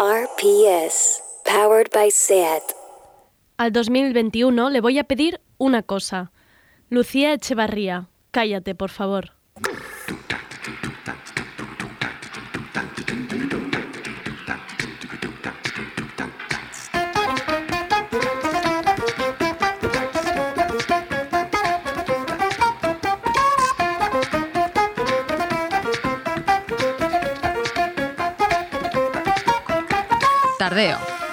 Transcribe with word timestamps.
RPS, 0.00 1.22
powered 1.44 1.90
by 1.92 2.10
SEAT. 2.10 2.62
Al 3.58 3.70
2021 3.70 4.70
le 4.70 4.80
voy 4.80 4.98
a 4.98 5.04
pedir 5.04 5.42
una 5.58 5.82
cosa. 5.82 6.32
Lucía 6.88 7.34
Echevarría, 7.34 8.08
cállate, 8.30 8.74
por 8.74 8.88
favor. 8.88 9.32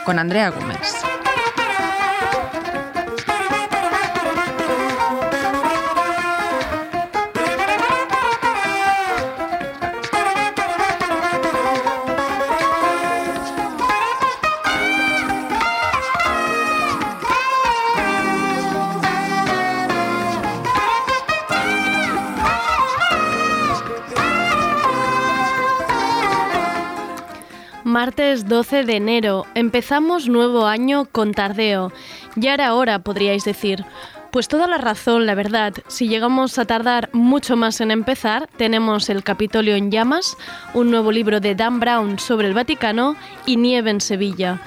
Con 0.04 0.20
Andrea 0.20 0.50
Gómez. 0.50 1.17
Martes 27.98 28.48
12 28.48 28.84
de 28.84 28.96
enero. 28.96 29.48
Empezamos 29.56 30.30
nuevo 30.30 30.68
año 30.68 31.06
con 31.12 31.34
tardeo. 31.34 31.92
Ya 32.36 32.54
era 32.54 32.76
hora, 32.76 33.00
podríais 33.00 33.44
decir. 33.44 33.86
Pues 34.32 34.48
toda 34.48 34.68
la 34.68 34.78
razón, 34.78 35.26
la 35.26 35.34
verdad. 35.34 35.74
Si 35.88 36.08
llegamos 36.08 36.60
a 36.60 36.66
tardar 36.66 37.10
mucho 37.12 37.56
más 37.58 37.82
en 37.82 37.90
empezar, 37.90 38.48
tenemos 38.56 39.10
El 39.10 39.24
Capitolio 39.24 39.76
en 39.76 39.90
llamas, 39.90 40.38
un 40.76 40.92
nuevo 40.92 41.12
libro 41.12 41.40
de 41.40 41.56
Dan 41.56 41.80
Brown 41.80 42.20
sobre 42.20 42.46
el 42.46 42.54
Vaticano 42.54 43.16
y 43.48 43.56
Nieve 43.56 43.90
en 43.90 44.00
Sevilla. 44.00 44.62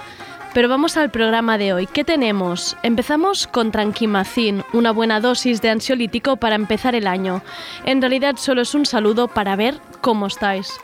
Pero 0.53 0.69
vamos 0.69 0.97
al 0.97 1.13
programa 1.13 1.57
de 1.57 1.73
hoy. 1.73 1.87
¿Qué 1.87 2.03
tenemos? 2.03 2.77
Empezamos 2.83 3.47
con 3.47 3.71
Tranquimacin, 3.71 4.65
una 4.73 4.91
buena 4.91 5.21
dosis 5.21 5.63
de 5.63 5.71
ansiolítico 5.71 6.35
para 6.35 6.57
empezar 6.57 6.97
el 6.97 7.07
año. 7.07 7.45
En 7.85 8.01
realidad 8.01 8.35
solo 8.39 8.63
es 8.63 8.75
un 8.75 8.87
saludo 8.87 9.29
para 9.29 9.55
ver 9.55 9.79
cómo 10.01 10.27
estáis. 10.27 10.81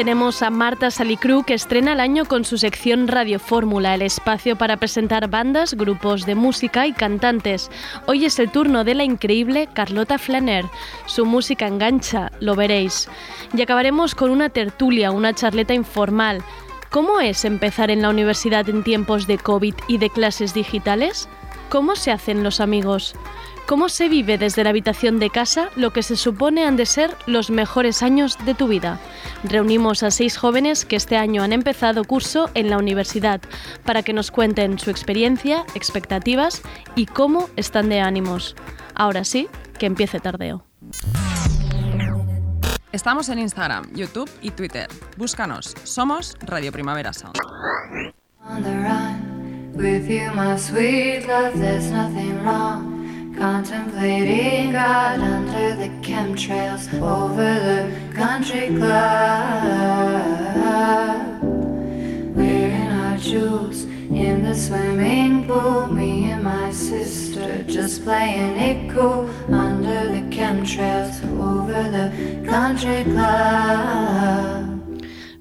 Tenemos 0.00 0.40
a 0.40 0.48
Marta 0.48 0.90
Salicru 0.90 1.42
que 1.42 1.52
estrena 1.52 1.92
el 1.92 2.00
año 2.00 2.24
con 2.24 2.46
su 2.46 2.56
sección 2.56 3.06
Radio 3.06 3.38
Fórmula, 3.38 3.94
el 3.94 4.00
espacio 4.00 4.56
para 4.56 4.78
presentar 4.78 5.28
bandas, 5.28 5.74
grupos 5.74 6.24
de 6.24 6.34
música 6.34 6.86
y 6.86 6.94
cantantes. 6.94 7.70
Hoy 8.06 8.24
es 8.24 8.38
el 8.38 8.50
turno 8.50 8.82
de 8.82 8.94
la 8.94 9.04
increíble 9.04 9.68
Carlota 9.70 10.16
Flaner. 10.16 10.64
Su 11.04 11.26
música 11.26 11.66
engancha, 11.66 12.32
lo 12.40 12.56
veréis. 12.56 13.10
Y 13.54 13.60
acabaremos 13.60 14.14
con 14.14 14.30
una 14.30 14.48
tertulia, 14.48 15.10
una 15.10 15.34
charleta 15.34 15.74
informal. 15.74 16.42
¿Cómo 16.88 17.20
es 17.20 17.44
empezar 17.44 17.90
en 17.90 18.00
la 18.00 18.08
universidad 18.08 18.66
en 18.70 18.82
tiempos 18.82 19.26
de 19.26 19.36
COVID 19.36 19.74
y 19.86 19.98
de 19.98 20.08
clases 20.08 20.54
digitales? 20.54 21.28
¿Cómo 21.68 21.94
se 21.94 22.10
hacen 22.10 22.42
los 22.42 22.60
amigos? 22.60 23.14
¿Cómo 23.66 23.88
se 23.88 24.08
vive 24.08 24.36
desde 24.36 24.64
la 24.64 24.70
habitación 24.70 25.18
de 25.18 25.30
casa 25.30 25.70
lo 25.76 25.92
que 25.92 26.02
se 26.02 26.16
supone 26.16 26.64
han 26.64 26.76
de 26.76 26.86
ser 26.86 27.16
los 27.26 27.50
mejores 27.50 28.02
años 28.02 28.36
de 28.44 28.54
tu 28.54 28.68
vida? 28.68 28.98
Reunimos 29.44 30.02
a 30.02 30.10
seis 30.10 30.36
jóvenes 30.36 30.84
que 30.84 30.96
este 30.96 31.16
año 31.16 31.42
han 31.42 31.52
empezado 31.52 32.04
curso 32.04 32.50
en 32.54 32.68
la 32.68 32.78
universidad 32.78 33.40
para 33.84 34.02
que 34.02 34.12
nos 34.12 34.30
cuenten 34.30 34.78
su 34.78 34.90
experiencia, 34.90 35.64
expectativas 35.74 36.62
y 36.96 37.06
cómo 37.06 37.48
están 37.56 37.88
de 37.88 38.00
ánimos. 38.00 38.56
Ahora 38.94 39.24
sí, 39.24 39.48
que 39.78 39.86
empiece 39.86 40.20
tardeo. 40.20 40.64
Estamos 42.92 43.28
en 43.28 43.38
Instagram, 43.38 43.92
YouTube 43.94 44.28
y 44.42 44.50
Twitter. 44.50 44.88
Búscanos. 45.16 45.76
Somos 45.84 46.36
Radio 46.40 46.72
Primavera 46.72 47.12
Sound. 47.12 47.38
Contemplating 53.36 54.72
God 54.72 55.20
under 55.20 55.74
the 55.76 55.88
chemtrails 56.02 56.92
over 57.00 57.34
the 57.60 58.14
country 58.14 58.68
club. 58.76 60.20
Wearing 62.34 62.88
our 62.88 63.16
jewels 63.16 63.84
in 63.84 64.42
the 64.42 64.54
swimming 64.54 65.46
pool. 65.46 65.86
Me 65.86 66.30
and 66.32 66.42
my 66.44 66.70
sister 66.72 67.62
just 67.64 68.02
playing 68.04 68.56
it 68.56 68.90
cool 68.92 69.30
under 69.48 70.08
the 70.08 70.22
chemtrails 70.34 71.22
over 71.40 71.82
the 71.90 72.10
country 72.48 73.04
club. 73.04 74.79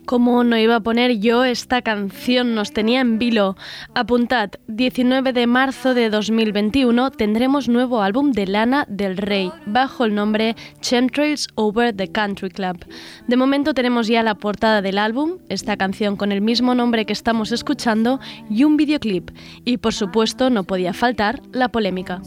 ¿Cómo 0.10 0.44
no 0.44 0.58
iba 0.58 0.78
a 0.78 0.80
poner 0.80 1.20
yo 1.20 1.44
esta 1.44 1.84
canción? 1.84 2.56
Nos 2.56 2.74
tenía 2.74 3.00
en 3.00 3.20
vilo. 3.20 3.56
Apuntad, 3.94 4.50
19 4.66 5.34
de 5.34 5.46
marzo 5.46 5.94
de 5.94 6.10
2021 6.10 7.12
tendremos 7.12 7.70
nuevo 7.70 8.02
álbum 8.02 8.32
de 8.32 8.48
Lana 8.48 8.88
del 8.90 9.18
Rey, 9.18 9.52
bajo 9.68 10.06
el 10.06 10.16
nombre 10.16 10.56
Chemtrails 10.82 11.48
Over 11.54 11.96
the 11.96 12.12
Country 12.12 12.50
Club. 12.50 12.88
De 13.28 13.38
momento 13.38 13.76
tenemos 13.76 14.08
ya 14.08 14.24
la 14.24 14.34
portada 14.34 14.82
del 14.82 14.98
álbum, 14.98 15.38
esta 15.48 15.78
canción 15.78 16.16
con 16.16 16.32
el 16.32 16.42
mismo 16.42 16.74
nombre 16.74 17.06
que 17.06 17.14
estamos 17.14 17.52
escuchando, 17.52 18.20
y 18.50 18.64
un 18.64 18.78
videoclip. 18.78 19.30
Y 19.64 19.78
por 19.78 19.94
supuesto 19.94 20.50
no 20.50 20.64
podía 20.64 20.94
faltar 20.94 21.40
la 21.52 21.70
polémica. 21.70 22.20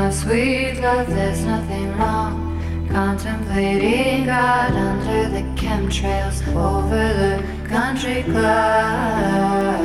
My 0.00 0.10
sweet 0.10 0.80
love, 0.80 1.08
there's 1.08 1.44
nothing 1.44 1.94
wrong. 1.98 2.86
Contemplating 2.88 4.24
God 4.24 4.72
under 4.72 5.28
the 5.28 5.42
chemtrails 5.60 6.40
over 6.56 7.04
the 7.20 7.42
country 7.68 8.22
club. 8.22 9.80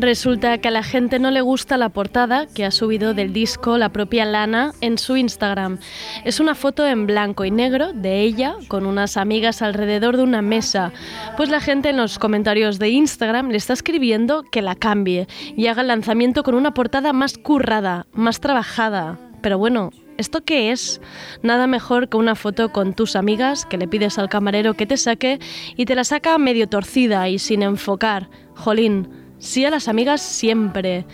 Resulta 0.00 0.56
que 0.56 0.68
a 0.68 0.70
la 0.70 0.82
gente 0.82 1.18
no 1.18 1.30
le 1.30 1.42
gusta 1.42 1.76
la 1.76 1.90
portada 1.90 2.46
que 2.46 2.64
ha 2.64 2.70
subido 2.70 3.12
del 3.12 3.34
disco 3.34 3.76
la 3.76 3.90
propia 3.90 4.24
Lana 4.24 4.72
en 4.80 4.96
su 4.96 5.18
Instagram. 5.18 5.78
Es 6.24 6.40
una 6.40 6.54
foto 6.54 6.86
en 6.86 7.06
blanco 7.06 7.44
y 7.44 7.50
negro 7.50 7.92
de 7.92 8.22
ella 8.22 8.54
con 8.68 8.86
unas 8.86 9.18
amigas 9.18 9.60
alrededor 9.60 10.16
de 10.16 10.22
una 10.22 10.40
mesa. 10.40 10.90
Pues 11.36 11.50
la 11.50 11.60
gente 11.60 11.90
en 11.90 11.98
los 11.98 12.18
comentarios 12.18 12.78
de 12.78 12.88
Instagram 12.88 13.50
le 13.50 13.58
está 13.58 13.74
escribiendo 13.74 14.42
que 14.42 14.62
la 14.62 14.74
cambie 14.74 15.28
y 15.54 15.66
haga 15.66 15.82
el 15.82 15.88
lanzamiento 15.88 16.44
con 16.44 16.54
una 16.54 16.72
portada 16.72 17.12
más 17.12 17.36
currada, 17.36 18.06
más 18.14 18.40
trabajada. 18.40 19.18
Pero 19.42 19.58
bueno, 19.58 19.90
¿Esto 20.16 20.42
qué 20.44 20.70
es? 20.70 21.00
Nada 21.42 21.66
mejor 21.66 22.10
que 22.10 22.18
una 22.18 22.34
foto 22.34 22.72
con 22.72 22.92
tus 22.92 23.16
amigas 23.16 23.64
que 23.64 23.78
le 23.78 23.88
pides 23.88 24.18
al 24.18 24.28
camarero 24.28 24.74
que 24.74 24.84
te 24.84 24.98
saque 24.98 25.38
y 25.76 25.86
te 25.86 25.94
la 25.94 26.04
saca 26.04 26.36
medio 26.36 26.68
torcida 26.68 27.26
y 27.30 27.38
sin 27.38 27.62
enfocar. 27.62 28.28
Jolín, 28.54 29.08
Sí 29.40 29.64
a 29.64 29.70
las 29.70 29.88
amigas 29.88 30.20
siempre. 30.20 31.06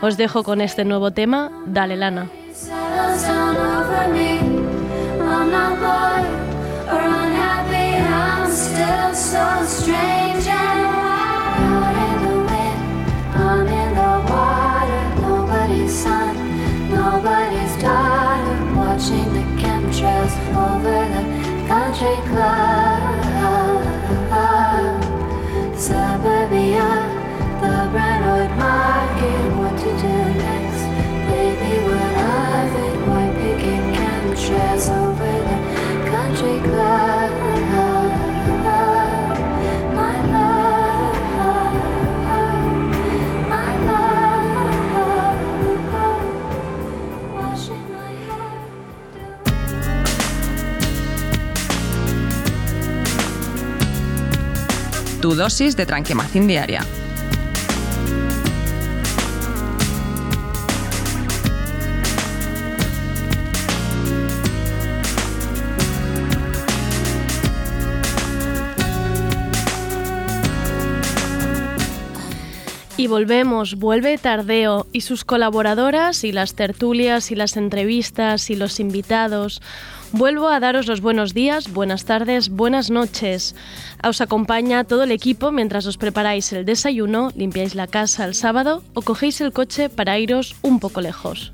Os 0.00 0.16
dejo 0.16 0.42
con 0.44 0.60
este 0.60 0.84
nuevo 0.84 1.10
tema, 1.10 1.50
Dale 1.66 1.96
Lana. 1.96 2.30
watching 18.76 19.32
the 19.34 19.44
the 20.94 21.22
country 21.66 22.16
club 22.30 23.04
tu 55.24 55.34
dosis 55.34 55.74
de 55.74 55.86
tranquemacín 55.86 56.46
diaria. 56.46 57.03
Y 72.96 73.08
volvemos, 73.08 73.74
vuelve 73.74 74.18
Tardeo 74.18 74.86
y 74.92 75.00
sus 75.00 75.24
colaboradoras 75.24 76.22
y 76.22 76.30
las 76.30 76.54
tertulias 76.54 77.32
y 77.32 77.34
las 77.34 77.56
entrevistas 77.56 78.50
y 78.50 78.56
los 78.56 78.78
invitados. 78.78 79.60
Vuelvo 80.12 80.48
a 80.48 80.60
daros 80.60 80.86
los 80.86 81.00
buenos 81.00 81.34
días, 81.34 81.72
buenas 81.72 82.04
tardes, 82.04 82.50
buenas 82.50 82.90
noches. 82.90 83.56
Os 84.06 84.20
acompaña 84.20 84.84
todo 84.84 85.02
el 85.02 85.10
equipo 85.10 85.50
mientras 85.50 85.86
os 85.86 85.98
preparáis 85.98 86.52
el 86.52 86.64
desayuno, 86.64 87.32
limpiáis 87.34 87.74
la 87.74 87.88
casa 87.88 88.24
el 88.26 88.34
sábado 88.36 88.84
o 88.94 89.02
cogéis 89.02 89.40
el 89.40 89.52
coche 89.52 89.88
para 89.88 90.20
iros 90.20 90.54
un 90.62 90.78
poco 90.78 91.00
lejos. 91.00 91.52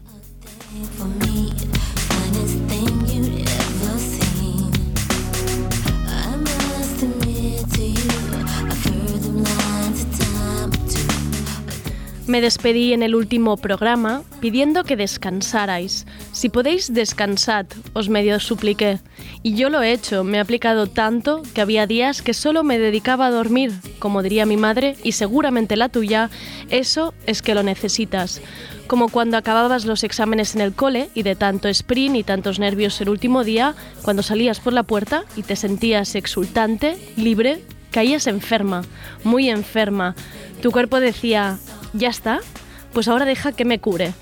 Me 12.30 12.40
despedí 12.40 12.92
en 12.92 13.02
el 13.02 13.16
último 13.16 13.56
programa 13.56 14.22
pidiendo 14.38 14.84
que 14.84 14.96
descansarais. 14.96 16.06
Si 16.30 16.48
podéis, 16.48 16.94
descansad, 16.94 17.66
os 17.92 18.08
medio 18.08 18.38
supliqué. 18.38 19.00
Y 19.42 19.56
yo 19.56 19.68
lo 19.68 19.82
he 19.82 19.90
hecho, 19.90 20.22
me 20.22 20.38
he 20.38 20.40
aplicado 20.40 20.86
tanto 20.86 21.42
que 21.52 21.60
había 21.60 21.88
días 21.88 22.22
que 22.22 22.32
solo 22.32 22.62
me 22.62 22.78
dedicaba 22.78 23.26
a 23.26 23.30
dormir. 23.32 23.72
Como 23.98 24.22
diría 24.22 24.46
mi 24.46 24.56
madre, 24.56 24.94
y 25.02 25.10
seguramente 25.10 25.76
la 25.76 25.88
tuya, 25.88 26.30
eso 26.68 27.14
es 27.26 27.42
que 27.42 27.56
lo 27.56 27.64
necesitas. 27.64 28.40
Como 28.86 29.08
cuando 29.08 29.36
acababas 29.36 29.84
los 29.84 30.04
exámenes 30.04 30.54
en 30.54 30.60
el 30.60 30.72
cole 30.72 31.10
y 31.16 31.24
de 31.24 31.34
tanto 31.34 31.66
sprint 31.66 32.14
y 32.14 32.22
tantos 32.22 32.60
nervios 32.60 33.00
el 33.00 33.08
último 33.08 33.42
día, 33.42 33.74
cuando 34.02 34.22
salías 34.22 34.60
por 34.60 34.72
la 34.72 34.84
puerta 34.84 35.24
y 35.34 35.42
te 35.42 35.56
sentías 35.56 36.14
exultante, 36.14 36.96
libre, 37.16 37.64
caías 37.90 38.28
enferma, 38.28 38.82
muy 39.24 39.50
enferma. 39.50 40.14
Tu 40.62 40.70
cuerpo 40.70 41.00
decía, 41.00 41.58
¿Ya 41.92 42.08
está? 42.08 42.40
Pues 42.92 43.08
ahora 43.08 43.24
deja 43.24 43.52
que 43.52 43.64
me 43.64 43.78
cure. 43.78 44.12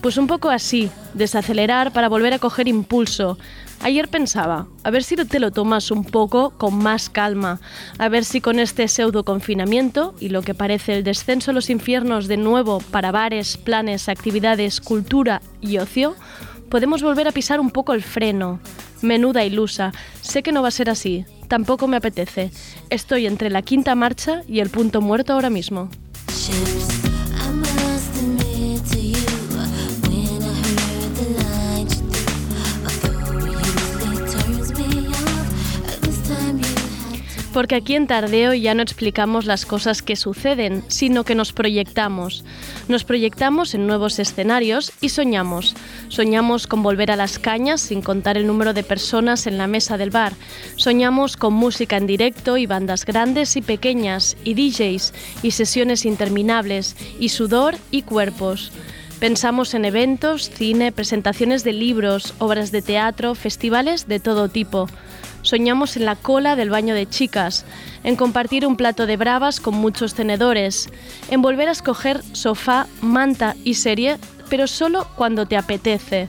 Pues 0.00 0.18
un 0.18 0.26
poco 0.26 0.50
así, 0.50 0.90
desacelerar 1.14 1.92
para 1.92 2.08
volver 2.08 2.34
a 2.34 2.38
coger 2.38 2.68
impulso. 2.68 3.38
Ayer 3.82 4.08
pensaba, 4.08 4.66
a 4.84 4.90
ver 4.90 5.02
si 5.02 5.16
te 5.16 5.40
lo 5.40 5.50
tomas 5.50 5.90
un 5.90 6.04
poco 6.04 6.50
con 6.50 6.76
más 6.76 7.10
calma, 7.10 7.60
a 7.98 8.08
ver 8.08 8.24
si 8.24 8.40
con 8.40 8.58
este 8.58 8.88
pseudo 8.88 9.24
confinamiento 9.24 10.14
y 10.18 10.30
lo 10.30 10.42
que 10.42 10.54
parece 10.54 10.94
el 10.94 11.04
descenso 11.04 11.50
a 11.50 11.54
los 11.54 11.68
infiernos 11.68 12.26
de 12.26 12.36
nuevo 12.36 12.80
para 12.90 13.12
bares, 13.12 13.56
planes, 13.56 14.08
actividades, 14.08 14.80
cultura 14.80 15.42
y 15.60 15.78
ocio, 15.78 16.16
podemos 16.70 17.02
volver 17.02 17.28
a 17.28 17.32
pisar 17.32 17.60
un 17.60 17.70
poco 17.70 17.92
el 17.92 18.02
freno. 18.02 18.60
Menuda 19.02 19.44
ilusa, 19.44 19.92
sé 20.22 20.42
que 20.42 20.52
no 20.52 20.62
va 20.62 20.68
a 20.68 20.72
ser 20.72 20.88
así, 20.88 21.26
tampoco 21.48 21.86
me 21.86 21.98
apetece. 21.98 22.50
Estoy 22.88 23.26
entre 23.26 23.50
la 23.50 23.62
quinta 23.62 23.94
marcha 23.94 24.42
y 24.48 24.60
el 24.60 24.70
punto 24.70 25.02
muerto 25.02 25.34
ahora 25.34 25.50
mismo. 25.50 25.90
Porque 37.56 37.76
aquí 37.76 37.94
en 37.94 38.06
Tardeo 38.06 38.52
ya 38.52 38.74
no 38.74 38.82
explicamos 38.82 39.46
las 39.46 39.64
cosas 39.64 40.02
que 40.02 40.14
suceden, 40.14 40.84
sino 40.88 41.24
que 41.24 41.34
nos 41.34 41.54
proyectamos. 41.54 42.44
Nos 42.86 43.04
proyectamos 43.04 43.72
en 43.74 43.86
nuevos 43.86 44.18
escenarios 44.18 44.92
y 45.00 45.08
soñamos. 45.08 45.74
Soñamos 46.08 46.66
con 46.66 46.82
volver 46.82 47.10
a 47.10 47.16
las 47.16 47.38
cañas 47.38 47.80
sin 47.80 48.02
contar 48.02 48.36
el 48.36 48.46
número 48.46 48.74
de 48.74 48.82
personas 48.82 49.46
en 49.46 49.56
la 49.56 49.68
mesa 49.68 49.96
del 49.96 50.10
bar. 50.10 50.34
Soñamos 50.76 51.38
con 51.38 51.54
música 51.54 51.96
en 51.96 52.06
directo 52.06 52.58
y 52.58 52.66
bandas 52.66 53.06
grandes 53.06 53.56
y 53.56 53.62
pequeñas, 53.62 54.36
y 54.44 54.52
DJs, 54.52 55.14
y 55.42 55.52
sesiones 55.52 56.04
interminables, 56.04 56.94
y 57.18 57.30
sudor 57.30 57.76
y 57.90 58.02
cuerpos. 58.02 58.70
Pensamos 59.18 59.72
en 59.72 59.86
eventos, 59.86 60.50
cine, 60.50 60.92
presentaciones 60.92 61.64
de 61.64 61.72
libros, 61.72 62.34
obras 62.38 62.70
de 62.70 62.82
teatro, 62.82 63.34
festivales 63.34 64.06
de 64.08 64.20
todo 64.20 64.50
tipo. 64.50 64.90
Soñamos 65.46 65.96
en 65.96 66.06
la 66.06 66.16
cola 66.16 66.56
del 66.56 66.70
baño 66.70 66.92
de 66.96 67.08
chicas, 67.08 67.64
en 68.02 68.16
compartir 68.16 68.66
un 68.66 68.76
plato 68.76 69.06
de 69.06 69.16
bravas 69.16 69.60
con 69.60 69.76
muchos 69.76 70.12
tenedores, 70.12 70.88
en 71.30 71.40
volver 71.40 71.68
a 71.68 71.70
escoger 71.70 72.20
sofá, 72.32 72.88
manta 73.00 73.54
y 73.62 73.74
serie, 73.74 74.18
pero 74.50 74.66
solo 74.66 75.06
cuando 75.14 75.46
te 75.46 75.56
apetece. 75.56 76.28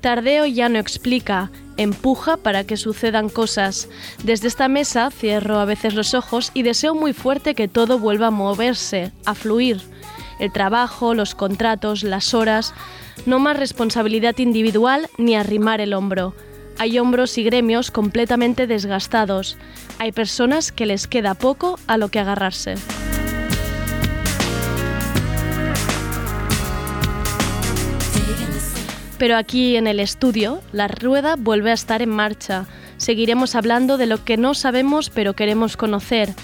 Tardeo 0.00 0.46
ya 0.46 0.68
no 0.68 0.80
explica, 0.80 1.52
empuja 1.76 2.38
para 2.38 2.64
que 2.64 2.76
sucedan 2.76 3.28
cosas. 3.28 3.88
Desde 4.24 4.48
esta 4.48 4.66
mesa 4.66 5.12
cierro 5.12 5.60
a 5.60 5.64
veces 5.64 5.94
los 5.94 6.14
ojos 6.14 6.50
y 6.52 6.64
deseo 6.64 6.96
muy 6.96 7.12
fuerte 7.12 7.54
que 7.54 7.68
todo 7.68 8.00
vuelva 8.00 8.26
a 8.26 8.32
moverse, 8.32 9.12
a 9.26 9.36
fluir. 9.36 9.80
El 10.40 10.50
trabajo, 10.50 11.14
los 11.14 11.36
contratos, 11.36 12.02
las 12.02 12.34
horas, 12.34 12.74
no 13.26 13.38
más 13.38 13.56
responsabilidad 13.56 14.36
individual 14.38 15.08
ni 15.18 15.36
arrimar 15.36 15.80
el 15.80 15.94
hombro. 15.94 16.34
Hay 16.78 16.98
hombros 16.98 17.38
y 17.38 17.42
gremios 17.42 17.90
completamente 17.90 18.66
desgastados. 18.66 19.56
Hay 19.98 20.12
personas 20.12 20.72
que 20.72 20.84
les 20.84 21.06
queda 21.06 21.34
poco 21.34 21.78
a 21.86 21.96
lo 21.96 22.08
que 22.08 22.20
agarrarse. 22.20 22.74
Pero 29.18 29.38
aquí 29.38 29.76
en 29.76 29.86
el 29.86 29.98
estudio, 29.98 30.60
la 30.72 30.88
rueda 30.88 31.36
vuelve 31.38 31.70
a 31.70 31.74
estar 31.74 32.02
en 32.02 32.10
marcha. 32.10 32.66
Seguiremos 32.98 33.54
hablando 33.54 33.96
de 33.96 34.06
lo 34.06 34.22
que 34.24 34.36
no 34.36 34.52
sabemos 34.54 35.08
pero 35.08 35.34
queremos 35.34 35.76
conocer 35.76 36.34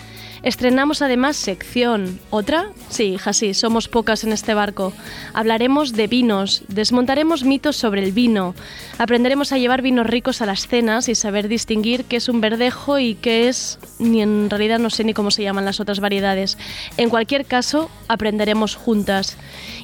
Estrenamos 0.43 1.03
además 1.03 1.37
sección. 1.37 2.19
¿Otra? 2.31 2.71
Sí, 2.89 3.15
hija, 3.15 3.33
sí, 3.33 3.55
somos 3.55 3.89
pocas 3.89 4.25
en 4.25 4.33
este 4.33 4.55
barco. 4.55 4.93
Hablaremos 5.35 5.93
de 5.93 6.09
vinos, 6.09 6.65
desmontaremos 6.67 7.45
mitos 7.45 7.77
sobre 7.77 8.03
el 8.03 8.11
vino, 8.11 8.57
aprenderemos 8.99 9.53
a 9.53 9.59
llevar 9.59 9.83
vinos 9.83 10.07
ricos 10.07 10.43
a 10.43 10.47
las 10.47 10.67
cenas 10.67 11.09
y 11.09 11.15
saber 11.15 11.47
distinguir 11.47 12.07
qué 12.07 12.17
es 12.17 12.29
un 12.29 12.41
verdejo 12.41 12.99
y 12.99 13.15
qué 13.15 13.49
es, 13.49 13.79
ni 14.01 14.21
en 14.21 14.51
realidad 14.51 14.81
no 14.81 14.91
sé 14.91 15.05
ni 15.05 15.15
cómo 15.15 15.31
se 15.31 15.45
llaman 15.45 15.65
las 15.65 15.79
otras 15.79 16.01
variedades. 16.01 16.59
En 16.97 17.09
cualquier 17.09 17.45
caso, 17.45 17.89
aprenderemos 18.09 18.75
juntas. 18.75 19.37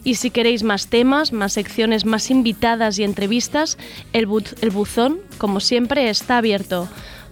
Y 0.02 0.16
si 0.16 0.30
queréis 0.30 0.64
más 0.64 0.88
temas, 0.88 1.32
más 1.32 1.52
secciones, 1.52 2.04
más 2.04 2.32
invitadas 2.32 2.98
y 2.98 3.04
entrevistas, 3.04 3.78
el, 4.12 4.26
el 4.60 4.70
buzón, 4.70 5.20
como 5.38 5.60
siempre, 5.60 6.10
está 6.10 6.38
abierto. 6.38 6.88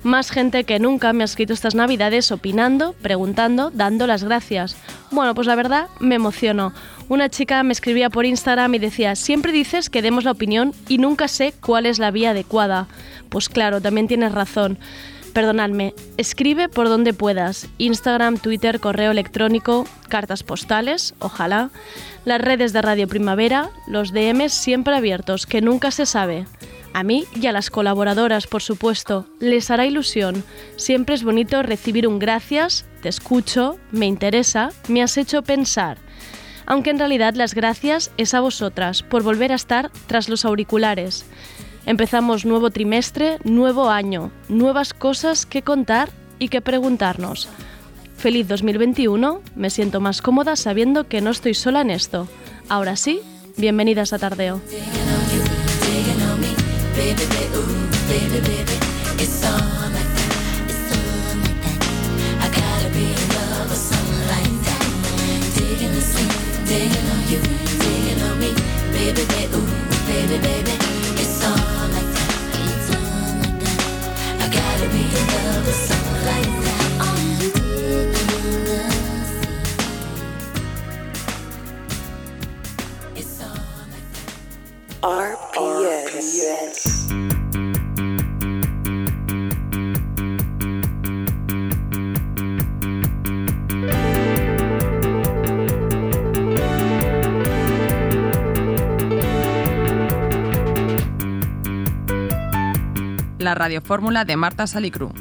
Más 0.06 0.30
gente 0.30 0.62
que 0.62 0.78
nunca 0.78 1.12
me 1.12 1.24
ha 1.24 1.26
escrito 1.26 1.52
estas 1.52 1.74
navidades 1.74 2.30
opinando, 2.30 2.92
preguntando, 3.02 3.72
dando 3.72 4.06
las 4.06 4.22
gracias. 4.22 4.76
Bueno, 5.10 5.34
pues 5.34 5.48
la 5.48 5.56
verdad 5.56 5.88
me 5.98 6.14
emociono. 6.14 6.72
Una 7.08 7.28
chica 7.28 7.60
me 7.64 7.72
escribía 7.72 8.08
por 8.08 8.24
Instagram 8.24 8.72
y 8.76 8.78
decía, 8.78 9.16
siempre 9.16 9.50
dices 9.50 9.90
que 9.90 10.02
demos 10.02 10.22
la 10.22 10.30
opinión 10.30 10.72
y 10.86 10.98
nunca 10.98 11.26
sé 11.26 11.52
cuál 11.60 11.86
es 11.86 11.98
la 11.98 12.12
vía 12.12 12.30
adecuada. 12.30 12.86
Pues 13.30 13.48
claro, 13.48 13.80
también 13.80 14.06
tienes 14.06 14.30
razón. 14.30 14.78
Perdonadme, 15.32 15.92
escribe 16.18 16.68
por 16.68 16.88
donde 16.88 17.12
puedas. 17.12 17.66
Instagram, 17.78 18.38
Twitter, 18.38 18.78
correo 18.78 19.10
electrónico, 19.10 19.88
cartas 20.08 20.44
postales, 20.44 21.16
ojalá. 21.18 21.70
Las 22.24 22.40
redes 22.40 22.72
de 22.72 22.80
Radio 22.80 23.08
Primavera, 23.08 23.70
los 23.88 24.12
DMs 24.12 24.52
siempre 24.52 24.94
abiertos, 24.94 25.46
que 25.46 25.62
nunca 25.62 25.90
se 25.90 26.06
sabe. 26.06 26.46
A 26.96 27.02
mí 27.02 27.26
y 27.34 27.46
a 27.46 27.52
las 27.52 27.68
colaboradoras, 27.68 28.46
por 28.46 28.62
supuesto, 28.62 29.26
les 29.38 29.70
hará 29.70 29.84
ilusión. 29.84 30.42
Siempre 30.76 31.14
es 31.14 31.24
bonito 31.24 31.62
recibir 31.62 32.08
un 32.08 32.18
gracias, 32.18 32.86
te 33.02 33.10
escucho, 33.10 33.76
me 33.92 34.06
interesa, 34.06 34.70
me 34.88 35.02
has 35.02 35.18
hecho 35.18 35.42
pensar. 35.42 35.98
Aunque 36.64 36.88
en 36.88 36.98
realidad 36.98 37.34
las 37.34 37.54
gracias 37.54 38.12
es 38.16 38.32
a 38.32 38.40
vosotras 38.40 39.02
por 39.02 39.22
volver 39.22 39.52
a 39.52 39.56
estar 39.56 39.90
tras 40.06 40.30
los 40.30 40.46
auriculares. 40.46 41.26
Empezamos 41.84 42.46
nuevo 42.46 42.70
trimestre, 42.70 43.40
nuevo 43.44 43.90
año, 43.90 44.32
nuevas 44.48 44.94
cosas 44.94 45.44
que 45.44 45.60
contar 45.60 46.08
y 46.38 46.48
que 46.48 46.62
preguntarnos. 46.62 47.50
Feliz 48.16 48.48
2021, 48.48 49.42
me 49.54 49.68
siento 49.68 50.00
más 50.00 50.22
cómoda 50.22 50.56
sabiendo 50.56 51.06
que 51.08 51.20
no 51.20 51.28
estoy 51.28 51.52
sola 51.52 51.82
en 51.82 51.90
esto. 51.90 52.26
Ahora 52.70 52.96
sí, 52.96 53.20
bienvenidas 53.58 54.14
a 54.14 54.18
Tardeo. 54.18 54.62
baby, 57.06 57.24
baby, 57.26 57.54
ooh, 57.54 57.86
baby, 58.08 58.40
baby. 58.40 58.76
It's 59.22 59.38
like 59.94 60.10
that, 60.18 60.66
it's 60.66 60.90
like 60.90 61.62
that. 61.62 61.78
I 62.42 62.48
gotta 62.50 62.88
be 62.90 63.14
in 63.14 63.28
love 63.30 63.70
with 63.70 63.78
someone 63.78 64.26
like 64.34 64.56
that. 64.66 64.82
Digging 65.54 65.94
digging 66.66 67.06
on 67.14 67.22
you, 67.30 67.38
digging 67.78 68.20
on 68.26 68.34
me, 68.42 68.50
baby, 68.90 69.22
baby, 69.22 69.54
ooh, 69.54 69.70
baby, 70.10 70.36
baby. 70.42 70.74
It's 71.22 71.38
like 71.94 72.10
that, 72.16 72.30
it's 72.74 72.90
like 72.90 73.54
that. 73.62 73.80
I 74.42 74.46
gotta 74.50 74.86
be 74.90 75.06
in 75.06 75.26
love 75.30 75.62
with 75.64 75.78
someone 75.86 76.22
like 76.26 76.50
that. 76.64 76.86
RPS. 85.06 86.16
RPS. 86.16 86.95
La 103.46 103.54
radiofórmula 103.54 104.24
de 104.24 104.36
Marta 104.36 104.66
Salicru. 104.66 105.12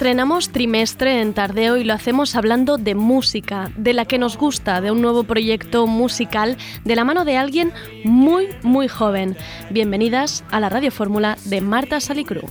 Estrenamos 0.00 0.48
trimestre 0.48 1.20
en 1.20 1.34
Tardeo 1.34 1.76
y 1.76 1.84
lo 1.84 1.92
hacemos 1.92 2.34
hablando 2.34 2.78
de 2.78 2.94
música, 2.94 3.70
de 3.76 3.92
la 3.92 4.06
que 4.06 4.16
nos 4.16 4.38
gusta, 4.38 4.80
de 4.80 4.90
un 4.90 5.02
nuevo 5.02 5.24
proyecto 5.24 5.86
musical 5.86 6.56
de 6.86 6.96
la 6.96 7.04
mano 7.04 7.26
de 7.26 7.36
alguien 7.36 7.70
muy, 8.02 8.48
muy 8.62 8.88
joven. 8.88 9.36
Bienvenidas 9.68 10.42
a 10.50 10.58
la 10.58 10.70
Radio 10.70 10.90
Fórmula 10.90 11.36
de 11.44 11.60
Marta 11.60 12.00
Salicru. 12.00 12.48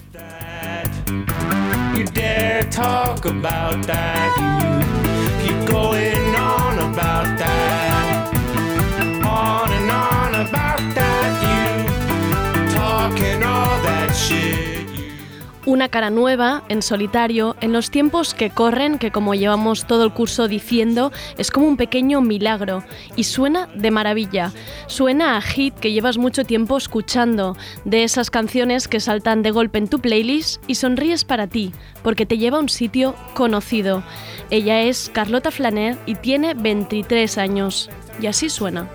Una 15.70 15.88
cara 15.88 16.10
nueva, 16.10 16.64
en 16.68 16.82
solitario, 16.82 17.56
en 17.62 17.74
los 17.74 17.92
tiempos 17.92 18.34
que 18.34 18.50
corren, 18.50 18.98
que 18.98 19.12
como 19.12 19.36
llevamos 19.36 19.86
todo 19.86 20.04
el 20.04 20.12
curso 20.12 20.48
diciendo, 20.48 21.12
es 21.38 21.52
como 21.52 21.68
un 21.68 21.78
pequeño 21.78 22.22
milagro. 22.22 22.84
Y 23.16 23.26
suena 23.26 23.68
de 23.76 23.92
maravilla. 23.92 24.52
Suena 24.88 25.38
a 25.38 25.42
hit 25.42 25.76
que 25.76 25.92
llevas 25.92 26.18
mucho 26.18 26.44
tiempo 26.44 26.76
escuchando, 26.76 27.56
de 27.86 28.04
esas 28.04 28.32
canciones 28.32 28.88
que 28.88 29.00
saltan 29.00 29.44
de 29.44 29.52
golpe 29.52 29.78
en 29.78 29.90
tu 29.90 30.00
playlist 30.00 30.60
y 30.66 30.74
sonríes 30.74 31.24
para 31.24 31.46
ti, 31.46 31.72
porque 32.02 32.26
te 32.26 32.40
lleva 32.40 32.58
a 32.58 32.62
un 32.62 32.70
sitio 32.70 33.14
conocido. 33.36 34.02
Ella 34.50 34.82
es 34.82 35.12
Carlota 35.14 35.52
Flaner 35.52 36.00
y 36.08 36.16
tiene 36.16 36.56
23 36.56 37.38
años. 37.38 37.92
Y 38.20 38.26
así 38.26 38.50
suena. 38.50 38.90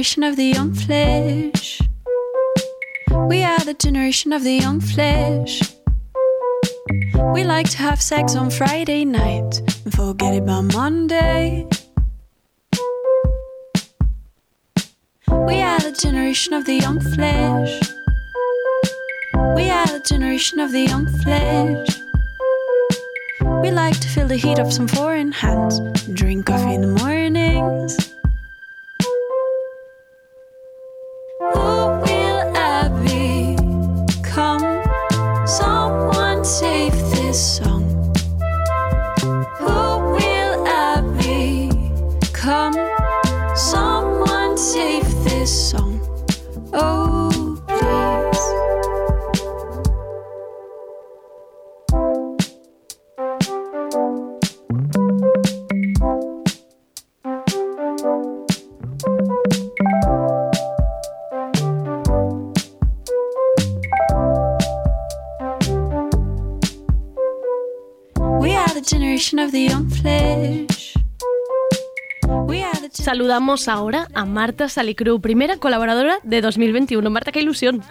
Generation 0.00 0.22
of 0.22 0.36
the 0.36 0.46
young 0.46 0.72
flesh. 0.72 1.82
We 3.28 3.44
are 3.44 3.58
the 3.58 3.74
generation 3.74 4.32
of 4.32 4.42
the 4.42 4.54
young 4.54 4.80
flesh. 4.80 5.60
We 7.34 7.44
like 7.44 7.68
to 7.72 7.76
have 7.76 8.00
sex 8.00 8.34
on 8.34 8.48
Friday 8.50 9.04
night 9.04 9.60
and 9.84 9.92
forget 9.92 10.32
it 10.32 10.46
by 10.46 10.62
Monday. 10.62 11.66
We 15.28 15.60
are 15.60 15.80
the 15.80 15.94
generation 16.00 16.54
of 16.54 16.64
the 16.64 16.76
young 16.76 17.00
flesh. 17.14 17.72
We 19.54 19.68
are 19.68 19.86
the 19.86 20.02
generation 20.08 20.60
of 20.60 20.72
the 20.72 20.84
young 20.92 21.08
flesh. 21.22 21.88
We 23.62 23.70
like 23.70 24.00
to 24.00 24.08
feel 24.08 24.28
the 24.28 24.36
heat 24.36 24.58
of 24.58 24.72
some 24.72 24.88
foreign 24.88 25.32
hands, 25.32 25.78
drink 26.14 26.46
coffee 26.46 26.72
in 26.72 26.80
the 26.80 27.04
mornings. 27.04 28.09
Saludamos 73.10 73.66
ahora 73.66 74.06
a 74.14 74.24
Marta 74.24 74.68
Salicru, 74.68 75.20
primera 75.20 75.56
colaboradora 75.56 76.20
de 76.22 76.40
2021. 76.40 77.10
Marta, 77.10 77.32
qué 77.32 77.40
ilusión. 77.40 77.82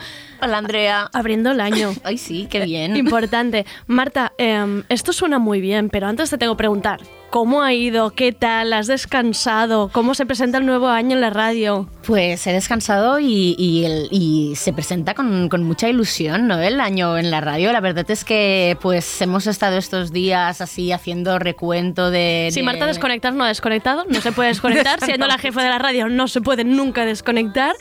Hola 0.42 0.60
Andrea. 0.60 1.10
Abriendo 1.12 1.52
el 1.52 1.60
año. 1.60 1.92
Ay, 2.06 2.18
sí, 2.18 2.48
qué 2.50 2.64
bien. 2.64 2.96
Importante. 2.96 3.66
Marta, 3.86 4.32
em, 4.38 4.84
esto 4.88 5.12
suena 5.12 5.38
muy 5.38 5.60
bien, 5.60 5.90
pero 5.90 6.08
antes 6.08 6.30
te 6.30 6.38
tengo 6.38 6.54
que 6.54 6.60
preguntar, 6.60 7.02
¿cómo 7.30 7.62
ha 7.62 7.74
ido? 7.74 8.12
¿Qué 8.12 8.32
tal? 8.32 8.74
¿Has 8.74 8.88
descansado? 8.88 9.90
¿Cómo 9.94 10.16
se 10.16 10.26
presenta 10.26 10.58
el 10.58 10.66
nuevo 10.66 10.88
año 10.88 11.16
en 11.16 11.22
la 11.22 11.30
radio? 11.30 11.88
Pues 12.06 12.48
he 12.48 12.54
descansado 12.54 13.20
y, 13.20 13.56
y 13.60 13.86
el- 13.86 14.08
y 14.10 14.56
se 14.56 14.74
presenta 14.74 15.14
con, 15.14 15.48
con 15.48 15.64
mucha 15.64 15.88
ilusión, 15.90 16.48
¿no? 16.48 16.60
El 16.60 16.80
año 16.82 17.18
en 17.20 17.30
la 17.30 17.40
radio. 17.40 17.72
La 17.72 17.82
verdad 17.82 18.10
es 18.10 18.24
que 18.24 18.78
pues 18.82 19.22
hemos 19.22 19.46
estado 19.46 19.78
estos 19.78 20.12
días 20.12 20.60
así 20.62 20.92
haciendo 20.92 21.38
recuento 21.38 22.10
de... 22.10 22.50
Si 22.52 22.62
de- 22.62 22.66
Marta 22.66 22.88
desconectar 22.88 23.34
no 23.34 23.44
ha 23.44 23.48
desconectado, 23.50 24.06
no 24.10 24.22
se 24.22 24.32
puede 24.32 24.50
desconectar, 24.50 25.00
siendo 25.06 25.28
la 25.28 25.38
jefa 25.38 25.62
de 25.62 25.70
la 25.70 25.78
radio 25.78 26.10
no 26.10 26.28
se 26.28 26.42
puede 26.42 26.64
nunca 26.64 27.06
desconectar, 27.06 27.76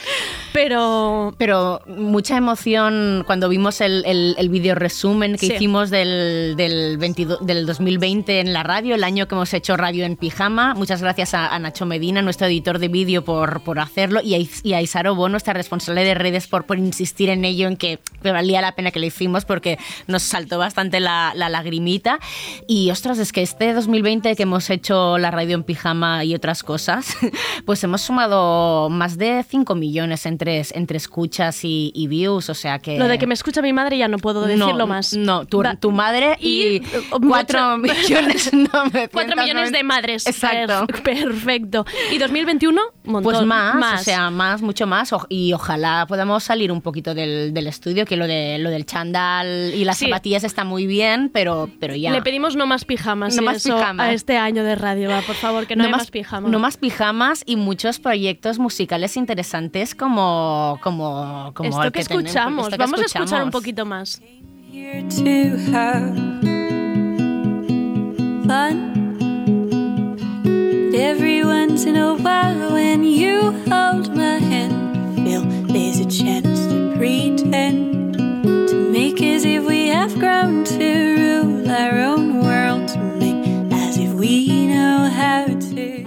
pero 0.52 1.34
Pero 1.38 1.80
mucha 1.86 2.36
emoción 2.36 3.22
cuando 3.26 3.48
vimos 3.48 3.80
el, 3.80 4.02
el, 4.06 4.34
el 4.38 4.48
video 4.50 4.74
resumen 4.74 5.32
que 5.36 5.46
Sí. 5.46 5.54
hicimos 5.54 5.88
del, 5.88 6.54
del, 6.56 6.98
22 6.98 7.46
del 7.46 7.64
2020 7.64 8.40
en 8.40 8.52
la 8.52 8.62
radio, 8.62 8.94
el 8.94 9.04
año 9.04 9.26
que 9.26 9.37
hemos 9.38 9.54
hecho 9.54 9.76
radio 9.76 10.04
en 10.04 10.16
pijama. 10.16 10.74
Muchas 10.74 11.00
gracias 11.00 11.32
a, 11.32 11.46
a 11.46 11.58
Nacho 11.60 11.86
Medina, 11.86 12.22
nuestro 12.22 12.48
editor 12.48 12.80
de 12.80 12.88
vídeo, 12.88 13.24
por, 13.24 13.60
por 13.60 13.78
hacerlo, 13.78 14.20
y 14.20 14.34
a, 14.34 14.38
y 14.64 14.72
a 14.72 14.82
Isaro 14.82 15.14
Bo, 15.14 15.28
nuestra 15.28 15.54
responsable 15.54 16.02
de 16.02 16.14
redes, 16.14 16.48
por, 16.48 16.66
por 16.66 16.76
insistir 16.76 17.30
en 17.30 17.44
ello, 17.44 17.68
en 17.68 17.76
que 17.76 18.00
valía 18.24 18.60
la 18.60 18.72
pena 18.72 18.90
que 18.90 18.98
lo 18.98 19.06
hicimos 19.06 19.44
porque 19.44 19.78
nos 20.08 20.24
saltó 20.24 20.58
bastante 20.58 20.98
la, 20.98 21.32
la 21.36 21.48
lagrimita. 21.48 22.18
Y 22.66 22.90
ostras, 22.90 23.20
es 23.20 23.32
que 23.32 23.42
este 23.42 23.74
2020 23.74 24.34
que 24.34 24.42
hemos 24.42 24.70
hecho 24.70 25.18
la 25.18 25.30
radio 25.30 25.54
en 25.54 25.62
pijama 25.62 26.24
y 26.24 26.34
otras 26.34 26.64
cosas, 26.64 27.16
pues 27.64 27.84
hemos 27.84 28.00
sumado 28.00 28.90
más 28.90 29.18
de 29.18 29.44
5 29.48 29.76
millones 29.76 30.26
entre, 30.26 30.64
entre 30.72 30.96
escuchas 30.96 31.64
y, 31.64 31.92
y, 31.94 32.08
views. 32.08 32.50
O 32.50 32.54
sea 32.54 32.80
que. 32.80 32.98
Lo 32.98 33.06
de 33.06 33.20
que 33.20 33.28
me 33.28 33.34
escucha 33.34 33.62
mi 33.62 33.72
madre 33.72 33.98
ya 33.98 34.08
no 34.08 34.18
puedo 34.18 34.44
decirlo 34.46 34.88
más. 34.88 35.16
No, 35.16 35.46
tu, 35.46 35.92
madre 35.92 36.36
y, 36.40 36.80
4 36.80 37.74
eh, 37.74 37.78
millones 37.78 38.52
no 38.72 38.86
me 38.92 39.08
4 39.34 39.42
millones 39.42 39.72
de 39.72 39.82
madres. 39.82 40.26
Exacto. 40.26 40.86
Perfecto. 41.02 41.84
¿Y 42.12 42.18
2021? 42.18 42.80
Montón, 43.04 43.22
pues 43.22 43.42
más, 43.46 44.00
o 44.00 44.04
sea, 44.04 44.30
más, 44.30 44.62
mucho 44.62 44.86
más. 44.86 45.10
Y 45.28 45.52
ojalá 45.52 46.06
podamos 46.06 46.44
salir 46.44 46.72
un 46.72 46.82
poquito 46.82 47.14
del, 47.14 47.54
del 47.54 47.66
estudio, 47.66 48.04
que 48.04 48.16
lo, 48.16 48.26
de, 48.26 48.58
lo 48.58 48.70
del 48.70 48.86
chándal 48.86 49.72
y 49.74 49.84
las 49.84 49.98
sí. 49.98 50.06
zapatillas 50.06 50.44
está 50.44 50.64
muy 50.64 50.86
bien, 50.86 51.30
pero, 51.32 51.70
pero 51.80 51.94
ya. 51.94 52.10
Le 52.10 52.22
pedimos 52.22 52.56
no 52.56 52.66
más 52.66 52.84
pijamas, 52.84 53.36
no 53.36 53.42
más 53.42 53.62
pijamas. 53.62 54.08
a 54.08 54.12
este 54.12 54.36
año 54.36 54.64
de 54.64 54.74
radio, 54.74 55.10
por 55.26 55.36
favor, 55.36 55.66
que 55.66 55.76
no, 55.76 55.88
más, 55.88 56.10
pijamas. 56.10 56.50
No 56.50 56.58
más 56.58 56.76
pijamas 56.76 57.42
y 57.46 57.56
muchos 57.56 57.98
proyectos 57.98 58.58
musicales 58.58 59.16
interesantes 59.16 59.94
como, 59.94 60.78
como, 60.82 61.52
como 61.54 61.68
esto 61.68 61.92
que, 61.92 62.00
escuchamos. 62.00 62.76
Vamos 62.76 63.00
a 63.00 63.04
escuchar 63.04 63.42
un 63.44 63.50
poquito 63.50 63.86
más. 63.86 64.20
Every 70.98 71.44
once 71.44 71.84
in 71.84 71.94
a 71.94 72.16
while, 72.16 72.72
when 72.72 73.04
you 73.04 73.52
hold 73.70 74.12
my 74.16 74.38
hand, 74.40 75.14
feel 75.14 75.42
there's 75.72 76.00
a 76.00 76.06
chance 76.06 76.66
to 76.66 76.92
pretend 76.96 78.14
to 78.68 78.90
make 78.90 79.22
as 79.22 79.44
if 79.44 79.64
we 79.64 79.86
have 79.86 80.18
grown 80.18 80.64
to 80.64 81.14
rule 81.16 81.70
our 81.70 82.00
own 82.00 82.27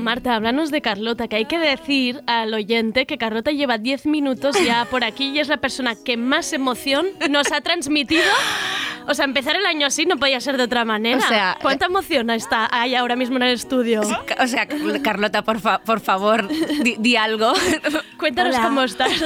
Marta, 0.01 0.35
háblanos 0.35 0.71
de 0.71 0.81
Carlota, 0.81 1.27
que 1.27 1.35
hay 1.37 1.45
que 1.45 1.57
decir 1.59 2.21
al 2.27 2.53
oyente 2.53 3.05
que 3.05 3.17
Carlota 3.17 3.51
lleva 3.51 3.77
10 3.77 4.05
minutos 4.07 4.55
ya 4.65 4.85
por 4.85 5.03
aquí 5.03 5.29
y 5.29 5.39
es 5.39 5.47
la 5.47 5.57
persona 5.57 5.95
que 5.95 6.17
más 6.17 6.53
emoción 6.53 7.07
nos 7.29 7.51
ha 7.51 7.61
transmitido 7.61 8.23
O 9.07 9.13
sea, 9.15 9.25
empezar 9.25 9.55
el 9.55 9.65
año 9.65 9.87
así 9.87 10.05
no 10.05 10.17
podía 10.17 10.39
ser 10.39 10.57
de 10.57 10.63
otra 10.63 10.85
manera. 10.85 11.17
O 11.17 11.27
sea, 11.27 11.57
¿Cuánta 11.61 11.85
emoción 11.87 12.29
está 12.29 12.67
hay 12.71 12.93
ahora 12.95 13.15
mismo 13.15 13.37
en 13.37 13.43
el 13.43 13.53
estudio? 13.55 14.01
O 14.39 14.47
sea, 14.47 14.67
Carlota, 15.03 15.41
por, 15.43 15.59
fa- 15.59 15.79
por 15.79 15.99
favor, 16.01 16.47
di, 16.83 16.95
di 16.99 17.15
algo. 17.15 17.51
Cuéntanos 18.17 18.55
Hola. 18.55 18.63
cómo 18.67 18.83
estás. 18.83 19.11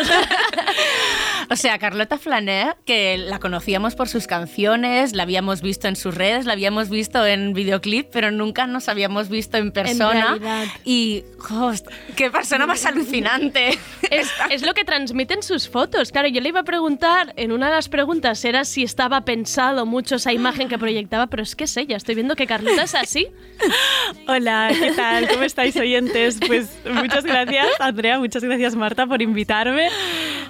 O 1.52 1.56
sea, 1.56 1.78
Carlota 1.78 2.18
Flaner, 2.18 2.76
que 2.86 3.20
la 3.20 3.38
conocíamos 3.38 3.94
por 3.94 4.10
sus 4.10 4.26
canciones, 4.26 5.14
la 5.14 5.22
habíamos 5.24 5.62
visto 5.62 5.88
en 5.88 5.96
sus 5.96 6.16
redes, 6.16 6.46
la 6.46 6.54
habíamos 6.54 6.90
visto 6.90 7.24
en 7.24 7.54
videoclip, 7.54 8.08
pero 8.12 8.32
nunca 8.32 8.66
nos 8.66 8.90
habíamos 8.90 9.30
visto 9.30 9.58
en 9.58 9.72
persona. 9.72 10.38
realidad. 10.40 10.65
Y, 10.84 11.24
host, 11.50 11.88
qué 12.16 12.32
persona 12.32 12.66
más 12.66 12.86
alucinante. 12.86 13.78
Es, 14.12 14.30
es 14.52 14.62
lo 14.62 14.76
que 14.76 14.86
transmiten 14.86 15.42
sus 15.42 15.68
fotos. 15.68 16.12
Claro, 16.12 16.28
yo 16.28 16.40
le 16.40 16.50
iba 16.50 16.60
a 16.60 16.64
preguntar, 16.64 17.34
en 17.38 17.52
una 17.52 17.70
de 17.70 17.76
las 17.76 17.90
preguntas 17.90 18.46
era 18.46 18.64
si 18.64 18.84
estaba 18.84 19.22
pensado 19.22 19.88
mucho 19.88 20.18
esa 20.18 20.32
imagen 20.32 20.70
que 20.70 20.78
proyectaba, 20.78 21.26
pero 21.26 21.42
es 21.42 21.56
que 21.56 21.66
sé, 21.66 21.88
ya 21.88 21.98
estoy 21.98 22.14
viendo 22.14 22.36
que 22.36 22.46
Carlota 22.46 22.84
es 22.84 22.94
así. 22.94 23.28
Hola, 24.28 24.72
¿qué 24.80 24.92
tal? 24.92 25.28
¿Cómo 25.28 25.42
estáis 25.42 25.76
oyentes? 25.78 26.38
Pues 26.46 26.70
muchas 26.86 27.24
gracias, 27.24 27.68
Andrea, 27.80 28.20
muchas 28.20 28.44
gracias, 28.44 28.76
Marta, 28.76 29.08
por 29.08 29.24
invitarme. 29.24 29.90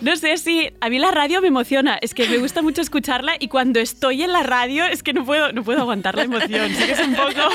No 0.02 0.18
sé 0.18 0.38
si 0.38 0.70
a 0.82 0.90
mí 0.90 1.00
la 1.00 1.12
radio 1.12 1.40
me 1.42 1.48
emociona, 1.48 1.98
es 2.02 2.14
que 2.14 2.28
me 2.28 2.38
gusta 2.38 2.62
mucho 2.62 2.82
escucharla 2.82 3.36
y 3.40 3.48
cuando 3.48 3.80
estoy 3.80 4.24
en 4.24 4.34
la 4.34 4.44
radio 4.44 4.84
es 4.86 5.02
que 5.02 5.14
no 5.14 5.24
puedo, 5.26 5.54
no 5.54 5.64
puedo 5.64 5.80
aguantar 5.80 6.16
la 6.16 6.24
emoción, 6.24 6.70
sí 6.76 6.86
que 6.86 6.92
es 6.92 7.00
un 7.00 7.16
poco, 7.16 7.50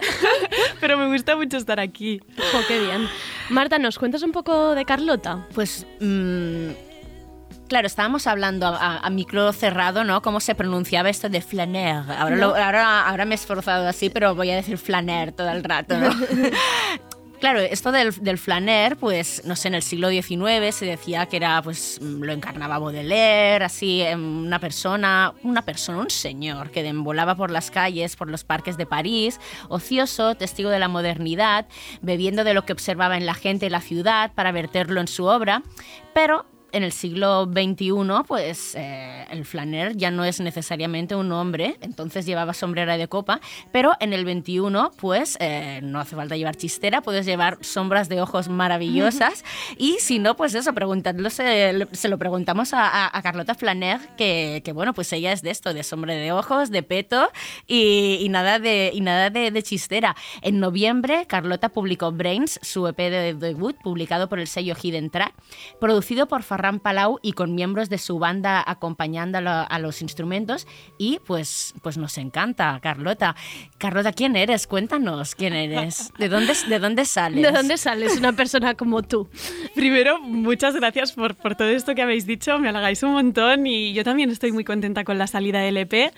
pero 0.80 0.96
me 0.96 1.06
gusta 1.08 1.36
mucho 1.36 1.58
estar 1.58 1.80
aquí. 1.80 1.93
Jo, 2.36 2.58
qué 2.68 2.80
bien. 2.80 3.08
Marta, 3.50 3.78
¿nos 3.78 3.98
cuentas 3.98 4.22
un 4.22 4.32
poco 4.32 4.74
de 4.74 4.84
Carlota? 4.84 5.46
Pues. 5.54 5.86
mm, 6.00 6.70
Claro, 7.66 7.86
estábamos 7.86 8.26
hablando 8.26 8.66
a, 8.66 8.76
a- 8.76 8.98
a 8.98 9.10
micro 9.10 9.50
cerrado, 9.54 10.04
¿no? 10.04 10.20
Cómo 10.20 10.38
se 10.40 10.54
pronunciaba 10.54 11.08
esto 11.08 11.30
de 11.30 11.40
flaner. 11.40 11.96
Ahora, 12.18 12.36
lo- 12.36 12.54
ahora, 12.54 13.08
ahora 13.08 13.24
me 13.24 13.32
he 13.32 13.36
esforzado 13.36 13.88
así, 13.88 14.10
pero 14.10 14.34
voy 14.34 14.50
a 14.50 14.56
decir 14.56 14.76
flaner 14.76 15.32
todo 15.32 15.48
el 15.50 15.64
rato, 15.64 15.96
¿no? 15.98 16.10
Claro, 17.40 17.58
esto 17.60 17.92
del, 17.92 18.14
del 18.22 18.38
flaner, 18.38 18.96
pues, 18.96 19.42
no 19.44 19.54
sé, 19.54 19.68
en 19.68 19.74
el 19.74 19.82
siglo 19.82 20.08
XIX 20.08 20.74
se 20.74 20.86
decía 20.86 21.26
que 21.26 21.36
era, 21.36 21.60
pues, 21.60 21.98
mm, 22.00 22.22
lo 22.22 22.32
encarnaba 22.32 22.78
Baudelaire, 22.78 23.64
así, 23.64 24.00
em, 24.02 24.46
una 24.46 24.58
persona, 24.58 25.34
una 25.42 25.62
persona, 25.62 25.98
un 25.98 26.10
señor 26.10 26.70
que 26.70 26.82
deambulaba 26.82 27.34
por 27.34 27.50
las 27.50 27.70
calles, 27.70 28.16
por 28.16 28.30
los 28.30 28.44
parques 28.44 28.76
de 28.78 28.86
París, 28.86 29.40
ocioso, 29.68 30.36
testigo 30.36 30.70
de 30.70 30.78
la 30.78 30.88
modernidad, 30.88 31.66
bebiendo 32.00 32.44
de 32.44 32.54
lo 32.54 32.64
que 32.64 32.72
observaba 32.72 33.16
en 33.16 33.26
la 33.26 33.34
gente 33.34 33.66
y 33.66 33.70
la 33.70 33.80
ciudad 33.80 34.32
para 34.34 34.52
verterlo 34.52 35.00
en 35.00 35.08
su 35.08 35.26
obra, 35.26 35.62
pero 36.14 36.46
en 36.74 36.82
el 36.82 36.92
siglo 36.92 37.44
XXI, 37.46 37.92
pues 38.26 38.74
eh, 38.74 39.24
el 39.30 39.44
flaner 39.44 39.96
ya 39.96 40.10
no 40.10 40.24
es 40.24 40.40
necesariamente 40.40 41.14
un 41.16 41.32
hombre, 41.32 41.76
entonces 41.80 42.26
llevaba 42.26 42.52
sombrera 42.54 42.96
de 42.96 43.08
copa, 43.08 43.40
pero 43.72 43.92
en 44.00 44.12
el 44.12 44.22
XXI, 44.24 44.60
pues 44.96 45.36
eh, 45.40 45.80
no 45.82 46.00
hace 46.00 46.16
falta 46.16 46.36
llevar 46.36 46.56
chistera, 46.56 47.00
puedes 47.00 47.24
llevar 47.26 47.58
sombras 47.62 48.08
de 48.08 48.20
ojos 48.20 48.48
maravillosas 48.48 49.44
y 49.78 49.96
si 50.00 50.18
no, 50.18 50.36
pues 50.36 50.54
eso, 50.54 50.72
preguntadlo, 50.74 51.30
se, 51.30 51.86
se 51.92 52.08
lo 52.08 52.18
preguntamos 52.18 52.74
a, 52.74 52.86
a- 53.06 53.10
a 53.18 53.22
Carlota 53.22 53.54
Flaner, 53.54 54.00
que, 54.16 54.60
que, 54.64 54.72
bueno, 54.72 54.92
pues 54.94 55.12
ella 55.12 55.32
es 55.32 55.42
de 55.42 55.50
esto, 55.50 55.72
de 55.72 55.82
sombra 55.82 56.14
de 56.14 56.32
ojos, 56.32 56.70
de 56.70 56.82
peto 56.82 57.30
y, 57.66 58.18
y 58.20 58.28
nada, 58.28 58.58
de, 58.58 58.90
y 58.92 59.00
nada 59.00 59.30
de, 59.30 59.50
de 59.50 59.62
chistera. 59.62 60.16
En 60.42 60.60
noviembre, 60.60 61.26
Carlota 61.26 61.68
publicó 61.68 62.12
Brains, 62.12 62.58
su 62.62 62.86
EP 62.88 62.96
de 62.98 63.34
debut, 63.34 63.76
publicado 63.82 64.28
por 64.28 64.38
el 64.40 64.46
sello 64.48 64.74
Hidden 64.80 65.10
Track, 65.10 65.32
producido 65.80 66.26
por 66.26 66.42
Ferran 66.64 66.80
Palau 66.80 67.18
y 67.20 67.32
con 67.32 67.54
miembros 67.54 67.90
de 67.90 67.98
su 67.98 68.18
banda 68.18 68.64
acompañándolo 68.66 69.50
a 69.50 69.78
los 69.78 70.00
instrumentos. 70.00 70.66
Y 70.96 71.20
pues, 71.26 71.74
pues 71.82 71.98
nos 71.98 72.16
encanta, 72.16 72.80
Carlota. 72.82 73.36
Carlota, 73.76 74.14
¿quién 74.14 74.34
eres? 74.34 74.66
Cuéntanos 74.66 75.34
quién 75.34 75.52
eres. 75.52 76.10
¿De 76.18 76.30
dónde, 76.30 76.54
de 76.66 76.78
dónde 76.78 77.04
sales? 77.04 77.42
¿De 77.42 77.50
dónde 77.50 77.76
sales 77.76 78.16
una 78.16 78.32
persona 78.32 78.74
como 78.74 79.02
tú? 79.02 79.28
Primero, 79.74 80.18
muchas 80.20 80.74
gracias 80.74 81.12
por, 81.12 81.34
por 81.34 81.54
todo 81.54 81.68
esto 81.68 81.94
que 81.94 82.00
habéis 82.00 82.24
dicho, 82.24 82.58
me 82.58 82.70
halagáis 82.70 83.02
un 83.02 83.12
montón 83.12 83.66
y 83.66 83.92
yo 83.92 84.02
también 84.02 84.30
estoy 84.30 84.50
muy 84.50 84.64
contenta 84.64 85.04
con 85.04 85.18
la 85.18 85.26
salida 85.26 85.60
del 85.60 85.76
EP. 85.76 86.14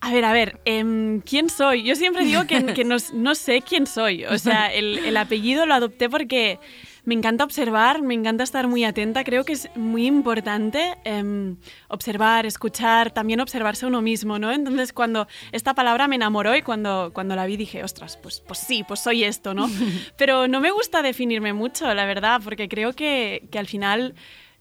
A 0.00 0.12
ver, 0.12 0.24
a 0.24 0.32
ver, 0.32 0.60
em, 0.66 1.20
¿quién 1.22 1.50
soy? 1.50 1.82
Yo 1.82 1.96
siempre 1.96 2.24
digo 2.24 2.46
que, 2.46 2.64
que 2.74 2.84
no, 2.84 2.96
no 3.12 3.34
sé 3.34 3.60
quién 3.62 3.88
soy. 3.88 4.24
O 4.26 4.38
sea, 4.38 4.72
el, 4.72 4.98
el 4.98 5.16
apellido 5.16 5.66
lo 5.66 5.74
adopté 5.74 6.08
porque 6.08 6.60
me 7.04 7.14
encanta 7.14 7.44
observar, 7.44 8.02
me 8.02 8.14
encanta 8.14 8.44
estar 8.44 8.68
muy 8.68 8.84
atenta. 8.84 9.24
Creo 9.24 9.44
que 9.44 9.52
es 9.52 9.68
muy 9.76 10.06
importante 10.06 10.96
em, 11.04 11.56
observar, 11.88 12.46
escuchar, 12.46 13.10
también 13.10 13.40
observarse 13.40 13.86
uno 13.86 14.02
mismo, 14.02 14.38
¿no? 14.38 14.52
Entonces, 14.52 14.92
cuando 14.92 15.26
esta 15.52 15.74
palabra 15.74 16.08
me 16.08 16.16
enamoró 16.16 16.56
y 16.56 16.62
cuando, 16.62 17.10
cuando 17.12 17.36
la 17.36 17.46
vi 17.46 17.56
dije, 17.56 17.82
ostras, 17.84 18.16
pues, 18.16 18.40
pues 18.40 18.58
sí, 18.58 18.84
pues 18.86 19.00
soy 19.00 19.24
esto, 19.24 19.54
¿no? 19.54 19.68
Pero 20.16 20.48
no 20.48 20.60
me 20.60 20.70
gusta 20.70 21.02
definirme 21.02 21.52
mucho, 21.52 21.92
la 21.94 22.06
verdad, 22.06 22.40
porque 22.42 22.68
creo 22.68 22.92
que, 22.92 23.48
que 23.50 23.58
al 23.58 23.66
final 23.66 24.14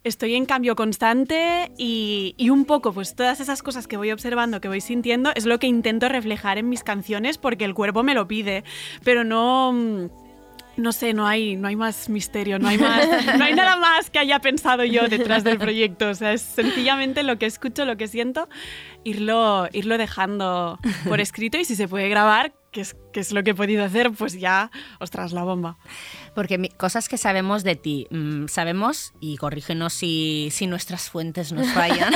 estoy 0.03 0.35
en 0.35 0.45
cambio 0.45 0.75
constante 0.75 1.71
y, 1.77 2.33
y 2.37 2.49
un 2.49 2.65
poco, 2.65 2.93
pues 2.93 3.15
todas 3.15 3.39
esas 3.39 3.61
cosas 3.61 3.87
que 3.87 3.97
voy 3.97 4.11
observando, 4.11 4.61
que 4.61 4.67
voy 4.67 4.81
sintiendo, 4.81 5.31
es 5.35 5.45
lo 5.45 5.59
que 5.59 5.67
intento 5.67 6.07
reflejar 6.07 6.57
en 6.57 6.69
mis 6.69 6.83
canciones 6.83 7.37
porque 7.37 7.65
el 7.65 7.73
cuerpo 7.73 8.03
me 8.03 8.13
lo 8.13 8.27
pide, 8.27 8.63
pero 9.03 9.23
no... 9.23 10.09
No 10.77 10.93
sé, 10.93 11.13
no 11.13 11.27
hay, 11.27 11.55
no 11.55 11.67
hay 11.67 11.75
más 11.75 12.07
misterio, 12.07 12.57
no 12.57 12.67
hay, 12.67 12.77
más, 12.77 13.05
no 13.37 13.43
hay 13.43 13.53
nada 13.53 13.75
más 13.75 14.09
que 14.09 14.19
haya 14.19 14.39
pensado 14.39 14.85
yo 14.85 15.07
detrás 15.07 15.43
del 15.43 15.57
proyecto. 15.57 16.09
O 16.09 16.15
sea, 16.15 16.31
es 16.33 16.41
sencillamente 16.41 17.23
lo 17.23 17.37
que 17.37 17.45
escucho, 17.45 17.85
lo 17.85 17.97
que 17.97 18.07
siento, 18.07 18.47
irlo, 19.03 19.67
irlo 19.71 19.97
dejando 19.97 20.79
por 21.07 21.19
escrito 21.21 21.57
y 21.57 21.65
si 21.65 21.75
se 21.75 21.87
puede 21.87 22.09
grabar, 22.09 22.53
que 22.71 22.81
es, 22.81 22.95
que 23.13 23.19
es 23.19 23.31
lo 23.31 23.43
que 23.43 23.51
he 23.51 23.55
podido 23.55 23.83
hacer, 23.83 24.11
pues 24.11 24.39
ya, 24.39 24.69
ostras, 24.99 25.31
la 25.31 25.43
bomba. 25.43 25.77
Porque 26.35 26.57
mi- 26.59 26.69
cosas 26.69 27.09
que 27.09 27.17
sabemos 27.17 27.63
de 27.63 27.75
ti, 27.75 28.05
mm, 28.11 28.45
sabemos, 28.47 29.13
y 29.19 29.37
corrígenos 29.37 29.93
si, 29.93 30.49
si 30.51 30.67
nuestras 30.67 31.09
fuentes 31.09 31.51
nos 31.51 31.67
fallan, 31.73 32.13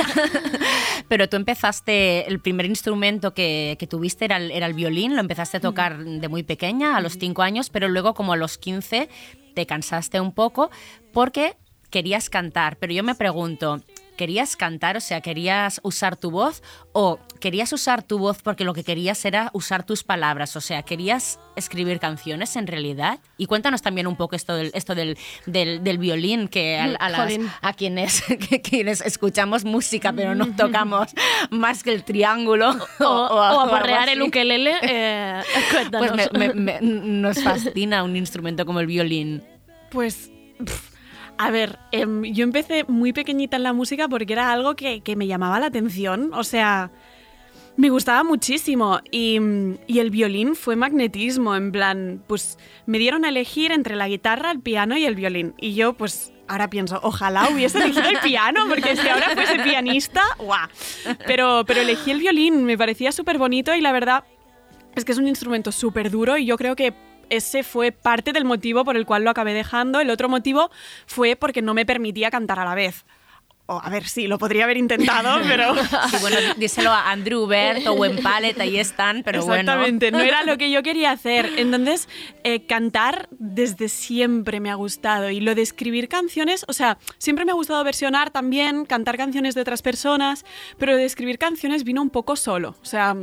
pero 1.08 1.28
tú 1.28 1.36
empezaste, 1.36 2.28
el 2.28 2.40
primer 2.40 2.66
instrumento 2.66 3.34
que, 3.34 3.76
que 3.78 3.86
tuviste 3.86 4.24
era 4.26 4.36
el, 4.36 4.50
era 4.52 4.66
el 4.66 4.74
violín, 4.74 5.14
lo 5.14 5.20
empezaste 5.20 5.56
a 5.56 5.60
tocar 5.60 5.98
de 6.04 6.28
muy 6.28 6.42
pequeña, 6.44 6.96
a 6.96 7.00
los 7.00 7.14
5 7.18 7.42
años, 7.42 7.70
pero 7.70 7.88
luego 7.88 8.14
como 8.14 8.32
a 8.32 8.36
los 8.36 8.56
15 8.58 9.08
te 9.54 9.66
cansaste 9.66 10.20
un 10.20 10.32
poco 10.32 10.70
porque 11.12 11.56
querías 11.90 12.28
cantar. 12.30 12.76
Pero 12.78 12.92
yo 12.92 13.02
me 13.04 13.14
pregunto, 13.14 13.80
¿querías 14.16 14.56
cantar? 14.56 14.96
O 14.96 15.00
sea, 15.00 15.20
¿querías 15.20 15.80
usar 15.82 16.16
tu 16.16 16.30
voz? 16.30 16.62
¿O 16.92 17.18
querías 17.40 17.72
usar 17.72 18.02
tu 18.02 18.18
voz 18.18 18.42
porque 18.42 18.64
lo 18.64 18.72
que 18.74 18.84
querías 18.84 19.24
era 19.24 19.50
usar 19.52 19.84
tus 19.84 20.04
palabras? 20.04 20.56
O 20.56 20.60
sea, 20.60 20.82
¿querías 20.82 21.38
escribir 21.56 21.98
canciones 22.00 22.56
en 22.56 22.66
realidad? 22.66 23.18
Y 23.36 23.46
cuéntanos 23.46 23.82
también 23.82 24.06
un 24.06 24.16
poco 24.16 24.36
esto 24.36 24.54
del, 24.56 24.70
esto 24.74 24.94
del, 24.94 25.18
del, 25.46 25.82
del 25.84 25.98
violín, 25.98 26.48
que 26.48 26.76
a, 26.78 26.84
a 26.84 27.08
las- 27.10 27.20
Jolín. 27.20 27.50
a 27.62 27.72
quienes, 27.72 28.22
que 28.48 28.60
quienes 28.60 29.00
escuchamos 29.00 29.64
música 29.64 30.12
pero 30.12 30.34
no 30.34 30.54
tocamos 30.54 31.08
más 31.50 31.82
que 31.82 31.92
el 31.92 32.04
triángulo 32.04 32.70
O, 33.00 33.04
o 33.04 33.40
aporrear 33.60 34.08
el 34.08 34.22
ukelele. 34.22 34.74
eh, 34.82 35.42
cuéntanos. 35.72 36.10
Pues 36.12 36.32
me- 36.32 36.54
me- 36.54 36.54
me- 36.54 36.78
nos 36.80 37.42
fascina 37.42 38.02
un 38.02 38.16
instrumento 38.16 38.64
como 38.66 38.80
el 38.80 38.86
violín. 38.86 39.42
Pues, 39.90 40.30
a 41.38 41.50
ver, 41.50 41.78
em, 41.92 42.22
yo 42.24 42.44
empecé 42.44 42.84
muy 42.84 43.12
pequeñita 43.12 43.56
en 43.56 43.62
la 43.62 43.72
música 43.72 44.08
porque 44.08 44.32
era 44.32 44.52
algo 44.52 44.74
que, 44.74 45.02
me 45.16 45.26
llamaba 45.26 45.60
la 45.60 45.66
atención. 45.66 46.30
O 46.34 46.44
sea, 46.44 46.90
me 47.76 47.90
gustaba 47.90 48.22
muchísimo. 48.24 49.00
Y, 49.10 49.40
mm, 49.40 49.78
y 49.86 49.98
el 49.98 50.10
violín 50.10 50.54
fue 50.54 50.76
magnetismo. 50.76 51.54
En 51.56 51.72
plan, 51.72 52.22
pues 52.26 52.58
me 52.86 52.98
dieron 52.98 53.24
a 53.24 53.28
elegir 53.28 53.72
entre 53.72 53.96
la 53.96 54.08
guitarra, 54.08 54.50
el 54.50 54.60
piano 54.60 54.96
y 54.96 55.04
el 55.04 55.14
violín. 55.14 55.54
Y 55.58 55.74
yo, 55.74 55.94
pues. 55.94 56.30
Ahora 56.46 56.68
pienso, 56.68 57.00
ojalá 57.02 57.48
hubiese 57.48 57.78
elegido 57.78 58.06
el 58.06 58.18
piano, 58.18 58.66
porque 58.68 58.96
si 58.96 59.08
ahora 59.08 59.30
fuese 59.30 59.60
pianista, 59.60 60.20
¡guau! 60.36 60.68
Pero 61.26 61.64
elegí 61.66 62.10
el 62.10 62.18
violín, 62.18 62.66
me 62.66 62.76
parecía 62.76 63.12
súper 63.12 63.38
bonito 63.38 63.74
y 63.74 63.80
la 63.80 63.92
verdad 63.92 64.24
es 64.94 65.06
que 65.06 65.12
es 65.12 65.18
un 65.18 65.26
instrumento 65.26 65.72
súper 65.72 66.10
duro 66.10 66.36
y 66.36 66.44
yo 66.44 66.56
creo 66.56 66.76
que 66.76 66.92
ese 67.36 67.62
fue 67.62 67.92
parte 67.92 68.32
del 68.32 68.44
motivo 68.44 68.84
por 68.84 68.96
el 68.96 69.06
cual 69.06 69.24
lo 69.24 69.30
acabé 69.30 69.54
dejando. 69.54 70.00
El 70.00 70.10
otro 70.10 70.28
motivo 70.28 70.70
fue 71.06 71.36
porque 71.36 71.62
no 71.62 71.74
me 71.74 71.86
permitía 71.86 72.30
cantar 72.30 72.58
a 72.58 72.64
la 72.64 72.74
vez. 72.74 73.04
O, 73.66 73.80
a 73.82 73.88
ver, 73.88 74.06
sí, 74.06 74.26
lo 74.26 74.36
podría 74.36 74.64
haber 74.64 74.76
intentado, 74.76 75.40
pero... 75.48 75.74
Sí, 75.74 76.16
bueno, 76.20 76.36
díselo 76.58 76.90
a 76.90 77.10
Andrew 77.10 77.46
Bert 77.46 77.86
o 77.86 77.96
Pallet, 78.22 78.60
ahí 78.60 78.78
están, 78.78 79.22
pero 79.22 79.38
Exactamente, 79.38 80.10
bueno. 80.10 80.18
no 80.18 80.24
era 80.24 80.44
lo 80.44 80.58
que 80.58 80.70
yo 80.70 80.82
quería 80.82 81.12
hacer. 81.12 81.50
Entonces, 81.56 82.08
eh, 82.42 82.66
cantar 82.66 83.26
desde 83.30 83.88
siempre 83.88 84.60
me 84.60 84.70
ha 84.70 84.74
gustado. 84.74 85.30
Y 85.30 85.40
lo 85.40 85.54
de 85.54 85.62
escribir 85.62 86.08
canciones, 86.08 86.66
o 86.68 86.74
sea, 86.74 86.98
siempre 87.16 87.46
me 87.46 87.52
ha 87.52 87.54
gustado 87.54 87.82
versionar 87.84 88.30
también, 88.30 88.84
cantar 88.84 89.16
canciones 89.16 89.54
de 89.54 89.62
otras 89.62 89.80
personas, 89.80 90.44
pero 90.78 90.92
lo 90.92 90.98
de 90.98 91.06
escribir 91.06 91.38
canciones 91.38 91.84
vino 91.84 92.02
un 92.02 92.10
poco 92.10 92.36
solo. 92.36 92.76
O 92.82 92.84
sea, 92.84 93.16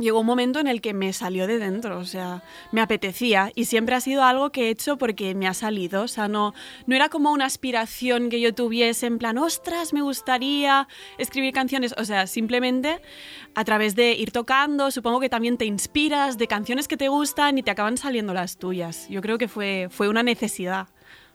llegó 0.00 0.20
un 0.20 0.26
momento 0.26 0.58
en 0.58 0.66
el 0.66 0.80
que 0.80 0.94
me 0.94 1.12
salió 1.12 1.46
de 1.46 1.58
dentro, 1.58 1.98
o 1.98 2.04
sea, 2.04 2.42
me 2.72 2.80
apetecía 2.80 3.52
y 3.54 3.66
siempre 3.66 3.94
ha 3.94 4.00
sido 4.00 4.24
algo 4.24 4.50
que 4.50 4.66
he 4.66 4.70
hecho 4.70 4.96
porque 4.96 5.34
me 5.34 5.46
ha 5.46 5.54
salido, 5.54 6.02
o 6.02 6.08
sea, 6.08 6.28
no, 6.28 6.54
no 6.86 6.96
era 6.96 7.08
como 7.08 7.30
una 7.32 7.44
aspiración 7.44 8.30
que 8.30 8.40
yo 8.40 8.54
tuviese 8.54 9.06
en 9.06 9.18
plan, 9.18 9.38
ostras, 9.38 9.92
me 9.92 10.02
gustaría 10.02 10.88
escribir 11.18 11.52
canciones, 11.52 11.94
o 11.98 12.04
sea, 12.04 12.26
simplemente 12.26 13.00
a 13.54 13.64
través 13.64 13.94
de 13.94 14.12
ir 14.12 14.30
tocando, 14.30 14.90
supongo 14.90 15.20
que 15.20 15.28
también 15.28 15.56
te 15.56 15.64
inspiras 15.64 16.38
de 16.38 16.46
canciones 16.46 16.88
que 16.88 16.96
te 16.96 17.08
gustan 17.08 17.58
y 17.58 17.62
te 17.62 17.70
acaban 17.70 17.96
saliendo 17.96 18.34
las 18.34 18.56
tuyas. 18.56 19.08
Yo 19.08 19.20
creo 19.20 19.38
que 19.38 19.48
fue, 19.48 19.88
fue 19.90 20.08
una 20.08 20.22
necesidad. 20.22 20.88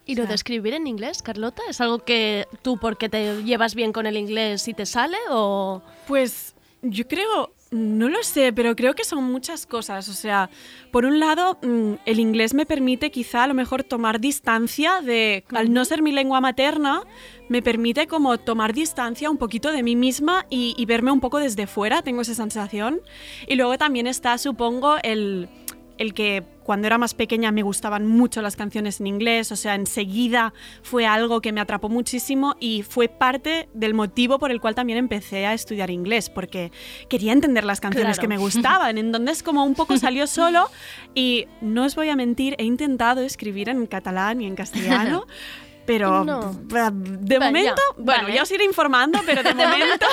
¿Y 0.08 0.16
lo 0.16 0.28
de 0.28 0.36
escribir 0.36 0.76
en 0.76 0.86
inglés, 0.86 1.24
Carlota? 1.24 1.64
¿Es 1.68 1.82
algo 1.82 2.00
que 2.00 2.48
tú 2.62 2.78
porque 2.78 3.10
te 3.10 3.44
llevas 3.44 3.74
bien 3.74 3.92
con 3.92 4.06
el 4.06 4.18
inglés 4.18 4.68
y 4.68 4.76
te 4.76 4.86
sale 4.86 5.18
o...? 5.32 5.82
Pues 6.08 6.56
yo 6.84 7.08
creo, 7.08 7.55
no 7.76 8.10
lo 8.10 8.24
sé, 8.24 8.54
pero 8.54 8.76
creo 8.76 8.94
que 8.94 9.04
son 9.04 9.24
muchas 9.26 9.66
cosas. 9.66 10.08
O 10.08 10.14
sea, 10.14 10.50
por 10.92 11.06
un 11.06 11.20
lado, 11.20 11.58
mm, 11.62 11.94
el 12.06 12.20
inglés 12.20 12.54
me 12.54 12.66
permite 12.66 13.12
quizá 13.12 13.44
a 13.44 13.48
lo 13.48 13.54
mejor 13.54 13.84
tomar 13.84 14.20
distancia 14.20 15.02
de, 15.02 15.44
al 15.54 15.74
no 15.74 15.84
ser 15.84 16.02
mi 16.02 16.12
lengua 16.12 16.40
materna, 16.40 17.04
me 17.50 17.62
permite 17.62 18.08
como 18.08 18.38
tomar 18.38 18.74
distancia 18.74 19.30
un 19.30 19.38
poquito 19.38 19.72
de 19.72 19.84
mí 19.84 19.96
misma 19.96 20.46
y, 20.50 20.74
y 20.78 20.86
verme 20.86 21.12
un 21.12 21.20
poco 21.20 21.40
desde 21.40 21.68
fuera, 21.68 22.02
tengo 22.02 22.22
esa 22.22 22.34
sensación. 22.34 23.02
Y 23.48 23.56
luego 23.56 23.78
también 23.78 24.08
está, 24.08 24.38
supongo, 24.38 24.96
el, 25.04 25.50
el 25.98 26.14
que 26.14 26.55
cuando 26.66 26.88
era 26.88 26.98
más 26.98 27.14
pequeña 27.14 27.52
me 27.52 27.62
gustaban 27.62 28.08
mucho 28.08 28.42
las 28.42 28.56
canciones 28.56 29.00
en 29.00 29.08
inglés, 29.08 29.52
o 29.52 29.56
sea, 29.56 29.76
enseguida 29.76 30.52
fue 30.82 31.06
algo 31.06 31.40
que 31.40 31.52
me 31.54 31.62
atrapó 31.62 31.88
muchísimo 31.90 32.56
y 32.60 32.82
fue 32.82 33.08
parte 33.08 33.70
del 33.74 33.94
motivo 33.94 34.40
por 34.40 34.50
el 34.52 34.60
cual 34.60 34.74
también 34.76 34.98
empecé 34.98 35.46
a 35.46 35.54
estudiar 35.54 35.92
inglés, 35.92 36.30
porque 36.30 36.72
quería 37.08 37.32
entender 37.34 37.64
las 37.64 37.80
canciones 37.80 38.18
Claro. 38.18 38.22
que 38.22 38.28
me 38.28 38.38
gustaban, 38.42 38.98
entonces 38.98 39.44
como 39.44 39.64
un 39.64 39.76
poco 39.76 39.96
salió 39.98 40.26
solo 40.28 40.68
y 41.14 41.48
no 41.62 41.86
os 41.86 41.96
voy 41.96 42.10
a 42.10 42.16
mentir, 42.16 42.56
he 42.58 42.64
intentado 42.64 43.22
escribir 43.22 43.70
en 43.70 43.86
catalán 43.86 44.42
y 44.42 44.48
en 44.48 44.56
castellano. 44.56 45.26
Pero 45.86 46.24
No. 46.24 46.54
de 46.64 47.40
momento, 47.40 47.76
ya, 47.76 48.02
bueno, 48.04 48.24
vale. 48.24 48.36
ya 48.36 48.44
os 48.44 48.52
iré 48.52 48.66
informando, 48.66 49.20
pero 49.26 49.44
de 49.44 49.54
momento 49.56 50.06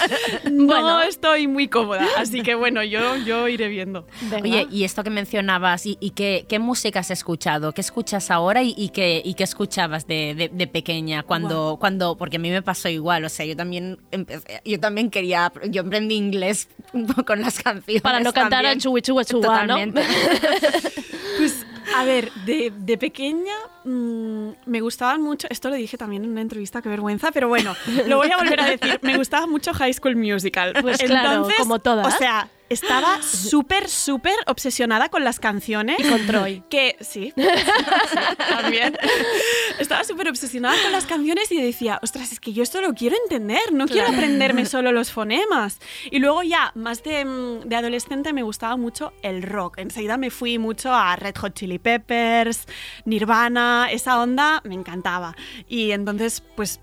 no 0.50 0.66
Bueno. 0.66 1.00
estoy 1.02 1.46
muy 1.46 1.68
cómoda. 1.68 2.06
Así 2.16 2.42
que 2.42 2.54
bueno, 2.54 2.82
yo, 2.82 3.16
yo 3.18 3.46
iré 3.48 3.68
viendo. 3.68 4.06
Venga. 4.22 4.42
Oye, 4.42 4.66
y 4.70 4.84
esto 4.84 5.04
que 5.04 5.10
mencionabas, 5.10 5.86
¿y, 5.86 5.96
y 6.00 6.10
qué, 6.10 6.46
qué 6.48 6.58
música 6.58 7.00
has 7.00 7.10
escuchado? 7.10 7.72
¿Qué 7.72 7.80
escuchas 7.80 8.30
ahora 8.30 8.62
y, 8.62 8.74
y 8.76 8.88
qué, 8.90 9.22
y 9.24 9.34
qué 9.34 9.44
escuchabas 9.44 10.06
de, 10.06 10.34
de- 10.34 10.48
de 10.52 10.66
pequeña? 10.66 11.22
Cuando, 11.22 11.76
cuando, 11.80 12.16
porque 12.16 12.36
a 12.36 12.40
mí 12.40 12.50
me 12.50 12.62
pasó 12.62 12.88
igual, 12.88 13.24
o 13.24 13.28
sea, 13.28 13.46
yo 13.46 13.56
también 13.56 13.98
empecé, 14.10 14.60
yo 14.64 14.80
también 14.80 15.10
quería, 15.10 15.52
yo 15.68 15.82
aprendí 15.82 16.16
inglés 16.16 16.68
con 17.26 17.40
las 17.40 17.60
canciones. 17.62 18.02
Para 18.02 18.20
no 18.20 18.32
cantar 18.32 18.66
a 18.66 18.76
chugue 18.76 19.02
chuga, 19.02 19.66
¿no? 19.66 19.76
Pues, 21.38 21.66
a 21.96 22.04
ver, 22.04 22.32
de, 22.46 22.72
de 22.76 22.98
pequeña 22.98 23.54
mm, 23.84 24.50
me 24.66 24.80
gustaban 24.80 25.22
mucho, 25.22 25.46
esto 25.50 25.70
lo 25.70 25.76
dije 25.76 25.96
también 25.96 26.24
en 26.24 26.30
una 26.30 26.40
entrevista, 26.40 26.82
qué 26.82 26.88
vergüenza, 26.88 27.30
pero 27.32 27.48
bueno, 27.48 27.74
lo 28.06 28.16
voy 28.16 28.30
a 28.30 28.36
volver 28.36 28.60
a 28.60 28.66
decir, 28.66 28.98
me 29.02 29.16
gustaba 29.16 29.46
mucho 29.46 29.72
High 29.72 29.94
School 29.94 30.16
Musical. 30.16 30.74
Pues 30.80 30.98
claro, 30.98 31.48
como 31.58 31.78
todas. 31.78 32.14
O 32.14 32.18
sea, 32.18 32.48
estaba 32.70 33.20
súper, 33.22 33.88
súper 33.88 34.36
obsesionada 34.46 35.10
con 35.10 35.24
las 35.24 35.38
canciones. 35.38 35.96
Y 35.98 36.04
con 36.04 36.26
Troy. 36.26 36.62
Que 36.70 36.96
sí, 37.00 37.32
sí, 37.36 37.42
también. 38.48 38.96
Estaba 39.78 40.04
súper 40.04 40.28
obsesionada 40.28 40.80
con 40.82 40.92
las 40.92 41.04
canciones 41.04 41.52
y 41.52 41.60
decía, 41.60 41.98
ostras, 42.02 42.32
es 42.32 42.40
que 42.40 42.52
yo 42.52 42.62
esto 42.62 42.80
lo 42.80 42.94
quiero 42.94 43.16
entender, 43.24 43.72
no 43.72 43.86
quiero 43.86 44.08
aprenderme 44.08 44.64
solo 44.66 44.92
los 44.92 45.10
fonemas. 45.12 45.80
Y 46.10 46.20
luego 46.20 46.42
ya, 46.42 46.72
más 46.74 47.02
de, 47.02 47.24
mm, 47.24 47.68
de 47.68 47.76
adolescente, 47.76 48.32
me 48.32 48.42
gustaba 48.42 48.76
mucho 48.76 49.12
el 49.22 49.42
rock. 49.42 49.78
Enseguida 49.78 50.16
me 50.16 50.30
fui 50.30 50.58
mucho 50.58 50.94
a 50.94 51.16
Red 51.16 51.36
Hot 51.38 51.54
Chili 51.54 51.78
Peppers, 51.78 52.66
Nirvana, 53.04 53.88
esa 53.90 54.20
onda 54.20 54.62
me 54.64 54.74
encantaba. 54.74 55.34
Y 55.68 55.90
entonces, 55.90 56.42
pues 56.56 56.80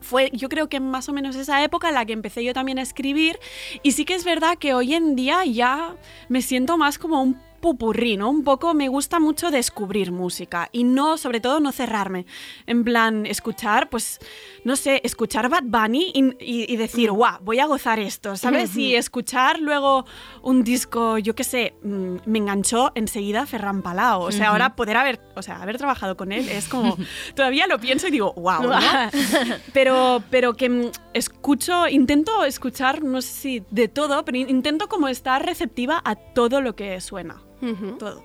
fue 0.00 0.30
yo 0.32 0.48
creo 0.48 0.68
que 0.68 0.80
más 0.80 1.08
o 1.08 1.12
menos 1.12 1.36
esa 1.36 1.62
época 1.62 1.88
en 1.88 1.94
la 1.94 2.04
que 2.04 2.12
empecé 2.12 2.44
yo 2.44 2.54
también 2.54 2.78
a 2.78 2.82
escribir. 2.82 3.38
Y 3.82 3.92
sí 3.92 4.04
que 4.04 4.14
es 4.14 4.24
verdad 4.24 4.58
que 4.58 4.74
hoy 4.74 4.94
en 4.94 5.16
día 5.16 5.44
ya 5.44 5.94
me 6.28 6.42
siento 6.42 6.76
más 6.78 6.98
como 6.98 7.22
un 7.22 7.40
pupurrí, 7.66 8.16
¿no? 8.16 8.30
Un 8.30 8.44
poco 8.44 8.74
me 8.74 8.86
gusta 8.88 9.18
mucho 9.18 9.50
descubrir 9.50 10.12
música 10.12 10.68
y 10.70 10.84
no, 10.84 11.18
sobre 11.18 11.40
todo, 11.40 11.58
no 11.58 11.72
cerrarme. 11.72 12.24
En 12.66 12.84
plan, 12.84 13.26
escuchar, 13.26 13.90
pues, 13.90 14.20
no 14.64 14.76
sé, 14.76 15.00
escuchar 15.02 15.48
Bad 15.48 15.64
Bunny 15.64 16.12
y, 16.14 16.20
y- 16.38 16.72
y 16.72 16.76
decir, 16.76 17.10
guau, 17.10 17.38
voy 17.42 17.58
a 17.58 17.66
gozar 17.66 17.98
esto, 17.98 18.36
¿sabes? 18.36 18.76
Y 18.76 18.94
escuchar 18.94 19.58
luego 19.58 20.04
un 20.42 20.62
disco, 20.62 21.18
yo 21.18 21.34
qué 21.34 21.42
sé, 21.42 21.74
mm, 21.82 22.16
me 22.26 22.38
enganchó 22.38 22.92
enseguida 22.94 23.46
Ferran 23.46 23.82
Palau. 23.82 24.22
O 24.22 24.30
sea, 24.32 24.50
ahora 24.50 24.76
poder 24.76 24.96
haber, 24.96 25.18
o 25.34 25.42
sea, 25.42 25.60
haber 25.60 25.76
trabajado 25.76 26.16
con 26.16 26.30
él 26.30 26.48
es 26.48 26.68
como, 26.68 26.96
todavía 27.34 27.66
lo 27.66 27.78
pienso 27.80 28.06
y 28.06 28.12
digo, 28.12 28.32
wow, 28.34 28.62
¿no? 28.62 28.78
pero, 29.72 30.22
pero 30.30 30.54
que 30.54 30.68
mm, 30.68 30.90
escucho, 31.14 31.88
intento 31.88 32.44
escuchar, 32.44 33.02
no 33.02 33.20
sé 33.22 33.28
si 33.32 33.62
de 33.70 33.88
todo, 33.88 34.24
pero 34.24 34.38
in- 34.38 34.50
intento 34.50 34.88
como 34.88 35.08
estar 35.08 35.44
receptiva 35.44 36.00
a 36.04 36.14
todo 36.14 36.60
lo 36.60 36.76
que 36.76 37.00
suena. 37.00 37.42
Ujú. 37.66 37.98
Todo. 37.98 38.22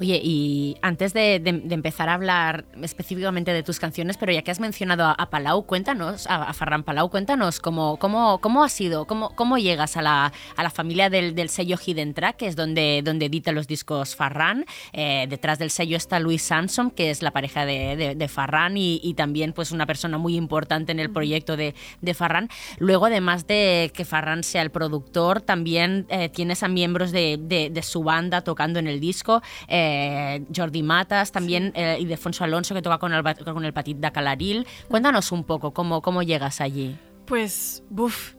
Oye, 0.00 0.20
y 0.22 0.76
antes 0.82 1.12
de, 1.12 1.38
de- 1.40 1.52
de 1.52 1.74
empezar 1.74 2.08
a 2.08 2.14
hablar 2.14 2.64
específicamente 2.82 3.52
de 3.52 3.62
tus 3.62 3.78
canciones, 3.78 4.16
pero 4.16 4.32
ya 4.32 4.42
que 4.42 4.50
has 4.50 4.60
mencionado 4.60 5.04
a, 5.04 5.12
a 5.12 5.30
Palau, 5.30 5.62
cuéntanos, 5.66 6.26
a, 6.26 6.42
a 6.44 6.52
Ferran 6.52 6.82
Palau, 6.82 7.10
cuéntanos 7.10 7.60
cómo, 7.60 7.96
cómo, 7.98 8.40
cómo 8.40 8.64
ha 8.64 8.68
sido, 8.68 9.06
cómo, 9.06 9.30
cómo 9.36 9.56
llegas 9.58 9.96
a 9.96 10.02
la, 10.02 10.32
a 10.56 10.62
la 10.62 10.70
familia 10.70 11.10
del, 11.10 11.34
del 11.34 11.48
sello 11.48 11.76
Hidden 11.84 12.14
Track, 12.14 12.36
que 12.36 12.46
es 12.48 12.56
donde, 12.56 13.02
donde 13.04 13.26
edita 13.26 13.52
los 13.52 13.66
discos 13.66 14.16
Farran. 14.16 14.64
Eh, 14.92 15.26
detrás 15.28 15.58
del 15.58 15.70
sello 15.70 15.96
está 15.96 16.18
Luis 16.18 16.42
Sansom, 16.42 16.90
que 16.90 17.10
es 17.10 17.22
la 17.22 17.30
pareja 17.30 17.64
de, 17.64 17.96
de, 17.96 18.14
de 18.14 18.28
Farran 18.28 18.76
y, 18.76 19.00
y 19.02 19.14
también 19.14 19.52
pues 19.52 19.70
una 19.72 19.86
persona 19.86 20.18
muy 20.18 20.36
importante 20.36 20.92
en 20.92 21.00
el 21.00 21.10
proyecto 21.10 21.56
de, 21.56 21.74
Farran. 22.14 22.48
Luego, 22.78 23.06
además 23.06 23.46
de 23.46 23.90
que 23.94 24.04
Farran 24.04 24.42
sea 24.44 24.62
el 24.62 24.70
productor, 24.70 25.40
también 25.40 26.06
eh, 26.08 26.28
tienes 26.28 26.62
a 26.62 26.68
miembros 26.68 27.12
de, 27.12 27.38
de- 27.40 27.70
de 27.70 27.82
su 27.82 28.02
banda 28.02 28.42
tocando 28.42 28.78
en 28.78 28.86
el 28.88 28.98
disco. 29.00 29.42
eh, 29.68 29.83
Jordi 30.54 30.82
Matas 30.82 31.32
también 31.32 31.72
eh, 31.74 31.98
y 32.00 32.04
Defonso 32.04 32.44
Alonso 32.44 32.74
que 32.74 32.82
toca 32.82 32.98
con 32.98 33.12
el, 33.12 33.22
con 33.22 33.64
el 33.64 33.72
Petit 33.72 33.98
de 33.98 34.12
Calaril. 34.12 34.66
Cuéntanos 34.88 35.32
un 35.32 35.44
poco 35.44 35.72
cómo, 35.72 36.02
cómo 36.02 36.22
llegas 36.22 36.60
allí. 36.60 36.96
Pues, 37.26 37.82
buf. 37.88 38.34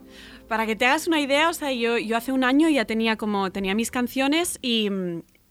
Para 0.48 0.66
que 0.66 0.76
te 0.76 0.86
hagas 0.86 1.08
una 1.08 1.20
idea, 1.20 1.50
o 1.50 1.54
sea, 1.54 1.72
yo, 1.72 1.98
yo 1.98 2.16
hace 2.18 2.32
un 2.32 2.44
año 2.44 2.70
ya 2.70 2.86
tenía 2.86 3.16
como 3.16 3.52
tenía 3.52 3.74
mis 3.74 3.90
canciones 3.90 4.60
y, 4.62 4.90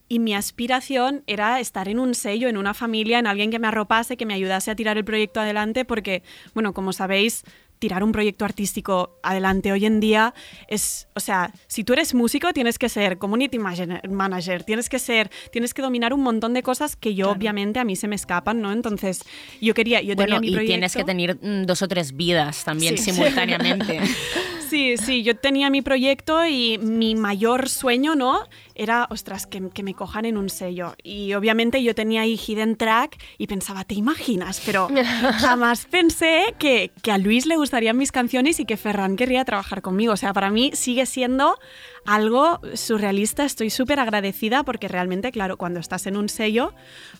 y 0.08 0.18
mi 0.20 0.34
aspiración 0.34 1.24
era 1.26 1.58
estar 1.58 1.88
en 1.88 1.98
un 1.98 2.14
sello, 2.14 2.48
en 2.48 2.56
una 2.56 2.74
familia, 2.74 3.18
en 3.18 3.26
alguien 3.26 3.50
que 3.50 3.58
me 3.58 3.66
arropase, 3.66 4.16
que 4.16 4.26
me 4.26 4.34
ayudase 4.34 4.70
a 4.70 4.76
tirar 4.76 4.96
el 4.96 5.04
proyecto 5.04 5.40
adelante, 5.40 5.84
porque, 5.84 6.22
bueno, 6.54 6.74
como 6.74 6.92
sabéis, 6.92 7.42
tirar 7.78 8.02
un 8.02 8.12
proyecto 8.12 8.44
artístico 8.44 9.18
adelante 9.22 9.70
hoy 9.72 9.84
en 9.84 10.00
día 10.00 10.32
es, 10.68 11.06
o 11.14 11.20
sea, 11.20 11.52
si 11.66 11.84
tú 11.84 11.92
eres 11.92 12.14
músico 12.14 12.52
tienes 12.52 12.78
que 12.78 12.88
ser 12.88 13.18
community 13.18 13.58
manager- 13.58 14.64
tienes 14.64 14.88
que 14.88 14.98
ser, 14.98 15.30
tienes 15.52 15.74
que 15.74 15.82
dominar 15.82 16.12
un 16.14 16.22
montón 16.22 16.54
de 16.54 16.62
cosas 16.62 16.96
que 16.96 17.14
yo 17.14 17.30
obviamente 17.30 17.80
a 17.80 17.84
mí 17.84 17.96
se 17.96 18.08
me 18.08 18.14
escapan, 18.16 18.60
¿no? 18.60 18.72
Entonces, 18.72 19.22
yo 19.60 19.74
quería, 19.74 20.00
yo 20.00 20.14
Bueno, 20.14 20.36
tenía 20.36 20.40
mi 20.40 20.48
y 20.48 20.52
proyecto. 20.52 20.70
tienes 20.72 20.94
que 20.94 21.04
tener 21.04 21.36
mm, 21.40 21.66
dos 21.66 21.82
o 21.82 21.88
tres 21.88 22.16
vidas 22.16 22.64
también 22.64 22.96
Sí. 22.96 23.12
simultáneamente. 23.12 24.00
Sí, 24.68 24.96
sí, 24.96 25.22
yo 25.22 25.36
tenía 25.36 25.70
mi 25.70 25.82
proyecto 25.82 26.46
y 26.46 26.78
mi 26.78 27.14
mayor 27.14 27.68
sueño, 27.68 28.14
¿no? 28.14 28.40
Era, 28.74 29.06
ostras, 29.10 29.46
que, 29.46 29.70
que 29.70 29.82
me 29.82 29.94
cojan 29.94 30.24
en 30.24 30.36
un 30.36 30.48
sello. 30.48 30.94
Y 31.02 31.34
obviamente 31.34 31.82
yo 31.82 31.94
tenía 31.94 32.22
ahí 32.22 32.36
Hidden 32.36 32.76
Track 32.76 33.18
y 33.38 33.46
pensaba, 33.46 33.84
¿te 33.84 33.94
imaginas? 33.94 34.62
Pero 34.64 34.88
jamás 35.38 35.86
pensé 35.86 36.54
que, 36.58 36.90
que 37.02 37.12
a 37.12 37.18
Luis 37.18 37.46
le 37.46 37.56
gustarían 37.56 37.96
mis 37.96 38.12
canciones 38.12 38.58
y 38.60 38.64
que 38.64 38.76
Ferran 38.76 39.16
querría 39.16 39.44
trabajar 39.44 39.82
conmigo. 39.82 40.12
O 40.12 40.16
sea, 40.16 40.32
para 40.32 40.50
mí 40.50 40.70
sigue 40.74 41.06
siendo 41.06 41.58
algo 42.06 42.60
surrealista. 42.74 43.44
Estoy 43.44 43.70
súper 43.70 44.00
agradecida 44.00 44.62
porque 44.62 44.88
realmente, 44.88 45.32
claro, 45.32 45.56
cuando 45.56 45.80
estás 45.80 46.06
en 46.06 46.16
un 46.16 46.28
sello, 46.28 46.72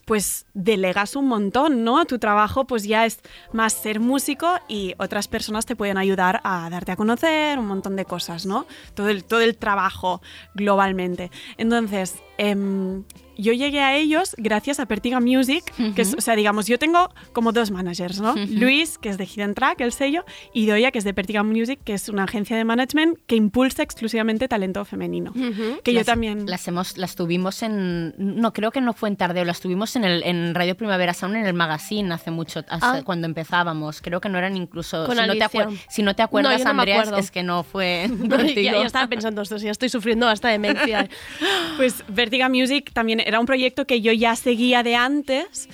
pues 0.04 0.46
delegas 0.54 1.16
un 1.16 1.28
montón, 1.28 1.84
¿no? 1.84 2.04
Tu 2.04 2.18
trabajo 2.18 2.66
pues 2.66 2.84
ya 2.84 3.06
es 3.06 3.20
más 3.52 3.72
ser 3.72 4.00
músico 4.00 4.48
y 4.68 4.94
otras 4.98 5.28
personas 5.28 5.66
te 5.66 5.76
pueden 5.76 5.98
ayudar 5.98 6.40
a 6.44 6.68
darte 6.70 6.92
a 6.92 6.96
conocer, 6.96 7.58
un 7.58 7.66
montón 7.66 7.96
de 7.96 8.04
cosas, 8.04 8.46
¿no? 8.46 8.66
Todo 8.94 9.08
el, 9.08 9.24
todo 9.24 9.40
el 9.40 9.56
trabajo 9.56 10.22
globalmente. 10.54 11.30
Entonces, 11.56 12.16
em, 12.38 13.04
yo 13.36 13.52
llegué 13.52 13.80
a 13.80 13.96
ellos 13.96 14.34
gracias 14.38 14.80
a 14.80 14.86
Pertiga 14.86 15.20
Music, 15.20 15.64
que 15.94 16.02
es, 16.02 16.14
o 16.14 16.20
sea, 16.20 16.36
digamos, 16.36 16.66
yo 16.66 16.78
tengo 16.78 17.12
como 17.32 17.52
dos 17.52 17.70
managers, 17.70 18.20
¿no? 18.20 18.34
Luis, 18.50 18.98
que 18.98 19.08
es 19.08 19.18
de 19.18 19.24
Hidden 19.26 19.54
Track, 19.54 19.80
el 19.80 19.92
sello, 19.92 20.24
y 20.52 20.66
Doya, 20.66 20.90
que 20.90 20.98
es 20.98 21.04
de 21.04 21.14
Pertiga 21.14 21.42
Music, 21.42 21.78
que 21.84 21.94
es 21.94 22.08
una 22.08 22.24
agencia 22.24 22.56
de 22.56 22.64
management 22.64 23.18
que 23.26 23.36
impulsa 23.36 23.82
exclusivamente 23.82 24.48
talento 24.48 24.84
femenino. 24.84 25.32
Que 25.82 25.92
yo 25.92 26.00
Las- 26.00 26.06
también... 26.06 26.46
Las 26.46 26.66
hemos, 26.68 26.96
las 26.98 27.14
tuvimos 27.16 27.62
en. 27.62 28.14
No, 28.18 28.52
creo 28.52 28.70
que 28.70 28.80
no 28.80 28.92
fue 28.92 29.08
en 29.08 29.16
Tardeo, 29.16 29.44
las 29.44 29.60
tuvimos 29.60 29.96
en, 29.96 30.04
el, 30.04 30.22
en 30.24 30.54
Radio 30.54 30.76
Primavera 30.76 31.14
Sound, 31.14 31.36
en 31.36 31.46
el 31.46 31.54
magazine 31.54 32.12
hace 32.14 32.30
mucho, 32.30 32.60
hace- 32.68 32.84
Ah. 32.84 33.02
cuando 33.04 33.26
empezábamos. 33.26 34.00
Creo 34.02 34.20
que 34.20 34.28
no 34.28 34.38
eran 34.38 34.56
incluso. 34.56 35.06
Con 35.06 35.16
si, 35.16 35.22
no 35.22 35.32
te 35.32 35.48
si 35.88 36.02
no 36.02 36.10
acuerdas, 36.10 36.52
No, 36.52 36.58
yo 36.58 36.64
no 36.64 36.70
Andrea, 36.80 37.18
es- 37.18 37.30
que 37.30 37.42
no 37.42 37.62
fue 37.62 38.08
ya, 38.22 38.28
contigo. 38.36 38.60
ya 38.62 38.82
estaba 38.86 39.06
pensando 39.08 39.42
esto, 39.42 39.56
ya 39.56 39.70
estoy 39.70 39.88
sufriendo 39.88 40.28
hasta 40.28 40.48
demencia. 40.48 41.08
Pues 41.76 42.04
Vertiga 42.08 42.48
Music 42.48 42.90
también 42.92 43.20
era 43.24 43.40
un 43.40 43.46
proyecto 43.46 43.86
que 43.86 44.00
yo 44.00 44.12
ya 44.12 44.36
seguía 44.36 44.82
de 44.82 44.94
antes. 44.96 45.68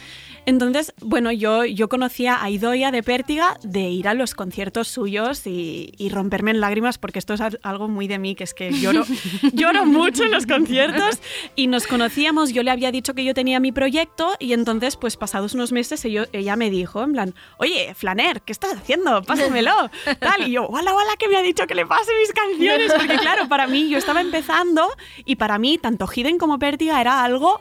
Entonces, 0.47 0.93
bueno, 1.01 1.31
yo, 1.33 1.65
yo 1.65 1.89
conocía 1.89 2.43
a 2.43 2.51
Idoia 2.51 2.91
de 2.91 3.03
Pértiga 3.03 3.59
de 3.63 3.89
ir 3.91 4.09
a 4.09 4.15
los 4.15 4.35
conciertos 4.35 4.89
suyos 4.89 5.47
y, 5.47 5.93
y 5.99 6.09
romperme 6.09 6.51
en 6.51 6.61
lágrimas 6.61 6.99
porque 6.99 7.19
esto 7.19 7.35
es 7.35 7.41
al- 7.41 7.61
algo 7.63 7.89
muy 7.89 8.09
de 8.09 8.19
mí, 8.19 8.35
que 8.35 8.45
es 8.45 8.55
que 8.55 8.73
lloro, 8.73 9.05
lloro 9.53 9.85
mucho 9.87 10.25
en 10.25 10.31
los 10.33 10.47
conciertos 10.47 11.21
y 11.57 11.67
nos 11.67 11.87
conocíamos, 11.87 12.53
yo 12.53 12.63
le 12.63 12.71
había 12.71 12.91
dicho 12.91 13.15
que 13.15 13.25
yo 13.25 13.35
tenía 13.35 13.61
mi 13.61 13.71
proyecto 13.73 14.35
y 14.39 14.53
entonces, 14.53 14.97
pues 14.97 15.17
pasados 15.17 15.55
unos 15.55 15.73
meses, 15.73 16.05
ello- 16.05 16.27
ella 16.33 16.57
me 16.57 16.71
dijo, 16.71 17.03
en 17.03 17.13
plan, 17.13 17.35
oye, 17.59 17.95
Flaner, 17.95 18.43
¿qué 18.43 18.53
estás 18.53 18.75
haciendo? 18.75 19.23
Pásamelo, 19.23 19.73
tal. 20.21 20.49
Y 20.49 20.53
yo, 20.53 20.67
hola, 20.67 20.95
hola, 20.95 21.13
que 21.19 21.29
me 21.29 21.37
ha 21.37 21.43
dicho 21.43 21.67
que 21.67 21.75
le 21.75 21.87
pase 21.87 22.11
mis 22.21 22.33
canciones, 22.33 22.93
porque 22.95 23.17
claro, 23.19 23.49
para 23.49 23.67
mí 23.67 23.89
yo 23.89 23.99
estaba 23.99 24.21
empezando 24.21 24.89
y 25.25 25.37
para 25.37 25.59
mí 25.59 25.79
tanto 25.79 26.07
Hidden 26.13 26.39
como 26.39 26.59
Pértiga 26.59 27.01
era 27.01 27.23
algo 27.23 27.61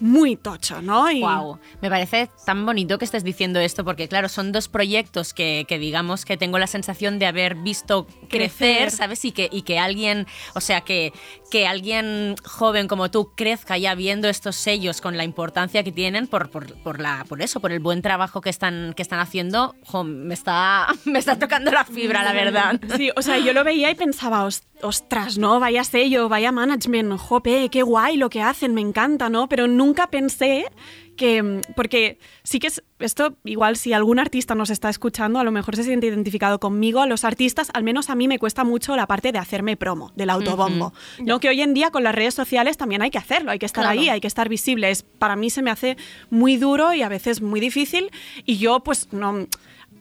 muy 0.00 0.36
tocho, 0.36 0.80
¿no? 0.82 1.10
Y 1.10 1.20
Wow, 1.20 1.58
me 1.80 1.88
parece 1.90 2.30
tan 2.44 2.64
bonito 2.66 2.98
que 2.98 3.04
estés 3.04 3.24
diciendo 3.24 3.60
esto 3.60 3.84
porque 3.84 4.08
claro, 4.08 4.28
son 4.28 4.52
dos 4.52 4.68
proyectos 4.68 5.32
que, 5.34 5.64
que 5.68 5.78
digamos 5.78 6.24
que 6.24 6.36
tengo 6.36 6.58
la 6.58 6.66
sensación 6.66 7.18
de 7.18 7.26
haber 7.26 7.54
visto 7.56 8.06
crecer, 8.28 8.28
Crecer. 8.28 8.90
¿sabes? 8.90 9.24
Y 9.24 9.32
que, 9.32 9.48
y 9.52 9.62
que 9.62 9.78
alguien, 9.78 10.26
o 10.54 10.60
sea, 10.60 10.80
que, 10.82 11.12
que 11.50 11.66
alguien 11.66 12.34
joven 12.44 12.88
como 12.88 13.10
tú 13.10 13.32
crezca 13.36 13.78
ya 13.78 13.94
viendo 13.94 14.28
estos 14.28 14.56
sellos 14.56 15.00
con 15.00 15.16
la 15.16 15.24
importancia 15.24 15.82
que 15.84 15.92
tienen 15.92 16.26
por, 16.26 16.50
por, 16.50 16.74
por 16.82 17.00
la, 17.00 17.24
por 17.28 17.42
eso, 17.42 17.60
por 17.60 17.72
el 17.72 17.80
buen 17.80 18.02
trabajo 18.02 18.40
que 18.40 18.50
están, 18.50 18.94
que 18.96 19.02
están 19.02 19.20
haciendo, 19.20 19.74
jo, 19.84 20.04
me, 20.04 20.34
está, 20.34 20.88
me 21.04 21.18
está 21.18 21.38
tocando 21.38 21.70
la 21.70 21.84
fibra, 21.84 22.22
la 22.24 22.32
verdad. 22.32 22.80
Sí, 22.96 23.10
o 23.14 23.22
sea, 23.22 23.38
yo 23.38 23.52
lo 23.52 23.62
veía 23.64 23.90
y 23.90 23.94
pensaba, 23.94 24.44
"Os- 24.44 24.62
ostras, 24.82 25.38
¿no? 25.38 25.60
Vaya 25.60 25.84
sello, 25.84 26.28
vaya 26.28 26.52
management, 26.52 27.18
jope, 27.18 27.68
qué 27.70 27.82
guay 27.82 28.16
lo 28.16 28.30
que 28.30 28.42
hacen, 28.42 28.74
me 28.74 28.80
encanta, 28.80 29.28
¿no? 29.28 29.48
Pero 29.48 29.66
nunca 29.68 30.08
pensé 30.08 30.66
que, 31.16 31.60
porque 31.76 32.18
sí 32.42 32.58
que 32.58 32.68
es, 32.68 32.82
esto, 32.98 33.36
igual 33.44 33.76
si 33.76 33.92
algún 33.92 34.18
artista 34.18 34.54
nos 34.54 34.70
está 34.70 34.88
escuchando, 34.88 35.38
a 35.38 35.44
lo 35.44 35.50
mejor 35.50 35.76
se 35.76 35.84
siente 35.84 36.06
identificado 36.06 36.58
conmigo, 36.58 37.00
a 37.00 37.06
los 37.06 37.24
artistas, 37.24 37.70
al 37.74 37.84
menos 37.84 38.10
a 38.10 38.14
mí 38.14 38.28
me 38.28 38.38
cuesta 38.38 38.64
mucho 38.64 38.96
la 38.96 39.06
parte 39.06 39.30
de 39.30 39.38
hacerme 39.38 39.76
promo, 39.76 40.10
del 40.16 40.30
autobombo, 40.30 40.92
¿no? 41.20 41.38
Que 41.38 41.48
hoy 41.48 41.60
en 41.60 41.74
día 41.74 41.90
con 41.90 42.02
las 42.02 42.14
redes 42.14 42.34
sociales 42.34 42.76
también 42.76 43.02
hay 43.02 43.10
que 43.10 43.18
hacerlo, 43.18 43.50
hay 43.50 43.58
que 43.58 43.66
estar 43.66 43.84
Claro. 43.84 44.00
ahí, 44.00 44.08
hay 44.08 44.20
que 44.20 44.26
estar 44.26 44.48
visible. 44.48 44.90
Es, 44.90 45.02
para 45.02 45.36
mí 45.36 45.50
se 45.50 45.62
me 45.62 45.70
hace 45.70 45.96
muy 46.30 46.56
duro 46.56 46.94
y 46.94 47.02
a 47.02 47.08
veces 47.08 47.42
muy 47.42 47.60
difícil 47.60 48.10
y 48.46 48.56
yo 48.58 48.80
pues 48.80 49.12
no 49.12 49.46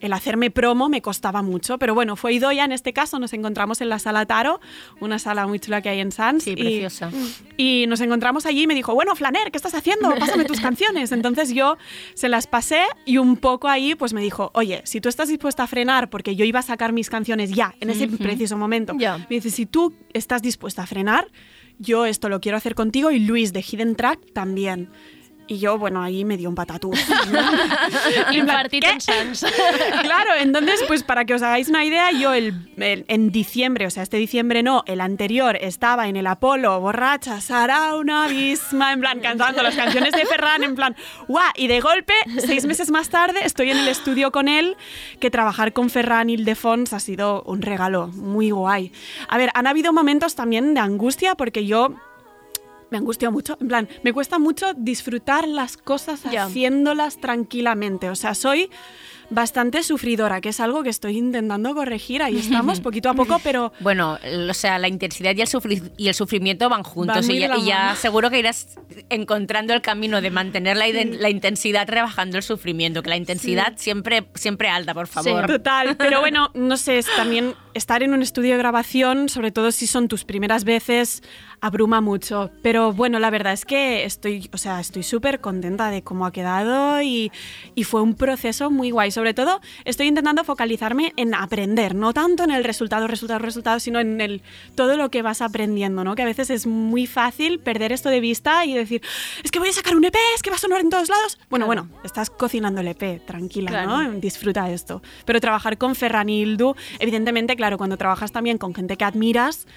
el 0.01 0.13
hacerme 0.13 0.51
promo 0.51 0.89
me 0.89 1.01
costaba 1.01 1.41
mucho, 1.41 1.77
pero 1.77 1.93
bueno, 1.93 2.15
fue 2.15 2.33
Idoya 2.33 2.65
en 2.65 2.71
este 2.71 2.91
caso, 2.93 3.19
nos 3.19 3.33
encontramos 3.33 3.79
en 3.81 3.89
la 3.89 3.99
sala 3.99 4.25
Taro, 4.25 4.59
una 4.99 5.19
sala 5.19 5.47
muy 5.47 5.59
chula 5.59 5.81
que 5.81 5.89
hay 5.89 5.99
en 5.99 6.11
Sans. 6.11 6.43
Sí, 6.43 6.51
y- 6.51 6.55
preciosa. 6.55 7.11
Y, 7.57 7.85
nos 7.87 8.01
encontramos 8.01 8.45
allí 8.45 8.63
y 8.63 8.67
me 8.67 8.75
dijo, 8.75 8.93
bueno, 8.93 9.15
Flaner, 9.15 9.51
¿qué 9.51 9.57
estás 9.57 9.73
haciendo? 9.75 10.13
Pásame 10.15 10.45
tus 10.45 10.59
canciones. 10.61 11.11
Entonces 11.11 11.53
yo 11.53 11.77
se 12.15 12.27
las 12.29 12.47
pasé 12.47 12.81
y 13.05 13.17
un 13.17 13.37
poco 13.37 13.67
ahí 13.69 13.95
pues 13.95 14.13
me 14.13 14.21
dijo, 14.21 14.51
oye, 14.53 14.81
si 14.85 14.99
tú 15.01 15.09
estás 15.09 15.29
dispuesta 15.29 15.63
a 15.63 15.67
frenar, 15.67 16.09
porque 16.09 16.35
yo 16.35 16.43
iba 16.45 16.59
a 16.59 16.63
sacar 16.63 16.91
mis 16.93 17.09
canciones 17.09 17.51
ya, 17.51 17.75
en 17.79 17.89
ese 17.89 18.07
preciso 18.07 18.57
momento, 18.57 18.93
Ya. 18.97 19.17
me 19.17 19.25
dice, 19.29 19.49
si 19.51 19.65
tú 19.65 19.93
estás 20.13 20.41
dispuesta 20.41 20.83
a 20.83 20.87
frenar, 20.87 21.27
yo 21.79 22.05
esto 22.05 22.29
lo 22.29 22.41
quiero 22.41 22.57
hacer 22.57 22.75
contigo 22.75 23.11
y 23.11 23.19
Luis 23.19 23.53
de 23.53 23.61
Hidden 23.61 23.95
Track 23.95 24.33
también. 24.33 24.89
Y 25.51 25.59
yo, 25.59 25.77
bueno, 25.77 26.01
ahí 26.01 26.23
me 26.23 26.37
dio 26.37 26.47
un 26.47 26.55
patatús. 26.55 26.97
Sans. 29.01 29.45
Claro, 30.01 30.31
entonces, 30.39 30.81
pues 30.87 31.03
para 31.03 31.25
que 31.25 31.33
os 31.33 31.41
hagáis 31.41 31.67
una 31.67 31.83
idea, 31.83 32.09
yo 32.11 32.31
el, 32.33 32.53
el- 32.77 33.03
en 33.09 33.31
diciembre, 33.31 33.85
o 33.85 33.89
sea, 33.89 34.03
este 34.03 34.15
diciembre 34.15 34.63
no, 34.63 34.83
el 34.87 35.01
anterior, 35.01 35.57
estaba 35.59 36.07
en 36.07 36.15
el 36.15 36.25
Apolo, 36.27 36.79
borracha, 36.79 37.41
Sara 37.41 37.95
una 37.95 38.23
abisma, 38.25 38.93
en 38.93 39.01
plan, 39.01 39.19
cantando 39.19 39.61
las 39.61 39.75
canciones 39.75 40.13
de 40.13 40.25
Ferran, 40.25 40.63
en 40.63 40.75
plan, 40.75 40.95
guau, 41.27 41.43
y 41.57 41.67
de 41.67 41.81
golpe, 41.81 42.13
seis 42.45 42.65
meses 42.65 42.89
más 42.89 43.09
tarde, 43.09 43.41
estoy 43.43 43.71
en 43.71 43.77
el 43.77 43.89
estudio 43.89 44.31
con 44.31 44.47
él, 44.47 44.77
que 45.19 45.29
trabajar 45.29 45.73
con 45.73 45.89
Ferran 45.89 46.29
Ildefons 46.29 46.93
ha 46.93 46.99
sido 47.01 47.43
un 47.45 47.61
regalo 47.61 48.07
muy 48.07 48.51
guay. 48.51 48.93
A 49.27 49.37
ver, 49.37 49.49
han 49.53 49.67
habido 49.67 49.91
momentos 49.91 50.35
también 50.35 50.73
de 50.73 50.79
angustia, 50.79 51.35
porque 51.35 51.65
yo 51.65 51.93
me 52.91 52.97
angustia 52.99 53.31
mucho. 53.31 53.57
En 53.59 53.67
plan, 53.67 53.89
me 54.03 54.13
cuesta 54.13 54.37
mucho 54.37 54.73
disfrutar 54.75 55.47
las 55.47 55.77
cosas 55.77 56.21
haciéndolas 56.25 57.19
tranquilamente. 57.19 58.09
O 58.09 58.15
sea, 58.15 58.35
soy 58.35 58.69
bastante 59.29 59.81
sufridora, 59.81 60.41
que 60.41 60.49
es 60.49 60.59
algo 60.59 60.83
que 60.83 60.89
estoy 60.89 61.17
intentando 61.17 61.73
corregir. 61.73 62.21
Ahí 62.21 62.37
estamos, 62.37 62.81
poquito 62.81 63.09
a 63.09 63.13
poco, 63.13 63.39
pero 63.41 63.71
Bueno, 63.79 64.19
o 64.49 64.53
sea, 64.53 64.77
la 64.77 64.89
intensidad 64.89 65.33
y 65.35 65.41
el, 65.41 65.47
sufri- 65.47 65.89
y 65.95 66.09
el 66.09 66.13
sufrimiento 66.13 66.67
van 66.67 66.83
juntos 66.83 67.25
Van 67.25 67.35
y, 67.35 67.39
ya, 67.65 67.93
y 67.93 67.95
seguro 67.95 68.29
que 68.29 68.39
irás 68.39 68.77
encontrando 69.09 69.73
el 69.73 69.81
camino 69.81 70.19
de 70.21 70.31
mantener 70.31 70.75
la, 70.75 70.85
la 70.89 71.29
intensidad 71.29 71.87
rebajando 71.87 72.35
el 72.37 72.43
sufrimiento, 72.43 73.01
que 73.03 73.09
la 73.09 73.15
intensidad 73.15 73.73
siempre, 73.77 74.27
siempre 74.35 74.67
alta, 74.67 74.93
por 74.93 75.07
favor. 75.07 75.47
Total, 75.47 75.95
pero 75.97 76.19
bueno, 76.19 76.51
no 76.53 76.75
sé, 76.75 76.97
es 76.97 77.07
también 77.15 77.55
estar 77.73 78.03
en 78.03 78.13
un 78.13 78.21
estudio 78.21 78.51
de 78.51 78.57
grabación, 78.57 79.29
sobre 79.29 79.51
todo 79.53 79.71
si 79.71 79.87
son 79.87 80.09
tus 80.09 80.25
primeras 80.25 80.65
veces, 80.65 81.23
abruma 81.61 82.01
mucho. 82.01 82.49
Pero 82.61 82.91
bueno, 82.91 83.19
la 83.19 83.29
verdad 83.29 83.53
es 83.53 83.65
que 83.65 84.03
estoy, 84.03 84.49
o 84.51 84.57
sea, 84.57 84.79
estoy 84.79 85.03
súper 85.03 85.39
contenta 85.39 85.89
de 85.91 86.01
cómo 86.01 86.25
ha 86.25 86.31
quedado 86.31 87.01
y, 87.01 87.31
y 87.75 87.83
fue 87.83 88.01
un 88.01 88.15
proceso 88.15 88.69
muy 88.71 88.91
guay. 88.91 89.11
Sobre 89.11 89.33
todo, 89.33 89.61
estoy 89.85 90.07
intentando 90.07 90.43
focalizarme 90.43 91.13
en 91.17 91.33
aprender, 91.35 91.95
no 91.95 92.13
tanto 92.13 92.43
en 92.43 92.51
el 92.51 92.63
resultado, 92.63 93.07
resultado, 93.07 93.39
resultado, 93.39 93.79
sino 93.79 93.99
en 93.99 94.19
el 94.21 94.41
todo 94.75 94.97
lo 94.97 95.09
que 95.09 95.21
vas 95.21 95.41
aprendiendo, 95.41 96.03
¿no? 96.03 96.15
Que 96.15 96.23
a 96.23 96.25
veces 96.25 96.49
es 96.49 96.65
muy 96.65 97.05
fácil 97.07 97.59
perder 97.59 97.91
esto 97.91 98.09
de 98.09 98.19
vista 98.19 98.65
y 98.65 98.73
decir, 98.73 99.01
es 99.43 99.51
que 99.51 99.59
voy 99.59 99.69
a 99.69 99.73
sacar 99.73 99.95
un 99.95 100.03
EP, 100.03 100.15
es 100.35 100.41
que 100.41 100.49
va 100.49 100.55
a 100.55 100.59
sonar 100.59 100.81
en 100.81 100.89
todos 100.89 101.09
lados. 101.09 101.37
Bueno, 101.49 101.67
bueno, 101.67 101.87
estás 102.03 102.29
cocinando 102.29 102.81
el 102.81 102.87
EP, 102.87 103.23
tranquila, 103.25 103.69
Claro. 103.69 104.01
¿no? 104.03 104.11
disfruta 104.19 104.69
esto. 104.71 105.01
Pero 105.25 105.39
trabajar 105.39 105.77
con 105.77 105.95
Ferran 105.95 106.29
y 106.29 106.41
Ildu, 106.41 106.73
evidentemente, 106.99 107.55
claro, 107.55 107.77
cuando 107.77 107.97
trabajas 107.97 108.31
también 108.31 108.57
con 108.57 108.73
gente 108.73 108.97
que 108.97 109.05
admiras, 109.05 109.67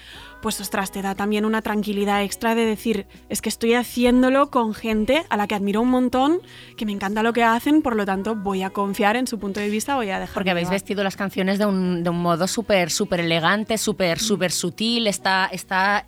pues 0.45 0.61
ostras, 0.61 0.91
te 0.91 1.01
da 1.01 1.15
también 1.15 1.43
una 1.43 1.63
tranquilidad 1.63 2.21
extra 2.21 2.53
de 2.53 2.65
decir, 2.65 3.07
es 3.29 3.41
que 3.41 3.49
estoy 3.49 3.73
haciéndolo 3.73 4.51
con 4.51 4.75
gente 4.75 5.25
a 5.31 5.37
la 5.37 5.47
que 5.47 5.55
admiro 5.55 5.81
un 5.81 5.89
montón, 5.89 6.39
que 6.77 6.85
me 6.85 6.91
encanta 6.91 7.23
lo 7.23 7.33
que 7.33 7.43
hacen, 7.43 7.81
por 7.81 7.95
lo 7.95 8.05
tanto 8.05 8.35
voy 8.35 8.61
a 8.61 8.69
confiar 8.69 9.15
en 9.15 9.25
su 9.25 9.39
punto 9.39 9.59
de 9.59 9.69
vista, 9.69 9.95
voy 9.95 10.11
a 10.11 10.19
dejar. 10.19 10.35
Porque 10.35 10.51
habéis 10.51 10.69
vestido 10.69 11.03
las 11.03 11.15
canciones 11.15 11.57
de 11.57 11.65
un, 11.65 12.03
de 12.03 12.11
un 12.11 12.21
modo 12.21 12.45
súper 12.47 12.91
súper 12.91 13.21
elegante, 13.21 13.79
súper 13.79 14.19
súper 14.19 14.51
sutil, 14.51 15.07
está... 15.07 15.49
está 15.51 16.05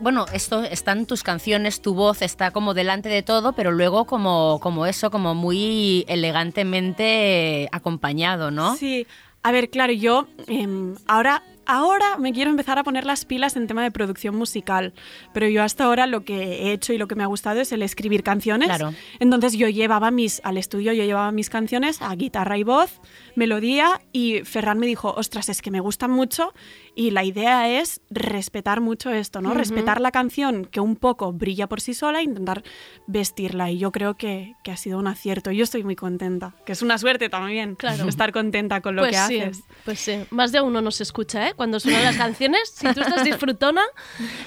bueno, 0.00 0.26
esto 0.32 0.64
están 0.64 1.06
tus 1.06 1.22
canciones, 1.22 1.80
tu 1.80 1.94
voz 1.94 2.22
está 2.22 2.50
como 2.50 2.74
delante 2.74 3.08
de 3.08 3.22
todo, 3.22 3.52
pero 3.52 3.70
luego 3.70 4.06
como, 4.06 4.58
como 4.60 4.86
eso, 4.86 5.12
como 5.12 5.36
muy 5.36 6.04
elegantemente 6.08 7.68
acompañado, 7.70 8.50
¿no? 8.50 8.74
Sí, 8.74 9.06
a 9.42 9.52
ver, 9.52 9.70
claro, 9.70 9.92
yo 9.92 10.26
em, 10.46 10.96
ahora, 11.06 11.42
ahora 11.68 12.16
me 12.16 12.32
quiero 12.32 12.50
empezar 12.50 12.78
a 12.78 12.82
poner 12.82 13.04
las 13.04 13.24
pilas 13.24 13.54
en 13.56 13.68
tema 13.68 13.84
de 13.84 13.92
producción 13.92 14.34
musical, 14.34 14.94
pero 15.32 15.46
yo 15.48 15.62
hasta 15.62 15.84
ahora 15.84 16.08
lo 16.08 16.24
que 16.24 16.64
he 16.64 16.72
hecho 16.72 16.92
y 16.92 16.98
lo 16.98 17.06
que 17.06 17.14
me 17.14 17.22
ha 17.22 17.26
gustado 17.26 17.60
es 17.60 17.70
el 17.70 17.82
escribir 17.82 18.24
canciones. 18.24 18.66
Claro. 18.66 18.92
Entonces 19.20 19.52
yo 19.52 19.68
llevaba 19.68 20.10
mis, 20.10 20.40
al 20.42 20.56
estudio 20.56 20.92
yo 20.92 21.04
llevaba 21.04 21.30
mis 21.30 21.50
canciones 21.50 22.02
a 22.02 22.14
guitarra 22.16 22.58
y 22.58 22.64
voz, 22.64 23.00
melodía, 23.38 24.00
y 24.12 24.40
Ferran 24.44 24.78
me 24.78 24.86
dijo, 24.86 25.14
ostras, 25.16 25.48
es 25.48 25.62
que 25.62 25.70
me 25.70 25.80
gustan 25.80 26.10
mucho 26.10 26.52
y 26.94 27.12
la 27.12 27.24
idea 27.24 27.80
es 27.80 28.00
respetar 28.10 28.80
mucho 28.80 29.10
esto, 29.10 29.40
¿no? 29.40 29.54
Respetar 29.54 30.00
la 30.00 30.10
canción 30.10 30.64
que 30.66 30.80
un 30.80 30.96
poco 30.96 31.32
brilla 31.32 31.68
por 31.68 31.80
sí 31.80 31.94
sola 31.94 32.20
e 32.20 32.24
intentar 32.24 32.62
vestirla. 33.06 33.70
Y 33.70 33.78
yo 33.78 33.92
creo 33.92 34.14
que, 34.16 34.54
que 34.64 34.72
ha 34.72 34.76
sido 34.76 34.98
un 34.98 35.06
acierto. 35.06 35.52
Yo 35.52 35.64
estoy 35.64 35.84
muy 35.84 35.96
contenta, 35.96 36.54
que 36.66 36.72
es 36.72 36.82
una 36.82 36.98
suerte 36.98 37.28
también 37.28 37.76
Claro. 37.76 38.08
estar 38.08 38.32
contenta 38.32 38.80
con 38.80 38.96
lo 38.96 39.02
pues 39.02 39.12
que 39.12 39.26
sí, 39.34 39.40
haces. 39.40 39.62
Pues 39.84 40.00
sí, 40.00 40.24
más 40.30 40.52
de 40.52 40.60
uno 40.60 40.80
nos 40.82 41.00
escucha, 41.00 41.48
¿eh? 41.48 41.54
Cuando 41.54 41.78
suenan 41.80 42.02
las 42.04 42.16
canciones, 42.16 42.68
si 42.74 42.92
tú 42.92 43.00
estás 43.00 43.24
disfrutona, 43.24 43.82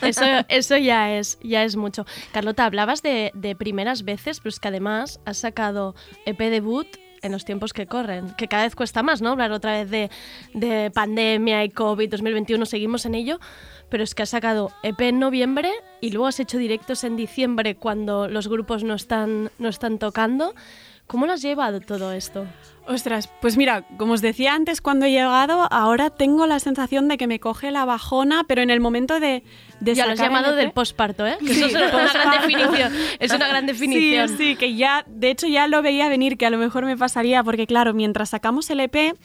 eso, 0.02 0.26
eso 0.50 0.78
ya, 0.78 1.16
es, 1.16 1.40
ya 1.42 1.64
es 1.64 1.76
mucho. 1.78 2.06
Carlota, 2.34 2.66
hablabas 2.66 3.02
de, 3.02 3.32
de 3.34 3.56
primeras 3.56 4.04
veces, 4.04 4.40
pero 4.40 4.50
es 4.50 4.60
que 4.60 4.68
además 4.68 5.20
has 5.26 5.38
sacado 5.38 5.96
EP 6.26 6.38
debut 6.38 6.88
en 7.22 7.32
los 7.32 7.46
tiempos 7.46 7.74
que 7.74 7.88
corren, 7.88 8.34
que 8.36 8.48
cada 8.48 8.64
vez 8.64 8.76
cuesta 8.76 9.04
más, 9.04 9.22
¿no? 9.22 9.32
Hablar 9.32 9.52
otra 9.52 9.74
vez 9.74 9.90
de, 9.90 10.10
de 10.54 10.92
pandemia 10.92 11.64
y 11.64 11.70
COVID, 11.70 12.10
2021, 12.10 12.66
seguimos 12.66 13.06
en 13.06 13.16
ello, 13.16 13.40
pero 13.90 14.04
es 14.04 14.16
que 14.16 14.24
has 14.24 14.30
sacado 14.30 14.72
EP 14.84 15.00
en 15.02 15.20
noviembre 15.20 15.72
y 16.00 16.12
luego 16.12 16.28
has 16.28 16.40
hecho 16.40 16.58
directos 16.58 17.04
en 17.04 17.16
diciembre 17.16 17.76
cuando 17.76 18.28
los 18.28 18.48
grupos 18.48 18.84
no 18.84 18.96
están, 18.96 19.52
no 19.60 19.70
están 19.70 20.00
tocando. 20.00 20.56
¿Cómo 21.08 21.26
lo 21.26 21.34
has 21.34 21.42
llevado 21.42 21.82
todo 21.82 22.14
esto? 22.14 22.46
Ostras, 22.94 23.30
pues 23.42 23.58
mira, 23.58 23.84
como 23.98 24.14
os 24.14 24.22
decía 24.22 24.54
antes 24.54 24.82
cuando 24.82 25.06
he 25.06 25.12
llegado, 25.12 25.68
ahora 25.72 26.10
tengo 26.10 26.46
la 26.48 26.60
sensación 26.60 27.08
de 27.08 27.18
que 27.18 27.28
me 27.28 27.40
coge 27.40 27.72
la 27.72 27.86
bajona, 27.86 28.44
pero 28.48 28.62
en 28.62 28.70
el 28.70 28.80
momento 28.82 29.20
de, 29.20 29.44
de 29.80 29.96
Ya 29.96 30.06
lo 30.06 30.14
has 30.14 30.20
llamado 30.20 30.56
del 30.56 30.72
posparto, 30.72 31.26
¿eh? 31.26 31.38
Que 31.40 31.54
Sí, 31.54 31.64
eso 31.64 31.78
es 31.80 31.94
una 31.94 32.14
gran 32.14 32.32
definición. 32.42 32.94
Es 33.20 33.34
una 33.34 33.48
gran 33.48 33.66
definición. 33.66 34.28
Sí, 34.30 34.36
sí, 34.38 34.56
que 34.56 34.76
ya, 34.76 35.06
de 35.08 35.30
hecho 35.32 35.48
ya 35.48 35.68
lo 35.68 35.82
veía 35.82 36.10
venir, 36.10 36.38
que 36.38 36.46
a 36.46 36.50
lo 36.50 36.58
mejor 36.58 36.86
me 36.86 36.98
pasaría, 36.98 37.44
porque 37.44 37.66
claro, 37.68 37.94
mientras 37.94 38.30
sacamos 38.30 38.70
el 38.70 38.82
EP, 38.82 39.16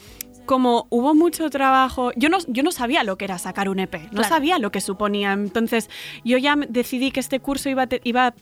como 0.45 0.87
hubo 0.91 1.13
mucho 1.13 1.51
trabajo, 1.51 2.13
yo 2.15 2.29
no, 2.29 2.39
yo 2.47 2.63
no 2.63 2.71
sabía 2.71 3.03
lo 3.03 3.19
que 3.19 3.25
era 3.25 3.37
sacar 3.39 3.69
un 3.69 3.81
EP, 3.81 3.95
no 4.05 4.11
Claro. 4.21 4.29
sabía 4.29 4.59
lo 4.61 4.71
que 4.71 4.81
suponía. 4.81 5.33
Entonces 5.33 5.91
yo 6.25 6.39
ya 6.39 6.55
decidí 6.69 7.11
que 7.11 7.19
este 7.19 7.41
curso 7.41 7.69
iba, 7.69 7.83
a 7.83 7.87
te- 7.89 8.01
iba 8.05 8.33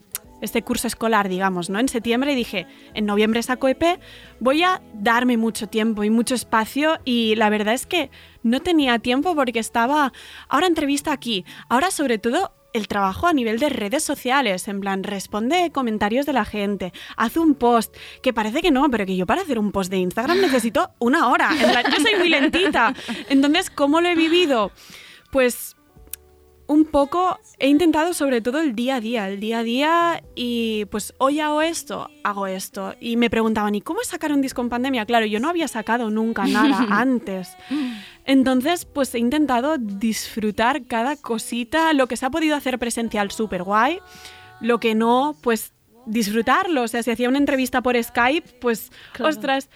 este 0.44 0.62
curso 0.62 0.86
escolar, 0.86 1.28
digamos, 1.28 1.70
¿no? 1.70 1.78
En 1.78 1.88
septiembre 1.88 2.34
dije, 2.34 2.66
en 2.94 3.06
noviembre 3.06 3.42
saco 3.42 3.68
EP, 3.68 4.00
voy 4.40 4.62
a 4.62 4.82
darme 4.94 5.36
mucho 5.36 5.66
tiempo 5.66 6.04
y 6.04 6.10
mucho 6.10 6.34
espacio 6.34 6.98
y 7.04 7.34
la 7.36 7.50
verdad 7.50 7.74
es 7.74 7.86
que 7.86 8.10
no 8.42 8.60
tenía 8.60 8.98
tiempo 8.98 9.34
porque 9.34 9.58
estaba, 9.58 10.12
ahora 10.48 10.66
entrevista 10.66 11.12
aquí, 11.12 11.44
ahora 11.68 11.90
sobre 11.90 12.18
todo 12.18 12.52
el 12.74 12.88
trabajo 12.88 13.28
a 13.28 13.32
nivel 13.32 13.60
de 13.60 13.68
redes 13.68 14.02
sociales, 14.02 14.66
en 14.68 14.80
plan, 14.80 15.04
responde 15.04 15.70
comentarios 15.72 16.26
de 16.26 16.32
la 16.32 16.44
gente, 16.44 16.92
hace 17.16 17.38
un 17.38 17.54
post, 17.54 17.96
que 18.20 18.32
parece 18.32 18.60
que 18.60 18.72
no, 18.72 18.90
pero 18.90 19.06
que 19.06 19.16
yo 19.16 19.26
para 19.26 19.42
hacer 19.42 19.58
un 19.58 19.70
post 19.70 19.90
de 19.90 19.98
Instagram 19.98 20.40
necesito 20.40 20.90
una 20.98 21.28
hora. 21.28 21.50
En 21.52 21.70
plan, 21.70 21.84
yo 21.90 22.02
soy 22.02 22.18
muy 22.18 22.28
lentita. 22.28 22.92
Entonces, 23.28 23.70
¿cómo 23.70 24.00
lo 24.00 24.08
he 24.08 24.16
vivido? 24.16 24.72
Pues 25.30 25.73
un 26.66 26.86
poco 26.86 27.38
he 27.58 27.68
intentado 27.68 28.14
sobre 28.14 28.40
todo 28.40 28.60
el 28.60 28.74
día 28.74 28.96
a 28.96 29.00
día, 29.00 29.28
el 29.28 29.38
día 29.38 29.58
a 29.58 29.62
día 29.62 30.22
y 30.34 30.86
pues 30.86 31.12
hoy 31.18 31.40
hago 31.40 31.60
esto, 31.62 32.08
hago 32.22 32.46
esto. 32.46 32.94
Y 33.00 33.16
me 33.16 33.28
preguntaban, 33.28 33.74
¿y 33.74 33.80
cómo 33.82 34.00
es 34.00 34.08
sacar 34.08 34.32
un 34.32 34.40
disco 34.40 34.62
en 34.62 34.70
pandemia? 34.70 35.04
Claro, 35.04 35.26
yo 35.26 35.40
no 35.40 35.48
había 35.50 35.68
sacado 35.68 36.10
nunca 36.10 36.46
nada 36.46 36.86
antes. 36.90 37.50
Entonces, 38.24 38.86
pues 38.86 39.14
he 39.14 39.18
intentado 39.18 39.76
disfrutar 39.78 40.86
cada 40.86 41.16
cosita, 41.16 41.92
lo 41.92 42.06
que 42.06 42.16
se 42.16 42.24
ha 42.26 42.30
podido 42.30 42.56
hacer 42.56 42.78
presencial 42.78 43.30
súper 43.30 43.62
guay, 43.62 43.98
lo 44.60 44.80
que 44.80 44.94
no, 44.94 45.36
pues 45.42 45.72
disfrutarlo. 46.06 46.82
O 46.82 46.88
sea, 46.88 47.02
si 47.02 47.10
hacía 47.10 47.28
una 47.28 47.38
entrevista 47.38 47.82
por 47.82 48.02
Skype, 48.02 48.54
pues, 48.60 48.90
Claro. 49.12 49.28
ostras, 49.30 49.68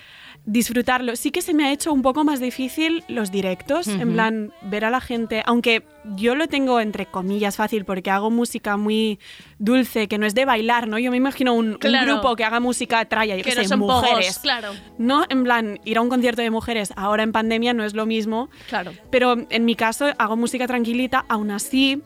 disfrutarlo. 0.49 1.15
Sí 1.15 1.31
que 1.31 1.43
se 1.43 1.53
me 1.53 1.67
ha 1.67 1.73
hecho 1.73 1.93
un 1.93 2.01
poco 2.01 2.25
más 2.25 2.41
difícil 2.41 3.05
los 3.07 3.31
directos, 3.31 3.87
en 3.87 4.15
plan, 4.15 4.53
ver 4.63 4.87
a 4.87 4.91
la 4.91 5.01
gente, 5.01 5.43
aunque 5.45 5.85
yo 6.17 6.35
lo 6.35 6.49
tengo 6.49 6.81
entre 6.81 7.05
comillas 7.05 7.57
fácil 7.57 7.85
porque 7.85 8.11
hago 8.11 8.31
música 8.31 8.79
muy 8.79 9.21
dulce, 9.59 10.09
que 10.09 10.17
no 10.17 10.25
es 10.25 10.35
de 10.35 10.47
bailar, 10.47 10.89
¿no? 10.89 10.99
Yo 10.99 11.11
me 11.11 11.19
imagino 11.19 11.53
un, 11.53 11.79
grupo 11.79 12.35
que 12.35 12.45
haga 12.45 12.61
música 12.61 13.05
traya, 13.05 13.37
yo 13.37 13.45
Que 13.45 13.51
que 13.51 13.57
no 13.57 13.69
sé, 13.69 13.77
mujeres. 13.77 14.39
claro. 14.39 14.73
No, 14.97 15.27
en 15.29 15.45
plan, 15.45 15.81
ir 15.85 15.99
a 15.99 16.01
un 16.01 16.09
concierto 16.09 16.41
de 16.41 16.51
mujeres 16.51 16.95
ahora 16.97 17.23
en 17.25 17.33
pandemia 17.33 17.75
no 17.75 17.85
es 17.85 17.93
lo 17.93 18.07
mismo. 18.07 18.49
Claro. 18.69 18.93
Pero 19.11 19.37
en 19.51 19.65
mi 19.67 19.75
caso 19.75 20.07
hago 20.17 20.37
música 20.37 20.67
tranquilita, 20.67 21.27
aún 21.29 21.51
así 21.51 22.03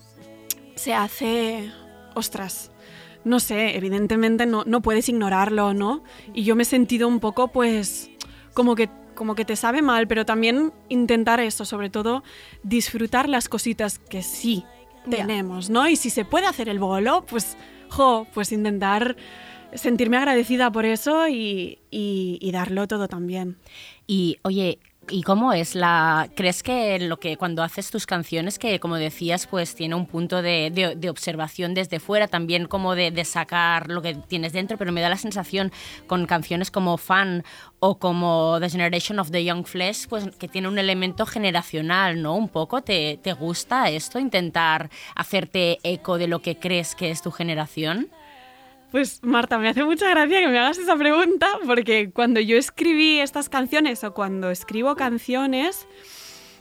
se 0.74 0.94
hace... 0.94 1.70
Ostras, 2.14 2.72
no 3.24 3.40
sé, 3.40 3.76
evidentemente 3.76 4.46
no, 4.46 4.64
no 4.66 4.83
puedes 4.83 5.09
ignorarlo, 5.09 5.74
¿no? 5.74 6.02
Y 6.35 6.44
yo 6.44 6.57
me 6.57 6.64
he 6.64 6.66
sentido 6.66 7.07
un 7.07 7.20
poco, 7.20 7.48
pues, 7.48 8.11
como 8.55 8.75
que, 8.75 8.88
como 9.15 9.35
que 9.35 9.45
te 9.45 9.57
sabe 9.57 9.83
mal, 9.83 10.07
pero 10.09 10.25
también 10.25 10.73
intentar 10.88 11.41
eso, 11.41 11.65
sobre 11.65 11.91
todo 11.91 12.23
disfrutar 12.62 13.29
las 13.29 13.49
cositas 13.49 13.99
que 13.99 14.23
sí 14.23 14.65
tenemos, 15.19 15.69
¿no? 15.71 15.88
Y 15.88 15.97
si 15.97 16.11
se 16.11 16.25
puede 16.25 16.47
hacer 16.47 16.69
el 16.69 16.79
bolo, 16.79 17.25
pues, 17.29 17.57
jo, 17.88 18.27
pues 18.33 18.53
intentar 18.53 19.17
sentirme 19.75 20.17
agradecida 20.17 20.71
por 20.71 20.85
eso 20.87 21.29
y, 21.29 21.79
y- 21.91 22.38
y 22.41 22.53
darlo 22.53 22.87
todo 22.87 23.09
también. 23.09 23.57
Y 24.07 24.38
oye, 24.43 24.79
¿y 25.12 25.22
cómo 25.22 25.53
es 25.53 25.75
la... 25.75 26.29
¿Crees 26.35 26.62
que 26.62 26.98
lo 26.98 27.18
que 27.20 27.37
cuando 27.37 27.62
haces 27.62 27.90
tus 27.90 28.07
canciones, 28.07 28.59
que 28.59 28.81
como 28.81 28.96
decías, 28.96 29.46
pues 29.46 29.75
tiene 29.75 29.94
un 29.94 30.07
punto 30.07 30.42
de, 30.42 30.70
de- 30.98 31.11
observación 31.11 31.75
desde 31.75 32.01
fuera, 32.01 32.27
también 32.27 32.66
como 32.66 32.94
de, 32.94 33.11
de 33.11 33.25
sacar 33.25 33.88
lo 33.90 34.01
que 34.03 34.14
tienes 34.14 34.53
dentro, 34.53 34.79
pero 34.79 34.90
me 34.92 35.01
da 35.03 35.09
la 35.11 35.18
sensación 35.18 35.70
con 36.07 36.27
canciones 36.27 36.70
como 36.70 36.96
Fan 36.96 37.44
o 37.79 37.98
como 37.98 38.59
The 38.61 38.70
Generation 38.70 39.18
of 39.18 39.31
the 39.31 39.44
Young 39.44 39.66
Flesh, 39.66 40.09
pues 40.09 40.29
que 40.38 40.48
tiene 40.48 40.68
un 40.68 40.79
elemento 40.79 41.27
generacional, 41.27 42.22
¿no? 42.22 42.35
Un 42.35 42.48
poco, 42.48 42.83
¿te, 42.83 43.18
te 43.22 43.35
gusta 43.35 43.90
esto? 43.90 44.18
Intentar 44.18 44.88
hacerte 45.14 45.79
eco 45.83 46.18
de 46.18 46.27
lo 46.29 46.40
que 46.40 46.57
crees 46.59 46.94
que 46.94 47.11
es 47.11 47.22
tu 47.22 47.31
generación. 47.31 48.09
Pues 48.92 49.22
Marta, 49.22 49.57
me 49.57 49.70
hace 49.70 49.85
mucha 49.85 50.11
gracia 50.11 50.40
que 50.40 50.48
me 50.48 50.59
hagas 50.59 50.76
esa 50.76 50.96
pregunta 50.96 51.48
porque 51.66 52.11
cuando 52.12 52.40
yo 52.40 52.59
escribí 52.59 53.20
estas 53.20 53.48
canciones 53.48 54.05
o 54.05 54.12
cuando 54.12 54.50
escribo 54.50 54.96
canciones, 54.96 55.88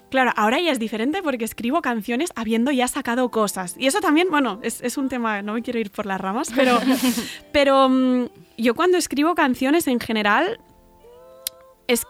claro, 0.09 0.31
ahora 0.37 0.61
ya 0.61 0.71
es 0.71 0.79
diferente 0.79 1.21
porque 1.21 1.43
escribo 1.43 1.81
canciones 1.81 2.31
habiendo 2.37 2.71
ya 2.71 2.87
sacado 2.87 3.29
cosas. 3.31 3.75
Y 3.77 3.87
eso 3.87 3.99
también, 3.99 4.29
bueno, 4.29 4.61
es, 4.63 4.79
es 4.81 4.97
un 4.97 5.09
tema, 5.09 5.41
no 5.41 5.55
me 5.55 5.61
quiero 5.61 5.77
ir 5.79 5.91
por 5.91 6.05
las 6.05 6.21
ramas, 6.21 6.53
pero, 6.55 6.79
pero 7.51 7.89
mm, 7.89 8.27
yo 8.57 8.75
cuando 8.75 8.97
escribo 8.97 9.35
canciones 9.35 9.87
en 9.87 9.99
general, 9.99 10.61
es, 11.87 12.07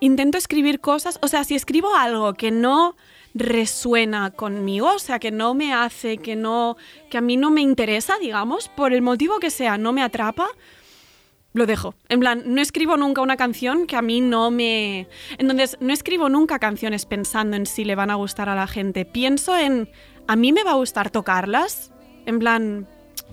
intento 0.00 0.36
escribir 0.36 0.80
cosas, 0.80 1.18
o 1.22 1.28
sea, 1.28 1.44
si 1.44 1.54
escribo 1.54 1.94
algo 1.94 2.34
que 2.34 2.50
no 2.50 2.94
resuena 3.34 4.30
conmigo, 4.30 4.94
o 4.94 4.98
sea, 4.98 5.18
que 5.18 5.30
no 5.30 5.54
me 5.54 5.72
hace, 5.72 6.18
que 6.18 6.36
no 6.36 6.76
que 7.10 7.18
a 7.18 7.20
mí 7.20 7.36
no 7.36 7.50
me 7.50 7.60
interesa, 7.62 8.18
digamos, 8.18 8.68
por 8.68 8.92
el 8.92 9.02
motivo 9.02 9.38
que 9.38 9.50
sea, 9.50 9.78
no 9.78 9.92
me 9.92 10.02
atrapa, 10.02 10.48
lo 11.54 11.66
dejo. 11.66 11.94
En 12.08 12.20
plan, 12.20 12.42
no 12.46 12.60
escribo 12.60 12.96
nunca 12.96 13.20
una 13.20 13.36
canción 13.36 13.86
que 13.86 13.96
a 13.96 14.02
mí 14.02 14.20
no 14.20 14.50
me... 14.50 15.08
Entonces, 15.38 15.76
no 15.80 15.92
escribo 15.92 16.28
nunca 16.28 16.58
canciones 16.58 17.04
pensando 17.04 17.56
en 17.56 17.66
si 17.66 17.84
le 17.84 17.94
van 17.94 18.10
a 18.10 18.14
gustar 18.14 18.48
a 18.48 18.54
la 18.54 18.66
gente. 18.66 19.04
Pienso 19.04 19.56
en, 19.56 19.90
a 20.26 20.36
mí 20.36 20.52
me 20.52 20.64
va 20.64 20.72
a 20.72 20.76
gustar 20.76 21.10
tocarlas. 21.10 21.92
En 22.24 22.38
plan, 22.38 22.88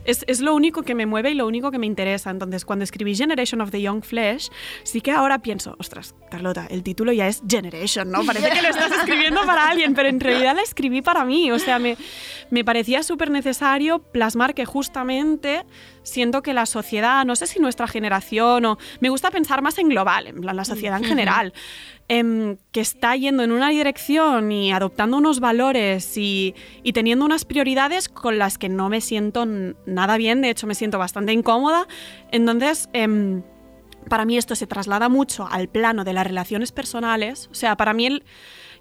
es, 0.06 0.24
es 0.28 0.40
lo 0.42 0.56
único 0.56 0.84
que 0.84 0.96
me 0.96 1.06
mueve 1.06 1.32
y 1.32 1.36
lo 1.36 1.48
único 1.48 1.72
que 1.72 1.80
me 1.80 1.86
interesa. 1.86 2.30
Entonces, 2.30 2.66
cuando 2.66 2.84
escribí 2.84 3.16
Generation 3.16 3.62
of 3.62 3.72
the 3.72 3.82
Young 3.82 4.04
Flesh, 4.04 4.50
sí 4.84 5.02
que 5.02 5.12
ahora 5.12 5.40
pienso, 5.40 5.76
ostras, 5.80 6.16
Carlota, 6.30 6.68
el 6.70 6.84
título 6.84 7.12
ya 7.12 7.28
es 7.28 7.42
Generation, 7.48 8.12
¿no? 8.12 8.26
Parece 8.26 8.50
que 8.50 8.62
lo 8.62 8.70
estás 8.70 8.92
escribiendo 8.92 9.46
para 9.46 9.70
alguien, 9.70 9.94
pero 9.94 10.10
en 10.10 10.20
realidad 10.20 10.56
la 10.56 10.62
escribí 10.62 11.02
para 11.02 11.26
mí. 11.26 11.52
O 11.52 11.60
sea, 11.60 11.80
me, 11.80 11.98
me 12.50 12.64
parecía 12.64 13.04
súper 13.04 13.32
necesario 13.32 14.00
plasmar 14.00 14.54
que 14.54 14.66
justamente 14.66 15.66
siento 16.04 16.42
que 16.42 16.54
la 16.54 16.66
sociedad, 16.66 17.26
no 17.26 17.36
sé 17.36 17.48
si 17.48 17.60
nuestra 17.60 17.88
generación 17.88 18.66
o... 18.66 18.78
Me 19.00 19.10
gusta 19.10 19.32
pensar 19.32 19.62
más 19.62 19.78
en 19.78 19.90
global, 19.90 20.28
en 20.28 20.42
plan 20.42 20.56
la 20.56 20.66
sociedad 20.66 20.98
en 20.98 21.06
general, 21.06 21.54
em, 22.10 22.58
que 22.72 22.82
está 22.82 23.15
yendo 23.15 23.43
en 23.43 23.52
una 23.52 23.69
dirección 23.69 24.52
y 24.52 24.74
adoptando 24.74 25.17
unos 25.17 25.39
valores 25.39 26.17
y, 26.17 26.54
y 26.84 26.91
teniendo 26.91 27.24
unas 27.24 27.45
prioridades 27.45 28.10
con 28.10 28.38
las 28.38 28.58
que 28.58 28.67
no 28.67 28.89
me 28.89 29.00
siento 29.00 29.45
nada 29.86 30.17
bien, 30.17 30.41
de 30.41 30.50
hecho 30.50 30.67
me 30.67 30.76
siento 30.76 31.00
bastante 31.00 31.32
incómoda. 31.32 31.88
Entonces... 32.32 32.89
em, 32.91 33.41
para 34.08 34.26
mí 34.26 34.38
esto 34.38 34.56
se 34.56 34.65
traslada 34.65 35.08
mucho 35.08 35.48
al 35.52 35.67
plano 35.67 36.04
de 36.04 36.13
las 36.13 36.26
relaciones 36.26 36.72
personales. 36.72 37.48
O 37.52 37.54
sea, 37.54 37.76
para 37.76 37.93
mí 37.93 38.08
el, 38.08 38.24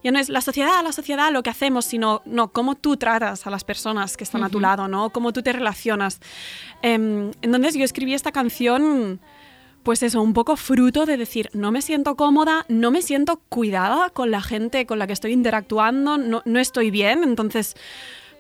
ya 0.03 0.11
no 0.11 0.19
es 0.19 0.29
la 0.29 0.41
sociedad, 0.41 0.83
la 0.83 0.93
sociedad, 0.93 1.33
lo 1.33 1.43
que 1.43 1.51
hacemos, 1.51 1.85
sino 1.85 2.23
no, 2.25 2.53
cómo 2.53 2.75
tú 2.77 2.97
tratas 2.97 3.47
a 3.47 3.51
las 3.51 3.65
personas 3.65 4.17
que 4.17 4.25
están 4.25 4.45
a 4.45 4.49
tu 4.49 4.61
lado, 4.61 4.89
¿no? 4.89 5.11
Cómo 5.11 5.33
tú 5.33 5.43
te 5.43 5.53
relacionas. 5.53 6.21
Em, 6.83 7.33
entonces 7.43 7.75
yo 7.75 7.85
escribí 7.85 8.15
esta 8.15 8.33
canción, 8.33 9.21
pues 9.83 10.03
eso, 10.03 10.21
un 10.21 10.33
poco 10.35 10.57
fruto 10.57 11.07
de 11.07 11.17
decir, 11.17 11.51
no 11.53 11.71
me 11.73 11.83
siento 11.83 12.17
cómoda, 12.17 12.67
no 12.69 12.91
me 12.91 13.03
siento 13.03 13.41
cuidada 13.49 14.11
con 14.11 14.31
la 14.31 14.43
gente 14.43 14.87
con 14.87 14.99
la 14.99 15.07
que 15.07 15.13
estoy 15.13 15.33
interactuando, 15.33 16.19
no, 16.19 16.43
no 16.45 16.59
estoy 16.59 16.91
bien, 16.91 17.23
entonces 17.25 17.75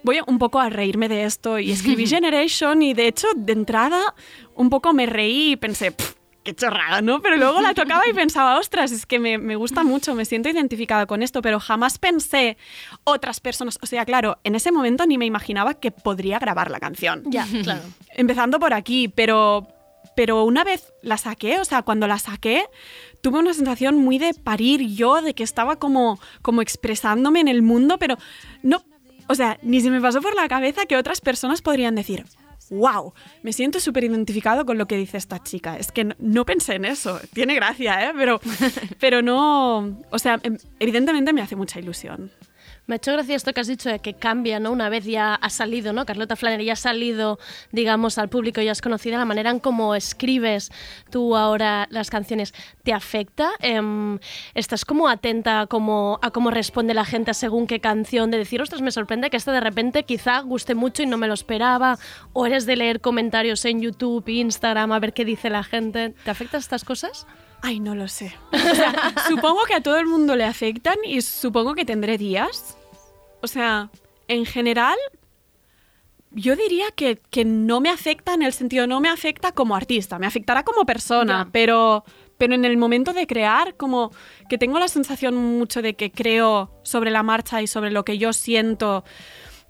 voy 0.03 0.21
un 0.27 0.39
poco 0.39 0.61
a 0.61 0.69
reírme 0.69 1.09
de 1.09 1.25
esto 1.25 1.59
y 1.59 1.71
escribí 1.71 2.07
Generation 2.09 2.83
y 2.83 2.95
de 2.95 3.09
hecho 3.09 3.29
de 3.37 3.53
entrada 3.53 4.15
un 4.55 4.71
poco 4.71 4.93
me 4.93 5.07
reí 5.07 5.53
y 5.53 5.57
pensé, 5.57 5.93
"Pff, 5.93 6.15
qué 6.43 6.55
chorrada, 6.55 7.03
¿no? 7.03 7.21
Pero 7.21 7.37
luego 7.37 7.61
la 7.61 7.75
tocaba 7.75 8.09
y 8.09 8.15
pensaba, 8.15 8.59
ostras, 8.59 8.91
es 8.91 9.05
que 9.05 9.19
me, 9.19 9.37
me 9.37 9.55
gusta 9.57 9.85
mucho, 9.85 10.15
me 10.15 10.25
siento 10.25 10.49
identificada 10.49 11.05
con 11.05 11.23
esto, 11.23 11.43
pero 11.43 11.61
jamás 11.61 11.99
pensé 11.99 12.57
otras 13.05 13.41
personas, 13.41 13.79
o 13.83 13.87
sea, 13.87 14.07
claro, 14.07 14.39
en 14.45 14.55
ese 14.55 14.73
momento 14.73 15.05
ni 15.05 15.19
me 15.19 15.27
imaginaba 15.27 15.75
que 15.75 15.91
podría 15.91 16.39
grabar 16.39 16.71
la 16.71 16.81
canción. 16.81 17.23
Ya, 17.27 17.47
claro. 17.63 17.83
Empezando 18.15 18.59
por 18.59 18.73
aquí, 18.73 19.09
pero, 19.09 19.69
pero 20.19 20.43
una 20.43 20.65
vez 20.65 20.93
la 21.01 21.17
saqué, 21.17 21.61
o 21.61 21.65
sea, 21.65 21.83
cuando 21.83 22.09
la 22.09 22.19
saqué, 22.19 22.65
tuve 23.21 23.39
una 23.39 23.55
sensación 23.55 23.95
muy 23.95 24.19
de 24.19 24.35
parir 24.35 24.81
yo, 24.89 25.23
de 25.23 25.33
que 25.33 25.45
estaba 25.45 25.77
como, 25.77 26.19
como 26.43 26.61
expresándome 26.61 27.39
en 27.39 27.47
el 27.47 27.63
mundo, 27.63 27.99
pero 28.01 28.17
no, 28.65 28.83
o 29.29 29.37
sea, 29.37 29.61
ni 29.63 29.81
se 29.81 29.91
me 29.91 30.01
pasó 30.01 30.21
por 30.21 30.35
la 30.35 30.49
cabeza 30.49 30.87
que 30.87 30.97
otras 30.97 31.21
personas 31.21 31.63
podrían 31.63 31.95
decir, 31.95 32.25
wow, 32.71 33.15
me 33.45 33.53
siento 33.53 33.79
súper 33.79 34.03
identificado 34.03 34.67
con 34.67 34.77
lo 34.77 34.89
que 34.89 34.97
dice 34.97 35.19
esta 35.19 35.41
chica. 35.41 35.79
Es 35.79 35.93
que 35.93 36.03
no, 36.03 36.17
no 36.19 36.45
pensé 36.45 36.75
en 36.75 36.87
eso. 36.87 37.21
Tiene 37.33 37.55
gracia, 37.55 38.09
¿eh? 38.09 38.13
Pero, 38.17 38.41
pero 38.99 39.23
no, 39.23 40.01
o 40.11 40.19
sea, 40.19 40.41
em- 40.43 40.59
evidentemente 40.81 41.33
me 41.33 41.43
hace 41.43 41.55
mucha 41.55 41.79
ilusión. 41.79 42.33
Me 42.89 42.95
ha 42.95 42.97
hecho 42.97 43.13
gracia 43.13 43.37
esto 43.37 43.53
que 43.53 43.61
has 43.61 43.67
dicho 43.67 43.91
de 43.91 43.99
que 43.99 44.15
cambia, 44.15 44.61
¿no? 44.61 44.73
Una 44.73 44.89
vez 44.89 45.05
ya 45.05 45.35
ha 45.35 45.51
salido, 45.51 45.93
¿no? 45.93 46.07
Carlota 46.07 46.37
Flannery 46.37 46.65
ya 46.65 46.73
ha 46.73 46.77
salido, 46.77 47.39
digamos, 47.71 48.17
al 48.17 48.31
público, 48.31 48.63
ya 48.63 48.73
has 48.73 48.81
conocido 48.81 49.19
la 49.19 49.27
manera 49.27 49.51
en 49.51 49.61
cómo 49.61 49.95
escribes 49.95 50.73
tú 51.11 51.37
ahora 51.37 51.87
las 51.91 52.09
canciones. 52.09 52.55
¿Te 52.85 52.95
afecta? 52.95 53.51
Em, 53.61 54.19
¿Estás 54.55 54.87
como 54.87 55.07
atenta 55.07 55.61
a 55.61 55.67
cómo, 55.67 56.19
a 56.23 56.31
cómo 56.31 56.51
responde 56.51 56.95
la 56.95 57.05
gente 57.05 57.35
según 57.35 57.67
qué 57.67 57.79
canción? 57.79 58.31
De 58.31 58.39
decir, 58.39 58.63
ostras, 58.63 58.81
me 58.81 58.91
sorprende 58.91 59.29
que 59.29 59.37
esta 59.37 59.53
de 59.53 59.61
repente 59.61 60.05
quizá 60.05 60.41
guste 60.41 60.75
mucho 60.75 61.03
y 61.03 61.07
no 61.07 61.19
me 61.19 61.29
lo 61.29 61.35
esperaba. 61.35 61.99
¿O 62.33 62.47
eres 62.47 62.65
de 62.65 62.77
leer 62.77 63.03
comentarios 63.03 63.67
en 63.67 63.83
YouTube, 63.83 64.27
Instagram, 64.27 64.93
a 64.93 64.99
ver 64.99 65.13
qué 65.13 65.27
dice 65.27 65.51
la 65.51 65.63
gente? 65.63 66.15
¿Te 66.25 66.31
afectan 66.31 66.61
estas 66.61 66.85
cosas? 66.85 67.27
Ay, 67.61 67.81
no 67.81 67.95
lo 67.95 68.09
sé. 68.09 68.35
O 68.51 68.75
sea, 68.75 69.13
supongo 69.29 69.65
que 69.65 69.75
a 69.75 69.83
todo 69.83 69.99
el 69.99 70.07
mundo 70.07 70.37
le 70.37 70.45
afectan 70.45 70.97
y 71.05 71.21
supongo 71.21 71.75
que 71.75 71.85
tendré 71.85 72.17
días. 72.17 72.78
O 73.41 73.47
sea, 73.47 73.91
en 74.27 74.45
general, 74.45 74.97
yo 76.31 76.57
diría 76.57 76.87
que, 76.95 77.21
que 77.31 77.45
no 77.45 77.81
me 77.81 77.89
afecta 77.91 78.35
en 78.35 78.43
el 78.43 78.53
sentido, 78.53 78.87
no 78.87 79.01
me 79.01 79.09
afecta 79.09 79.53
como 79.53 79.75
artista, 79.75 80.19
me 80.19 80.27
afectará 80.27 80.63
como 80.63 80.85
persona, 80.85 81.45
Ya. 81.45 81.51
pero, 81.53 82.05
pero 82.37 82.55
en 82.55 82.65
el 82.65 82.77
momento 82.77 83.13
de 83.13 83.27
crear, 83.27 83.75
como 83.77 84.11
que 84.49 84.59
tengo 84.59 84.79
la 84.79 84.89
sensación 84.89 85.35
mucho 85.37 85.81
de 85.83 85.95
que 85.95 86.11
creo 86.11 86.71
sobre 86.83 87.11
la 87.11 87.23
marcha 87.23 87.63
y 87.63 87.67
sobre 87.67 87.91
lo 87.91 88.05
que 88.05 88.19
yo 88.19 88.33
siento. 88.33 89.05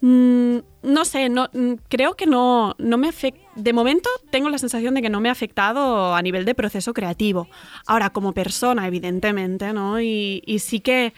Mm, 0.00 0.58
no 0.82 1.04
sé, 1.04 1.28
no, 1.28 1.48
mm, 1.52 1.72
creo 1.88 2.14
que 2.14 2.26
no, 2.26 2.74
no 2.78 2.98
me 2.98 3.08
afecta. 3.08 3.40
De 3.56 3.72
momento 3.72 4.08
tengo 4.30 4.48
la 4.48 4.58
sensación 4.58 4.94
de 4.94 5.02
que 5.02 5.10
no 5.10 5.20
me 5.20 5.28
ha 5.28 5.32
afectado 5.32 6.14
a 6.14 6.22
nivel 6.22 6.44
de 6.44 6.54
proceso 6.54 6.92
creativo. 6.94 7.48
Ahora, 7.86 8.10
como 8.10 8.32
persona, 8.32 8.86
evidentemente, 8.86 9.72
¿no? 9.72 10.00
Y, 10.00 10.42
y 10.46 10.58
sí 10.60 10.80
que. 10.80 11.14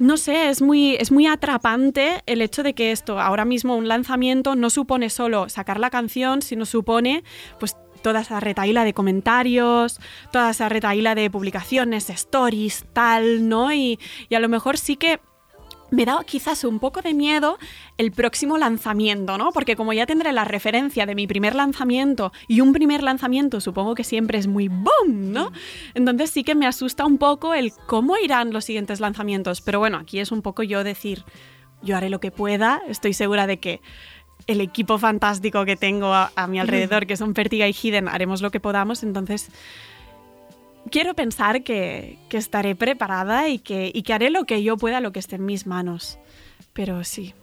No 0.00 0.16
sé, 0.16 0.48
es 0.48 0.62
muy, 0.62 0.94
es 0.94 1.12
muy 1.12 1.26
atrapante 1.26 2.22
el 2.24 2.40
hecho 2.40 2.62
de 2.62 2.72
que 2.72 2.90
esto, 2.90 3.20
ahora 3.20 3.44
mismo 3.44 3.76
un 3.76 3.86
lanzamiento, 3.86 4.56
no 4.56 4.70
supone 4.70 5.10
solo 5.10 5.50
sacar 5.50 5.78
la 5.78 5.90
canción, 5.90 6.40
sino 6.40 6.64
supone 6.64 7.22
pues 7.58 7.76
toda 8.00 8.22
esa 8.22 8.40
retaíla 8.40 8.84
de 8.84 8.94
comentarios, 8.94 10.00
toda 10.32 10.52
esa 10.52 10.70
retaíla 10.70 11.14
de 11.14 11.30
publicaciones, 11.30 12.08
stories, 12.08 12.86
tal, 12.94 13.46
¿no? 13.46 13.74
Y, 13.74 13.98
y 14.30 14.36
a 14.36 14.40
lo 14.40 14.48
mejor 14.48 14.78
sí 14.78 14.96
que 14.96 15.20
me 15.90 16.04
da 16.04 16.18
quizás 16.24 16.64
un 16.64 16.78
poco 16.78 17.02
de 17.02 17.14
miedo 17.14 17.58
el 17.98 18.12
próximo 18.12 18.58
lanzamiento, 18.58 19.38
¿no? 19.38 19.50
Porque 19.52 19.76
como 19.76 19.92
ya 19.92 20.06
tendré 20.06 20.32
la 20.32 20.44
referencia 20.44 21.06
de 21.06 21.14
mi 21.14 21.26
primer 21.26 21.54
lanzamiento 21.54 22.32
y 22.48 22.60
un 22.60 22.72
primer 22.72 23.02
lanzamiento 23.02 23.60
supongo 23.60 23.94
que 23.94 24.04
siempre 24.04 24.38
es 24.38 24.46
muy 24.46 24.68
boom, 24.68 25.32
¿no? 25.32 25.52
Entonces 25.94 26.30
sí 26.30 26.44
que 26.44 26.54
me 26.54 26.66
asusta 26.66 27.04
un 27.04 27.18
poco 27.18 27.54
el 27.54 27.72
cómo 27.86 28.16
irán 28.16 28.52
los 28.52 28.64
siguientes 28.64 29.00
lanzamientos. 29.00 29.60
Pero 29.60 29.78
bueno, 29.78 29.98
aquí 29.98 30.20
es 30.20 30.32
un 30.32 30.42
poco 30.42 30.62
yo 30.62 30.84
decir, 30.84 31.24
yo 31.82 31.96
haré 31.96 32.10
lo 32.10 32.20
que 32.20 32.30
pueda, 32.30 32.82
estoy 32.88 33.12
segura 33.12 33.46
de 33.46 33.58
que 33.58 33.80
el 34.46 34.60
equipo 34.60 34.98
fantástico 34.98 35.64
que 35.64 35.76
tengo 35.76 36.14
a, 36.14 36.32
a 36.34 36.46
mi 36.46 36.58
alrededor, 36.58 37.06
que 37.06 37.16
son 37.16 37.34
Pertiga 37.34 37.68
y 37.68 37.72
Hidden, 37.72 38.08
haremos 38.08 38.40
lo 38.40 38.50
que 38.50 38.58
podamos, 38.58 39.02
entonces 39.02 39.50
quiero 40.90 41.14
pensar 41.14 41.62
que, 41.62 42.18
estaré 42.30 42.74
preparada 42.74 43.48
y 43.48 43.58
que, 43.58 43.90
y 43.94 44.02
que 44.02 44.12
haré 44.12 44.30
lo 44.30 44.44
que 44.44 44.62
yo 44.62 44.76
pueda, 44.76 45.00
lo 45.00 45.12
que 45.12 45.20
esté 45.20 45.36
en 45.36 45.46
mis 45.46 45.66
manos. 45.66 46.18
Pero 46.72 47.02
sí. 47.04 47.34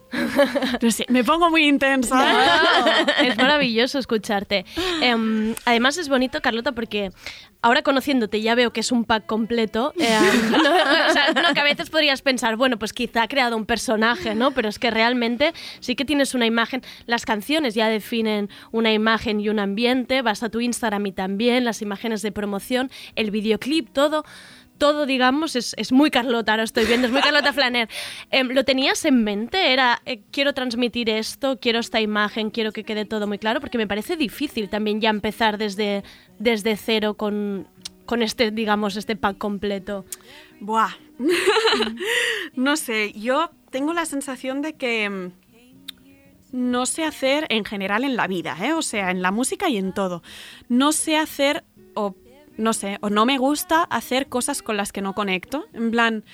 No 0.80 0.90
sé, 0.90 1.04
me 1.08 1.22
pongo 1.22 1.50
muy 1.50 1.66
intensa. 1.66 2.16
Es 3.22 3.36
maravilloso 3.36 3.98
escucharte. 3.98 4.64
Em, 5.02 5.54
además 5.64 5.98
es 5.98 6.08
bonito, 6.08 6.40
Carlota, 6.40 6.72
porque 6.72 7.10
ahora 7.62 7.82
conociéndote 7.82 8.40
ya 8.40 8.54
veo 8.54 8.72
que 8.72 8.80
es 8.80 8.92
un 8.92 9.04
pack 9.04 9.26
completo. 9.26 9.92
No, 9.96 10.04
o 10.06 11.12
sea, 11.12 11.52
que 11.52 11.60
a 11.60 11.64
veces 11.64 11.90
podrías 11.90 12.22
pensar, 12.22 12.56
bueno, 12.56 12.78
pues 12.78 12.92
quizá 12.92 13.24
ha 13.24 13.28
creado 13.28 13.56
un 13.56 13.66
personaje, 13.66 14.34
¿no? 14.34 14.52
Pero 14.52 14.68
es 14.68 14.78
que 14.78 14.90
realmente 14.90 15.52
sí 15.80 15.94
que 15.94 16.04
tienes 16.04 16.34
una 16.34 16.46
imagen. 16.46 16.82
Las 17.06 17.26
canciones 17.26 17.74
ya 17.74 17.88
definen 17.88 18.48
una 18.72 18.92
imagen 18.92 19.40
y 19.40 19.48
un 19.48 19.58
ambiente. 19.58 20.22
Vas 20.22 20.42
a 20.42 20.48
tu 20.48 20.60
Instagram 20.60 21.06
y 21.06 21.12
también 21.12 21.64
las 21.64 21.82
imágenes 21.82 22.22
de 22.22 22.32
promoción, 22.32 22.90
el 23.14 23.30
videoclip, 23.30 23.90
todo 23.92 24.24
todo, 24.78 25.06
digamos, 25.06 25.56
es, 25.56 25.74
es, 25.76 25.92
muy 25.92 26.10
Carlota, 26.10 26.52
ahora 26.52 26.62
estoy 26.62 26.86
viendo, 26.86 27.06
es 27.06 27.12
muy 27.12 27.22
Carlota 27.22 27.52
Flaner. 27.52 27.88
Eh, 28.30 28.44
¿Lo 28.44 28.64
tenías 28.64 29.04
en 29.04 29.24
mente? 29.24 29.72
Era, 29.72 30.02
eh, 30.04 30.20
quiero 30.30 30.52
transmitir 30.52 31.08
esto, 31.08 31.58
quiero 31.58 31.78
esta 31.78 32.00
imagen, 32.00 32.50
quiero 32.50 32.72
que 32.72 32.84
quede 32.84 33.04
todo 33.04 33.26
muy 33.26 33.38
claro, 33.38 33.60
porque 33.60 33.78
me 33.78 33.86
parece 33.86 34.16
difícil 34.16 34.68
también 34.68 35.00
ya 35.00 35.10
empezar 35.10 35.56
desde, 35.56 36.04
desde 36.38 36.76
cero 36.76 37.14
con, 37.14 37.66
con 38.06 38.22
este, 38.22 38.50
digamos, 38.50 38.96
este 38.96 39.16
pack 39.16 39.38
completo. 39.38 40.04
Buah. 40.60 40.90
no 42.54 42.76
sé, 42.76 43.12
yo 43.12 43.50
tengo 43.70 43.92
la 43.92 44.04
sensación 44.04 44.62
de 44.62 44.74
que 44.74 45.08
mm, 45.08 45.32
no 46.52 46.86
sé 46.86 47.04
hacer 47.04 47.46
en 47.50 47.64
general 47.64 48.04
en 48.04 48.16
la 48.16 48.26
vida, 48.26 48.56
¿eh? 48.62 48.72
o 48.72 48.82
sea, 48.82 49.10
en 49.10 49.22
la 49.22 49.30
música 49.30 49.68
y 49.68 49.76
en 49.76 49.92
todo. 49.92 50.22
No 50.68 50.92
sé 50.92 51.16
hacer 51.16 51.64
o 51.94 52.14
no 52.58 52.72
sé, 52.72 52.98
o 53.00 53.08
no 53.08 53.24
me 53.24 53.38
gusta 53.38 53.84
hacer 53.84 54.28
cosas 54.28 54.62
con 54.62 54.76
las 54.76 54.92
que 54.92 55.00
no 55.00 55.14
conecto. 55.14 55.64
En 55.72 55.90
plan, 55.90 56.24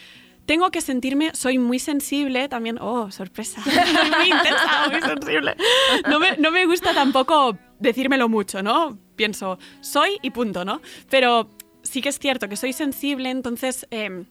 tengo 0.47 0.71
que 0.71 0.81
sentirme, 0.81 1.31
soy 1.35 1.59
muy 1.59 1.79
sensible 1.79 2.49
también. 2.49 2.79
Oh, 2.81 3.11
sorpresa. 3.11 3.63
muy 4.19 4.31
intensa, 4.31 4.89
muy 4.91 5.01
sensible. 5.01 5.57
No 6.09 6.19
me, 6.19 6.37
no 6.39 6.51
me, 6.51 6.67
gusta 6.67 6.93
tampoco 6.93 7.57
decírmelo 7.79 8.29
mucho, 8.29 8.63
¿no? 8.63 8.99
Pienso, 9.17 9.59
soy 9.81 10.19
y 10.23 10.31
punto, 10.31 10.65
¿no? 10.65 10.81
Pero 11.11 11.51
sí 11.83 12.01
que 12.01 12.09
es 12.09 12.19
cierto 12.19 12.49
que 12.49 12.57
soy 12.57 12.73
sensible, 12.73 13.31
entonces 13.31 13.87
eh, 13.91 14.25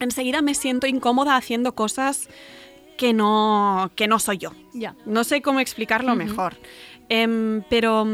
enseguida 0.00 0.42
me 0.42 0.54
siento 0.54 0.86
incómoda 0.86 1.36
haciendo 1.36 1.74
cosas 1.74 2.28
que 2.98 3.12
no, 3.12 3.92
que 3.94 4.08
no 4.08 4.18
soy 4.18 4.38
yo. 4.38 4.52
No 5.06 5.24
sé 5.24 5.42
cómo 5.42 5.60
explicarlo 5.60 6.12
uh 6.12 6.16
-huh. 6.16 6.18
mejor. 6.18 6.56
Eh, 7.08 7.62
pero 7.70 8.04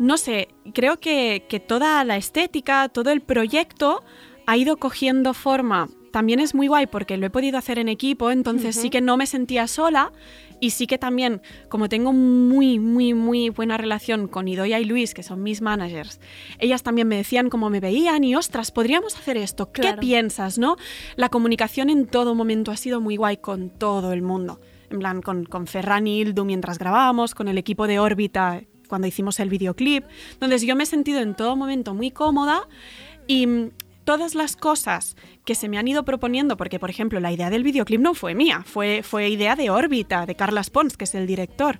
no 0.00 0.16
sé, 0.16 0.48
creo 0.72 0.96
que, 0.96 1.44
que, 1.46 1.60
toda 1.60 2.02
la 2.04 2.16
estética, 2.16 2.88
todo 2.88 3.10
el 3.10 3.20
proyecto 3.20 4.02
ha 4.46 4.56
ido 4.56 4.78
cogiendo 4.78 5.34
forma. 5.34 5.90
También 6.10 6.40
es 6.40 6.54
muy 6.54 6.68
guay 6.68 6.86
porque 6.86 7.18
lo 7.18 7.26
he 7.26 7.30
podido 7.30 7.58
hacer 7.58 7.78
en 7.78 7.90
equipo, 7.90 8.30
entonces 8.30 8.76
uh 8.76 8.78
-huh. 8.78 8.82
sí 8.82 8.90
que 8.90 9.02
no 9.02 9.18
me 9.18 9.26
sentía 9.26 9.66
sola 9.66 10.10
y 10.58 10.70
sí 10.70 10.86
que 10.86 10.96
también, 10.96 11.42
como 11.68 11.90
tengo 11.90 12.14
muy, 12.14 12.78
muy, 12.78 13.12
muy 13.12 13.50
buena 13.50 13.76
relación 13.76 14.26
con 14.26 14.48
Idoia 14.48 14.80
y 14.80 14.86
Luis, 14.86 15.12
que 15.12 15.22
son 15.22 15.42
mis 15.42 15.60
managers, 15.60 16.18
ellas 16.58 16.82
también 16.82 17.06
me 17.06 17.16
decían 17.16 17.50
cómo 17.50 17.68
me 17.68 17.80
veían 17.80 18.24
y, 18.24 18.34
ostras, 18.34 18.70
podríamos 18.70 19.16
hacer 19.16 19.36
esto, 19.36 19.70
¿qué 19.70 19.82
claro. 19.82 20.00
piensas? 20.00 20.58
no? 20.58 20.76
La 21.16 21.28
comunicación 21.28 21.90
en 21.90 22.06
todo 22.06 22.34
momento 22.34 22.70
ha 22.70 22.76
sido 22.78 23.02
muy 23.02 23.16
guay 23.16 23.36
con 23.36 23.68
todo 23.68 24.14
el 24.14 24.22
mundo. 24.22 24.60
En 24.88 24.98
plan, 24.98 25.20
con, 25.20 25.44
con 25.44 25.66
Ferran 25.66 26.06
y 26.06 26.20
Ildu 26.20 26.44
mientras 26.46 26.78
grabábamos, 26.78 27.34
con 27.34 27.48
el 27.48 27.58
equipo 27.58 27.86
de 27.86 28.00
órbita 28.00 28.62
cuando 28.90 29.08
hicimos 29.08 29.40
el 29.40 29.48
videoclip. 29.48 30.04
Entonces 30.32 30.62
yo 30.62 30.76
me 30.76 30.82
he 30.82 30.86
sentido 30.86 31.20
en 31.20 31.34
todo 31.34 31.56
momento 31.56 31.94
muy 31.94 32.10
cómoda 32.10 32.68
y 33.26 33.46
mm, 33.46 33.70
todas 34.04 34.34
las 34.34 34.56
cosas 34.56 35.16
que 35.46 35.54
se 35.54 35.68
me 35.68 35.78
han 35.78 35.88
ido 35.88 36.04
proponiendo, 36.04 36.58
porque 36.58 36.78
por 36.78 36.90
ejemplo 36.90 37.20
la 37.20 37.32
idea 37.32 37.48
del 37.48 37.62
videoclip 37.62 38.00
no 38.00 38.12
fue 38.14 38.34
mía, 38.34 38.62
fue, 38.66 39.02
fue 39.02 39.30
idea 39.30 39.56
de 39.56 39.70
órbita, 39.70 40.26
de 40.26 40.34
Carlas 40.34 40.68
Pons, 40.68 40.96
que 40.96 41.04
es 41.04 41.14
el 41.14 41.26
director. 41.26 41.78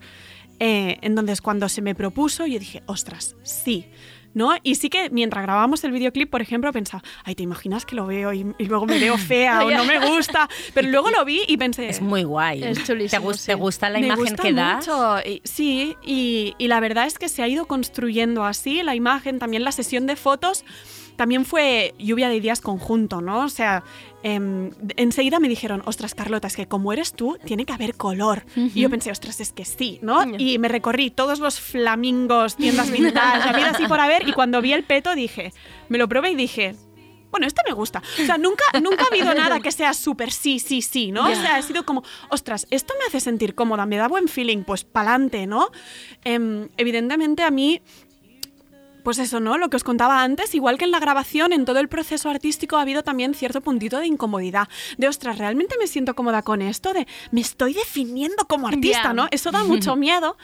Eh, 0.61 0.99
entonces 1.03 1.43
cuando 1.43 1.69
se 1.69 1.83
me 1.83 1.95
propuso 1.95 2.47
yo 2.47 2.59
dije, 2.59 2.83
ostras, 2.87 3.37
sí. 3.43 3.87
¿No? 4.33 4.55
Y 4.63 4.77
sí 4.77 4.91
que 4.91 5.11
mientras 5.11 5.43
grabábamos 5.43 5.83
el 5.85 5.93
videoclip, 5.93 6.31
por 6.31 6.41
ejemplo, 6.41 6.73
pensaba, 6.73 7.03
ay, 7.25 7.35
¿te 7.35 7.43
imaginas 7.43 7.85
que 7.85 7.97
lo 7.97 8.07
veo 8.07 8.33
y, 8.33 8.47
y 8.59 8.67
luego 8.67 8.87
me 8.87 8.99
veo 8.99 9.19
fea 9.19 9.65
o 9.65 9.71
no 9.71 9.85
me 9.85 9.99
gusta? 9.99 10.49
Pero 10.73 10.89
luego 10.89 11.11
lo 11.11 11.25
vi 11.25 11.43
y 11.49 11.57
pensé... 11.57 11.89
Es 11.89 12.01
muy 12.01 12.23
guay. 12.23 12.63
Es 12.63 12.85
chulísimo, 12.85 13.21
¿Te, 13.21 13.27
gusta, 13.27 13.43
sí. 13.43 13.47
¿Te 13.47 13.55
gusta 13.55 13.91
la 13.91 13.99
me 13.99 14.07
imagen 14.07 14.25
gusta 14.25 14.43
que 14.43 14.53
das? 14.53 14.87
Mucho. 14.87 15.19
Y, 15.27 15.43
sí, 15.45 15.97
y, 16.05 16.55
y, 16.59 16.69
la 16.69 16.81
verdad 16.81 17.07
es 17.07 17.19
que 17.19 17.29
se 17.29 17.43
ha 17.43 17.49
ido 17.49 17.67
construyendo 17.67 18.45
así 18.45 18.83
la 18.83 18.95
imagen, 18.95 19.39
también 19.39 19.65
la 19.65 19.73
sesión 19.73 20.07
de 20.07 20.17
fotos. 20.17 20.65
También 21.17 21.45
fue 21.45 21.95
lluvia 21.99 22.29
de 22.29 22.37
ideas 22.37 22.61
conjunto, 22.61 23.21
¿no? 23.21 23.45
O 23.45 23.49
sea, 23.49 23.85
eh, 24.23 24.71
enseguida 24.97 25.41
me 25.41 25.49
dijeron, 25.49 25.83
ostras, 25.85 26.15
Carlota, 26.15 26.49
es 26.49 26.57
que 26.57 26.67
como 26.67 26.93
eres 26.93 27.13
tú, 27.13 27.39
tiene 27.45 27.65
que 27.65 27.73
haber 27.73 27.95
color. 27.95 28.45
Uh 28.57 28.61
-huh. 28.61 28.73
Y 28.75 28.81
yo 28.81 28.91
pensé, 28.91 29.11
ostras, 29.11 29.41
es 29.41 29.53
que 29.53 29.65
sí, 29.65 29.99
¿no? 30.03 30.25
Y 30.39 30.59
me 30.59 30.69
recorrí 30.69 31.11
todos 31.11 31.39
los 31.41 31.61
flamingos, 31.61 32.57
tiendas 32.57 32.91
vintage, 32.91 33.49
había 33.49 33.71
así 33.71 33.87
por 33.87 34.01
haber, 34.01 34.29
y 34.29 34.33
cuando 34.33 34.61
vi 34.61 34.73
el 34.73 34.85
peto 34.85 35.15
dije, 35.15 35.53
me 35.89 35.99
lo 35.99 36.09
probé 36.09 36.33
y 36.33 36.35
dije, 36.37 36.75
bueno, 37.31 37.47
este 37.47 37.63
me 37.67 37.73
gusta. 37.75 38.03
O 38.21 38.27
sea, 38.27 38.39
nunca, 38.39 38.65
nunca 38.83 39.05
ha 39.05 39.07
habido 39.07 39.33
nada 39.35 39.61
que 39.61 39.71
sea 39.71 39.95
súper 39.95 40.33
sí, 40.33 40.59
sí, 40.59 40.83
sí, 40.83 41.13
¿no? 41.13 41.29
Yeah. 41.29 41.39
O 41.39 41.41
sea, 41.41 41.57
ha 41.57 41.63
sido 41.63 41.85
como, 41.85 42.03
ostras, 42.29 42.67
esto 42.71 42.95
me 42.99 43.07
hace 43.07 43.21
sentir 43.21 43.55
cómoda, 43.55 43.87
me 43.87 43.97
da 43.97 44.09
buen 44.09 44.27
feeling, 44.29 44.65
pues 44.65 44.85
pa'lante, 44.85 45.47
¿no? 45.47 45.69
Eh, 46.25 46.69
evidentemente 46.77 47.43
a 47.45 47.51
mí 47.51 47.83
pues 49.03 49.19
eso, 49.19 49.41
¿no? 49.41 49.59
Lo 49.59 49.71
que 49.71 49.77
os 49.77 49.85
contaba 49.85 50.23
antes, 50.23 50.55
igual 50.55 50.79
que 50.79 50.85
en 50.85 50.91
la 50.91 51.01
grabación, 51.01 51.53
en 51.53 51.65
todo 51.65 51.79
el 51.79 51.89
proceso 51.89 52.29
artístico 52.29 52.77
ha 52.77 52.83
habido 52.83 53.03
también 53.03 53.35
cierto 53.35 53.61
puntito 53.61 53.99
de 53.99 54.07
incomodidad. 54.07 54.69
De, 54.99 55.09
ostras, 55.09 55.39
¿realmente 55.39 55.77
me 55.79 55.87
siento 55.87 56.15
cómoda 56.15 56.43
con 56.43 56.63
esto? 56.63 56.93
De, 56.93 57.07
me 57.31 57.41
estoy 57.41 57.75
definiendo 57.75 58.47
como 58.47 58.69
artista, 58.69 59.03
yeah. 59.03 59.13
¿no? 59.13 59.29
Eso 59.31 59.51
da 59.51 59.65
mucho 59.65 59.97
miedo, 59.97 60.37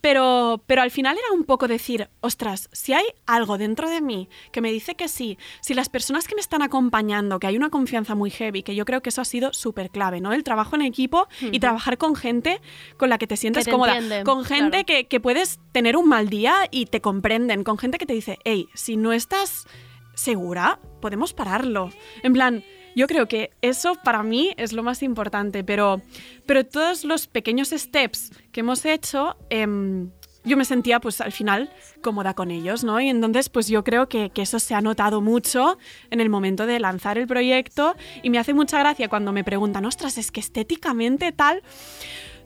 Pero, 0.00 0.62
pero 0.66 0.82
al 0.82 0.90
final 0.90 1.16
era 1.16 1.32
un 1.32 1.44
poco 1.44 1.68
decir, 1.68 2.08
ostras, 2.20 2.68
si 2.72 2.92
hay 2.92 3.04
algo 3.26 3.58
dentro 3.58 3.90
de 3.90 4.00
mí 4.00 4.28
que 4.52 4.60
me 4.60 4.70
dice 4.70 4.94
que 4.94 5.08
sí, 5.08 5.38
si 5.60 5.74
las 5.74 5.88
personas 5.88 6.28
que 6.28 6.34
me 6.34 6.40
están 6.40 6.62
acompañando, 6.62 7.38
que 7.38 7.46
hay 7.46 7.56
una 7.56 7.70
confianza 7.70 8.14
muy 8.14 8.30
heavy, 8.30 8.62
que 8.62 8.74
yo 8.74 8.84
creo 8.84 9.02
que 9.02 9.08
eso 9.08 9.20
ha 9.20 9.24
sido 9.24 9.52
súper 9.52 9.90
clave, 9.90 10.20
¿no? 10.20 10.32
El 10.32 10.44
trabajo 10.44 10.76
en 10.76 10.82
equipo 10.82 11.28
y 11.40 11.58
trabajar 11.60 11.98
con 11.98 12.14
gente 12.14 12.60
con 12.96 13.08
la 13.08 13.18
que 13.18 13.26
te 13.26 13.36
sientes 13.36 13.64
te 13.64 13.70
cómoda, 13.70 14.24
con 14.24 14.44
gente 14.44 14.84
claro. 14.84 14.86
que, 14.86 15.08
que 15.08 15.20
puedes 15.20 15.60
tener 15.72 15.96
un 15.96 16.08
mal 16.08 16.28
día 16.28 16.54
y 16.70 16.86
te 16.86 17.00
comprenden, 17.00 17.64
con 17.64 17.78
gente 17.78 17.98
que 17.98 18.06
te 18.06 18.12
dice, 18.12 18.38
hey, 18.44 18.68
si 18.74 18.96
no 18.96 19.12
estás 19.12 19.66
segura, 20.14 20.80
podemos 21.00 21.32
pararlo. 21.32 21.90
En 22.22 22.32
plan, 22.32 22.64
yo 22.98 23.06
creo 23.06 23.28
que 23.28 23.52
eso 23.62 23.94
para 24.02 24.24
mí 24.24 24.54
es 24.56 24.72
lo 24.72 24.82
más 24.82 25.04
importante, 25.04 25.62
pero, 25.62 26.02
pero 26.46 26.66
todos 26.66 27.04
los 27.04 27.28
pequeños 27.28 27.68
steps 27.70 28.32
que 28.50 28.58
hemos 28.58 28.84
hecho, 28.84 29.36
em, 29.50 30.10
yo 30.42 30.56
me 30.56 30.64
sentía 30.64 30.98
pues 30.98 31.20
al 31.20 31.30
final 31.30 31.70
cómoda 32.02 32.34
con 32.34 32.50
ellos, 32.50 32.82
¿no? 32.82 33.00
Y 33.00 33.08
entonces 33.08 33.50
pues 33.50 33.68
yo 33.68 33.84
creo 33.84 34.08
que, 34.08 34.32
eso 34.34 34.58
se 34.58 34.74
ha 34.74 34.80
notado 34.80 35.20
mucho 35.20 35.78
en 36.10 36.20
el 36.20 36.28
momento 36.28 36.66
de 36.66 36.80
lanzar 36.80 37.18
el 37.18 37.28
proyecto 37.28 37.94
y 38.24 38.30
me 38.30 38.40
hace 38.40 38.52
mucha 38.52 38.80
gracia 38.80 39.08
cuando 39.08 39.30
me 39.30 39.44
preguntan, 39.44 39.84
ostras, 39.84 40.18
es 40.18 40.32
que 40.32 40.40
estéticamente 40.40 41.30
tal... 41.30 41.62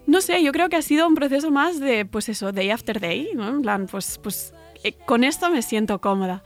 No 0.05 0.21
sé, 0.21 0.43
yo 0.43 0.51
creo 0.51 0.69
que 0.69 0.75
ha 0.75 0.83
sido 0.83 1.07
un 1.07 1.15
proceso 1.15 1.53
más 1.53 1.79
de, 1.79 2.05
pues 2.05 2.29
eso, 2.29 2.51
day 2.51 2.71
after 2.71 2.99
day, 2.99 3.31
¿no? 3.35 3.49
En 3.49 3.63
plan, 3.63 3.87
pues, 3.87 4.19
pues 4.21 4.53
eh, 4.83 4.95
con 5.07 5.23
esto 5.23 5.49
me 5.49 5.63
siento 5.63 6.01
cómoda. 6.01 6.43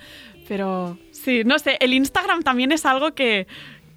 Pero 0.46 0.98
sí, 1.10 1.42
no 1.44 1.58
sé, 1.58 1.78
el 1.80 1.94
Instagram 1.94 2.42
también 2.42 2.70
es 2.70 2.84
algo 2.84 3.14
que, 3.14 3.46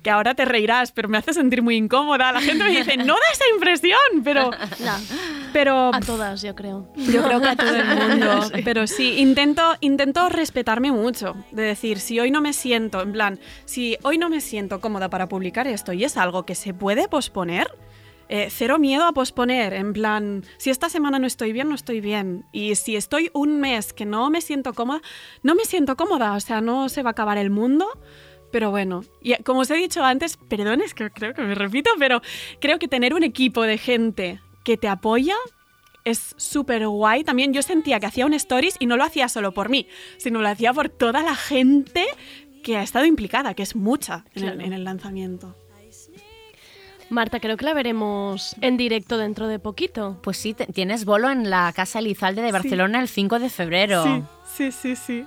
que 0.09 0.13
ahora 0.13 0.33
te 0.33 0.43
reirás, 0.43 0.91
pero 0.91 1.07
me 1.07 1.19
hace 1.19 1.33
sentir 1.33 1.61
muy 1.61 1.75
incómoda. 1.75 2.31
La 2.31 2.41
gente 2.41 2.63
me 2.63 2.71
dice, 2.71 2.97
no 2.97 3.13
da 3.13 3.31
esa 3.31 3.43
impresión, 3.53 4.23
pero... 4.23 4.49
No, 4.79 4.93
pero 5.53 5.91
a 5.93 5.99
todas, 5.99 6.41
yo 6.41 6.55
creo. 6.55 6.91
yo 6.95 7.21
creo 7.23 7.39
que 7.39 7.47
a 7.47 7.55
todo 7.55 7.75
el 7.75 7.85
mundo. 8.09 8.49
Pero 8.63 8.87
sí, 8.87 9.19
intento, 9.19 9.75
intento 9.81 10.29
respetarme 10.29 10.91
mucho. 10.91 11.35
De 11.51 11.61
decir, 11.61 11.99
si 11.99 12.19
hoy 12.19 12.31
no 12.31 12.41
me 12.41 12.53
siento, 12.53 13.01
en 13.01 13.11
plan, 13.11 13.39
si 13.65 13.97
hoy 14.01 14.17
no 14.17 14.29
me 14.29 14.41
siento 14.41 14.81
cómoda 14.81 15.11
para 15.11 15.29
publicar 15.29 15.67
esto 15.67 15.93
y 15.93 16.03
es 16.03 16.17
algo 16.17 16.43
que 16.43 16.55
se 16.55 16.73
puede 16.73 17.07
posponer, 17.07 17.67
eh, 18.29 18.47
cero 18.49 18.79
miedo 18.79 19.05
a 19.05 19.11
posponer. 19.11 19.73
En 19.73 19.93
plan, 19.93 20.43
si 20.57 20.71
esta 20.71 20.89
semana 20.89 21.19
no 21.19 21.27
estoy 21.27 21.51
bien, 21.51 21.69
no 21.69 21.75
estoy 21.75 22.01
bien. 22.01 22.45
Y 22.51 22.73
si 22.75 22.95
estoy 22.95 23.29
un 23.33 23.59
mes 23.59 23.93
que 23.93 24.05
no 24.05 24.29
me 24.31 24.41
siento 24.41 24.73
cómoda, 24.73 25.01
no 25.43 25.53
me 25.53 25.65
siento 25.65 25.95
cómoda. 25.95 26.33
O 26.33 26.39
sea, 26.39 26.61
no 26.61 26.89
se 26.89 27.03
va 27.03 27.09
a 27.09 27.11
acabar 27.11 27.37
el 27.37 27.51
mundo. 27.51 27.87
Pero 28.51 28.71
bueno, 28.71 29.03
y 29.21 29.35
como 29.43 29.59
os 29.61 29.69
he 29.71 29.75
dicho 29.75 30.03
antes, 30.03 30.37
perdón, 30.37 30.81
es 30.81 30.93
que 30.93 31.09
creo 31.11 31.33
que 31.33 31.41
me 31.43 31.55
repito, 31.55 31.91
pero 31.99 32.21
creo 32.59 32.79
que 32.79 32.87
tener 32.87 33.13
un 33.13 33.23
equipo 33.23 33.63
de 33.63 33.77
gente 33.77 34.39
que 34.63 34.75
te 34.77 34.87
apoya 34.87 35.35
es 36.03 36.33
súper 36.37 36.87
guay. 36.87 37.23
También 37.23 37.53
yo 37.53 37.61
sentía 37.61 37.99
que 37.99 38.07
hacía 38.07 38.25
un 38.25 38.33
stories 38.33 38.75
y 38.79 38.85
no 38.87 38.97
lo 38.97 39.03
hacía 39.03 39.29
solo 39.29 39.51
por 39.53 39.69
mí, 39.69 39.87
sino 40.17 40.41
lo 40.41 40.47
hacía 40.47 40.73
por 40.73 40.89
toda 40.89 41.21
la 41.21 41.35
gente 41.35 42.05
que 42.63 42.77
ha 42.77 42.83
estado 42.83 43.05
implicada, 43.05 43.53
que 43.53 43.63
es 43.63 43.75
mucha 43.75 44.25
en, 44.33 44.43
el, 44.43 44.51
Claro. 44.53 44.61
en 44.67 44.73
el 44.73 44.83
lanzamiento. 44.83 45.55
Marta, 47.11 47.39
creo 47.39 47.57
que 47.57 47.65
la 47.65 47.73
veremos 47.73 48.55
en 48.61 48.77
directo 48.77 49.17
dentro 49.17 49.47
de 49.47 49.57
poquito. 49.57 50.19
Pues 50.21 50.37
sí, 50.37 50.53
tienes 50.53 51.05
bolo 51.05 51.31
en 51.31 51.49
la 51.49 51.73
Casa 51.75 51.99
Elizalde 51.99 52.43
de 52.43 52.51
Barcelona 52.51 52.99
el 53.01 53.07
5 53.07 53.39
de 53.39 53.49
febrero. 53.49 54.03
Sí, 54.03 54.23
sí, 54.55 54.71
sí, 54.71 54.95
sí. 54.95 55.25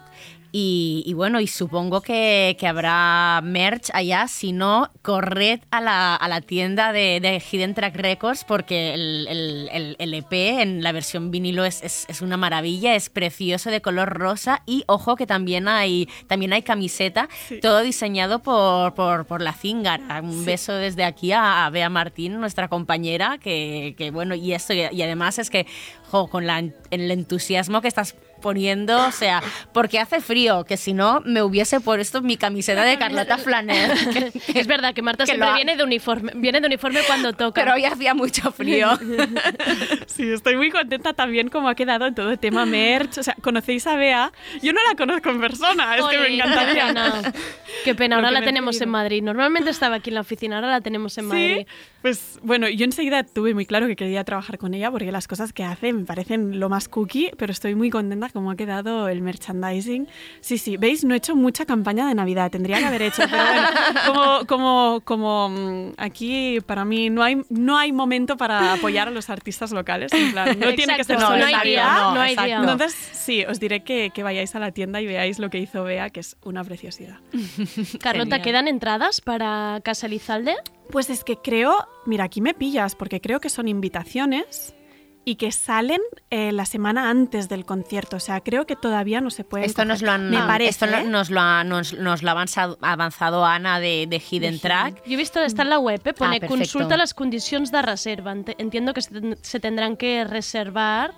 Y, 0.55 1.03
y 1.07 1.15
bueno, 1.15 1.41
y 1.41 1.47
supongo 1.47 2.03
que, 2.03 2.57
que 2.61 2.67
habrá 2.67 3.41
merch 3.43 3.89
allá. 3.95 4.29
Si 4.29 4.53
no, 4.53 4.91
corred 5.01 5.61
a 5.71 5.81
la, 5.81 6.15
a 6.15 6.29
la 6.29 6.43
tienda 6.43 6.93
de, 6.93 7.21
de 7.21 7.41
Hidden 7.41 7.73
Track 7.75 7.97
Records 7.97 8.45
porque 8.45 8.93
el, 8.93 9.27
el- 9.31 9.69
el- 9.73 9.97
el 9.99 10.13
EP 10.15 10.33
en 10.61 10.83
la 10.83 10.93
versión 10.93 11.31
vinilo 11.31 11.65
es, 11.65 11.83
es- 11.83 12.05
es 12.09 12.21
una 12.21 12.37
maravilla, 12.37 12.95
es 12.95 13.09
precioso 13.09 13.71
de 13.71 13.81
color 13.81 14.11
rosa. 14.11 14.61
Y 14.67 14.85
ojo 14.89 15.17
que 15.17 15.27
también 15.27 15.69
hay, 15.69 16.07
también 16.27 16.53
hay 16.53 16.61
camiseta, 16.63 17.29
Sí. 17.49 17.59
todo 17.61 17.81
diseñado 17.81 18.41
por, 18.41 18.93
por, 18.95 19.25
por 19.25 19.41
la 19.41 19.55
Zingara. 19.55 20.21
Un 20.21 20.45
beso 20.45 20.75
desde 20.75 21.05
aquí 21.05 21.33
a, 21.33 21.65
a 21.65 21.71
Bea 21.71 21.89
Martín, 21.89 22.39
nuestra 22.39 22.69
compañera, 22.69 23.39
que, 23.39 23.95
que 23.97 24.11
bueno, 24.11 24.35
y 24.35 24.53
esto, 24.53 24.75
y, 24.75 24.83
y 24.93 25.01
además 25.03 25.39
es 25.39 25.49
que, 25.49 25.67
jo, 26.11 26.29
con 26.29 26.47
la, 26.47 26.59
el 26.91 27.11
entusiasmo 27.11 27.81
que 27.81 27.89
estás 27.89 28.17
poniendo, 28.43 29.07
o 29.07 29.12
sea, 29.12 29.43
porque 29.72 29.99
hace 29.99 30.20
frío, 30.20 30.64
que 30.64 30.76
si 30.76 30.93
no 30.93 31.22
me 31.24 31.43
hubiese 31.43 31.80
puesto 31.80 32.20
mi 32.20 32.36
camiseta 32.36 32.84
de 32.84 32.99
Carlota 32.99 33.36
que- 33.36 33.43
que- 34.53 34.61
Es 34.61 34.66
verdad 34.66 34.93
que 34.93 35.01
Marta 35.01 35.24
que 35.24 35.28
siempre 35.30 35.55
viene 35.55 35.76
de 35.76 35.84
uniforme, 35.84 36.32
viene 36.34 36.61
de 36.61 36.66
uniforme 36.66 37.01
cuando 37.07 37.32
toca. 37.32 37.59
Pero 37.62 37.72
hoy 37.74 37.84
hacía 37.86 38.12
mucho 38.12 38.53
frío. 38.53 38.90
Sí, 40.07 40.30
estoy 40.30 40.57
muy 40.57 40.70
contenta 40.70 41.14
también 41.14 41.49
como 41.49 41.68
ha 41.68 41.74
quedado 41.74 42.12
todo 42.12 42.30
el 42.32 42.38
tema 42.38 42.66
merch. 42.66 43.18
O 43.18 43.22
sea, 43.22 43.34
¿conocéis 43.40 43.86
a 43.86 43.97
Bea? 43.97 44.32
Yo 44.62 44.72
no 44.72 44.80
la 44.88 44.95
conozco 44.97 45.30
en 45.30 45.40
persona, 45.40 45.97
es 45.97 46.05
que 46.05 46.18
me 46.18 46.34
encantaría. 46.34 46.72
Qué 46.74 46.93
pena. 46.93 47.32
Qué 47.84 47.95
pena, 47.95 48.16
ahora 48.16 48.30
la 48.30 48.43
tenemos 48.43 48.80
en. 48.80 48.90
Madrid. 48.90 49.22
Normalmente 49.22 49.70
estaba 49.70 49.97
aquí 49.97 50.11
en 50.11 50.14
la 50.14 50.20
oficina, 50.20 50.57
ahora 50.57 50.68
la 50.70 50.80
tenemos 50.82 51.16
en 51.16 51.26
Madrid. 51.26 51.57
Sí, 51.61 51.66
pues 52.03 52.38
bueno, 52.43 52.68
yo 52.68 52.84
enseguida 52.84 53.22
tuve 53.22 53.55
muy 53.55 53.64
claro 53.64 53.86
que 53.86 53.97
quería 53.97 54.22
trabajar 54.24 54.59
con 54.59 54.74
ella 54.74 54.90
porque 54.90 55.11
las 55.12 55.26
cosas 55.28 55.53
que 55.53 55.64
hace 55.64 55.93
me 55.93 56.05
parecen 56.05 56.61
lo 56.61 56.68
más 56.68 56.88
cookie, 56.88 57.30
pero 57.38 57.53
estoy 57.53 57.74
muy 57.74 57.88
contenta 57.90 58.28
como 58.33 58.51
ha 58.51 58.57
quedado 58.57 59.09
el 59.09 59.22
merchandising. 59.22 60.09
Sí, 60.41 60.59
sí, 60.59 60.76
veis, 60.76 61.05
no 61.05 61.14
he 61.14 61.18
hecho 61.18 61.37
mucha 61.37 61.64
campaña 61.64 62.07
de 62.09 62.14
Navidad, 62.14 62.51
tendría 62.51 62.78
que 62.78 62.85
haber 62.85 63.03
hecho, 63.03 63.22
pero 63.30 63.45
bueno, 63.45 63.68
como, 64.07 64.47
como, 64.47 65.01
como 65.05 65.49
mm, 65.49 65.93
aquí 65.97 66.59
para 66.66 66.85
mí 66.85 67.11
no 67.11 67.22
hay, 67.22 67.43
no 67.49 67.78
hay 67.78 67.93
momento 67.93 68.37
para 68.37 68.74
apoyar 68.74 69.09
a 69.09 69.11
los 69.11 69.30
artistas 69.30 69.72
locales, 69.72 70.12
en 70.12 70.33
plan, 70.33 70.59
no 70.59 70.74
tiene 70.74 70.97
que 70.97 71.05
ser 71.05 71.20
solo 71.20 71.37
no 71.37 71.45
hay 71.45 71.55
Navidad. 71.55 71.62
día, 71.64 72.03
no, 72.03 72.14
no 72.14 72.20
hay 72.20 72.37
día. 72.37 72.59
Entonces, 72.59 72.93
sí, 72.95 73.45
os 73.45 73.61
diré 73.61 73.85
que, 73.85 74.11
que 74.11 74.22
vayáis 74.22 74.55
a 74.55 74.59
la 74.59 74.72
tienda 74.72 75.01
y 75.01 75.07
veáis 75.07 75.39
lo 75.39 75.51
que 75.51 75.59
hizo 75.59 75.85
Bea, 75.85 76.11
que 76.11 76.20
es 76.20 76.37
una 76.43 76.64
preciosidad. 76.64 77.18
Carlota. 78.01 78.43
¿quedan 78.43 78.68
entradas 78.68 79.20
para 79.20 79.80
Casa 79.85 80.07
Elizalde? 80.07 80.57
Pues 80.91 81.11
es 81.11 81.24
que 81.24 81.37
creo, 81.37 81.89
mira, 82.07 82.24
aquí 82.24 82.41
me 82.41 82.55
pillas, 82.55 82.97
porque 82.97 83.20
creo 83.20 83.41
que 83.41 83.49
son 83.49 83.68
invitaciones 83.68 84.74
y 85.25 85.37
que 85.37 85.53
salen 85.53 86.01
eh, 86.31 86.51
la 86.51 86.66
semana 86.66 87.09
antes 87.09 87.49
del 87.49 87.64
concierto. 87.64 88.16
O 88.16 88.20
sea, 88.20 88.41
creo 88.41 88.66
que 88.66 88.75
todavía 88.75 89.20
no 89.20 89.31
se 89.31 89.45
puede. 89.45 89.64
Esto 89.66 89.85
nos 89.85 90.03
lo 90.03 90.11
han, 90.11 90.31
Me 90.31 90.39
parece. 90.39 90.70
esto 90.70 90.87
¿eh? 90.87 91.05
nos 91.05 91.31
lo 91.31 91.41
ha, 91.41 91.62
nos, 91.62 91.93
nos 91.95 92.23
lo 92.23 92.29
ha 92.29 92.33
avanzado, 92.33 92.77
avanzado 92.83 93.45
Ana 93.45 93.79
de, 93.79 94.07
de 94.09 94.18
Hidden 94.20 94.59
Track. 94.59 95.03
Yo 95.07 95.14
he 95.14 95.16
visto, 95.16 95.41
está 95.41 95.62
en 95.62 95.70
la 95.70 95.79
web, 95.79 96.01
eh, 96.05 96.12
pone 96.12 96.41
Ah, 96.43 96.47
consulta 96.47 96.97
las 96.97 97.14
condicions 97.14 97.70
de 97.70 97.83
reserva. 97.83 98.35
Ent- 98.35 98.55
Entiendo 98.59 98.95
que 98.95 99.03
se, 99.03 99.11
ten- 99.11 99.39
se 99.43 99.61
tendrán 99.61 99.97
que 99.97 100.25
reservar. 100.25 101.14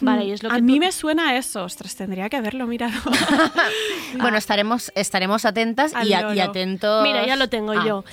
Vale, 0.00 0.26
y 0.26 0.30
es 0.30 0.44
lo 0.44 0.50
que 0.50 0.54
a 0.54 0.58
tú- 0.58 0.64
mí 0.64 0.78
me 0.78 0.92
suena 0.92 1.30
a 1.30 1.36
eso. 1.36 1.64
Ostras, 1.64 1.96
tendría 1.96 2.28
que 2.28 2.36
haberlo 2.36 2.66
mirado. 2.68 2.92
Bueno, 4.18 4.38
estaremos, 4.38 4.90
estaremos 4.94 5.44
atentas 5.44 5.92
y, 6.04 6.12
a- 6.12 6.34
y 6.34 6.40
atentos. 6.40 7.02
Mira, 7.02 7.26
ya 7.26 7.36
lo 7.36 7.48
tengo 7.48 7.72
Ah, 7.72 7.84
yo. 7.86 8.04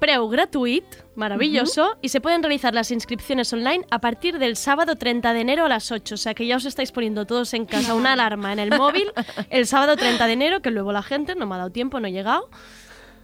Preu 0.00 0.28
gratuït, 0.28 0.84
maravilloso, 1.14 1.98
y 2.00 2.08
se 2.08 2.22
pueden 2.22 2.42
realizar 2.42 2.72
las 2.72 2.90
inscripciones 2.90 3.52
online 3.52 3.84
a 3.90 3.98
partir 3.98 4.38
del 4.38 4.56
sábado 4.56 4.96
30 4.96 5.34
de 5.34 5.40
enero 5.40 5.66
a 5.66 5.68
las 5.68 5.92
8. 5.92 6.14
O 6.14 6.18
sea 6.18 6.32
que 6.32 6.46
ya 6.46 6.56
os 6.56 6.64
estáis 6.64 6.90
poniendo 6.90 7.26
todos 7.26 7.52
en 7.52 7.66
casa 7.66 7.94
una 7.94 8.14
alarma 8.14 8.52
en 8.54 8.60
el 8.60 8.70
móvil 8.70 9.12
el 9.50 9.66
sábado 9.66 9.96
30 9.96 10.26
de 10.26 10.32
enero, 10.32 10.62
que 10.62 10.70
luego 10.70 10.90
la 10.92 11.02
gente 11.02 11.34
no 11.34 11.46
me 11.46 11.54
ha 11.54 11.58
dado 11.58 11.70
tiempo, 11.70 12.00
no 12.00 12.08
he 12.08 12.12
llegado. 12.12 12.48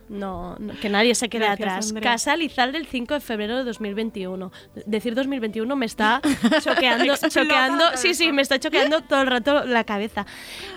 No, 0.09 0.57
no, 0.59 0.74
que 0.80 0.88
nadie 0.88 1.14
se 1.14 1.28
quede 1.28 1.46
Gracias, 1.46 1.68
atrás. 1.68 1.88
Andrea. 1.88 2.12
Casa 2.12 2.36
Lizalde 2.36 2.78
del 2.78 2.86
5 2.86 3.14
de 3.14 3.20
febrero 3.20 3.57
de 3.59 3.64
2021. 3.64 4.52
Decir 4.86 5.14
2021 5.14 5.76
me 5.76 5.86
está 5.86 6.20
choqueando, 6.62 7.14
choqueando. 7.28 7.84
Sí, 7.96 8.14
sí, 8.14 8.32
me 8.32 8.42
está 8.42 8.59
choqueando 8.59 9.00
todo 9.02 9.22
el 9.22 9.26
rato 9.26 9.64
la 9.64 9.84
cabeza. 9.84 10.26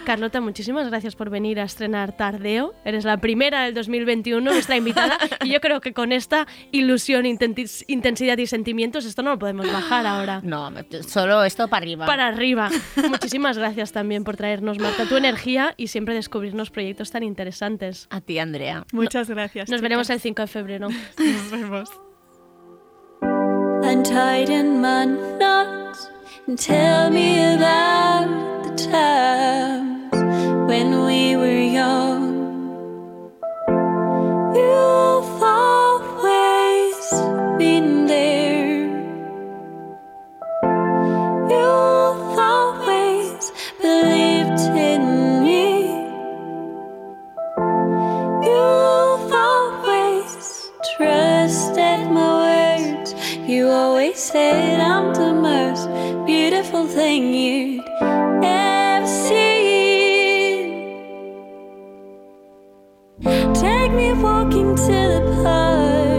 Carlota, 0.06 0.42
muchísimas 0.42 0.88
gracias 0.88 1.16
por 1.16 1.30
venir 1.30 1.60
a 1.60 1.64
estrenar 1.64 2.16
Tardeo. 2.16 2.74
Eres 2.86 3.06
la 3.06 3.18
primera 3.18 3.64
del 3.64 3.74
2021, 3.74 4.40
nuestra 4.52 4.78
invitada. 4.78 5.18
y 5.44 5.50
yo 5.50 5.62
creo 5.62 5.82
que 5.82 5.94
con 5.94 6.12
esta 6.12 6.48
ilusión, 6.72 7.26
intensidad 7.26 8.38
y 8.38 8.48
sentimientos, 8.48 9.06
esto 9.06 9.22
no 9.22 9.32
lo 9.32 9.40
podemos 9.40 9.72
bajar 9.72 10.06
ahora. 10.08 10.42
No, 10.44 10.72
solo 11.08 11.44
esto 11.44 11.68
para 11.68 11.84
arriba. 11.84 12.06
Para 12.06 12.28
arriba. 12.28 12.70
Muchísimas 13.10 13.58
gracias 13.58 13.92
también 13.92 14.24
por 14.24 14.38
traernos, 14.38 14.80
Marta, 14.80 15.06
tu 15.06 15.16
energía 15.18 15.74
y 15.78 15.88
siempre 15.88 16.16
descubrirnos 16.16 16.70
proyectos 16.72 17.12
tan 17.12 17.24
interesantes. 17.24 18.08
A 18.10 18.22
ti, 18.22 18.40
Andrea. 18.40 18.86
Muchas 18.92 19.19
gracias. 19.28 19.70
Nos 19.70 19.82
veremos 19.82 20.10
el 20.10 20.22
chicas. 20.22 20.24
5 20.24 20.42
de 20.44 20.48
febrero. 20.48 20.90
Nos 21.18 21.52
vemos. 21.52 21.90
Untighten 23.82 24.82
my 24.82 25.06
knots 25.06 26.10
and 26.48 26.58
tell 26.58 27.10
me 27.10 27.56
about 27.56 28.28
the 28.64 28.76
times 28.76 30.14
when 30.70 31.06
we 31.06 31.36
were 31.36 31.60
young. 31.60 32.38
You've 34.54 35.44
always 35.44 36.96
been 37.58 38.06
there. 38.06 38.39
Said 54.40 54.80
I'm 54.80 55.14
the 55.14 55.34
most 55.34 55.86
beautiful 56.26 56.88
thing 56.88 57.22
you'd 57.34 57.84
ever 58.44 59.08
see. 59.26 59.50
Take 63.66 63.92
me 64.00 64.08
walking 64.14 64.70
to 64.88 64.98
the 65.16 65.22
park. 65.44 66.19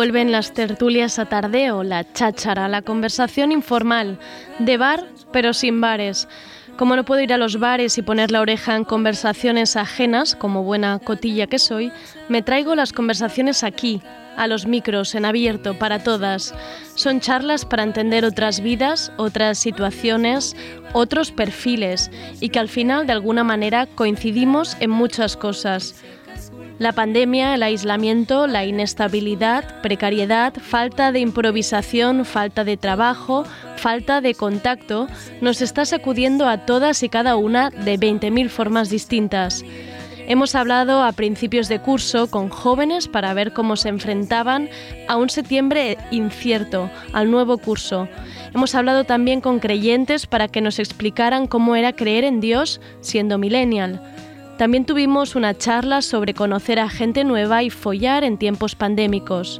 Vuelven 0.00 0.32
las 0.32 0.54
tertulias 0.54 1.18
a 1.18 1.26
tardeo, 1.26 1.82
la 1.82 2.10
cháchara, 2.10 2.68
la 2.68 2.80
conversación 2.80 3.52
informal, 3.52 4.18
de 4.58 4.78
bar 4.78 5.06
pero 5.30 5.52
sin 5.52 5.82
bares. 5.82 6.26
Como 6.78 6.96
no 6.96 7.04
puedo 7.04 7.20
ir 7.20 7.34
a 7.34 7.36
los 7.36 7.58
bares 7.58 7.98
y 7.98 8.02
poner 8.02 8.30
la 8.30 8.40
oreja 8.40 8.76
en 8.76 8.84
conversaciones 8.84 9.76
ajenas, 9.76 10.34
como 10.34 10.64
buena 10.64 11.00
cotilla 11.00 11.48
que 11.48 11.58
soy, 11.58 11.92
me 12.30 12.40
traigo 12.40 12.74
las 12.74 12.94
conversaciones 12.94 13.62
aquí, 13.62 14.00
a 14.38 14.46
los 14.46 14.64
micros, 14.64 15.14
en 15.14 15.26
abierto, 15.26 15.78
para 15.78 16.02
todas. 16.02 16.54
Son 16.94 17.20
charlas 17.20 17.66
para 17.66 17.82
entender 17.82 18.24
otras 18.24 18.60
vidas, 18.60 19.12
otras 19.18 19.58
situaciones, 19.58 20.56
otros 20.94 21.30
perfiles, 21.30 22.10
y 22.40 22.48
que 22.48 22.58
al 22.58 22.70
final, 22.70 23.06
de 23.06 23.12
alguna 23.12 23.44
manera, 23.44 23.84
coincidimos 23.84 24.78
en 24.80 24.88
muchas 24.88 25.36
cosas. 25.36 26.02
La 26.80 26.92
pandemia, 26.92 27.54
el 27.54 27.62
aislamiento, 27.62 28.46
la 28.46 28.64
inestabilidad, 28.64 29.82
precariedad, 29.82 30.54
falta 30.54 31.12
de 31.12 31.20
improvisación, 31.20 32.24
falta 32.24 32.64
de 32.64 32.78
trabajo, 32.78 33.44
falta 33.76 34.22
de 34.22 34.34
contacto, 34.34 35.06
nos 35.42 35.60
está 35.60 35.84
sacudiendo 35.84 36.48
a 36.48 36.64
todas 36.64 37.02
y 37.02 37.10
cada 37.10 37.36
una 37.36 37.68
de 37.68 37.98
20.000 37.98 38.48
formas 38.48 38.88
distintas. 38.88 39.62
Hemos 40.26 40.54
hablado 40.54 41.02
a 41.02 41.12
principios 41.12 41.68
de 41.68 41.80
curso 41.80 42.30
con 42.30 42.48
jóvenes 42.48 43.08
para 43.08 43.34
ver 43.34 43.52
cómo 43.52 43.76
se 43.76 43.90
enfrentaban 43.90 44.70
a 45.06 45.18
un 45.18 45.28
septiembre 45.28 45.98
incierto, 46.10 46.88
al 47.12 47.30
nuevo 47.30 47.58
curso. 47.58 48.08
Hemos 48.54 48.74
hablado 48.74 49.04
también 49.04 49.42
con 49.42 49.58
creyentes 49.58 50.26
para 50.26 50.48
que 50.48 50.62
nos 50.62 50.78
explicaran 50.78 51.46
cómo 51.46 51.76
era 51.76 51.92
creer 51.92 52.24
en 52.24 52.40
Dios 52.40 52.80
siendo 53.02 53.36
millennial. 53.36 54.00
También 54.60 54.84
tuvimos 54.84 55.36
una 55.36 55.56
charla 55.56 56.02
sobre 56.02 56.34
conocer 56.34 56.80
a 56.80 56.90
gente 56.90 57.24
nueva 57.24 57.62
y 57.62 57.70
follar 57.70 58.24
en 58.24 58.36
tiempos 58.36 58.74
pandémicos. 58.74 59.58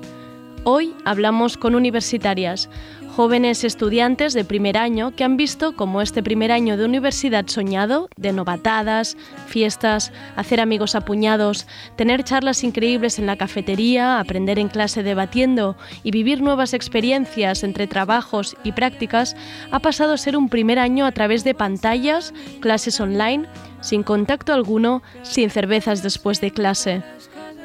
Hoy 0.64 0.94
hablamos 1.06 1.56
con 1.56 1.74
universitarias, 1.74 2.68
jóvenes 3.14 3.64
estudiantes 3.64 4.32
de 4.32 4.44
primer 4.44 4.78
año 4.78 5.10
que 5.14 5.24
han 5.24 5.36
visto 5.36 5.74
como 5.74 6.00
este 6.00 6.22
primer 6.22 6.52
año 6.52 6.76
de 6.76 6.84
universidad 6.84 7.46
soñado, 7.48 8.08
de 8.16 8.32
novatadas, 8.32 9.16
fiestas, 9.46 10.12
hacer 10.36 10.60
amigos 10.60 10.94
a 10.94 11.02
puñados, 11.02 11.66
tener 11.96 12.24
charlas 12.24 12.64
increíbles 12.64 13.18
en 13.18 13.26
la 13.26 13.36
cafetería, 13.36 14.18
aprender 14.20 14.58
en 14.58 14.68
clase 14.68 15.02
debatiendo 15.02 15.76
y 16.02 16.10
vivir 16.10 16.40
nuevas 16.40 16.72
experiencias 16.72 17.64
entre 17.64 17.86
trabajos 17.86 18.56
y 18.64 18.72
prácticas, 18.72 19.36
ha 19.70 19.80
pasado 19.80 20.14
a 20.14 20.18
ser 20.18 20.36
un 20.36 20.48
primer 20.48 20.78
año 20.78 21.04
a 21.04 21.12
través 21.12 21.44
de 21.44 21.54
pantallas, 21.54 22.32
clases 22.60 23.00
online, 23.00 23.46
sin 23.80 24.02
contacto 24.02 24.52
alguno, 24.52 25.02
sin 25.22 25.50
cervezas 25.50 26.02
después 26.02 26.40
de 26.40 26.52
clase. 26.52 27.02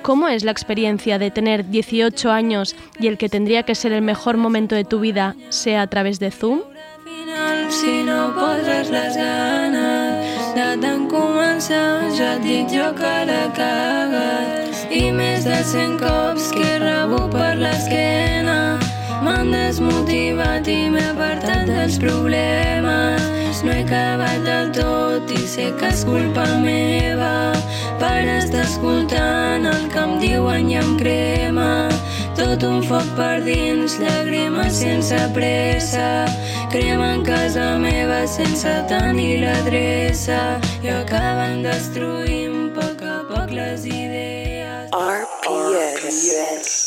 ¿Cómo 0.06 0.28
es 0.28 0.44
la 0.44 0.52
experiencia 0.52 1.18
de 1.18 1.32
tener 1.32 1.68
18 1.68 2.30
años 2.30 2.76
y 3.00 3.08
el 3.08 3.18
que 3.18 3.28
tendría 3.28 3.64
que 3.64 3.74
ser 3.74 3.92
el 3.92 4.04
mejor 4.04 4.38
momento 4.38 4.76
de 4.76 4.86
tu 4.86 5.00
vida 5.00 5.36
sea 5.50 5.82
a 5.82 5.88
través 5.88 6.20
de 6.20 6.30
Zoom? 6.30 6.62
M'han 19.26 19.52
desmotivat 19.52 20.68
i 20.70 20.80
m'he 20.94 21.06
apartat 21.12 21.66
dels 21.72 21.98
problemes 22.06 23.64
no 23.66 23.74
he 23.74 23.82
acabat 23.84 24.46
del 24.50 24.72
tot 24.80 25.36
i 25.40 25.44
sé 25.56 25.72
que 25.80 25.90
és 25.94 26.06
culpa 26.06 26.46
meva 26.66 27.36
per 28.02 28.20
estar 28.40 28.66
escoltant 28.68 29.66
el 29.74 29.90
que 29.94 30.06
em 30.08 30.20
diuen 30.22 30.70
i 30.70 30.78
em 30.84 30.98
crema 31.02 31.72
tot 32.36 32.64
un 32.68 32.82
foc 32.84 33.08
per 33.16 33.40
dins, 33.46 33.96
llàgrimes 34.02 34.80
sense 34.82 35.20
pressa. 35.36 36.08
Cremen 36.74 37.24
casa 37.28 37.68
meva 37.80 38.22
sense 38.28 38.74
tenir 38.92 39.40
l'adreça 39.44 40.42
i 40.84 40.92
acaben 40.92 41.64
destruint 41.64 42.74
poc 42.76 43.06
a 43.08 43.22
poc 43.30 43.56
les 43.56 43.88
idees. 43.88 44.92
RPS. 44.92 46.20
Ya 46.28 46.85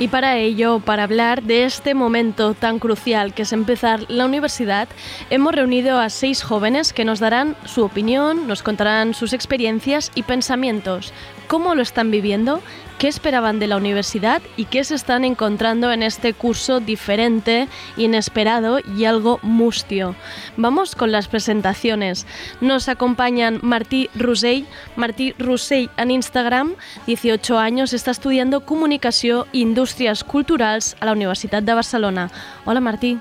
Y 0.00 0.08
para 0.08 0.38
ello, 0.38 0.80
para 0.80 1.04
hablar 1.04 1.42
de 1.42 1.64
este 1.64 1.92
momento 1.92 2.54
tan 2.54 2.78
crucial 2.78 3.34
que 3.34 3.42
es 3.42 3.52
empezar 3.52 4.06
la 4.08 4.24
universidad, 4.24 4.88
hemos 5.28 5.54
reunido 5.54 5.98
a 5.98 6.08
seis 6.08 6.42
jóvenes 6.42 6.94
que 6.94 7.04
nos 7.04 7.20
darán 7.20 7.54
su 7.66 7.84
opinión, 7.84 8.48
nos 8.48 8.62
contarán 8.62 9.12
sus 9.12 9.34
experiencias 9.34 10.10
y 10.14 10.22
pensamientos, 10.22 11.12
cómo 11.48 11.74
lo 11.74 11.82
están 11.82 12.10
viviendo, 12.10 12.62
qué 13.00 13.08
esperaban 13.08 13.58
de 13.58 13.66
la 13.66 13.78
universidad 13.78 14.42
y 14.58 14.66
qué 14.66 14.84
se 14.84 14.94
están 14.94 15.24
encontrando 15.24 15.90
en 15.90 16.02
este 16.02 16.34
curso 16.34 16.80
diferente, 16.80 17.66
inesperado 17.96 18.78
y 18.94 19.06
algo 19.06 19.40
mustio. 19.42 20.14
Vamos 20.58 20.94
con 20.94 21.10
las 21.10 21.26
presentaciones. 21.26 22.26
Nos 22.60 22.90
acompañan 22.90 23.58
Martí 23.62 24.10
Rosell. 24.14 24.66
Martí 24.96 25.32
Rosell 25.38 25.88
en 25.96 26.10
Instagram, 26.10 26.74
18 27.06 27.58
años, 27.58 27.94
está 27.94 28.10
estudiando 28.10 28.66
comunicació 28.66 29.46
i 29.52 29.62
indústries 29.62 30.22
culturals 30.22 30.94
a 31.00 31.06
la 31.06 31.12
Universitat 31.12 31.64
de 31.64 31.72
Barcelona. 31.72 32.30
Hola 32.66 32.80
Martí, 32.80 33.18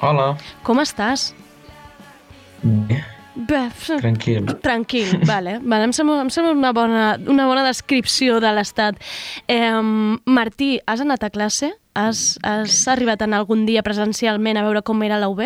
Hola. 0.00 0.36
com 0.64 0.80
estàs? 0.80 1.32
Bé, 2.62 3.04
Bé, 3.34 3.70
tranquil. 4.00 4.44
Tranquil, 4.60 5.08
vale. 5.24 5.58
vale 5.72 5.88
em, 5.88 5.92
sembla, 5.96 6.20
em 6.20 6.30
sembla 6.32 6.52
una 6.52 6.72
bona, 6.76 7.04
una 7.32 7.46
bona 7.48 7.64
descripció 7.64 8.40
de 8.44 8.52
l'estat. 8.52 8.98
Eh, 9.48 9.72
Martí, 10.26 10.74
has 10.86 11.00
anat 11.00 11.24
a 11.24 11.30
classe? 11.32 11.72
Has, 11.96 12.38
has 12.44 12.82
arribat 12.88 13.24
anar 13.24 13.42
algun 13.42 13.64
dia 13.68 13.84
presencialment 13.84 14.60
a 14.60 14.64
veure 14.66 14.84
com 14.84 15.02
era 15.04 15.20
la 15.20 15.30
UB? 15.32 15.44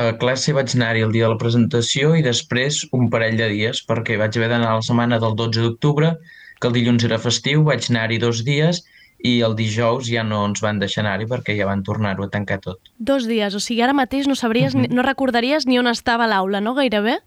A 0.00 0.12
classe 0.16 0.54
vaig 0.56 0.72
anar-hi 0.72 1.04
el 1.04 1.12
dia 1.12 1.26
de 1.26 1.34
la 1.34 1.40
presentació 1.40 2.14
i 2.16 2.24
després 2.24 2.86
un 2.96 3.10
parell 3.12 3.36
de 3.36 3.50
dies, 3.52 3.82
perquè 3.84 4.16
vaig 4.20 4.36
haver 4.38 4.48
d'anar 4.54 4.78
la 4.78 4.86
setmana 4.86 5.20
del 5.20 5.36
12 5.36 5.66
d'octubre, 5.66 6.14
que 6.60 6.70
el 6.70 6.76
dilluns 6.78 7.04
era 7.04 7.20
festiu, 7.20 7.66
vaig 7.68 7.90
anar-hi 7.90 8.20
dos 8.22 8.40
dies 8.46 8.80
i 9.22 9.40
el 9.46 9.54
dijous 9.56 10.08
ja 10.10 10.24
no 10.26 10.42
ens 10.48 10.62
van 10.62 10.80
deixar 10.82 11.04
anar-hi 11.04 11.28
perquè 11.30 11.54
ja 11.58 11.68
van 11.68 11.84
tornar-ho 11.86 12.26
a 12.26 12.30
tancar 12.32 12.58
tot. 12.62 12.80
Dos 12.98 13.28
dies, 13.30 13.54
o 13.54 13.60
sigui, 13.62 13.82
ara 13.82 13.94
mateix 13.94 14.26
no 14.28 14.34
sabries, 14.38 14.74
no 14.74 15.06
recordaries 15.06 15.66
ni 15.66 15.78
on 15.78 15.90
estava 15.90 16.26
l'aula, 16.30 16.60
no? 16.60 16.74
Gairebé? 16.74 17.20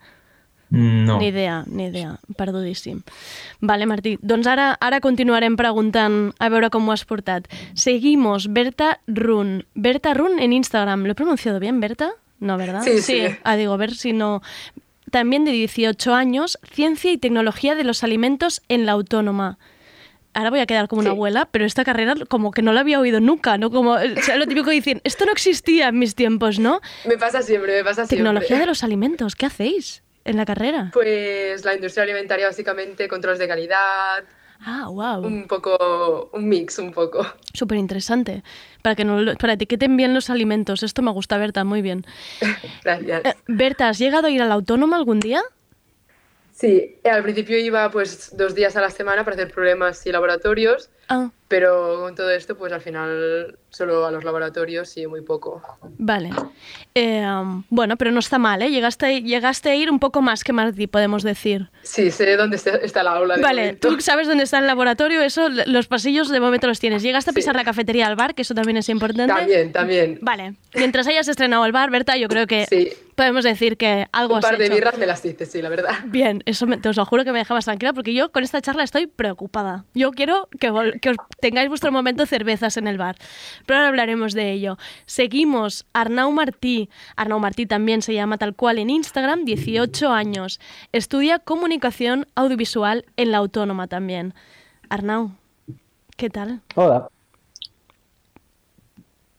No. 0.76 1.20
Ni 1.20 1.28
idea, 1.28 1.64
ni 1.68 1.86
idea, 1.86 2.18
perdudíssim. 2.36 3.04
Vale, 3.62 3.86
Martí, 3.86 4.18
doncs 4.22 4.48
ara, 4.50 4.74
ara 4.82 5.00
continuarem 5.00 5.56
preguntant 5.56 6.34
a 6.42 6.50
veure 6.50 6.72
com 6.74 6.90
ho 6.90 6.92
has 6.92 7.06
portat. 7.06 7.48
Seguimos, 7.78 8.50
Berta 8.52 9.00
Run. 9.08 9.62
Berta 9.76 10.14
Run 10.18 10.40
en 10.40 10.54
Instagram. 10.54 11.06
¿Lo 11.06 11.12
he 11.14 11.16
pronunciado 11.16 11.60
bien, 11.60 11.80
Berta? 11.80 12.12
No, 12.40 12.58
¿verdad? 12.58 12.82
Sí, 12.84 13.02
sí. 13.02 13.22
Ah, 13.44 13.56
digo, 13.56 13.74
a 13.74 13.78
ver 13.78 13.96
si 13.96 14.12
no... 14.12 14.42
También 15.12 15.46
de 15.46 15.52
18 15.52 16.14
años, 16.14 16.58
Ciencia 16.74 17.12
y 17.12 17.18
Tecnología 17.18 17.76
de 17.76 17.86
los 17.86 18.04
Alimentos 18.04 18.62
en 18.68 18.86
la 18.86 18.94
Autónoma. 18.94 19.58
Ahora 20.36 20.50
voy 20.52 20.60
a 20.60 20.66
quedar 20.68 20.88
como 20.88 21.00
una 21.00 21.10
Sí. 21.12 21.16
abuela, 21.16 21.48
pero 21.50 21.66
esta 21.66 21.84
carrera 21.84 22.14
como 22.30 22.52
que 22.52 22.62
no 22.62 22.74
la 22.74 22.82
había 22.82 23.00
oído 23.00 23.20
nunca, 23.22 23.58
¿no? 23.58 23.72
Como, 23.72 23.92
o 23.94 24.22
sea, 24.22 24.36
lo 24.36 24.46
típico 24.46 24.66
que 24.66 24.74
dicen, 24.74 25.02
esto 25.06 25.26
no 25.26 25.32
existía 25.32 25.88
en 25.88 25.98
mis 25.98 26.14
tiempos, 26.14 26.60
¿no? 26.60 26.82
Me 27.08 27.18
pasa 27.18 27.42
siempre, 27.42 27.78
me 27.78 27.84
pasa 27.84 28.06
siempre. 28.06 28.18
Tecnología 28.18 28.60
de 28.60 28.66
los 28.66 28.84
alimentos, 28.84 29.36
¿qué 29.36 29.46
hacéis 29.48 30.04
en 30.26 30.38
la 30.38 30.46
carrera? 30.46 30.90
Pues 30.94 31.64
la 31.66 31.74
industria 31.74 32.04
alimentaria 32.04 32.48
básicamente, 32.48 33.08
controles 33.08 33.40
de 33.40 33.48
calidad, 33.48 34.24
Ah, 34.66 34.88
wow. 34.90 35.26
un 35.26 35.48
poco, 35.48 36.30
un 36.34 36.50
mix 36.50 36.80
un 36.80 36.92
poco. 36.92 37.26
Súper 37.54 37.78
interesante. 37.78 38.44
Para 38.82 38.96
que 38.96 39.06
no 39.06 39.22
lo- 39.22 39.36
para 39.36 39.54
etiqueten 39.54 39.96
bien 39.98 40.14
los 40.14 40.30
alimentos. 40.30 40.84
Esto 40.84 41.02
me 41.02 41.12
gusta, 41.12 41.38
Berta, 41.38 41.64
muy 41.64 41.82
bien. 41.82 42.06
Gracias. 42.84 43.26
Eh, 43.26 43.34
Berta, 43.48 43.90
¿has 43.90 44.00
llegado 44.00 44.28
a 44.28 44.30
ir 44.32 44.42
a 44.42 44.46
la 44.46 44.56
autónoma 44.56 44.96
algún 44.98 45.20
día? 45.20 45.42
Sí, 46.56 46.96
al 47.04 47.22
principio 47.22 47.58
iba 47.60 47.92
pues 47.92 48.36
dos 48.38 48.56
días 48.56 48.78
a 48.78 48.82
la 48.82 48.90
semana 48.90 49.26
para 49.26 49.36
hacer 49.36 49.52
problemas 49.52 50.06
y 50.08 50.12
laboratorios, 50.14 50.90
Ah, 51.10 51.30
pero 51.48 52.00
con 52.02 52.16
todo 52.16 52.30
esto 52.32 52.58
pues 52.58 52.74
al 52.74 52.82
final 52.82 53.58
solo 53.70 54.06
a 54.06 54.12
los 54.12 54.24
laboratorios 54.24 54.96
y 54.98 55.06
muy 55.08 55.22
poco. 55.22 55.62
vale. 55.98 56.30
Eh, 56.98 57.26
bueno, 57.70 57.98
pero 57.98 58.12
no 58.12 58.20
está 58.20 58.40
mal, 58.40 58.62
¿eh? 58.62 58.70
Llegaste, 58.72 59.22
llegaste 59.22 59.70
a 59.70 59.76
ir 59.76 59.92
un 59.92 60.00
poco 60.00 60.22
más 60.22 60.44
que 60.46 60.54
Martí, 60.54 60.88
podemos 60.88 61.24
decir. 61.24 61.70
Sí, 61.84 62.10
sé 62.10 62.38
dónde 62.38 62.56
está, 62.56 62.72
está 62.78 63.04
la 63.04 63.12
aula. 63.12 63.36
de 63.36 63.42
Vale, 63.42 63.62
momento. 63.64 63.90
tú 63.90 64.00
sabes 64.02 64.28
dónde 64.30 64.46
está 64.46 64.60
el 64.60 64.68
laboratorio, 64.68 65.22
eso, 65.22 65.50
los 65.50 65.88
pasillos 65.88 66.30
de 66.30 66.40
momento 66.40 66.68
los 66.68 66.80
tienes. 66.80 67.04
¿Llegaste 67.04 67.32
a 67.32 67.34
Sí. 67.34 67.36
pisar 67.36 67.56
la 67.56 67.66
cafetería 67.66 68.08
al 68.08 68.16
bar, 68.16 68.34
que 68.34 68.44
eso 68.44 68.56
también 68.56 68.78
es 68.78 68.88
importante? 68.88 69.34
También, 69.34 69.72
también. 69.74 70.20
Vale, 70.22 70.56
mientras 70.74 71.06
hayas 71.08 71.28
estrenado 71.28 71.66
el 71.66 71.74
bar, 71.74 71.92
Berta, 71.92 72.16
yo 72.16 72.30
creo 72.30 72.48
que 72.48 72.66
Sí, 72.70 72.92
podemos 73.16 73.44
decir 73.44 73.76
que 73.76 74.08
algo 74.14 74.36
un 74.36 74.40
has 74.40 74.46
par 74.46 74.58
de 74.58 74.66
hecho. 74.68 74.76
birras 74.76 74.98
me 74.98 75.06
las 75.06 75.24
hice, 75.26 75.46
sí, 75.46 75.62
la 75.62 75.68
verdad. 75.70 75.92
Bien, 76.06 76.44
eso 76.46 76.66
me- 76.66 76.78
te 76.78 76.88
os 76.88 76.96
lo 76.96 77.06
juro 77.06 77.26
que 77.26 77.34
me 77.34 77.40
deja 77.40 77.54
más 77.54 77.66
tranquila 77.66 77.92
porque 77.92 78.14
yo 78.14 78.32
con 78.32 78.44
esta 78.44 78.62
charla 78.62 78.84
estoy 78.84 79.08
preocupada. 79.08 79.84
Yo 79.94 80.12
quiero 80.12 80.48
que, 80.60 80.72
que 81.02 81.10
os 81.10 81.18
tengáis 81.40 81.70
vuestro 81.70 81.92
momento 81.92 82.26
cervezas 82.26 82.78
en 82.78 82.88
el 82.88 82.98
bar. 82.98 83.16
Pero 83.66 83.78
ahora 83.78 83.90
hablaremos 83.90 84.34
de 84.34 84.52
ello. 84.52 84.78
Seguimos. 85.06 85.86
Arnau 85.94 86.32
Martí. 86.32 86.90
Arnau 87.16 87.40
Martí 87.40 87.66
también 87.66 88.02
se 88.02 88.14
llama 88.14 88.38
tal 88.38 88.56
cual 88.56 88.80
en 88.80 88.90
Instagram, 88.90 89.46
18 89.46 90.10
años. 90.12 90.60
Estudia 90.92 91.40
comunicación 91.40 92.28
audiovisual 92.36 93.06
en 93.18 93.32
la 93.32 93.38
Autónoma 93.38 93.88
también. 93.88 94.34
Arnau, 94.90 95.32
¿qué 96.18 96.30
tal? 96.30 96.62
Hola. 96.76 97.10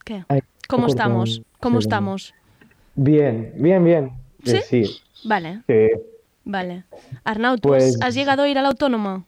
¿Qué? 0.05 0.25
¿Cómo 0.69 0.87
estamos? 0.87 1.43
¿Cómo 1.61 1.79
estamos? 1.79 2.35
Bien, 2.95 3.53
bien, 3.57 3.85
bien. 3.85 4.13
¿Sí? 4.45 4.59
Sí, 4.69 5.01
Vale, 5.25 5.63
sí, 5.67 5.89
vale. 6.45 6.85
Arnau, 7.25 7.57
¿tú 7.59 7.69
Pues- 7.71 8.01
has, 8.01 8.15
llegado 8.15 8.45
a 8.45 8.49
ir 8.49 8.59
a 8.59 8.63
la 8.63 8.69
Autónoma? 8.69 9.25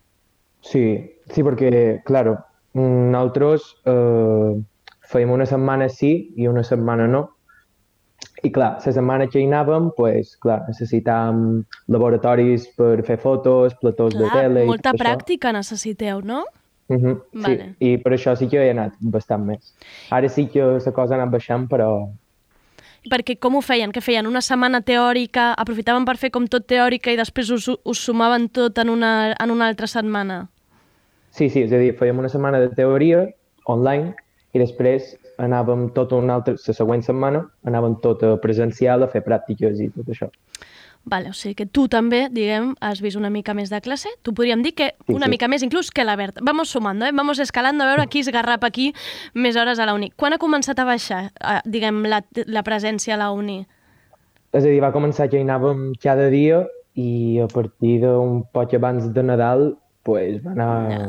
sí, 0.61 1.13
sí, 1.33 1.43
perquè, 1.43 2.03
claro, 2.05 2.45
nosaltres 2.75 3.65
eh, 3.89 4.61
fèiem 5.09 5.31
una 5.33 5.47
setmana 5.49 5.89
sí 5.89 6.13
i 6.37 6.49
una 6.49 6.63
setmana 6.67 7.07
no. 7.09 7.29
I 8.43 8.51
clar, 8.55 8.77
la 8.85 8.93
setmana 8.95 9.27
que 9.31 9.41
hi 9.41 9.47
anàvem, 9.49 9.91
pues, 9.97 10.37
clar, 10.43 10.61
necessitàvem 10.69 11.65
laboratoris 11.91 12.69
per 12.79 13.01
fer 13.07 13.17
fotos, 13.19 13.75
platós 13.81 14.15
de 14.15 14.27
Clar, 14.27 14.45
tele... 14.45 14.63
i 14.65 14.71
molta 14.71 14.93
tot 14.93 15.01
això. 15.01 15.05
pràctica 15.05 15.53
necessiteu, 15.55 16.21
no? 16.23 16.45
Mhm, 16.89 17.17
sí, 17.33 17.43
Vale. 17.43 17.67
i 17.85 17.97
per 18.01 18.15
això 18.15 18.37
sí 18.39 18.49
que 18.49 18.63
he 18.63 18.71
anat 18.71 18.95
bastant 19.01 19.45
més. 19.45 19.75
Ara 20.15 20.29
sí 20.29 20.47
que 20.49 20.63
la 20.63 20.93
cosa 20.95 21.15
ha 21.15 21.19
anat 21.21 21.35
baixant, 21.35 21.67
però 21.69 22.09
Perquè 23.09 23.39
com 23.39 23.55
ho 23.57 23.61
feien? 23.63 23.93
Què 23.95 24.03
feien? 24.03 24.27
Una 24.27 24.41
setmana 24.43 24.81
teòrica, 24.85 25.53
aprofitaven 25.57 26.05
per 26.05 26.17
fer 26.19 26.31
com 26.35 26.47
tot 26.51 26.67
teòrica 26.69 27.13
i 27.15 27.17
després 27.17 27.51
us, 27.55 27.69
us 27.69 27.99
sumaven 28.05 28.49
tot 28.53 28.79
en 28.83 28.91
una, 28.91 29.35
en 29.39 29.51
una 29.55 29.69
altra 29.69 29.87
setmana? 29.87 30.49
Sí, 31.31 31.49
sí, 31.51 31.63
és 31.67 31.73
a 31.73 31.79
dir, 31.79 31.93
fèiem 31.99 32.19
una 32.19 32.31
setmana 32.33 32.61
de 32.63 32.71
teoria 32.75 33.27
online 33.67 34.15
i 34.57 34.63
després 34.63 35.15
anàvem 35.39 35.89
tota 35.95 36.17
una 36.19 36.39
altra, 36.41 36.57
la 36.59 36.75
següent 36.75 37.05
setmana, 37.05 37.45
anàvem 37.69 37.99
tot 38.03 38.25
a 38.27 38.37
presencial 38.43 39.05
a 39.05 39.11
fer 39.13 39.23
pràctiques 39.27 39.79
i 39.85 39.91
tot 39.95 40.09
això. 40.11 40.31
Vale, 41.09 41.31
o 41.31 41.37
sigui 41.37 41.55
que 41.55 41.65
tu 41.65 41.87
també, 41.89 42.27
diguem, 42.29 42.75
has 42.85 43.01
vist 43.01 43.17
una 43.17 43.31
mica 43.33 43.55
més 43.57 43.71
de 43.73 43.79
classe. 43.81 44.11
Tu 44.27 44.35
podríem 44.35 44.61
dir 44.65 44.75
que 44.75 44.91
Sí, 45.07 45.15
una 45.15 45.25
sí. 45.27 45.31
mica 45.31 45.49
més 45.49 45.63
inclús 45.63 45.91
que 45.91 46.05
la 46.05 46.17
Berta. 46.17 46.43
Vamos 46.45 46.69
sumando, 46.69 47.07
eh? 47.07 47.13
Vamos 47.15 47.39
escalando 47.39 47.85
a 47.85 47.87
veure 47.95 48.09
qui 48.09 48.21
es 48.21 48.29
garrapa 48.29 48.67
aquí 48.67 48.93
més 49.33 49.57
hores 49.57 49.79
a 49.79 49.87
la 49.87 49.95
uni. 49.95 50.11
Quan 50.17 50.35
ha 50.35 50.39
començat 50.39 50.79
a 50.79 50.85
baixar, 50.85 51.31
eh, 51.41 51.61
diguem, 51.65 52.03
la, 52.05 52.23
la 52.47 52.63
presència 52.63 53.15
a 53.15 53.19
la 53.19 53.31
uni? 53.31 53.63
És 54.53 54.65
a 54.65 54.69
dir, 54.69 54.81
va 54.83 54.93
començar 54.93 55.31
que 55.31 55.39
hi 55.39 55.47
anàvem 55.47 55.95
cada 56.03 56.29
dia 56.29 56.67
i 56.95 57.39
a 57.41 57.47
partir 57.47 58.01
d'un 58.03 58.43
poc 58.53 58.75
abans 58.75 59.09
de 59.15 59.23
Nadal 59.23 59.77
pues, 60.09 60.41
va 60.45 60.55
anar 60.57 60.71
Ja, 60.89 61.01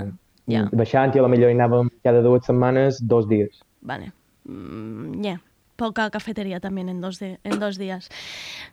ja. 0.52 0.64
baixant 0.76 1.16
i 1.16 1.22
a 1.22 1.26
la 1.26 1.32
millor 1.32 1.52
hi 1.52 1.58
anàvem 1.58 1.92
cada 2.04 2.24
dues 2.26 2.48
setmanes, 2.50 3.00
dos 3.08 3.28
dies. 3.32 3.62
Vale. 3.82 4.12
Mm, 4.50 5.22
yeah. 5.24 5.40
Poca 5.80 6.10
cafeteria 6.12 6.60
també 6.60 6.84
en 6.84 7.00
dos, 7.00 7.22
de, 7.24 7.38
en 7.48 7.60
dos 7.62 7.78
dies. 7.80 8.10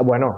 Bueno, 0.02 0.32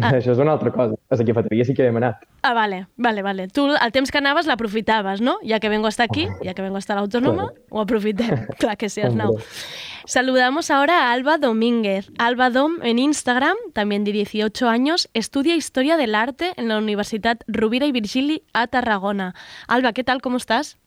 Ah. 0.00 0.10
això 0.16 0.32
és 0.32 0.38
una 0.38 0.52
altra 0.52 0.70
cosa. 0.72 0.94
A 1.10 1.16
la 1.16 1.24
cafeteria 1.24 1.64
sí 1.64 1.74
que 1.74 1.84
hem 1.86 1.96
anat. 1.98 2.22
Ah, 2.42 2.54
vale, 2.54 2.86
vale, 2.96 3.22
vale. 3.22 3.48
Tu 3.48 3.66
el 3.66 3.92
temps 3.92 4.10
que 4.10 4.18
anaves 4.18 4.46
l'aprofitaves, 4.46 5.20
no? 5.20 5.38
Ja 5.44 5.60
que 5.60 5.68
vengo 5.68 5.86
hasta 5.86 6.02
aquí, 6.04 6.28
ya 6.42 6.54
que 6.54 6.62
vengo 6.62 6.78
hasta 6.78 6.94
la 6.94 7.02
autónoma, 7.02 7.48
Claro. 7.48 7.66
ho 7.70 7.80
aprofitem. 7.82 8.46
Clar 8.58 8.76
que 8.78 8.88
sí, 8.88 9.02
Arnau. 9.02 9.32
Hombre. 9.32 9.44
Saludamos 10.06 10.70
ahora 10.70 11.08
a 11.08 11.12
Alba 11.12 11.36
Domínguez. 11.38 12.10
Alba 12.18 12.48
Dom 12.50 12.82
en 12.82 12.98
Instagram, 12.98 13.56
también 13.74 14.04
de 14.04 14.12
18 14.12 14.68
años, 14.68 15.08
estudia 15.14 15.54
Historia 15.56 15.96
del 15.96 16.14
Arte 16.14 16.52
en 16.56 16.68
la 16.68 16.78
Universidad 16.78 17.38
Rovira 17.46 17.86
y 17.86 17.92
Virgili 17.92 18.42
a 18.54 18.66
Tarragona. 18.68 19.34
Alba, 19.68 19.92
¿qué 19.92 20.04
tal? 20.04 20.22
¿Cómo 20.22 20.38
estás? 20.38 20.78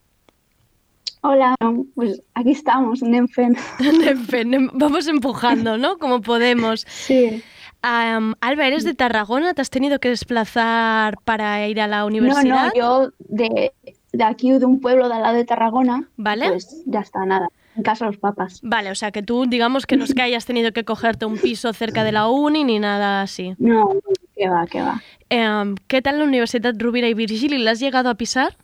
Hola, 1.22 1.56
pues 1.96 2.22
aquí 2.36 2.52
estamos, 2.52 3.02
anem 3.02 3.28
fent. 3.28 3.58
En 3.80 4.26
fin, 4.26 4.70
Vamos 4.74 5.08
empujando, 5.08 5.78
¿no? 5.78 5.98
Como 5.98 6.22
podemos. 6.22 6.86
Sí. 6.88 7.42
Am, 7.88 8.34
Alba, 8.42 8.66
¿eres 8.66 8.84
de 8.84 8.96
Tarragona? 8.96 9.54
¿Te 9.54 9.62
has 9.62 9.70
tenido 9.70 10.00
que 10.00 10.10
desplazar 10.10 11.18
para 11.24 11.68
ir 11.68 11.80
a 11.80 11.86
la 11.88 12.00
No, 12.00 12.08
universidad? 12.08 12.72
no, 12.74 12.74
yo 12.76 13.12
de, 13.20 13.74
de 14.12 14.24
aquí, 14.24 14.52
de 14.52 14.66
un 14.66 14.82
pueblo 14.82 15.08
de 15.08 15.14
al 15.14 15.22
lado 15.22 15.36
de 15.36 15.46
Tarragona, 15.46 16.10
¿Vale? 16.18 16.48
pues 16.48 16.82
ya 16.88 17.02
está, 17.02 17.24
nada, 17.26 17.48
en 17.76 17.84
casa 17.84 18.06
de 18.06 18.12
los 18.12 18.20
papas. 18.20 18.60
Vale, 18.64 18.90
o 18.90 18.96
sea 18.96 19.12
que 19.12 19.22
tú, 19.22 19.46
digamos 19.46 19.86
que 19.86 19.98
no 19.98 20.04
es 20.06 20.16
que 20.16 20.24
hayas 20.24 20.48
tenido 20.48 20.72
que 20.72 20.84
cogerte 20.84 21.28
un 21.28 21.38
piso 21.38 21.72
cerca 21.74 22.04
de 22.04 22.12
la 22.12 22.28
uni 22.28 22.64
ni 22.64 22.80
nada 22.80 23.22
así. 23.22 23.54
No, 23.60 23.88
que 24.36 24.50
va, 24.50 24.66
que 24.66 24.82
va. 24.82 25.00
Em, 25.30 25.76
¿Qué 25.88 26.02
tal 26.02 26.18
la 26.18 26.24
Universidad 26.26 26.74
Rovira 26.76 27.08
y 27.08 27.14
Virgili? 27.14 27.60
¿La 27.60 27.72
has 27.72 27.80
llegado 27.80 28.10
a 28.10 28.16
pisar? 28.16 28.58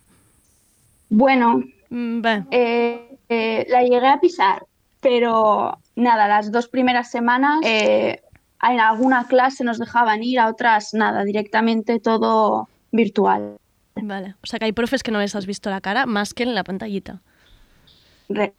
Bueno, 1.08 1.62
Mm. 1.94 2.22
Eh, 2.50 3.18
eh, 3.28 3.66
la 3.68 3.82
llegué 3.82 4.06
a 4.08 4.18
pisar, 4.18 4.64
pero 5.00 5.78
nada, 5.94 6.26
las 6.26 6.50
dos 6.50 6.66
primeras 6.68 7.10
semanas 7.10 7.58
eh, 7.64 8.22
en 8.62 8.80
alguna 8.80 9.26
clase 9.26 9.64
nos 9.64 9.78
dejaban 9.78 10.22
ir, 10.22 10.38
a 10.38 10.48
otras 10.48 10.94
nada, 10.94 11.24
directamente 11.24 11.98
todo 11.98 12.68
virtual. 12.92 13.56
Vale. 13.96 14.36
O 14.42 14.46
sea 14.46 14.58
que 14.58 14.66
hay 14.66 14.72
profes 14.72 15.02
que 15.02 15.10
no 15.10 15.18
les 15.18 15.34
has 15.34 15.46
visto 15.46 15.70
la 15.70 15.80
cara 15.80 16.06
más 16.06 16.34
que 16.34 16.44
en 16.44 16.54
la 16.54 16.64
pantallita. 16.64 17.20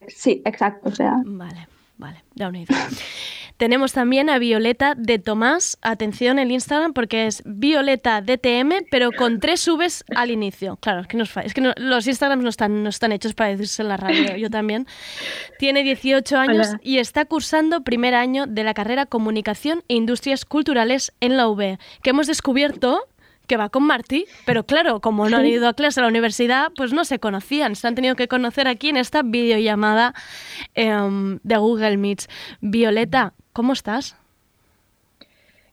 Sí, 0.07 0.41
exacto, 0.45 0.89
o 0.89 0.91
sea. 0.91 1.15
Vale, 1.25 1.67
vale, 1.97 2.23
ya 2.35 2.49
una 2.49 2.59
idea. 2.59 2.87
Tenemos 3.57 3.93
también 3.93 4.29
a 4.29 4.39
Violeta 4.39 4.93
de 4.97 5.19
Tomás. 5.19 5.77
Atención 5.81 6.39
el 6.39 6.51
Instagram 6.51 6.93
porque 6.93 7.27
es 7.27 7.41
Violeta 7.45 8.21
DTM, 8.21 8.85
pero 8.91 9.11
con 9.11 9.39
tres 9.39 9.67
Vs 9.67 10.03
al 10.15 10.31
inicio. 10.31 10.77
Claro, 10.77 11.01
es 11.01 11.07
que, 11.07 11.17
nos 11.17 11.35
es 11.37 11.53
que 11.53 11.61
no- 11.61 11.73
los 11.77 12.07
Instagrams 12.07 12.43
no 12.43 12.49
están, 12.49 12.83
no 12.83 12.89
están 12.89 13.11
hechos 13.11 13.33
para 13.33 13.51
decirse 13.51 13.81
en 13.83 13.89
la 13.89 13.97
radio. 13.97 14.35
Yo 14.37 14.49
también. 14.49 14.87
Tiene 15.59 15.83
18 15.83 16.37
años 16.37 16.67
Hola. 16.69 16.79
y 16.83 16.97
está 16.97 17.25
cursando 17.25 17.83
primer 17.83 18.15
año 18.15 18.47
de 18.47 18.63
la 18.63 18.73
carrera 18.73 19.05
Comunicación 19.05 19.83
e 19.87 19.95
Industrias 19.95 20.45
Culturales 20.45 21.13
en 21.21 21.37
la 21.37 21.47
UB, 21.47 21.77
que 22.01 22.09
hemos 22.09 22.27
descubierto 22.27 23.07
que 23.45 23.57
va 23.57 23.67
con 23.67 23.83
Martí, 23.83 24.25
pero 24.45 24.65
claro, 24.65 25.01
como 25.01 25.27
no 25.29 25.35
han 25.35 25.45
ido 25.45 25.67
a 25.67 25.73
clase 25.73 25.99
a 25.99 26.03
la 26.03 26.07
universidad, 26.07 26.71
pues 26.77 26.93
no 26.93 27.03
se 27.03 27.19
conocían, 27.19 27.75
se 27.75 27.85
han 27.85 27.93
tenido 27.93 28.15
que 28.15 28.29
conocer 28.29 28.69
aquí 28.69 28.87
en 28.87 28.95
esta 28.95 29.21
videollamada 29.21 30.13
em, 30.75 31.39
de 31.43 31.57
Google 31.57 31.97
Meets. 31.97 32.29
Violeta, 32.61 33.33
¿cómo 33.53 33.73
estás? 33.73 34.15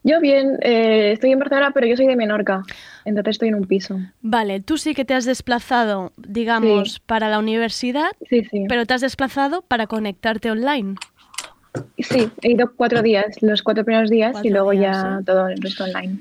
Yo 0.02 0.18
bien, 0.20 0.56
eh, 0.62 1.12
estoy 1.12 1.32
en 1.32 1.38
Barcelona, 1.40 1.72
pero 1.74 1.86
yo 1.86 1.94
soy 1.96 2.06
de 2.06 2.16
Menorca, 2.16 2.62
entonces 3.04 3.32
estoy 3.32 3.48
en 3.48 3.56
un 3.56 3.66
piso. 3.66 3.98
Vale, 4.22 4.60
tú 4.60 4.78
sí 4.78 4.94
que 4.94 5.04
te 5.04 5.12
has 5.12 5.26
desplazado, 5.26 6.12
digamos, 6.16 6.94
Sí. 6.94 7.02
para 7.04 7.28
la 7.28 7.38
universidad, 7.38 8.10
Sí, 8.30 8.44
sí. 8.50 8.64
pero 8.66 8.86
te 8.86 8.94
has 8.94 9.02
desplazado 9.02 9.60
para 9.60 9.86
conectarte 9.86 10.50
online. 10.50 10.94
Sí, 11.98 12.30
he 12.42 12.52
ido 12.52 12.72
cuatro 12.74 13.02
días, 13.02 13.42
los 13.42 13.62
cuatro 13.62 13.84
primeros 13.84 14.08
días, 14.08 14.32
Cuatro 14.32 14.48
y 14.48 14.52
luego 14.52 14.70
días, 14.70 14.96
ya 15.02 15.20
todo 15.24 15.48
el 15.48 15.60
resto 15.60 15.84
online. 15.84 16.18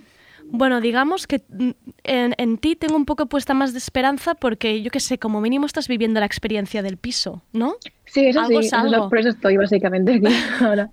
Bueno, 0.51 0.81
digamos 0.81 1.27
que 1.27 1.41
mm, 1.49 1.69
en, 2.03 2.35
en 2.37 2.57
ti 2.57 2.75
tengo 2.75 2.95
un 2.95 3.05
poco 3.05 3.27
puesta 3.27 3.53
más 3.53 3.71
de 3.71 3.77
esperanza 3.77 4.33
porque 4.35 4.81
yo 4.81 4.89
qué 4.91 4.99
sé, 4.99 5.17
como 5.19 5.41
mínimo 5.41 5.65
estás 5.65 5.87
viviendo 5.87 6.19
la 6.19 6.25
experiencia 6.25 6.81
del 6.81 6.97
piso, 6.97 7.41
¿no? 7.53 7.75
Sí, 8.05 8.25
eso 8.25 8.39
Algo 8.41 8.59
sí, 8.61 8.67
es 8.67 8.73
eso 8.73 8.75
algo. 8.77 9.09
por 9.09 9.19
eso 9.19 9.29
estoy 9.29 9.57
básicamente 9.57 10.13
aquí 10.15 10.25
ahora. 10.65 10.89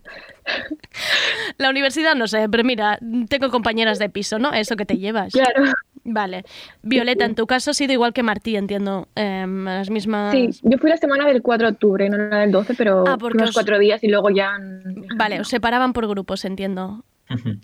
La 1.59 1.71
universidad 1.71 2.15
no 2.15 2.27
sé, 2.29 2.49
pero 2.49 2.63
mira, 2.65 2.99
tengo 3.29 3.51
compañeras 3.51 3.99
de 3.99 4.09
piso, 4.11 4.39
¿no? 4.39 4.53
Eso 4.53 4.77
que 4.77 4.85
te 4.87 4.99
llevas. 4.99 5.33
Claro. 5.33 5.65
Vale. 6.05 6.45
Violeta, 6.83 7.25
en 7.25 7.35
tu 7.35 7.47
caso 7.49 7.73
ha 7.73 7.75
sido 7.75 7.93
igual 7.93 8.13
que 8.13 8.23
Martí, 8.23 8.55
entiendo. 8.57 9.09
em, 9.17 9.65
las 9.65 9.91
mismas. 9.91 10.33
Sí, 10.33 10.51
yo 10.63 10.79
fui 10.79 10.89
la 10.91 10.99
semana 10.99 11.27
del 11.27 11.43
4 11.43 11.67
de 11.67 11.73
octubre, 11.73 12.09
no 12.09 12.17
la 12.19 12.39
del 12.41 12.53
12, 12.53 12.75
pero 12.75 13.05
Ah, 13.09 13.17
unos 13.21 13.49
os- 13.49 13.55
cuatro 13.55 13.79
días 13.79 14.05
y 14.05 14.09
luego 14.09 14.31
ya... 14.31 14.53
Vale, 15.17 15.41
os 15.41 15.49
separaban 15.49 15.93
por 15.93 16.07
grupos, 16.07 16.45
entiendo. 16.45 17.05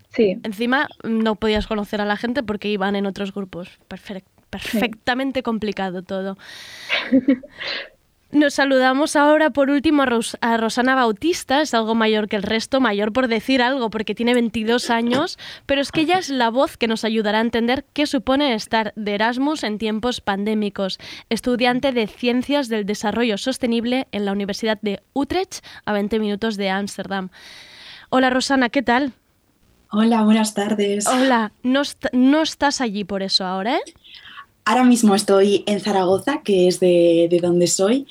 Sí. 0.09 0.39
Encima 0.43 0.89
no 1.05 1.37
podías 1.37 1.67
conocer 1.67 2.01
a 2.01 2.05
la 2.05 2.17
gente 2.17 2.43
porque 2.43 2.69
iban 2.69 2.97
en 2.97 3.07
otros 3.07 3.33
grupos. 3.33 3.79
Perfec- 3.89 4.25
perfectamente 4.51 5.43
complicado 5.43 6.03
todo. 6.03 6.37
Nos 8.33 8.55
saludamos 8.55 9.15
ahora 9.15 9.51
por 9.51 9.69
último 9.69 10.05
a, 10.05 10.07
Ros- 10.07 10.39
a 10.41 10.57
Rosana 10.57 10.95
Bautista, 10.95 11.61
es 11.61 11.75
algo 11.75 11.95
mayor 11.95 12.29
que 12.29 12.37
el 12.37 12.43
resto, 12.43 12.81
mayor 12.81 13.13
por 13.13 13.29
decir 13.29 13.61
algo 13.61 13.91
porque 13.91 14.15
tiene 14.15 14.33
22 14.33 14.89
años, 14.89 15.39
pero 15.67 15.83
es 15.83 15.93
que 15.93 16.01
ella 16.01 16.17
es 16.19 16.31
la 16.31 16.49
voz 16.49 16.79
que 16.79 16.89
nos 16.89 17.05
ayudará 17.05 17.39
a 17.39 17.43
entender 17.43 17.85
qué 17.93 18.07
supone 18.07 18.55
estar 18.55 18.95
de 18.97 19.15
Erasmus 19.17 19.65
en 19.65 19.77
tiempos 19.77 20.23
pandémicos. 20.23 20.99
Estudiante 21.29 21.93
de 21.93 22.07
Ciencias 22.07 22.71
del 22.71 22.87
Desarrollo 22.87 23.37
Sostenible 23.37 24.09
en 24.13 24.25
la 24.25 24.33
Universidad 24.33 24.79
de 24.81 25.03
Utrecht, 25.13 25.63
a 25.85 25.93
20 25.93 26.19
minutos 26.19 26.57
de 26.57 26.71
Ámsterdam. 26.71 27.29
Hola 28.09 28.31
Rosana, 28.31 28.71
¿qué 28.71 28.81
tal? 28.83 29.13
Hola, 29.93 30.23
buenas 30.23 30.55
tardes. 30.55 31.07
Hola, 31.07 31.53
no, 31.63 31.83
est- 31.83 32.07
no 32.13 32.43
estás 32.43 32.81
allí 32.81 33.05
por 33.05 33.23
eso 33.23 33.45
ahora, 33.45 33.77
¿eh? 33.77 33.81
Ahora 34.65 34.85
mismo 34.85 35.15
estoy 35.15 35.65
en 35.67 35.81
Zaragoza, 35.81 36.41
que 36.43 36.69
es 36.69 36.81
de, 36.81 37.27
de 37.31 37.39
donde 37.41 37.67
soy, 37.67 38.07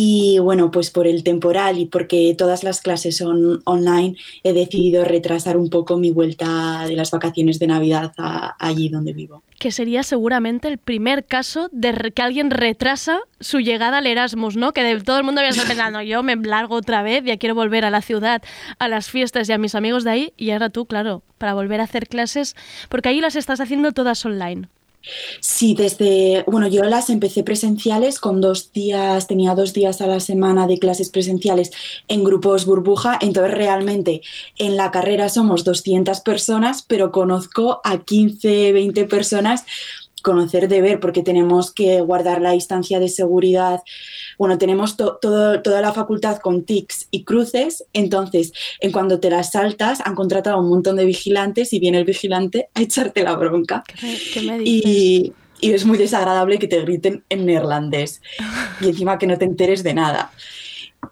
y 0.00 0.38
bueno, 0.38 0.70
pues 0.70 0.90
por 0.90 1.08
el 1.08 1.24
temporal 1.24 1.76
y 1.78 1.86
porque 1.86 2.32
todas 2.38 2.62
las 2.62 2.80
clases 2.80 3.16
son 3.16 3.62
online, 3.64 4.16
he 4.44 4.52
decidido 4.52 5.04
retrasar 5.04 5.56
un 5.56 5.70
poco 5.70 5.96
mi 5.96 6.12
vuelta 6.12 6.84
de 6.86 6.94
las 6.94 7.10
vacaciones 7.10 7.58
de 7.58 7.66
Navidad 7.66 8.12
a- 8.16 8.54
allí 8.60 8.88
donde 8.90 9.12
vivo. 9.12 9.42
Que 9.58 9.72
sería 9.72 10.04
seguramente 10.04 10.68
el 10.68 10.78
primer 10.78 11.24
caso 11.24 11.68
de 11.72 12.12
que 12.14 12.22
alguien 12.22 12.50
retrasa 12.50 13.18
su 13.40 13.58
llegada 13.58 13.98
al 13.98 14.06
Erasmus, 14.06 14.56
¿no? 14.56 14.72
Que 14.72 14.84
de- 14.84 15.00
todo 15.00 15.18
el 15.18 15.24
mundo 15.24 15.40
había 15.40 15.50
estado 15.50 15.66
pensando, 15.68 16.00
yo 16.02 16.22
me 16.22 16.36
largo 16.36 16.76
otra 16.76 17.02
vez, 17.02 17.24
ya 17.24 17.36
quiero 17.36 17.56
volver 17.56 17.84
a 17.84 17.90
la 17.90 18.00
ciudad, 18.00 18.40
a 18.78 18.86
las 18.86 19.10
fiestas 19.10 19.48
y 19.48 19.52
a 19.52 19.58
mis 19.58 19.74
amigos 19.74 20.04
de 20.04 20.10
ahí, 20.10 20.32
y 20.36 20.52
ahora 20.52 20.70
tú, 20.70 20.86
claro, 20.86 21.22
para 21.38 21.54
volver 21.54 21.80
a 21.80 21.84
hacer 21.84 22.06
clases, 22.06 22.54
porque 22.88 23.08
ahí 23.08 23.20
las 23.20 23.34
estás 23.34 23.60
haciendo 23.60 23.90
todas 23.90 24.24
online. 24.24 24.68
Sí, 25.40 25.74
desde, 25.74 26.44
bueno, 26.46 26.68
yo 26.68 26.82
las 26.84 27.10
empecé 27.10 27.42
presenciales 27.42 28.18
con 28.20 28.40
dos 28.40 28.72
días, 28.72 29.26
tenía 29.26 29.54
dos 29.54 29.72
días 29.72 30.00
a 30.00 30.06
la 30.06 30.20
semana 30.20 30.66
de 30.66 30.78
clases 30.78 31.10
presenciales 31.10 31.70
en 32.08 32.24
grupos 32.24 32.66
burbuja, 32.66 33.18
entonces 33.20 33.54
realmente 33.54 34.22
en 34.56 34.76
la 34.76 34.90
carrera 34.90 35.28
somos 35.28 35.64
200 35.64 36.20
personas, 36.20 36.82
pero 36.82 37.12
conozco 37.12 37.80
a 37.84 37.98
15, 37.98 38.72
20 38.72 39.04
personas 39.04 39.64
conocer 40.22 40.68
de 40.68 40.82
ver 40.82 41.00
porque 41.00 41.22
tenemos 41.22 41.72
que 41.72 42.00
guardar 42.00 42.40
la 42.40 42.52
distancia 42.52 43.00
de 43.00 43.08
seguridad. 43.08 43.80
Bueno, 44.38 44.56
tenemos 44.56 44.96
to- 44.96 45.18
todo, 45.20 45.60
toda 45.62 45.80
la 45.80 45.92
facultad 45.92 46.38
con 46.38 46.62
tics 46.62 47.08
y 47.10 47.24
cruces, 47.24 47.84
entonces 47.92 48.52
en 48.80 48.92
cuando 48.92 49.18
te 49.20 49.30
las 49.30 49.50
saltas 49.50 50.00
han 50.04 50.14
contratado 50.14 50.56
a 50.56 50.60
un 50.60 50.68
montón 50.68 50.96
de 50.96 51.04
vigilantes 51.04 51.72
y 51.72 51.80
viene 51.80 51.98
el 51.98 52.04
vigilante 52.04 52.68
a 52.74 52.82
echarte 52.82 53.24
la 53.24 53.34
bronca. 53.34 53.82
¿Qué 54.32 54.40
me 54.42 54.58
dices? 54.60 54.84
Y, 54.86 55.32
y 55.60 55.72
es 55.72 55.84
muy 55.84 55.98
desagradable 55.98 56.58
que 56.60 56.68
te 56.68 56.80
griten 56.82 57.24
en 57.28 57.46
neerlandés 57.46 58.22
y 58.80 58.86
encima 58.88 59.18
que 59.18 59.26
no 59.26 59.36
te 59.36 59.44
enteres 59.44 59.82
de 59.82 59.94
nada. 59.94 60.30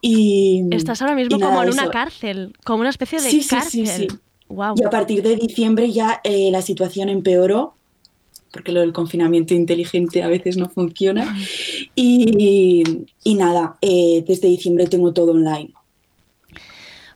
Y, 0.01 0.63
Estás 0.71 1.01
ahora 1.01 1.15
mismo 1.15 1.39
como 1.39 1.63
en 1.63 1.69
una 1.69 1.89
cárcel, 1.89 2.53
como 2.63 2.81
una 2.81 2.89
especie 2.89 3.19
de 3.21 3.29
sí, 3.29 3.45
cárcel. 3.47 3.87
sí, 3.87 4.07
sí. 4.07 4.07
Wow. 4.49 4.75
Y 4.77 4.83
a 4.85 4.89
partir 4.89 5.21
de 5.23 5.35
diciembre 5.35 5.91
ya 5.91 6.21
eh, 6.23 6.49
la 6.51 6.61
situación 6.61 7.09
empeoró, 7.09 7.75
porque 8.51 8.71
lo 8.71 8.79
del 8.79 8.93
confinamiento 8.93 9.53
inteligente 9.53 10.23
a 10.23 10.27
veces 10.29 10.55
no 10.57 10.69
funciona. 10.69 11.35
Y, 11.99 13.07
nada, 13.25 13.77
eh, 13.81 14.23
desde 14.27 14.47
diciembre 14.47 14.85
tengo 14.85 15.13
todo 15.13 15.31
online. 15.31 15.73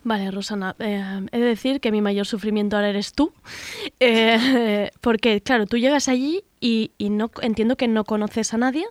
Vale, 0.03 0.31
Rosana, 0.31 0.75
eh, 0.79 1.03
he 1.31 1.39
de 1.39 1.45
decir 1.45 1.79
que 1.79 1.91
mi 1.91 2.01
mayor 2.01 2.25
sufrimiento 2.25 2.75
ahora 2.75 2.89
eres 2.89 3.13
tú, 3.13 3.31
Eh, 3.99 4.89
porque 4.99 5.41
claro, 5.41 5.67
tú 5.67 5.77
llegas 5.77 6.07
allí 6.07 6.43
y, 6.59 6.89
y 6.97 7.11
no 7.11 7.29
entiendo 7.43 7.75
que 7.75 7.87
no 7.87 8.03
conoces 8.03 8.55
a 8.55 8.57
nadie, 8.57 8.85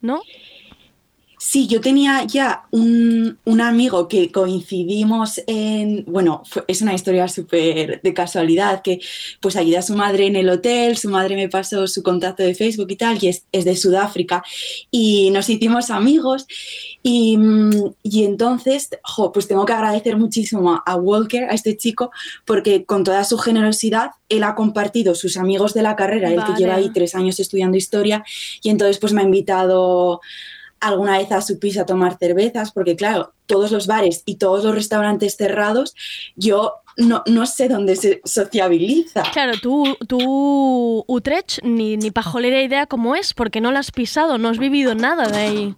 ¿no? 0.00 0.22
Sí, 1.40 1.68
yo 1.68 1.80
tenía 1.80 2.24
ya 2.24 2.64
un, 2.72 3.38
un 3.44 3.60
amigo 3.60 4.08
que 4.08 4.32
coincidimos 4.32 5.40
en, 5.46 6.04
bueno, 6.06 6.42
fue- 6.44 6.64
es 6.66 6.82
una 6.82 6.94
historia 6.94 7.28
súper 7.28 8.02
de 8.02 8.12
casualidad, 8.14 8.82
que 8.82 9.00
pues 9.40 9.54
ayudé 9.54 9.78
a 9.78 9.82
su 9.82 9.94
madre 9.94 10.26
en 10.26 10.34
el 10.34 10.48
hotel, 10.48 10.96
su 10.96 11.08
madre 11.08 11.36
me 11.36 11.48
pasó 11.48 11.86
su 11.86 12.02
contacto 12.02 12.42
de 12.42 12.54
Facebook 12.56 12.88
y 12.90 12.96
tal, 12.96 13.18
y 13.22 13.28
es, 13.28 13.44
es 13.52 13.64
de 13.64 13.76
Sudáfrica, 13.76 14.42
y 14.90 15.30
nos 15.30 15.48
hicimos 15.48 15.90
amigos, 15.90 16.46
y, 17.04 17.38
y 18.02 18.24
entonces, 18.24 18.90
jo, 19.04 19.30
pues 19.30 19.46
tengo 19.46 19.64
que 19.64 19.72
agradecer 19.72 20.16
muchísimo 20.16 20.82
a, 20.84 20.96
Walker, 20.96 21.44
a 21.44 21.54
este 21.54 21.76
chico, 21.76 22.10
porque 22.44 22.84
con 22.84 23.04
toda 23.04 23.22
su 23.22 23.38
generosidad, 23.38 24.10
él 24.28 24.42
ha 24.42 24.56
compartido 24.56 25.14
sus 25.14 25.36
amigos 25.36 25.72
de 25.72 25.82
la 25.82 25.94
carrera, 25.94 26.30
él 26.30 26.40
que 26.44 26.60
lleva 26.60 26.74
ahí 26.74 26.90
tres 26.92 27.14
años 27.14 27.38
estudiando 27.38 27.76
historia, 27.76 28.24
y 28.60 28.70
entonces 28.70 28.98
pues 28.98 29.12
me 29.12 29.20
ha 29.20 29.24
invitado 29.24 30.20
alguna 30.80 31.18
vez 31.18 31.30
a 31.32 31.42
su 31.42 31.58
piso 31.58 31.80
a 31.82 31.86
tomar 31.86 32.18
cervezas, 32.18 32.72
porque 32.72 32.96
claro, 32.96 33.32
todos 33.46 33.70
los 33.72 33.86
bares 33.86 34.22
y 34.26 34.36
todos 34.36 34.64
los 34.64 34.74
restaurantes 34.74 35.36
cerrados, 35.36 35.94
yo 36.36 36.74
no, 36.96 37.22
no 37.26 37.46
sé 37.46 37.68
dónde 37.68 37.96
se 37.96 38.20
sociabiliza. 38.24 39.22
Claro, 39.32 39.52
tú, 39.62 39.96
tú 40.06 41.04
Utrecht, 41.06 41.62
ni, 41.62 41.96
ni 41.96 42.10
pajolera 42.10 42.62
idea 42.62 42.86
cómo 42.86 43.14
es, 43.16 43.34
porque 43.34 43.60
no 43.60 43.72
la 43.72 43.80
has 43.80 43.90
pisado, 43.90 44.38
no 44.38 44.48
has 44.48 44.58
vivido 44.58 44.94
nada 44.94 45.28
de 45.28 45.36
ahí. 45.38 45.74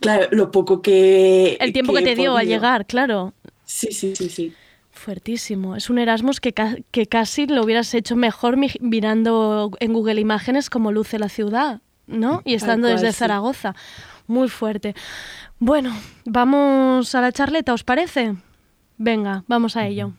Claro, 0.00 0.28
lo 0.30 0.50
poco 0.50 0.80
que... 0.82 1.56
El 1.60 1.72
tiempo 1.72 1.92
que, 1.92 2.02
te 2.02 2.14
dio 2.14 2.36
al 2.36 2.46
llegar, 2.46 2.86
claro. 2.86 3.34
Sí, 3.64 3.92
sí, 3.92 4.16
sí, 4.16 4.28
sí. 4.30 4.52
Fuertísimo. 4.92 5.76
Es 5.76 5.90
un 5.90 5.98
Erasmus 5.98 6.40
que, 6.40 6.52
ca- 6.52 6.76
que 6.90 7.06
casi 7.06 7.46
lo 7.46 7.62
hubieras 7.62 7.92
hecho 7.94 8.16
mejor 8.16 8.56
mi- 8.56 8.70
mirando 8.80 9.70
en 9.78 9.92
Google 9.92 10.20
Imágenes 10.20 10.70
cómo 10.70 10.90
luce 10.92 11.18
la 11.18 11.28
ciudad, 11.28 11.80
¿no? 12.10 12.42
Y 12.44 12.54
estando 12.54 12.88
desde. 12.88 13.12
Zaragoza. 13.12 13.74
Muy 14.26 14.48
fuerte. 14.48 14.94
Bueno, 15.58 15.96
vamos 16.24 17.14
a 17.14 17.20
la 17.20 17.32
charleta, 17.32 17.72
¿os 17.72 17.84
parece? 17.84 18.36
Venga, 18.96 19.44
vamos 19.46 19.76
a 19.76 19.86
ello. 19.86 20.12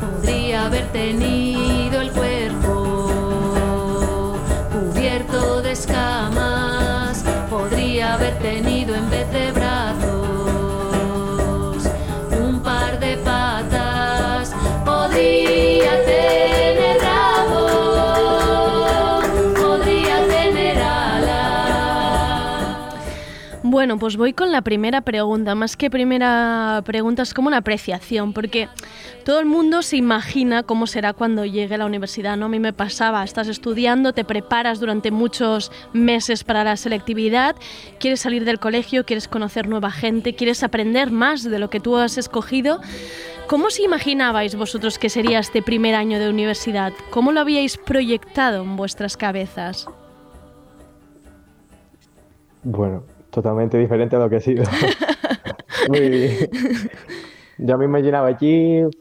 Podría 0.00 0.66
haber 0.66 0.90
tenido 0.92 1.61
Pues 23.98 24.16
voy 24.16 24.32
con 24.32 24.52
la 24.52 24.62
primera 24.62 25.00
pregunta. 25.00 25.54
Más 25.54 25.76
que 25.76 25.90
primera 25.90 26.82
pregunta, 26.84 27.22
es 27.22 27.34
como 27.34 27.48
una 27.48 27.58
apreciación, 27.58 28.32
porque 28.32 28.68
todo 29.24 29.40
el 29.40 29.46
mundo 29.46 29.82
se 29.82 29.96
imagina 29.96 30.62
cómo 30.62 30.86
será 30.86 31.12
cuando 31.12 31.44
llegue 31.44 31.74
a 31.74 31.78
la 31.78 31.86
universidad, 31.86 32.36
¿no? 32.36 32.46
A 32.46 32.48
mí 32.48 32.58
me 32.58 32.72
pasaba, 32.72 33.22
estás 33.24 33.48
estudiando, 33.48 34.12
te 34.12 34.24
preparas 34.24 34.80
durante 34.80 35.10
muchos 35.10 35.72
meses 35.92 36.44
para 36.44 36.64
la 36.64 36.76
selectividad, 36.76 37.56
quieres 37.98 38.20
salir 38.20 38.44
del 38.44 38.58
colegio, 38.58 39.04
quieres 39.04 39.28
conocer 39.28 39.68
nueva 39.68 39.90
gente, 39.90 40.34
quieres 40.34 40.62
aprender 40.62 41.10
más 41.10 41.42
de 41.42 41.58
lo 41.58 41.70
que 41.70 41.80
tú 41.80 41.96
has 41.96 42.18
escogido. 42.18 42.80
¿Cómo 43.46 43.66
os 43.66 43.78
imaginabais 43.80 44.54
vosotros 44.54 44.98
que 44.98 45.10
sería 45.10 45.38
este 45.38 45.62
primer 45.62 45.94
año 45.94 46.18
de 46.18 46.30
universidad? 46.30 46.92
¿Cómo 47.10 47.32
lo 47.32 47.40
habíais 47.40 47.76
proyectado 47.76 48.62
en 48.62 48.76
vuestras 48.76 49.16
cabezas? 49.16 49.86
Bueno, 52.64 53.02
totalmente 53.32 53.78
diferente 53.78 54.14
a 54.16 54.20
lo 54.20 54.28
que 54.30 54.36
ha 54.36 54.40
sido. 54.40 54.64
Vull 55.88 56.10
dir, 56.12 56.48
jo 57.62 57.76
m'imaginava 57.78 58.28
aquí, 58.32 58.52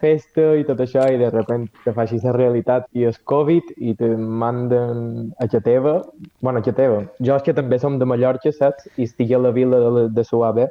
festa 0.02 0.52
i 0.60 0.64
tot 0.68 0.80
això, 0.84 1.04
i 1.14 1.18
de 1.22 1.30
repente 1.34 1.72
te 1.86 1.94
fa 1.96 2.04
així 2.06 2.20
la 2.24 2.34
realitat 2.36 2.88
i 2.98 3.06
és 3.10 3.20
Covid 3.30 3.72
i 3.78 3.94
te 3.98 4.10
manden 4.18 5.32
a 5.40 5.46
casa 5.48 5.62
teva. 5.66 5.96
bueno, 6.42 6.60
a 6.60 6.62
casa 6.64 6.76
teva. 6.78 7.04
Jo 7.20 7.36
és 7.38 7.44
que 7.46 7.54
també 7.58 7.80
som 7.80 8.00
de 8.00 8.06
Mallorca, 8.06 8.52
saps? 8.52 8.90
I 8.98 9.06
estic 9.10 9.32
a 9.34 9.40
la 9.42 9.52
vila 9.52 9.80
de, 9.80 9.92
la- 9.98 10.08
de 10.10 10.24
Suave. 10.24 10.70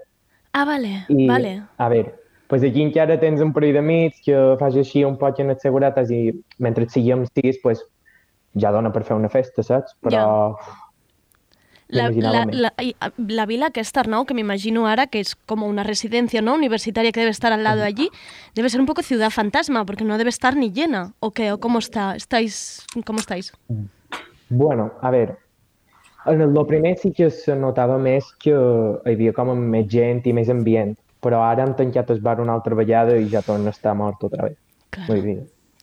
Ah, 0.52 0.64
vale, 0.64 1.04
I, 1.08 1.28
vale. 1.28 1.62
a 1.78 1.88
veure, 1.88 2.14
pues 2.48 2.64
aquí 2.66 2.82
encara 2.82 3.20
tens 3.22 3.40
un 3.40 3.52
parell 3.54 3.76
d'amics 3.78 4.24
que 4.26 4.38
fas 4.58 4.74
així 4.74 5.04
un 5.06 5.16
poc 5.16 5.38
en 5.38 5.54
seguretes 5.62 6.10
i 6.10 6.24
mentre 6.58 6.88
siguem 6.90 7.22
sis, 7.30 7.60
pues, 7.62 7.84
ja 8.58 8.72
dona 8.74 8.90
per 8.90 9.04
fer 9.06 9.14
una 9.14 9.28
festa, 9.30 9.62
saps? 9.62 9.94
Però... 10.02 10.56
La, 11.90 12.10
la, 12.10 12.46
la, 12.46 12.72
la 13.16 13.46
vila 13.46 13.66
aquesta, 13.66 14.00
Arnau, 14.00 14.24
que 14.24 14.34
me 14.34 14.40
imagino 14.40 14.86
ahora 14.86 15.06
que 15.06 15.20
es 15.20 15.34
como 15.34 15.66
una 15.66 15.82
residencia 15.82 16.40
¿no? 16.40 16.54
universitaria 16.54 17.12
que 17.12 17.20
debe 17.20 17.30
estar 17.30 17.52
al 17.52 17.64
lado 17.64 17.82
allí, 17.82 18.10
debe 18.54 18.70
ser 18.70 18.80
un 18.80 18.86
poco 18.86 19.02
ciudad 19.02 19.30
fantasma, 19.30 19.84
porque 19.84 20.04
no 20.04 20.16
debe 20.18 20.30
estar 20.30 20.56
ni 20.56 20.72
llena. 20.72 21.12
¿O 21.20 21.32
qué? 21.32 21.52
¿O 21.52 21.58
cómo 21.58 21.78
está? 21.78 22.14
¿Estáis, 22.16 22.86
¿Cómo 23.04 23.18
estáis? 23.18 23.52
Bueno, 24.48 24.92
a 25.00 25.10
veure, 25.10 25.36
en 26.26 26.40
el 26.40 26.66
primer 26.66 26.98
sí 26.98 27.12
que 27.12 27.30
se 27.30 27.54
notava 27.56 27.96
més 27.98 28.26
que 28.42 28.52
hi 28.52 29.14
havia 29.14 29.32
com 29.32 29.52
més 29.56 29.86
gent 29.88 30.26
i 30.26 30.34
més 30.36 30.50
ambient, 30.52 30.96
però 31.22 31.44
ara 31.46 31.64
han 31.64 31.76
tancat 31.78 32.10
el 32.10 32.20
bar 32.20 32.40
una 32.42 32.56
altra 32.58 32.74
vegada 32.74 33.16
i 33.16 33.28
ja 33.30 33.42
torna 33.46 33.70
a 33.70 33.76
estar 33.76 33.94
mort 33.94 34.22
otra 34.24 34.50
vez. 34.50 34.58
Claro. 34.90 35.12
Vull 35.12 35.22
dir, 35.24 35.38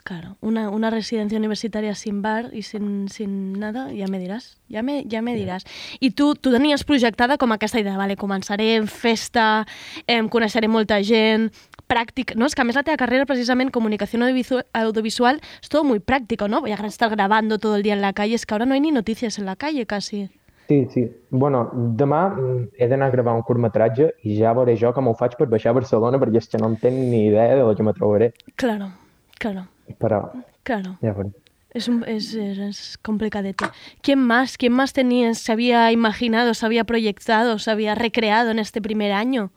Claro, 0.07 0.37
una, 0.39 0.69
una 0.69 0.89
residencia 0.89 1.37
universitaria 1.37 1.93
sin 1.93 2.21
bar 2.21 2.51
y 2.53 2.61
sin, 2.61 3.09
sin 3.09 3.59
nada, 3.59 3.89
ja 3.91 4.07
me 4.07 4.21
diràs, 4.21 4.53
ja 4.71 4.79
me, 4.79 5.01
ja 5.11 5.19
me 5.19 5.33
diràs. 5.35 5.65
I 5.99 6.13
tu, 6.15 6.29
tu 6.39 6.53
tenies 6.53 6.85
projectada 6.87 7.35
com 7.35 7.51
aquesta 7.51 7.81
idea, 7.83 7.97
vale, 7.99 8.15
començaré 8.15 8.69
en 8.77 8.87
festa, 8.87 9.65
em, 10.07 10.29
coneixeré 10.31 10.71
molta 10.71 11.01
gent, 11.03 11.49
pràctic, 11.91 12.37
no? 12.39 12.47
És 12.47 12.55
que 12.55 12.63
a 12.63 12.67
més 12.69 12.79
la 12.79 12.85
teva 12.87 12.95
carrera 13.03 13.27
precisament 13.27 13.67
comunicación 13.67 14.23
audiovisual, 14.23 14.63
audiovisual 14.79 15.43
es 15.61 15.67
todo 15.67 15.83
muy 15.83 15.99
práctico, 15.99 16.47
¿no? 16.47 16.61
Voy 16.61 16.71
a 16.71 16.79
estar 16.87 17.11
grabando 17.11 17.59
todo 17.59 17.75
el 17.75 17.83
día 17.83 17.99
en 17.99 18.01
la 18.01 18.13
calle, 18.13 18.35
es 18.35 18.45
que 18.45 18.53
ahora 18.53 18.65
no 18.65 18.75
hay 18.75 18.79
ni 18.79 18.95
noticias 18.95 19.37
en 19.39 19.45
la 19.45 19.57
calle 19.57 19.85
casi. 19.85 20.29
Sí, 20.69 20.87
sí. 20.89 21.11
Bueno, 21.31 21.67
demà 21.75 22.29
mm, 22.29 22.75
he 22.79 22.87
d'anar 22.87 23.11
a 23.11 23.17
gravar 23.19 23.35
un 23.35 23.43
curtmetratge 23.43 24.13
i 24.23 24.39
ja 24.39 24.55
veuré 24.55 24.79
jo 24.79 24.95
com 24.95 25.11
ho 25.11 25.19
faig 25.19 25.35
per 25.35 25.51
baixar 25.51 25.75
a 25.75 25.81
Barcelona 25.83 26.15
perquè 26.15 26.39
és 26.39 26.47
que 26.47 26.63
no 26.63 26.71
en 26.71 26.79
tenc 26.79 26.95
ni 26.95 27.25
idea 27.27 27.55
de 27.57 27.63
lo 27.67 27.75
que 27.75 27.83
me 27.83 27.91
trobaré. 27.91 28.31
Claro, 28.55 28.93
claro, 29.35 29.67
Però 29.95 30.31
claro. 30.63 30.97
veuré. 31.01 31.31
Es, 31.71 31.87
un, 31.87 32.03
es, 32.07 32.33
es, 32.33 32.97
complicadete. 32.97 33.65
¿Quién 34.01 34.19
más? 34.19 34.57
¿Quién 34.57 34.73
más 34.73 34.93
tenías, 34.93 35.37
se 35.37 35.51
había 35.51 35.91
imaginado, 35.91 36.53
se 36.53 36.65
había 36.65 36.85
proyectado, 36.85 37.59
se 37.59 37.69
había 37.69 37.93
recreado 37.93 38.51
en 38.51 38.59
este 38.59 38.81
primer 38.81 39.11
año? 39.11 39.51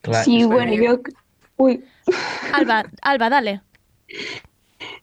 Clar, 0.00 0.24
Sí, 0.24 0.44
bueno, 0.44 0.72
yo... 0.72 1.00
Uy. 1.56 1.84
Alba, 2.52 2.84
Alba, 3.02 3.28
dale. 3.28 3.60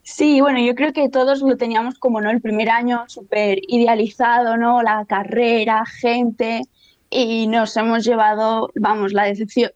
Sí, 0.01 0.41
bueno, 0.41 0.60
yo 0.60 0.76
creo 0.76 0.93
que 0.93 1.10
todos 1.10 1.41
lo 1.41 1.58
teníamos 1.58 1.99
como, 1.99 2.22
¿no? 2.22 2.30
El 2.30 2.41
primer 2.41 2.70
año 2.70 3.04
súper 3.08 3.60
idealizado, 3.68 4.58
¿no? 4.58 4.82
La 4.82 5.06
carrera, 5.06 5.86
gente, 5.86 6.62
y 7.14 7.47
nos 7.47 7.76
hemos 7.78 8.03
llevado, 8.03 8.70
vamos, 8.76 9.14
la 9.14 9.24
decepción, 9.24 9.72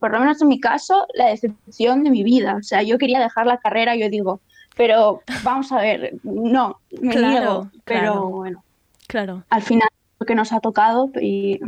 por 0.00 0.12
lo 0.12 0.20
menos 0.20 0.40
en 0.40 0.48
mi 0.48 0.60
caso, 0.60 1.06
la 1.14 1.26
decepción 1.26 2.04
de 2.04 2.10
mi 2.10 2.22
vida. 2.22 2.56
O 2.58 2.62
sea, 2.62 2.82
yo 2.82 2.98
quería 2.98 3.20
dejar 3.20 3.46
la 3.46 3.58
carrera, 3.58 3.96
yo 3.96 4.08
digo, 4.08 4.40
pero 4.76 5.22
vamos 5.42 5.72
a 5.72 5.78
ver, 5.78 6.14
no, 6.22 6.78
me 7.00 7.12
Claro, 7.12 7.28
niego, 7.28 7.70
pero 7.84 8.00
claro. 8.12 8.26
bueno, 8.28 8.64
Claro. 9.08 9.42
al 9.50 9.62
final 9.62 9.88
lo 10.18 10.26
que 10.26 10.34
nos 10.34 10.52
ha 10.52 10.60
tocado 10.60 11.10
y 11.20 11.60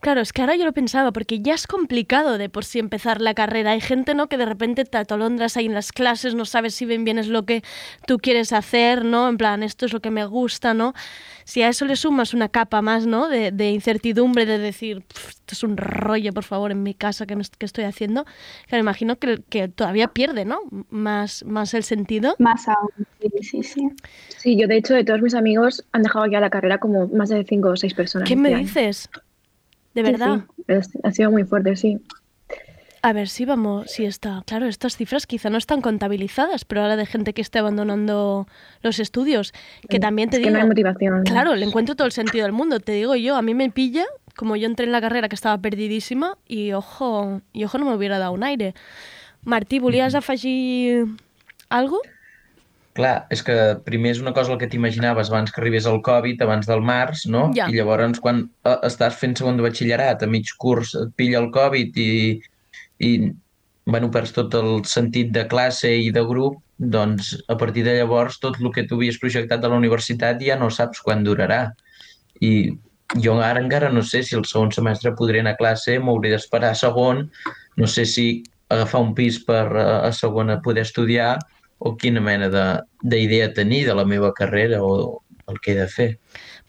Claro, 0.00 0.20
es 0.20 0.32
que 0.32 0.42
ahora 0.42 0.56
yo 0.56 0.64
lo 0.64 0.72
pensaba, 0.72 1.10
porque 1.12 1.40
ya 1.40 1.54
es 1.54 1.66
complicado 1.66 2.38
de 2.38 2.48
por 2.48 2.64
sí 2.64 2.78
empezar 2.78 3.20
la 3.20 3.34
carrera. 3.34 3.72
Hay 3.72 3.80
gente, 3.80 4.14
¿no? 4.14 4.28
Que 4.28 4.36
de 4.36 4.44
repente 4.46 4.84
te 4.84 4.98
atolondras 4.98 5.56
ahí 5.56 5.66
en 5.66 5.74
las 5.74 5.90
clases, 5.90 6.34
no 6.34 6.44
sabes 6.44 6.74
si 6.74 6.84
bien 6.86 7.04
bien 7.04 7.18
es 7.18 7.28
lo 7.28 7.44
que 7.44 7.62
tú 8.06 8.18
quieres 8.18 8.52
hacer, 8.52 9.04
¿no? 9.04 9.28
En 9.28 9.36
plan, 9.36 9.62
esto 9.62 9.86
es 9.86 9.92
lo 9.92 10.00
que 10.00 10.10
me 10.10 10.24
gusta, 10.26 10.74
¿no? 10.74 10.94
Si 11.44 11.62
a 11.62 11.68
eso 11.68 11.84
le 11.86 11.96
sumas 11.96 12.34
una 12.34 12.48
capa 12.48 12.82
más, 12.82 13.06
¿no? 13.06 13.28
De, 13.28 13.52
de 13.52 13.70
incertidumbre, 13.70 14.46
de 14.46 14.58
decir, 14.58 15.02
"Pf, 15.02 15.28
esto 15.30 15.54
es 15.54 15.62
un 15.62 15.76
rollo, 15.76 16.32
por 16.32 16.44
favor, 16.44 16.70
en 16.72 16.82
mi 16.82 16.94
casa 16.94 17.24
me, 17.26 17.42
que 17.58 17.66
estoy 17.66 17.84
haciendo, 17.84 18.26
claro, 18.68 18.82
imagino 18.82 19.16
que, 19.18 19.42
que 19.48 19.68
todavía 19.68 20.08
pierde, 20.08 20.44
¿no? 20.44 20.58
Más, 20.90 21.44
más 21.44 21.72
el 21.74 21.84
sentido. 21.84 22.34
Más 22.38 22.68
aún, 22.68 22.90
sí, 23.42 23.62
sí, 23.62 23.90
sí. 24.36 24.56
Yo 24.56 24.66
de 24.68 24.76
hecho 24.76 24.94
de 24.94 25.04
todos 25.04 25.22
mis 25.22 25.34
amigos 25.34 25.84
han 25.92 26.02
dejado 26.02 26.26
ya 26.26 26.40
la 26.40 26.50
carrera 26.50 26.78
como 26.78 27.08
más 27.08 27.28
de 27.28 27.44
cinco 27.44 27.70
o 27.70 27.76
seis 27.76 27.94
personas. 27.94 28.26
¿Qué 28.28 28.34
este 28.34 28.42
me 28.42 28.54
año. 28.54 28.58
dices? 28.58 29.08
¿De 29.96 30.02
Sí, 30.04 30.12
verdad? 30.12 30.40
sí, 30.56 30.64
es- 30.68 30.90
ha 31.02 31.10
sido 31.10 31.30
muy 31.30 31.44
fuerte, 31.44 31.74
sí. 31.74 31.98
A 33.02 33.12
ver 33.12 33.28
si 33.28 33.44
vamos, 33.44 33.90
si 33.90 34.04
está. 34.04 34.42
Claro, 34.46 34.66
estas 34.66 34.96
cifras 34.96 35.26
quizá 35.26 35.48
no 35.48 35.58
están 35.58 35.80
contabilizadas, 35.80 36.64
pero 36.64 36.82
ahora 36.82 36.96
de 36.96 37.06
gente 37.06 37.32
que 37.32 37.40
esté 37.40 37.58
abandonando 37.60 38.46
los 38.82 38.98
estudios, 38.98 39.52
que 39.88 39.98
también 40.00 40.28
te 40.28 40.36
Es 40.36 40.40
que 40.42 40.48
digo. 40.48 40.56
no 40.58 40.62
hay 40.62 40.68
motivación. 40.68 41.22
Claro, 41.24 41.54
le 41.54 41.64
encuentro 41.64 41.94
todo 41.94 42.06
el 42.06 42.12
sentido 42.12 42.44
del 42.44 42.52
mundo. 42.52 42.80
Te 42.80 42.92
digo 42.92 43.14
yo, 43.14 43.36
a 43.36 43.42
mí 43.42 43.54
me 43.54 43.70
pilla, 43.70 44.04
como 44.36 44.56
yo 44.56 44.66
entré 44.66 44.84
en 44.86 44.92
la 44.92 45.00
carrera 45.00 45.28
que 45.28 45.34
estaba 45.36 45.56
perdidísima, 45.58 46.36
y 46.46 46.72
ojo, 46.72 47.40
y 47.52 47.64
ojo 47.64 47.78
no 47.78 47.86
me 47.86 47.94
hubiera 47.94 48.18
dado 48.18 48.32
un 48.32 48.42
aire. 48.44 48.74
Martí, 49.44 49.78
¿volías 49.78 50.14
afegir 50.14 51.06
algo? 51.70 52.00
Clar, 52.96 53.26
és 53.34 53.42
que 53.44 53.54
primer 53.84 54.14
és 54.14 54.20
una 54.22 54.32
cosa 54.36 54.54
el 54.54 54.60
que 54.60 54.68
t'imaginaves 54.72 55.28
abans 55.28 55.52
que 55.52 55.60
arribés 55.60 55.86
el 55.90 55.98
Covid, 56.04 56.40
abans 56.42 56.68
del 56.68 56.80
març, 56.80 57.26
no? 57.28 57.50
Ja. 57.56 57.66
I 57.68 57.76
llavors 57.76 58.20
quan 58.24 58.46
eh, 58.46 58.76
estàs 58.88 59.18
fent 59.20 59.36
segon 59.36 59.58
de 59.58 59.66
batxillerat, 59.66 60.22
a 60.24 60.28
mig 60.30 60.52
curs 60.62 60.94
et 60.96 61.12
pilla 61.20 61.42
el 61.42 61.50
Covid 61.52 61.98
i, 62.00 62.12
i 63.04 63.10
bueno, 63.86 64.08
perds 64.14 64.32
tot 64.38 64.56
el 64.58 64.80
sentit 64.88 65.28
de 65.34 65.44
classe 65.50 65.90
i 65.92 66.08
de 66.14 66.24
grup, 66.24 66.62
doncs 66.78 67.34
a 67.52 67.56
partir 67.60 67.84
de 67.84 67.98
llavors 67.98 68.40
tot 68.40 68.56
el 68.60 68.72
que 68.72 68.84
tu 68.88 68.98
havies 68.98 69.20
projectat 69.20 69.64
a 69.64 69.70
la 69.72 69.78
universitat 69.80 70.40
ja 70.42 70.56
no 70.60 70.72
saps 70.72 71.04
quan 71.04 71.24
durarà. 71.24 71.60
I 72.40 72.72
jo 73.22 73.36
ara 73.40 73.60
encara 73.62 73.92
no 73.92 74.02
sé 74.02 74.22
si 74.24 74.36
el 74.36 74.44
segon 74.48 74.72
semestre 74.72 75.14
podré 75.16 75.40
anar 75.44 75.54
a 75.54 75.60
classe, 75.60 75.98
m'hauré 76.00 76.32
d'esperar 76.32 76.72
a 76.72 76.78
segon, 76.78 77.26
no 77.76 77.86
sé 77.86 78.04
si 78.08 78.42
agafar 78.68 79.04
un 79.04 79.12
pis 79.14 79.38
per 79.44 79.66
eh, 79.76 79.84
a 80.08 80.12
segon 80.12 80.50
a 80.50 80.60
poder 80.62 80.82
estudiar 80.88 81.36
o 81.78 81.96
quina 81.96 82.20
mena 82.20 82.48
de- 82.48 82.82
d'idea 83.02 83.52
tenir 83.52 83.86
de 83.86 83.94
la 83.94 84.04
meva 84.04 84.32
carrera 84.34 84.82
o 84.82 85.22
el 85.48 85.60
que 85.60 85.72
he 85.72 85.76
de 85.76 85.88
fer. 85.88 86.18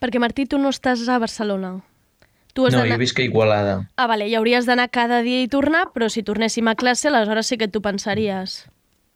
Perquè 0.00 0.18
Martí, 0.20 0.46
tu 0.46 0.58
no 0.58 0.68
estàs 0.70 1.08
a 1.08 1.18
Barcelona. 1.18 1.80
Tu 2.54 2.66
has 2.66 2.74
No, 2.74 2.84
jo 2.86 2.96
visc 2.98 3.18
a 3.18 3.22
Igualada. 3.22 3.88
Ah, 3.96 4.06
vale, 4.06 4.26
i 4.28 4.34
hauries 4.34 4.66
d'anar 4.66 4.88
cada 4.90 5.22
dia 5.22 5.42
i 5.42 5.48
tornar, 5.48 5.88
però 5.94 6.08
si 6.10 6.22
tornéssim 6.22 6.66
a 6.68 6.74
classe, 6.74 7.08
aleshores 7.08 7.46
sí 7.46 7.56
que 7.58 7.68
tu 7.68 7.80
pensaries. 7.82 8.66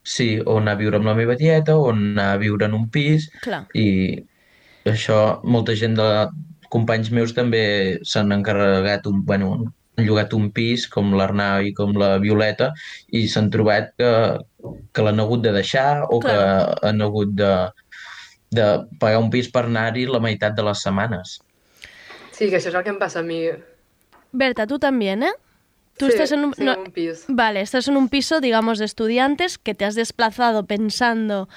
Sí, 0.03 0.41
o 0.45 0.59
anar 0.59 0.73
a 0.73 0.81
viure 0.81 0.97
amb 0.99 1.07
la 1.07 1.15
meva 1.15 1.37
tieta, 1.37 1.77
o 1.77 1.91
anar 1.91 2.33
a 2.33 2.37
viure 2.39 2.67
en 2.67 2.75
un 2.75 2.89
pis, 2.91 3.31
Clar. 3.43 3.67
i 3.75 4.25
això, 4.85 5.41
molta 5.45 5.75
gent 5.79 5.95
de 5.99 6.09
companys 6.73 7.11
meus 7.15 7.35
també 7.37 7.99
s'han 8.03 8.33
encarregat 8.35 9.07
un, 9.07 9.25
bueno, 9.25 9.53
han 9.97 10.07
llogat 10.07 10.33
un 10.35 10.51
pis, 10.51 10.87
com 10.89 11.13
l'Arnau 11.15 11.63
i 11.63 11.73
com 11.77 11.93
la 12.01 12.17
Violeta, 12.19 12.73
i 13.13 13.27
s'han 13.29 13.51
trobat 13.53 13.93
que, 13.99 14.11
que 14.93 15.03
l'han 15.03 15.21
hagut 15.21 15.43
de 15.43 15.53
deixar 15.53 16.05
o 16.09 16.19
Clar. 16.21 16.35
que 16.81 16.89
han 16.89 17.03
hagut 17.03 17.31
de, 17.39 17.53
de 18.51 18.67
pagar 19.01 19.19
un 19.23 19.31
pis 19.31 19.51
per 19.53 19.65
anar-hi 19.67 20.07
la 20.07 20.21
meitat 20.21 20.55
de 20.55 20.63
les 20.67 20.83
setmanes. 20.83 21.39
Sí, 22.33 22.49
que 22.51 22.57
això 22.59 22.69
és 22.73 22.75
el 22.75 22.83
que 22.85 22.91
em 22.95 22.99
passa 22.99 23.21
a 23.21 23.23
mi. 23.27 23.45
Berta, 24.33 24.67
tu 24.67 24.79
també, 24.79 25.13
eh? 25.13 25.33
Tú 25.99 26.07
Sí, 26.07 26.13
estás 26.13 26.33
en 26.33 26.45
un, 26.47 26.55
sí, 26.55 26.65
no- 26.65 26.73
en 26.73 26.81
un 26.87 26.91
piso. 26.93 27.25
Vale, 27.29 27.61
estás 27.61 27.87
en 27.87 27.97
un 27.99 28.09
piso, 28.09 28.41
digamos, 28.41 28.79
de 28.79 28.87
estudiantes 28.87 29.59
que 29.59 29.75
te 29.75 29.85
has 29.85 29.95
desplazado 29.95 30.65
pensando 30.65 31.51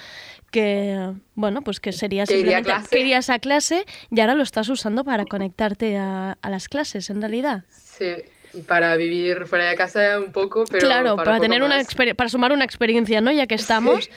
que, 0.51 1.13
bueno, 1.35 1.61
pues 1.61 1.79
que 1.79 1.91
sería 1.93 2.25
Que 2.25 2.39
iría 2.39 2.57
a 2.57 2.59
simplemente 2.59 2.69
clase. 2.69 2.89
que 2.95 2.99
irías 3.01 3.29
a 3.29 3.39
clase 3.39 3.85
y 4.11 4.19
ahora 4.19 4.35
lo 4.35 4.43
estás 4.43 4.67
usando 4.69 5.03
para 5.05 5.25
conectarte 5.25 5.97
a, 5.97 6.37
a 6.41 6.49
las 6.49 6.67
clases, 6.67 7.09
en 7.09 7.21
realidad. 7.21 7.63
Sí, 7.69 8.07
para 8.67 8.95
vivir 8.95 9.47
fuera 9.47 9.69
de 9.69 9.75
casa 9.75 10.19
un 10.19 10.31
poco, 10.31 10.65
pero 10.69 10.85
claro, 10.85 11.15
para, 11.15 11.39
tener 11.39 11.63
una 11.63 11.81
para 12.15 12.29
sumar 12.29 12.51
una 12.51 12.65
experiencia, 12.65 13.21
¿no? 13.21 13.31
Ya 13.31 13.47
que 13.47 13.55
estamos. 13.55 14.09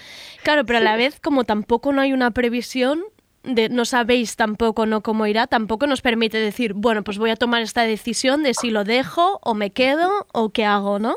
Claro, 0.43 0.65
pero 0.65 0.79
a 0.79 0.83
la 0.83 0.97
vez, 0.97 1.21
como 1.21 1.45
tampoco 1.45 1.93
no 1.93 2.01
hay 2.01 2.13
una 2.13 2.31
previsión 2.31 3.05
de 3.43 3.69
no 3.69 3.85
sabéis 3.85 4.37
tampoco 4.37 4.87
no 4.87 5.03
cómo 5.03 5.27
irá, 5.27 5.47
tampoco 5.47 5.87
nos 5.87 6.03
permite 6.03 6.39
decir, 6.39 6.75
bueno, 6.75 7.03
pues 7.03 7.19
voy 7.19 7.31
a 7.31 7.37
tomar 7.37 7.63
esta 7.63 7.83
decisión 7.83 8.43
de 8.43 8.55
si 8.55 8.71
lo 8.71 8.85
dejo 8.85 9.39
o 9.43 9.55
me 9.55 9.71
quedo 9.71 10.27
o 10.33 10.51
qué 10.51 10.65
hago, 10.65 10.99
¿no? 10.99 11.17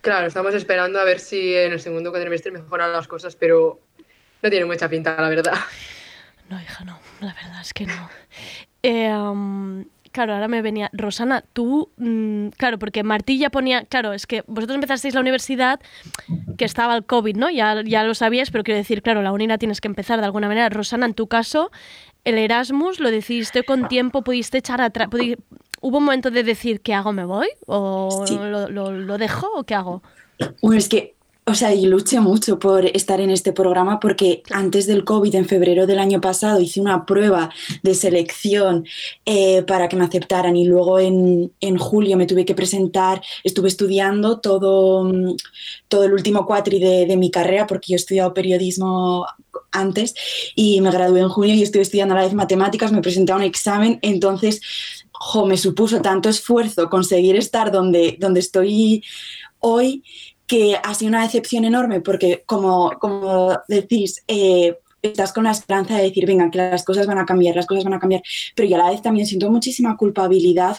Claro, 0.00 0.26
estamos 0.26 0.54
esperando 0.54 1.00
a 1.00 1.04
ver 1.04 1.18
si 1.18 1.54
en 1.54 1.72
el 1.72 1.80
segundo 1.80 2.10
cuatrimestre 2.10 2.52
mejoran 2.52 2.92
las 2.92 3.08
cosas, 3.08 3.34
pero 3.36 3.80
no 4.42 4.50
tiene 4.50 4.64
mucha 4.64 4.88
pinta, 4.88 5.20
la 5.20 5.28
verdad. 5.28 5.54
No, 6.48 6.60
hija, 6.60 6.84
no, 6.84 6.98
la 7.20 7.34
verdad 7.34 7.60
es 7.60 7.74
que 7.74 7.86
no. 7.86 8.08
Eh, 8.82 9.12
um, 9.12 9.84
claro, 10.16 10.32
ahora 10.32 10.48
me 10.48 10.62
venía. 10.62 10.88
Rosana, 10.94 11.44
tú. 11.52 11.90
mm, 11.98 12.48
claro, 12.56 12.78
porque 12.78 13.02
Martí 13.02 13.36
ya 13.38 13.50
ponía. 13.50 13.84
Claro, 13.84 14.14
es 14.14 14.26
que 14.26 14.42
vosotros 14.46 14.74
empezasteis 14.76 15.12
la 15.14 15.20
universidad 15.20 15.78
que 16.56 16.64
estaba 16.64 16.96
el 16.96 17.04
COVID, 17.04 17.36
¿no? 17.36 17.50
Ya, 17.50 17.82
ya 17.84 18.02
lo 18.02 18.14
sabíais, 18.14 18.50
pero 18.50 18.64
quiero 18.64 18.78
decir, 18.78 19.02
claro, 19.02 19.20
la 19.20 19.30
uni 19.32 19.46
la 19.46 19.58
tienes 19.58 19.82
que 19.82 19.88
empezar 19.88 20.18
de 20.20 20.24
alguna 20.24 20.48
manera. 20.48 20.70
Rosana, 20.70 21.04
en 21.04 21.12
tu 21.12 21.26
caso, 21.26 21.70
el 22.24 22.38
Erasmus 22.38 22.98
lo 22.98 23.10
decidiste 23.10 23.62
con 23.62 23.88
tiempo, 23.88 24.22
pudiste 24.22 24.56
echar 24.58 24.80
atrás. 24.80 25.08
pudi- 25.10 25.36
¿Hubo 25.82 25.98
un 25.98 26.04
momento 26.04 26.30
de 26.30 26.42
decir, 26.42 26.80
¿qué 26.80 26.94
hago? 26.94 27.12
¿Me 27.12 27.26
voy? 27.26 27.48
¿O 27.66 28.24
Sí. 28.26 28.36
lo, 28.36 28.70
lo- 28.70 28.92
lo 28.92 29.18
dejo 29.18 29.46
o 29.54 29.64
qué 29.64 29.74
hago? 29.74 30.02
Bueno, 30.62 30.78
es 30.78 30.88
que, 30.88 31.15
o 31.48 31.54
sea, 31.54 31.72
y 31.72 31.86
luché 31.86 32.18
mucho 32.18 32.58
por 32.58 32.84
estar 32.86 33.20
en 33.20 33.30
este 33.30 33.52
programa 33.52 34.00
porque 34.00 34.42
antes 34.50 34.86
del 34.88 35.04
COVID, 35.04 35.32
en 35.36 35.46
febrero 35.46 35.86
del 35.86 36.00
año 36.00 36.20
pasado, 36.20 36.60
hice 36.60 36.80
una 36.80 37.06
prueba 37.06 37.50
de 37.84 37.94
selección 37.94 38.84
eh, 39.24 39.62
para 39.62 39.88
que 39.88 39.94
me 39.94 40.04
aceptaran 40.04 40.56
y 40.56 40.64
luego 40.64 40.98
en, 40.98 41.52
en 41.60 41.78
julio 41.78 42.16
me 42.16 42.26
tuve 42.26 42.44
que 42.44 42.56
presentar, 42.56 43.22
estuve 43.44 43.68
estudiando 43.68 44.40
todo, 44.40 45.04
mm, 45.04 45.36
todo 45.86 46.02
el 46.02 46.14
último 46.14 46.46
cuatri 46.46 46.80
de, 46.80 47.06
de 47.06 47.16
mi 47.16 47.30
carrera 47.30 47.64
porque 47.68 47.92
yo 47.92 47.94
he 47.94 47.96
estudiado 47.96 48.34
periodismo 48.34 49.24
antes 49.70 50.14
y 50.56 50.80
me 50.80 50.90
gradué 50.90 51.20
en 51.20 51.28
junio 51.28 51.54
y 51.54 51.62
estuve 51.62 51.82
estudiando 51.82 52.14
a 52.14 52.18
la 52.18 52.24
vez 52.24 52.34
matemáticas, 52.34 52.90
me 52.90 53.02
presenté 53.02 53.30
a 53.30 53.36
un 53.36 53.42
examen, 53.42 54.00
entonces, 54.02 54.60
jo, 55.12 55.46
me 55.46 55.56
supuso 55.56 56.02
tanto 56.02 56.28
esfuerzo 56.28 56.90
conseguir 56.90 57.36
estar 57.36 57.70
donde, 57.70 58.16
donde 58.18 58.40
estoy 58.40 59.04
hoy 59.60 60.02
que 60.46 60.76
ha 60.82 60.94
sido 60.94 61.08
una 61.10 61.22
decepción 61.22 61.64
enorme 61.64 62.00
porque, 62.00 62.42
como, 62.46 62.92
como 63.00 63.58
decís, 63.68 64.22
eh, 64.28 64.78
estás 65.02 65.32
con 65.32 65.44
la 65.44 65.50
esperanza 65.52 65.96
de 65.96 66.04
decir, 66.04 66.26
venga, 66.26 66.50
que 66.50 66.58
las 66.58 66.84
cosas 66.84 67.06
van 67.06 67.18
a 67.18 67.26
cambiar, 67.26 67.56
las 67.56 67.66
cosas 67.66 67.84
van 67.84 67.94
a 67.94 67.98
cambiar, 67.98 68.22
pero 68.54 68.68
yo 68.68 68.76
a 68.76 68.78
la 68.78 68.90
vez 68.90 69.02
también 69.02 69.26
siento 69.26 69.50
muchísima 69.50 69.96
culpabilidad 69.96 70.78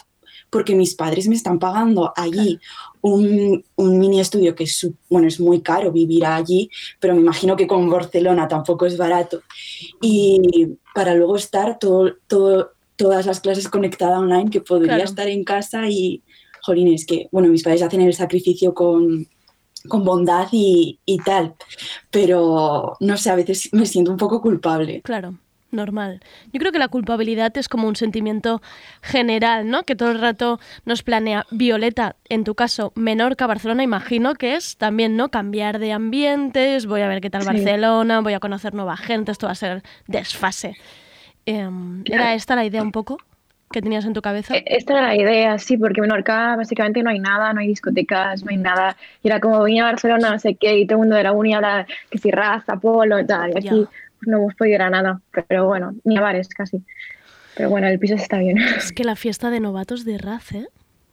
porque 0.50 0.74
mis 0.74 0.94
padres 0.94 1.28
me 1.28 1.34
están 1.34 1.58
pagando 1.58 2.12
allí 2.16 2.58
un, 3.02 3.62
un 3.76 3.98
mini 3.98 4.20
estudio 4.20 4.54
que 4.54 4.64
es, 4.64 4.88
bueno, 5.10 5.28
es 5.28 5.38
muy 5.40 5.60
caro 5.60 5.92
vivir 5.92 6.24
allí, 6.24 6.70
pero 7.00 7.14
me 7.14 7.20
imagino 7.20 7.54
que 7.54 7.66
con 7.66 7.88
Barcelona 7.90 8.48
tampoco 8.48 8.86
es 8.86 8.96
barato. 8.96 9.42
Y 10.00 10.76
para 10.94 11.14
luego 11.14 11.36
estar 11.36 11.78
todo, 11.78 12.14
todo, 12.26 12.70
todas 12.96 13.26
las 13.26 13.40
clases 13.40 13.68
conectadas 13.68 14.18
online, 14.18 14.50
que 14.50 14.62
podría 14.62 14.94
Claro. 14.94 15.04
estar 15.04 15.28
en 15.28 15.44
casa 15.44 15.86
y, 15.88 16.22
jolín, 16.62 16.94
es 16.94 17.04
que, 17.04 17.28
bueno, 17.30 17.48
mis 17.48 17.62
padres 17.62 17.82
hacen 17.82 18.00
el 18.00 18.14
sacrificio 18.14 18.72
con, 18.72 19.28
con 19.88 20.04
bondad 20.04 20.48
y, 20.52 20.98
y 21.04 21.18
tal, 21.18 21.54
pero 22.10 22.96
no 23.00 23.16
sé, 23.16 23.30
a 23.30 23.36
veces 23.36 23.68
me 23.72 23.86
siento 23.86 24.10
un 24.10 24.16
poco 24.16 24.40
culpable. 24.40 25.02
Claro, 25.02 25.34
normal. 25.70 26.20
Yo 26.52 26.58
creo 26.58 26.72
que 26.72 26.78
la 26.78 26.88
culpabilidad 26.88 27.56
es 27.56 27.68
como 27.68 27.88
un 27.88 27.96
sentimiento 27.96 28.62
general, 29.02 29.68
¿no? 29.68 29.82
Que 29.84 29.96
todo 29.96 30.10
el 30.10 30.20
rato 30.20 30.58
nos 30.84 31.02
planea. 31.02 31.46
Violeta, 31.50 32.16
en 32.28 32.44
tu 32.44 32.54
caso, 32.54 32.92
Menorca, 32.94 33.46
Barcelona, 33.46 33.82
imagino 33.82 34.34
que 34.34 34.54
es 34.54 34.76
también, 34.76 35.16
¿no? 35.16 35.30
Cambiar 35.30 35.78
de 35.78 35.92
ambientes, 35.92 36.86
voy 36.86 37.02
a 37.02 37.08
ver 37.08 37.20
qué 37.20 37.30
tal 37.30 37.42
Sí. 37.42 37.48
Barcelona, 37.48 38.20
voy 38.20 38.32
a 38.32 38.40
conocer 38.40 38.74
nueva 38.74 38.96
gente, 38.96 39.32
esto 39.32 39.46
va 39.46 39.52
a 39.52 39.56
ser 39.56 39.82
desfase. 40.06 40.76
Em, 41.46 42.02
¿Era 42.04 42.34
esta 42.34 42.54
la 42.56 42.64
idea 42.64 42.82
un 42.82 42.92
poco 42.92 43.18
que 43.70 43.82
tenías 43.82 44.04
en 44.04 44.12
tu 44.12 44.22
cabeza? 44.22 44.56
E- 44.56 44.64
Esta 44.66 44.92
era 44.94 45.02
la 45.08 45.16
idea, 45.16 45.58
sí, 45.58 45.76
porque 45.76 46.00
en 46.00 46.02
Menorca 46.02 46.56
básicamente 46.56 47.02
no 47.02 47.10
hay 47.10 47.18
nada, 47.18 47.52
no 47.52 47.60
hay 47.60 47.68
discotecas, 47.68 48.42
no 48.44 48.50
hay 48.50 48.56
nada. 48.56 48.96
Y 49.22 49.28
era 49.28 49.40
como 49.40 49.62
venía 49.62 49.82
a 49.84 49.90
Barcelona, 49.90 50.30
no 50.30 50.38
sé 50.38 50.56
qué, 50.56 50.78
y 50.78 50.86
todo 50.86 50.96
el 50.96 51.00
mundo 51.00 51.16
de 51.16 51.22
la 51.24 51.32
uni 51.32 51.54
habla 51.54 51.86
que 52.10 52.18
si 52.18 52.30
raza, 52.30 52.76
polo, 52.76 53.24
tal. 53.26 53.50
Y 53.54 53.58
aquí 53.58 53.84
no 54.22 54.38
hemos 54.38 54.54
podido 54.54 54.76
ir 54.76 54.82
a 54.82 54.90
nada, 54.90 55.20
pero 55.48 55.66
bueno, 55.66 55.94
ni 56.04 56.16
a 56.16 56.20
bares 56.20 56.48
casi. 56.48 56.82
Pero 57.54 57.70
bueno, 57.70 57.88
el 57.88 57.98
piso 57.98 58.14
está 58.14 58.38
bien. 58.38 58.58
Es 58.58 58.92
que 58.92 59.04
la 59.04 59.16
fiesta 59.16 59.50
de 59.50 59.60
novatos 59.60 60.04
de 60.04 60.16
Raz, 60.18 60.52
¿eh? 60.52 60.68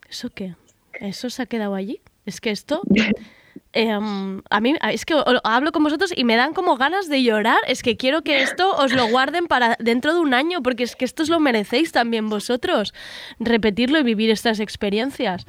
¿Eso 0.09 0.29
qué? 0.29 0.53
¿Eso 0.99 1.29
se 1.29 1.41
ha 1.41 1.45
quedado 1.47 1.75
allí? 1.75 2.01
Es 2.25 2.39
que 2.41 2.51
esto... 2.51 2.81
em, 3.75 4.41
a 4.49 4.59
mí 4.61 4.73
es 4.91 5.05
que 5.05 5.15
hablo 5.43 5.71
con 5.71 5.83
vosotros 5.83 6.11
y 6.15 6.23
me 6.23 6.35
dan 6.35 6.53
como 6.53 6.77
ganas 6.77 7.07
de 7.07 7.21
llorar. 7.21 7.59
Es 7.67 7.83
que 7.83 7.97
quiero 7.97 8.23
que 8.23 8.41
esto 8.41 8.75
os 8.75 8.93
lo 8.93 9.07
guarden 9.07 9.47
para 9.47 9.75
dentro 9.79 10.13
de 10.13 10.19
un 10.19 10.33
año, 10.33 10.63
porque 10.63 10.83
es 10.83 10.95
que 10.95 11.05
esto 11.05 11.23
os 11.23 11.29
lo 11.29 11.39
merecéis 11.39 11.91
también 11.91 12.29
vosotros. 12.29 12.93
Repetirlo 13.39 13.99
y 13.99 14.03
vivir 14.03 14.31
estas 14.31 14.59
experiencias. 14.59 15.45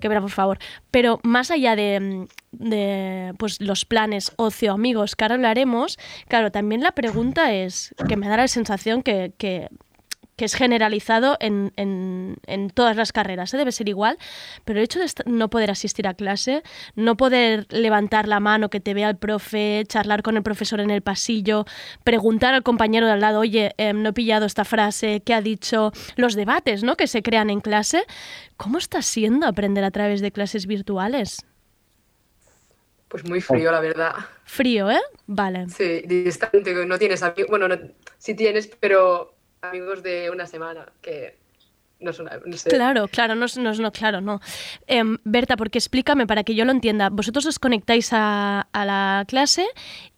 Que 0.00 0.08
verá, 0.08 0.20
por 0.20 0.30
favor. 0.30 0.58
Pero 0.90 1.20
más 1.22 1.50
allá 1.50 1.76
de, 1.76 2.28
de, 2.52 3.34
pues, 3.38 3.60
los 3.60 3.84
planes 3.84 4.32
ocio 4.36 4.72
amigos 4.72 5.16
que 5.16 5.24
ahora 5.24 5.34
hablaremos, 5.34 5.98
claro, 6.28 6.50
también 6.50 6.80
la 6.80 6.92
pregunta 6.92 7.52
es, 7.52 7.94
que 8.08 8.16
me 8.16 8.28
da 8.28 8.36
la 8.36 8.48
sensación 8.48 9.02
que, 9.02 9.32
que 9.36 9.68
que 10.36 10.44
es 10.44 10.54
generalizado 10.54 11.36
en, 11.40 11.72
en- 11.76 12.36
en 12.46 12.70
todas 12.70 12.94
las 12.96 13.12
carreras, 13.12 13.52
¿eh? 13.54 13.56
debe 13.56 13.72
ser 13.72 13.88
igual, 13.88 14.18
pero 14.64 14.78
el 14.78 14.84
hecho 14.84 14.98
de 15.00 15.06
no 15.24 15.48
poder 15.48 15.70
asistir 15.70 16.06
a 16.06 16.14
clase, 16.14 16.62
no 16.94 17.16
poder 17.16 17.66
levantar 17.70 18.28
la 18.28 18.38
mano, 18.38 18.68
que 18.68 18.80
te 18.80 18.92
vea 18.94 19.08
el 19.08 19.16
profe, 19.16 19.84
charlar 19.88 20.22
con 20.22 20.36
el 20.36 20.42
profesor 20.42 20.80
en 20.80 20.90
el 20.90 21.00
pasillo, 21.02 21.64
preguntar 22.04 22.52
al 22.54 22.62
compañero 22.62 23.06
de 23.06 23.12
al 23.12 23.20
lado, 23.20 23.40
oye, 23.40 23.72
em, 23.78 24.02
no 24.02 24.10
he 24.10 24.12
pillado 24.12 24.44
esta 24.46 24.64
frase, 24.64 25.22
¿qué 25.24 25.32
ha 25.32 25.40
dicho? 25.40 25.92
Los 26.16 26.34
debates 26.34 26.82
¿no? 26.82 26.96
que 26.96 27.06
se 27.06 27.22
crean 27.22 27.48
en 27.50 27.60
clase. 27.60 28.02
¿Cómo 28.58 28.78
está 28.78 29.00
siendo 29.02 29.46
aprender 29.46 29.84
a 29.84 29.90
través 29.90 30.20
de 30.20 30.32
clases 30.32 30.66
virtuales? 30.66 31.38
Pues 33.08 33.24
muy 33.24 33.40
frío, 33.40 33.70
la 33.70 33.80
verdad. 33.80 34.12
Frío, 34.44 34.90
¿eh? 34.90 35.00
Vale. 35.26 35.68
Sí, 35.68 36.02
distante, 36.06 36.74
no 36.86 36.98
tienes 36.98 37.22
amigos. 37.22 37.46
Bueno, 37.48 37.68
no, 37.68 37.76
sí 38.18 38.34
tienes, 38.34 38.68
pero 38.80 39.35
amigos 39.62 40.02
de 40.02 40.30
una 40.30 40.46
semana, 40.46 40.86
que 41.02 41.36
no 41.98 42.12
son. 42.12 42.28
No 42.44 42.56
sé. 42.58 42.68
Claro, 42.70 43.08
claro, 43.08 43.34
no, 43.34 43.46
es- 43.46 43.56
no, 43.56 43.70
es- 43.70 43.80
no, 43.80 43.90
claro, 43.90 44.20
no. 44.20 44.40
Em, 44.86 45.16
Berta, 45.24 45.56
porque 45.56 45.78
explícame 45.78 46.26
para 46.26 46.44
que 46.44 46.54
yo 46.54 46.64
lo 46.66 46.72
entienda. 46.72 47.08
Vosotros 47.08 47.46
os 47.46 47.58
conectáis 47.58 48.10
a, 48.12 48.68
a 48.72 48.84
la 48.84 49.24
clase 49.26 49.66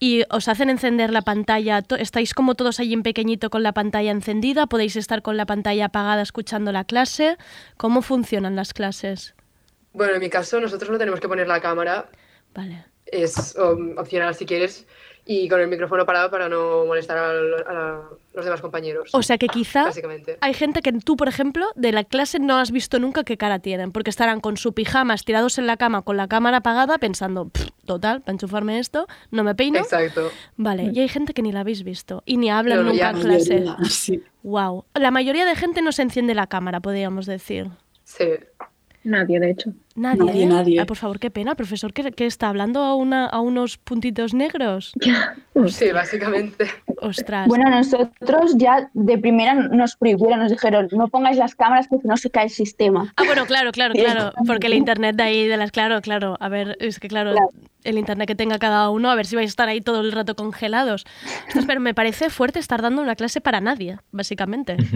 y 0.01 0.25
os 0.31 0.49
hacen 0.49 0.71
encender 0.71 1.11
la 1.11 1.23
pantalla. 1.23 1.83
¿Estáis 1.99 2.35
como 2.35 2.55
todos 2.57 2.81
allí 2.81 2.95
en 2.95 3.03
pequeñito 3.05 3.49
con 3.51 3.63
la 3.63 3.73
pantalla 3.73 4.11
encendida? 4.11 4.67
¿Podéis 4.67 4.97
estar 4.97 5.23
con 5.23 5.37
la 5.37 5.47
pantalla 5.47 5.87
apagada 5.87 6.23
escuchando 6.23 6.73
la 6.73 6.85
clase? 6.85 7.37
¿Cómo 7.77 8.03
funcionan 8.03 8.57
las 8.57 8.75
clases? 8.75 9.35
Bueno, 9.93 10.15
en 10.15 10.21
mi 10.21 10.31
caso, 10.31 10.61
nosotros 10.61 10.91
no 10.91 10.99
tenemos 10.99 11.21
que 11.21 11.29
poner 11.29 11.47
la 11.49 11.61
cámara. 11.61 12.09
Vale. 12.55 12.85
Es 13.07 13.57
um, 13.57 13.97
opcional 13.97 14.35
si 14.35 14.45
quieres. 14.47 14.87
Y 15.31 15.47
con 15.47 15.61
el 15.61 15.69
micrófono 15.69 16.07
parado 16.07 16.31
para 16.31 16.49
no 16.49 16.87
molestar 16.87 17.19
a, 17.19 18.01
los 18.33 18.45
demás 18.47 18.63
compañeros. 18.63 19.11
O 19.13 19.23
sea 19.23 19.37
que 19.37 19.47
quizá 19.47 19.85
Básicamente. 19.85 20.39
hay 20.41 20.55
gente 20.55 20.81
que 20.81 20.91
tú, 20.91 21.19
por 21.19 21.29
ejemplo, 21.29 21.67
de 21.75 21.93
la 21.93 22.05
clase 22.05 22.39
no 22.39 22.57
has 22.57 22.71
visto 22.71 22.99
nunca 22.99 23.25
qué 23.25 23.37
cara 23.37 23.59
tienen, 23.59 23.93
porque 23.93 24.09
estarán 24.09 24.41
con 24.41 24.57
su 24.57 24.73
pijama 24.73 25.15
tirados 25.19 25.59
en 25.59 25.67
la 25.67 25.77
cama 25.77 26.01
con 26.01 26.17
la 26.17 26.29
cámara 26.29 26.57
apagada 26.59 26.97
pensando, 26.97 27.47
"Pff, 27.51 27.69
total, 27.85 28.23
para 28.23 28.33
enchufarme 28.33 28.79
esto, 28.79 29.07
no 29.31 29.45
me 29.45 29.55
peino. 29.55 29.79
Exacto. 29.81 30.31
Vale, 30.57 30.91
y 30.95 31.01
hay 31.01 31.09
gente 31.09 31.35
que 31.35 31.43
ni 31.43 31.53
la 31.53 31.61
habéis 31.61 31.83
visto 31.85 32.23
y 32.25 32.39
ni 32.39 32.49
hablan 32.51 32.79
No, 32.79 32.93
nunca 32.93 33.11
en 33.11 33.17
la 33.19 33.23
clase. 33.25 33.55
mayoría, 33.61 33.77
sí. 33.91 34.23
Wow. 34.45 34.87
La 34.95 35.11
mayoría 35.11 35.45
de 35.45 35.57
gente 35.57 35.83
no 35.83 35.93
se 35.93 36.01
enciende 36.03 36.35
la 36.35 36.47
cámara, 36.47 36.81
podríamos 36.81 37.27
decir. 37.27 37.69
Sí. 38.05 38.25
Nadie, 39.05 39.41
de 39.41 39.51
hecho. 39.51 39.73
Nadie. 39.95 40.25
Nadie, 40.25 40.43
¿eh? 40.43 40.47
nadie. 40.47 40.81
Ay, 40.81 40.87
por 40.87 40.97
favor, 40.97 41.19
qué 41.19 41.31
pena, 41.31 41.55
profesor, 41.55 41.93
que, 41.93 42.13
que 42.13 42.27
está 42.27 42.49
hablando 42.49 42.81
a, 42.81 42.95
una, 42.95 43.27
a 43.27 43.41
unos 43.41 43.79
puntitos 43.79 44.35
negros. 44.35 44.93
Sí, 45.67 45.91
básicamente. 45.91 46.67
Ostras. 47.03 47.49
Bueno, 47.49 47.69
nosotros 47.69 48.55
ya 48.57 48.89
de 48.95 49.19
primera 49.19 49.55
nos 49.55 49.97
prohibieron, 49.97 50.39
nos 50.39 50.53
dijeron, 50.53 50.87
no 50.93 51.09
pongáis 51.09 51.37
las 51.37 51.57
cámaras 51.57 51.89
porque 51.89 52.07
no 52.07 52.17
se 52.17 52.31
cae 52.31 52.45
el 52.45 52.51
sistema. 52.51 53.13
Ah, 53.17 53.25
bueno, 53.27 53.45
claro, 53.45 53.73
claro, 53.73 53.93
claro. 53.95 54.33
Porque 54.47 54.69
el 54.69 54.75
internet 54.75 55.17
de 55.17 55.23
ahí, 55.25 55.49
de 55.49 55.57
las. 55.57 55.73
Claro, 55.73 56.01
claro. 56.01 56.37
A 56.39 56.49
ver, 56.49 56.77
es 56.79 57.01
que 57.01 57.09
claro, 57.09 57.33
Claro. 57.33 57.49
el 57.83 57.99
internet 57.99 58.29
que 58.29 58.37
tenga 58.37 58.61
cada 58.61 58.89
uno, 58.91 59.11
a 59.11 59.17
ver 59.17 59.27
si 59.27 59.35
vais 59.35 59.49
a 59.49 59.51
estar 59.51 59.69
ahí 59.69 59.81
todo 59.81 60.01
el 60.01 60.13
rato 60.13 60.37
congelados. 60.37 61.05
Ostras, 61.49 61.65
pero 61.67 61.81
me 61.81 61.93
parece 61.93 62.31
fuerte 62.31 62.61
estar 62.61 62.81
dando 62.81 63.03
una 63.03 63.17
clase 63.17 63.41
para 63.41 63.61
nadie, 63.61 63.99
básicamente. 64.13 64.77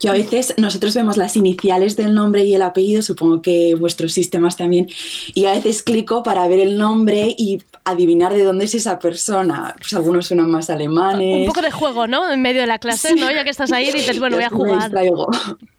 Yo 0.00 0.10
a 0.10 0.14
veces, 0.14 0.54
nosotros 0.58 0.94
vemos 0.94 1.16
las 1.16 1.36
iniciales 1.36 1.96
del 1.96 2.14
nombre 2.14 2.44
y 2.44 2.54
el 2.54 2.62
apellido, 2.62 3.02
supongo 3.02 3.40
que 3.42 3.74
vuestros 3.74 4.12
sistemas 4.12 4.56
también, 4.56 4.88
y 5.34 5.46
a 5.46 5.52
veces 5.52 5.82
clico 5.82 6.22
para 6.22 6.46
ver 6.48 6.60
el 6.60 6.76
nombre 6.76 7.34
y 7.38 7.62
adivinar 7.84 8.34
de 8.34 8.44
dónde 8.44 8.64
es 8.64 8.74
esa 8.74 8.98
persona. 8.98 9.74
Pues 9.78 9.94
algunos 9.94 10.26
suenan 10.26 10.50
más 10.50 10.70
alemanes. 10.70 11.40
Un 11.40 11.46
poco 11.46 11.62
de 11.62 11.70
juego, 11.70 12.06
¿no? 12.06 12.30
En 12.30 12.42
medio 12.42 12.60
de 12.60 12.66
la 12.66 12.78
clase, 12.78 13.14
¿no? 13.14 13.30
Ya 13.30 13.44
que 13.44 13.50
estás 13.50 13.72
ahí 13.72 13.92
dices, 13.92 14.18
bueno, 14.18 14.36
voy 14.36 14.44
a 14.44 14.50
jugar. 14.50 14.90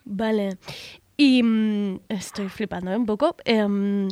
Vale. 0.06 0.58
Y 1.18 1.44
mm, 1.44 2.00
estoy 2.10 2.50
flipando 2.50 2.92
¿eh? 2.92 2.98
un 2.98 3.06
poco. 3.06 3.36
Em, 3.46 4.08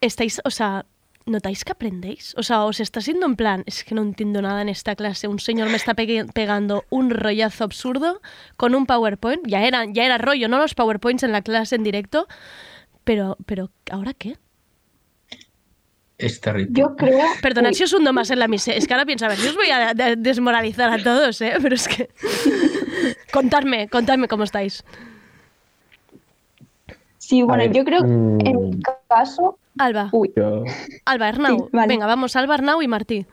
estáis, 0.00 0.40
o 0.44 0.50
sea, 0.50 0.84
¿notáis 1.26 1.64
que 1.64 1.72
aprendéis? 1.72 2.34
O 2.36 2.42
sea, 2.42 2.64
os 2.64 2.80
está 2.80 3.00
siendo 3.00 3.26
en 3.26 3.36
plan, 3.36 3.62
es 3.66 3.84
que 3.84 3.94
no 3.94 4.02
entiendo 4.02 4.42
nada 4.42 4.62
en 4.62 4.68
esta 4.68 4.96
clase. 4.96 5.28
Un 5.28 5.38
señor 5.38 5.68
me 5.68 5.76
está 5.76 5.94
pegando 5.94 6.84
un 6.90 7.10
rollazo 7.10 7.64
absurdo 7.64 8.20
con 8.56 8.74
un 8.74 8.86
PowerPoint. 8.86 9.46
Ya 9.46 9.62
era, 9.64 9.84
ya 9.86 10.04
era 10.04 10.18
rollo, 10.18 10.48
¿no? 10.48 10.58
Los 10.58 10.74
PowerPoints 10.74 11.22
en 11.22 11.32
la 11.32 11.42
clase 11.42 11.76
en 11.76 11.82
directo. 11.84 12.26
Pero, 13.04 13.36
pero, 13.46 13.70
¿ahora 13.90 14.12
qué? 14.14 14.36
Es 16.18 16.40
terrible. 16.40 16.72
Yo 16.78 16.96
creo... 16.96 17.18
Perdonad 17.40 17.72
si 17.72 17.84
os 17.84 17.92
hundo 17.94 18.12
más 18.12 18.30
en 18.30 18.38
la 18.40 18.48
mise. 18.48 18.76
Es 18.76 18.86
que 18.86 18.92
ahora 18.92 19.06
pienso, 19.06 19.24
a 19.24 19.28
ver, 19.28 19.38
yo 19.38 19.48
os 19.50 19.56
voy 19.56 19.70
a 19.70 19.94
de- 19.94 20.16
desmoralizar 20.16 20.90
a 20.92 21.02
todos, 21.02 21.40
¿eh? 21.40 21.54
Pero 21.62 21.74
es 21.74 21.88
que... 21.88 22.10
contadme, 23.32 23.88
contadme 23.88 24.28
cómo 24.28 24.44
estáis. 24.44 24.84
Sí, 27.30 27.42
bueno, 27.42 27.62
ver, 27.62 27.72
yo 27.72 27.84
creo 27.84 28.00
que 28.00 28.08
mm. 28.08 28.40
en 28.44 28.70
mi 28.70 28.82
caso... 29.08 29.56
Alba. 29.78 30.08
Uy, 30.10 30.32
Yo, 30.34 30.64
Alba, 31.04 31.28
Arnau. 31.28 31.58
Sí, 31.58 31.64
vale. 31.72 31.86
Venga, 31.86 32.06
vamos, 32.06 32.34
Alba, 32.34 32.54
Arnau 32.54 32.82
y 32.82 32.88
Martí. 32.88 33.24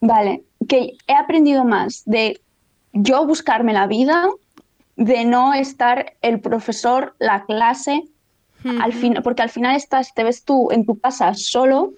Vale, 0.00 0.44
que 0.66 0.96
he 1.06 1.14
aprendido 1.14 1.66
más 1.66 2.04
de 2.06 2.40
yo 2.94 3.26
buscarme 3.26 3.74
la 3.74 3.86
vida, 3.86 4.26
de 4.96 5.26
no 5.26 5.52
estar 5.52 6.14
el 6.22 6.40
profesor, 6.40 7.14
la 7.18 7.44
clase, 7.44 8.02
al 8.64 8.94
final, 8.94 9.22
porque 9.22 9.42
al 9.42 9.50
final 9.50 9.76
estás, 9.76 10.14
te 10.14 10.24
ves 10.24 10.42
tú 10.42 10.70
en 10.72 10.86
tu 10.86 10.98
casa 10.98 11.34
solo 11.34 11.92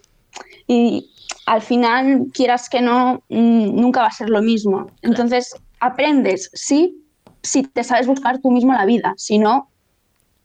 y 0.66 1.08
al 1.46 1.62
final, 1.62 2.26
quieras 2.34 2.68
que 2.68 2.80
no, 2.80 3.22
mm, 3.28 3.80
nunca 3.80 4.00
va 4.00 4.08
a 4.08 4.12
ser 4.12 4.30
lo 4.30 4.42
mismo. 4.42 4.90
Entonces, 5.02 5.54
aprendes, 5.78 6.50
sí, 6.54 7.04
si 7.42 7.62
te 7.62 7.84
sabes 7.84 8.08
buscar 8.08 8.40
tú 8.40 8.50
mismo 8.50 8.72
la 8.72 8.84
vida, 8.84 9.14
si 9.16 9.38
no, 9.38 9.70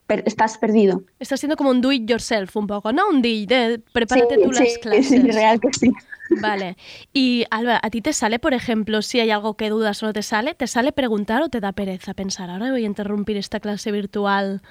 per- 0.07 0.23
estás 0.25 0.57
perdido. 0.57 1.03
Estás 1.19 1.39
siendo 1.39 1.55
como 1.55 1.69
un 1.69 1.81
do 1.81 1.91
it 1.91 2.09
yourself 2.09 2.55
un 2.55 2.67
poco, 2.67 2.91
¿no? 2.91 3.07
Un 3.09 3.21
de 3.21 3.81
prepárate 3.91 4.35
Sí, 4.35 4.41
tú 4.43 4.53
sí, 4.53 4.59
las 4.59 4.77
clases. 4.79 5.07
sí, 5.07 5.19
real 5.31 5.59
que 5.59 5.73
sí. 5.73 5.91
Vale. 6.29 6.77
Y 7.13 7.45
Alba, 7.51 7.79
¿a 7.81 7.89
ti 7.89 8.01
te 8.01 8.11
sale, 8.13 8.39
por 8.39 8.53
ejemplo, 8.53 9.01
si 9.01 9.19
hay 9.19 9.29
algo 9.29 9.55
que 9.55 9.69
dudas 9.69 10.01
o 10.01 10.07
no 10.07 10.13
te 10.13 10.23
sale, 10.23 10.55
te 10.55 10.67
sale 10.67 10.91
preguntar 10.91 11.41
o 11.43 11.49
te 11.49 11.59
da 11.59 11.73
pereza 11.73 12.13
pensar, 12.13 12.49
ahora 12.49 12.71
voy 12.71 12.83
a 12.83 12.87
interrumpir 12.87 13.37
esta 13.37 13.59
clase 13.59 13.91
virtual, 13.91 14.61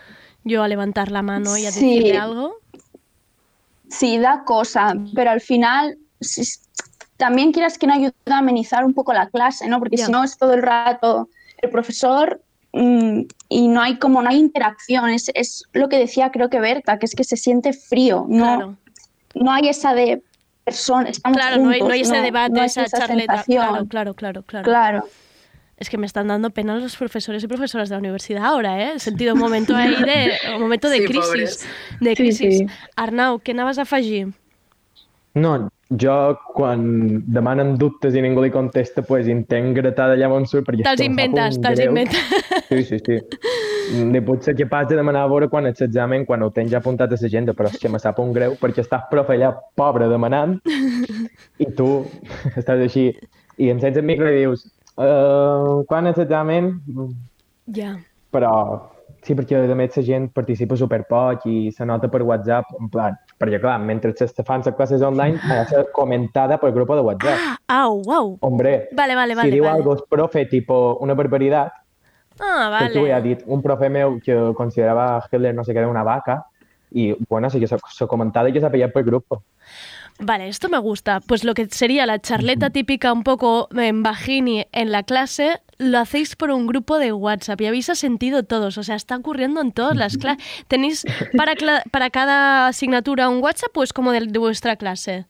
yo 0.45 0.63
a 0.63 0.69
levantar 0.69 1.11
la 1.13 1.23
mano 1.23 1.57
y 1.57 1.67
a 1.67 1.71
Sí. 1.71 1.97
decirle 1.97 2.17
algo? 2.19 2.57
Sí, 3.89 4.19
da 4.19 4.43
cosa, 4.45 4.95
pero 5.15 5.31
al 5.31 5.41
final 5.41 5.99
también 7.17 7.53
quieras 7.53 7.79
que 7.79 7.87
no 7.87 7.95
ayuda 7.95 8.13
a 8.27 8.39
amenizar 8.39 8.85
un 8.85 8.95
poco 8.95 9.13
la 9.13 9.29
clase, 9.29 9.69
¿no? 9.69 9.79
Porque 9.79 9.99
si 9.99 10.11
no 10.11 10.25
es 10.25 10.37
todo 10.39 10.55
el 10.55 10.63
rato 10.63 11.29
el 11.59 11.71
profesor 11.71 12.43
y 12.73 13.69
no 13.69 13.81
hay 13.83 13.99
como 13.99 14.23
no 14.23 14.31
hay 14.31 14.39
interacción. 14.39 15.11
Es, 15.11 15.31
es 15.35 15.65
lo 15.73 15.89
que 15.89 15.99
decía 15.99 16.31
creo 16.31 16.49
que 16.51 16.61
Berta, 16.61 16.99
que 16.99 17.07
es 17.07 17.15
que 17.15 17.25
se 17.25 17.37
siente 17.37 17.73
frío. 17.73 18.25
No, 18.29 18.45
Claro. 18.45 18.77
no 19.35 19.53
hay 19.53 19.69
esa 19.69 19.95
de 19.95 20.23
persona, 20.65 21.09
estamos 21.11 21.37
Claro, 21.37 21.63
no 21.63 21.71
hay, 21.71 21.81
no 21.81 21.89
hay 21.91 22.01
ese 22.03 22.17
debate, 22.21 22.53
no 22.55 22.61
hay 22.61 22.67
esa, 22.67 22.87
charleta. 22.87 23.43
sensación. 23.43 23.67
Claro, 23.67 23.87
claro, 23.87 24.15
claro, 24.15 24.43
claro. 24.43 24.65
Claro. 24.65 25.09
Es 25.77 25.91
que 25.91 25.99
me 25.99 26.07
están 26.07 26.29
dando 26.29 26.51
pena 26.51 26.77
los 26.77 26.97
profesores 26.97 27.43
y 27.43 27.49
profesoras 27.49 27.89
de 27.89 27.97
la 27.97 27.99
universidad 27.99 28.45
ahora, 28.45 28.81
¿eh? 28.81 28.93
He 28.95 28.99
sentido 29.01 29.35
un 29.35 29.41
momento 29.41 29.75
ahí 29.75 29.97
de, 29.97 30.31
un 30.55 30.61
momento 30.63 30.89
de 30.89 30.99
Sí, 30.99 31.05
crisis. 31.07 31.25
pobres. 31.27 31.67
De 32.01 32.11
Sí, 32.11 32.17
crisis. 32.17 32.59
sí. 32.59 32.67
Arnau, 32.95 33.41
què 33.41 33.51
anaves 33.51 33.79
a 33.79 33.83
afegir? 33.83 34.29
no, 35.35 35.69
jo 36.01 36.37
quan 36.55 36.83
demanen 37.27 37.77
dubtes 37.79 38.15
i 38.15 38.23
ningú 38.25 38.43
li 38.45 38.51
contesta, 38.53 39.03
pues 39.07 39.29
intent 39.29 39.73
gratar 39.77 40.09
d'allà 40.13 40.31
on 40.33 40.47
surt 40.49 40.67
perquè 40.69 40.87
Te'ls 40.87 41.03
que 41.03 41.09
inventes, 41.09 41.59
te'ls 41.63 41.83
inventes. 41.85 42.23
Sí, 42.69 42.85
sí, 42.89 42.99
sí. 43.05 43.19
Ni 44.09 44.23
puc 44.25 44.45
ser 44.47 44.55
capaç 44.57 44.89
de 44.93 44.97
demanar 44.97 45.25
a 45.27 45.31
veure 45.33 45.49
quan 45.53 45.67
és 45.69 45.81
l'examen, 45.83 46.25
quan 46.29 46.43
ho 46.43 46.51
tens 46.55 46.71
ja 46.73 46.81
apuntat 46.81 47.13
a 47.13 47.19
l'agenda, 47.21 47.53
però 47.57 47.69
és 47.69 47.81
que 47.81 47.91
me 47.93 48.01
sap 48.01 48.21
un 48.23 48.33
greu 48.33 48.57
perquè 48.61 48.85
estàs 48.85 49.05
profe 49.11 49.37
allà, 49.37 49.53
pobre, 49.77 50.09
demanant, 50.09 50.57
i 51.59 51.69
tu 51.77 51.91
estàs 52.61 52.79
així, 52.79 53.11
i 53.59 53.69
em 53.73 53.83
sents 53.83 54.01
micro 54.01 54.31
i 54.31 54.41
dius, 54.41 54.65
uh, 54.97 55.83
quan 55.91 56.09
és 56.09 56.17
l'examen? 56.23 56.73
Ja. 57.77 57.97
Però 58.33 58.55
sí, 59.23 59.35
perquè 59.39 59.57
a 59.71 59.75
més 59.79 59.97
la 59.97 60.03
gent 60.03 60.29
participa 60.35 60.77
superpoc 60.77 61.45
i 61.47 61.71
se 61.73 61.85
nota 61.87 62.09
per 62.11 62.23
WhatsApp, 62.27 62.73
en 62.81 62.89
plan, 62.91 63.15
perquè 63.39 63.61
clar, 63.63 63.79
mentre 63.81 64.13
se 64.17 64.43
fan 64.45 64.63
les 64.67 64.75
classes 64.75 65.03
online, 65.03 65.39
ha 65.49 65.61
de 65.63 65.69
ser 65.71 65.85
comentada 65.95 66.59
per 66.59 66.73
grup 66.75 66.91
de 66.91 67.01
WhatsApp. 67.07 67.39
Au, 67.69 68.01
au. 68.11 68.37
Hombre, 68.41 68.89
Vale, 68.93 69.15
vale, 69.15 69.35
si 69.35 69.39
vale. 69.39 69.51
diu 69.55 69.65
vale. 69.65 69.77
algo 69.79 69.95
el 69.95 70.03
profe, 70.09 70.47
tipo 70.47 70.99
una 71.01 71.15
barbaritat, 71.15 71.73
Ah, 72.41 72.79
que 72.81 72.89
tu 72.99 73.07
ja 73.07 73.17
ha 73.17 73.19
vale. 73.21 73.29
dit, 73.29 73.43
un 73.47 73.61
profe 73.63 73.89
meu 73.91 74.19
que 74.25 74.35
considerava 74.57 75.23
Hitler 75.31 75.55
no 75.55 75.63
sé 75.65 75.75
què 75.75 75.79
era 75.83 75.89
una 75.89 76.03
vaca, 76.03 76.41
i 76.93 77.15
bueno, 77.29 77.49
sí 77.51 77.61
que 77.61 77.67
se, 77.69 77.77
se 77.93 78.07
comentava 78.07 78.49
i 78.49 78.53
que 78.53 78.61
s'ha 78.61 78.71
pillat 78.73 78.93
per 78.93 79.03
grup. 79.05 79.39
Vale, 80.25 80.49
esto 80.49 80.69
me 80.69 80.79
gusta. 80.79 81.21
Pues 81.21 81.43
lo 81.45 81.53
que 81.55 81.67
sería 81.67 82.07
la 82.07 82.19
charleta 82.21 82.71
típica 82.71 83.13
un 83.13 83.25
poco 83.25 83.69
en 83.77 84.03
bajini 84.03 84.67
en 84.73 84.93
la 84.93 85.03
clase, 85.03 85.61
lo 85.79 85.99
hacéis 85.99 86.37
por 86.37 86.51
un 86.53 86.67
grupo 86.67 86.99
de 86.99 87.13
WhatsApp 87.13 87.61
y 87.61 87.67
habéis 87.67 87.87
sentido 87.87 88.45
todos. 88.45 88.79
O 88.79 88.83
sea, 88.85 88.95
está 88.95 89.17
ocurriendo 89.17 89.61
en 89.61 89.73
todas 89.73 89.97
las 89.97 90.17
clases. 90.17 90.45
¿Tenéis 90.69 91.05
para, 91.37 91.55
cla- 91.55 91.83
para 91.91 92.11
cada 92.11 92.69
asignatura 92.69 93.29
un 93.29 93.43
WhatsApp 93.43 93.77
o 93.77 93.83
es 93.83 93.93
como 93.93 94.13
de, 94.13 94.21
de 94.27 94.39
vuestra 94.39 94.77
clase? 94.77 95.27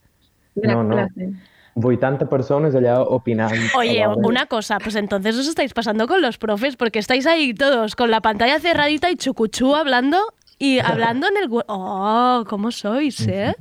No, 0.55 0.83
no. 0.85 0.95
clase. 0.97 1.31
80 1.75 2.29
persones 2.29 2.75
allà 2.75 3.01
opinant. 3.01 3.55
Oye, 3.75 4.07
una 4.07 4.45
cosa, 4.45 4.77
pues 4.79 4.95
entonces 4.95 5.39
os 5.39 5.49
estáis 5.49 5.73
pasando 5.73 6.07
con 6.07 6.21
los 6.21 6.37
profes, 6.37 6.77
porque 6.77 6.99
estáis 6.99 7.27
ahí 7.27 7.55
todos 7.55 7.97
con 7.97 8.11
la 8.11 8.21
pantalla 8.21 8.61
cerradita 8.61 9.11
y 9.11 9.17
chucuchú 9.17 9.75
hablando 9.75 10.19
y 10.59 10.81
hablando 10.81 11.27
en 11.29 11.37
el... 11.39 11.49
Oh, 11.69 12.45
¿cómo 12.47 12.71
sois, 12.71 13.27
eh? 13.27 13.57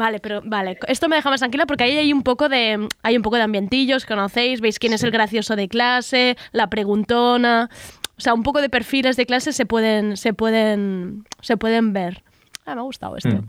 Vale, 0.00 0.18
pero 0.18 0.40
vale, 0.42 0.78
esto 0.88 1.10
me 1.10 1.16
deja 1.16 1.28
más 1.28 1.40
tranquila 1.40 1.66
porque 1.66 1.84
ahí 1.84 1.98
hay 1.98 2.10
un 2.14 2.22
poco 2.22 2.48
de 2.48 2.88
hay 3.02 3.16
un 3.18 3.22
poco 3.22 3.36
de 3.36 3.42
ambientillos, 3.42 4.06
conocéis, 4.06 4.62
veis 4.62 4.78
quién 4.78 4.94
es 4.94 5.02
el 5.02 5.10
gracioso 5.10 5.56
de 5.56 5.68
clase, 5.68 6.38
la 6.52 6.70
preguntona, 6.70 7.68
o 8.16 8.20
sea, 8.22 8.32
un 8.32 8.42
poco 8.42 8.62
de 8.62 8.70
perfiles 8.70 9.16
de 9.18 9.26
clase 9.26 9.52
se 9.52 9.66
pueden 9.66 10.16
se 10.16 10.32
pueden 10.32 11.26
se 11.42 11.58
pueden 11.58 11.92
ver. 11.92 12.22
Ah, 12.64 12.74
me 12.74 12.80
ha 12.80 12.84
gustado 12.84 13.18
esto. 13.18 13.28
Mm. 13.28 13.44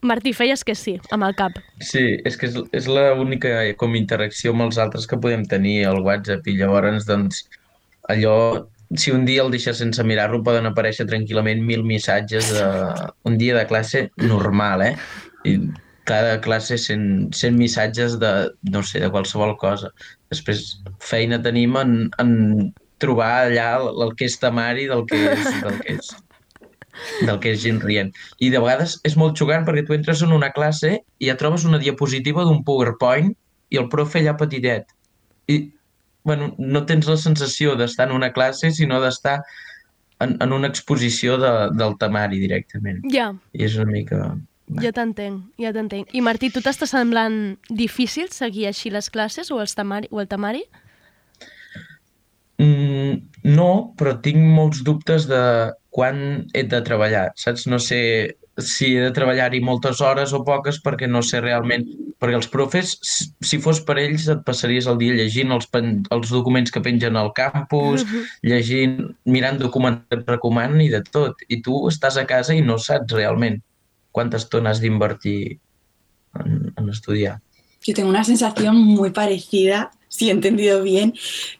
Martí, 0.00 0.32
feies 0.32 0.64
que 0.64 0.74
sí, 0.74 0.96
amb 1.10 1.28
el 1.28 1.36
cap. 1.36 1.52
Sí, 1.84 2.06
és 2.24 2.40
que 2.40 2.48
és, 2.48 2.56
és 2.72 2.88
l'única 2.88 3.52
com 3.76 4.00
interacció 4.00 4.56
amb 4.56 4.64
els 4.70 4.80
altres 4.80 5.04
que 5.04 5.20
podem 5.20 5.44
tenir 5.44 5.82
al 5.90 6.00
WhatsApp 6.00 6.48
i 6.48 6.56
llavors, 6.56 7.04
doncs, 7.04 7.44
allò, 8.08 8.64
si 8.96 9.12
un 9.12 9.28
dia 9.28 9.44
el 9.44 9.52
deixes 9.52 9.76
sense 9.84 10.08
mirar-lo, 10.08 10.40
poden 10.46 10.72
aparèixer 10.72 11.04
tranquil·lament 11.10 11.60
mil 11.60 11.84
missatges 11.84 12.52
de, 12.56 12.66
un 13.28 13.36
dia 13.36 13.60
de 13.60 13.68
classe 13.68 14.06
normal, 14.16 14.88
eh? 14.88 14.94
I 15.46 15.56
cada 16.06 16.40
classe 16.40 16.78
100, 16.78 17.32
100 17.34 17.56
missatges 17.58 18.18
de, 18.22 18.32
no 18.70 18.82
sé, 18.86 19.00
de 19.02 19.10
qualsevol 19.10 19.56
cosa. 19.58 19.90
Després, 20.30 20.62
feina 21.02 21.40
tenim 21.42 21.74
en, 21.80 21.96
en 22.22 22.30
trobar 23.02 23.32
allà 23.46 23.72
el, 23.80 23.90
el 24.06 24.14
que 24.18 24.28
és 24.30 24.38
temari 24.42 24.86
del 24.90 25.02
que 25.10 25.18
és, 25.32 25.50
del 25.64 25.82
que 25.82 25.98
és 25.98 26.14
del 27.26 27.38
que 27.42 27.52
és 27.52 27.60
gent 27.60 27.80
rient. 27.82 28.12
I 28.40 28.50
de 28.54 28.60
vegades 28.62 28.96
és 29.08 29.16
molt 29.20 29.36
xocant 29.38 29.66
perquè 29.66 29.84
tu 29.86 29.96
entres 29.96 30.22
en 30.24 30.32
una 30.36 30.52
classe 30.54 30.94
i 30.96 31.28
ja 31.28 31.36
trobes 31.40 31.66
una 31.68 31.80
diapositiva 31.82 32.46
d'un 32.46 32.62
PowerPoint 32.64 33.32
i 33.70 33.80
el 33.82 33.90
profe 33.92 34.22
allà 34.22 34.36
petitet. 34.38 34.88
I, 35.52 35.58
bueno, 36.26 36.52
no 36.58 36.84
tens 36.86 37.06
la 37.10 37.18
sensació 37.20 37.76
d'estar 37.78 38.08
en 38.08 38.16
una 38.16 38.32
classe, 38.34 38.72
sinó 38.74 39.00
d'estar 39.02 39.40
en, 40.24 40.36
en 40.40 40.52
una 40.52 40.70
exposició 40.72 41.36
de, 41.42 41.52
del 41.76 41.96
temari 42.00 42.40
directament. 42.42 43.02
Ja, 43.12 43.32
I 43.52 43.66
és 43.68 43.76
una 43.78 43.90
mica... 43.92 44.20
ja 44.82 44.92
t'entenc, 44.92 45.44
ja 45.62 45.72
t'entenc. 45.74 46.10
I 46.14 46.22
Martí, 46.24 46.50
tu 46.50 46.62
t'està 46.64 46.88
semblant 46.90 47.56
difícil 47.70 48.30
seguir 48.34 48.66
així 48.70 48.90
les 48.90 49.10
classes 49.12 49.52
o, 49.54 49.60
els 49.62 49.76
temari, 49.78 50.10
o 50.10 50.22
el 50.22 50.28
temari? 50.30 50.64
Mm, 52.62 53.20
no, 53.52 53.70
però 53.98 54.16
tinc 54.24 54.40
molts 54.40 54.82
dubtes 54.86 55.28
de 55.28 55.42
quan 55.92 56.48
he 56.56 56.64
de 56.64 56.80
treballar, 56.84 57.28
saps? 57.38 57.66
No 57.70 57.78
sé 57.78 58.00
si 58.56 58.94
he 58.96 59.02
de 59.04 59.12
treballar-hi 59.12 59.60
moltes 59.60 60.00
hores 60.00 60.32
o 60.32 60.42
poques 60.44 60.80
perquè 60.82 61.08
no 61.08 61.22
sé 61.22 61.42
realment... 61.44 61.86
Perquè 62.16 62.32
els 62.38 62.46
profes, 62.48 62.94
si 63.44 63.58
fos 63.60 63.82
per 63.84 63.98
ells, 64.00 64.22
et 64.32 64.38
passaries 64.46 64.86
el 64.88 64.96
dia 64.96 65.12
llegint 65.18 65.50
els, 65.52 65.66
pen, 65.68 65.98
els 66.16 66.30
documents 66.32 66.72
que 66.72 66.80
pengen 66.80 67.18
al 67.20 67.28
campus, 67.36 68.06
llegint, 68.40 69.02
mirant 69.28 69.60
documents 69.60 70.06
que 70.08 70.22
et 70.22 70.30
recomanen 70.32 70.80
i 70.80 70.88
de 70.94 71.02
tot. 71.12 71.44
I 71.52 71.60
tu 71.66 71.82
estàs 71.90 72.16
a 72.16 72.24
casa 72.24 72.56
i 72.56 72.64
no 72.64 72.78
saps 72.80 73.12
realment 73.12 73.60
quanta 74.16 74.38
estona 74.40 74.70
has 74.72 74.80
d'invertir 74.80 75.58
en, 76.40 76.72
en 76.72 76.88
estudiar. 76.88 77.42
Yo 77.84 77.92
tengo 77.92 78.08
una 78.08 78.24
sensación 78.24 78.78
muy 78.78 79.10
parecida 79.10 79.90
si 80.08 80.28
he 80.28 80.32
entendido 80.32 80.82
bien, 80.82 81.14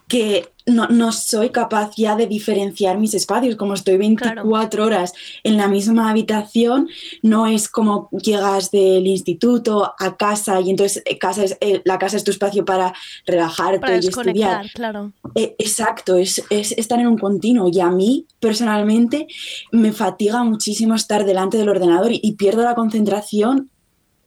que 0.09 0.49
no, 0.67 0.89
no 0.89 1.13
soy 1.13 1.51
capaz 1.51 1.93
ya 1.97 2.17
de 2.17 2.27
diferenciar 2.27 2.99
mis 2.99 3.15
espacios. 3.15 3.57
Como 3.57 3.75
estoy 3.75 3.97
24 3.97 4.85
horas 4.85 5.13
en 5.45 5.57
la 5.57 5.69
misma 5.69 6.11
habitación, 6.11 6.89
no 7.23 7.47
es 7.47 7.69
como 7.69 8.09
llegas 8.11 8.71
del 8.71 9.07
instituto 9.07 9.95
a 9.99 10.17
casa 10.17 10.61
y 10.61 10.71
entonces 10.71 11.03
eh, 11.07 11.19
casa 11.19 11.45
es, 11.45 11.57
eh, 11.61 11.83
la 11.85 11.99
casa 11.99 12.17
es 12.17 12.25
tu 12.25 12.33
espacio 12.33 12.65
para 12.65 12.95
relajarte 13.27 13.79
Para 13.79 13.97
y 13.97 14.07
estudiar. 14.07 14.67
claro. 14.75 15.13
Eh, 15.35 15.55
exacto, 15.59 16.17
es, 16.17 16.43
es 16.51 16.73
estar 16.73 16.99
en 16.99 17.07
un 17.07 17.19
continuo 17.19 17.71
y 17.73 17.81
a 17.81 17.91
mí 17.91 18.27
personalmente 18.41 19.29
me 19.71 19.93
fatiga 19.93 20.43
muchísimo 20.43 20.95
estar 20.95 21.25
delante 21.25 21.59
del 21.59 21.69
ordenador 21.69 22.13
y, 22.13 22.21
y 22.23 22.33
pierdo 22.33 22.63
la 22.63 22.75
concentración 22.75 23.71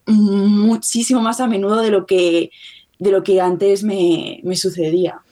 muchísimo 0.06 1.20
más 1.20 1.40
a 1.40 1.46
menudo 1.46 1.80
de 1.80 1.90
lo 1.90 2.04
que, 2.06 2.50
de 3.00 3.10
lo 3.10 3.24
que 3.24 3.40
antes 3.40 3.82
me, 3.82 4.40
me 4.44 4.54
sucedía. 4.54 5.22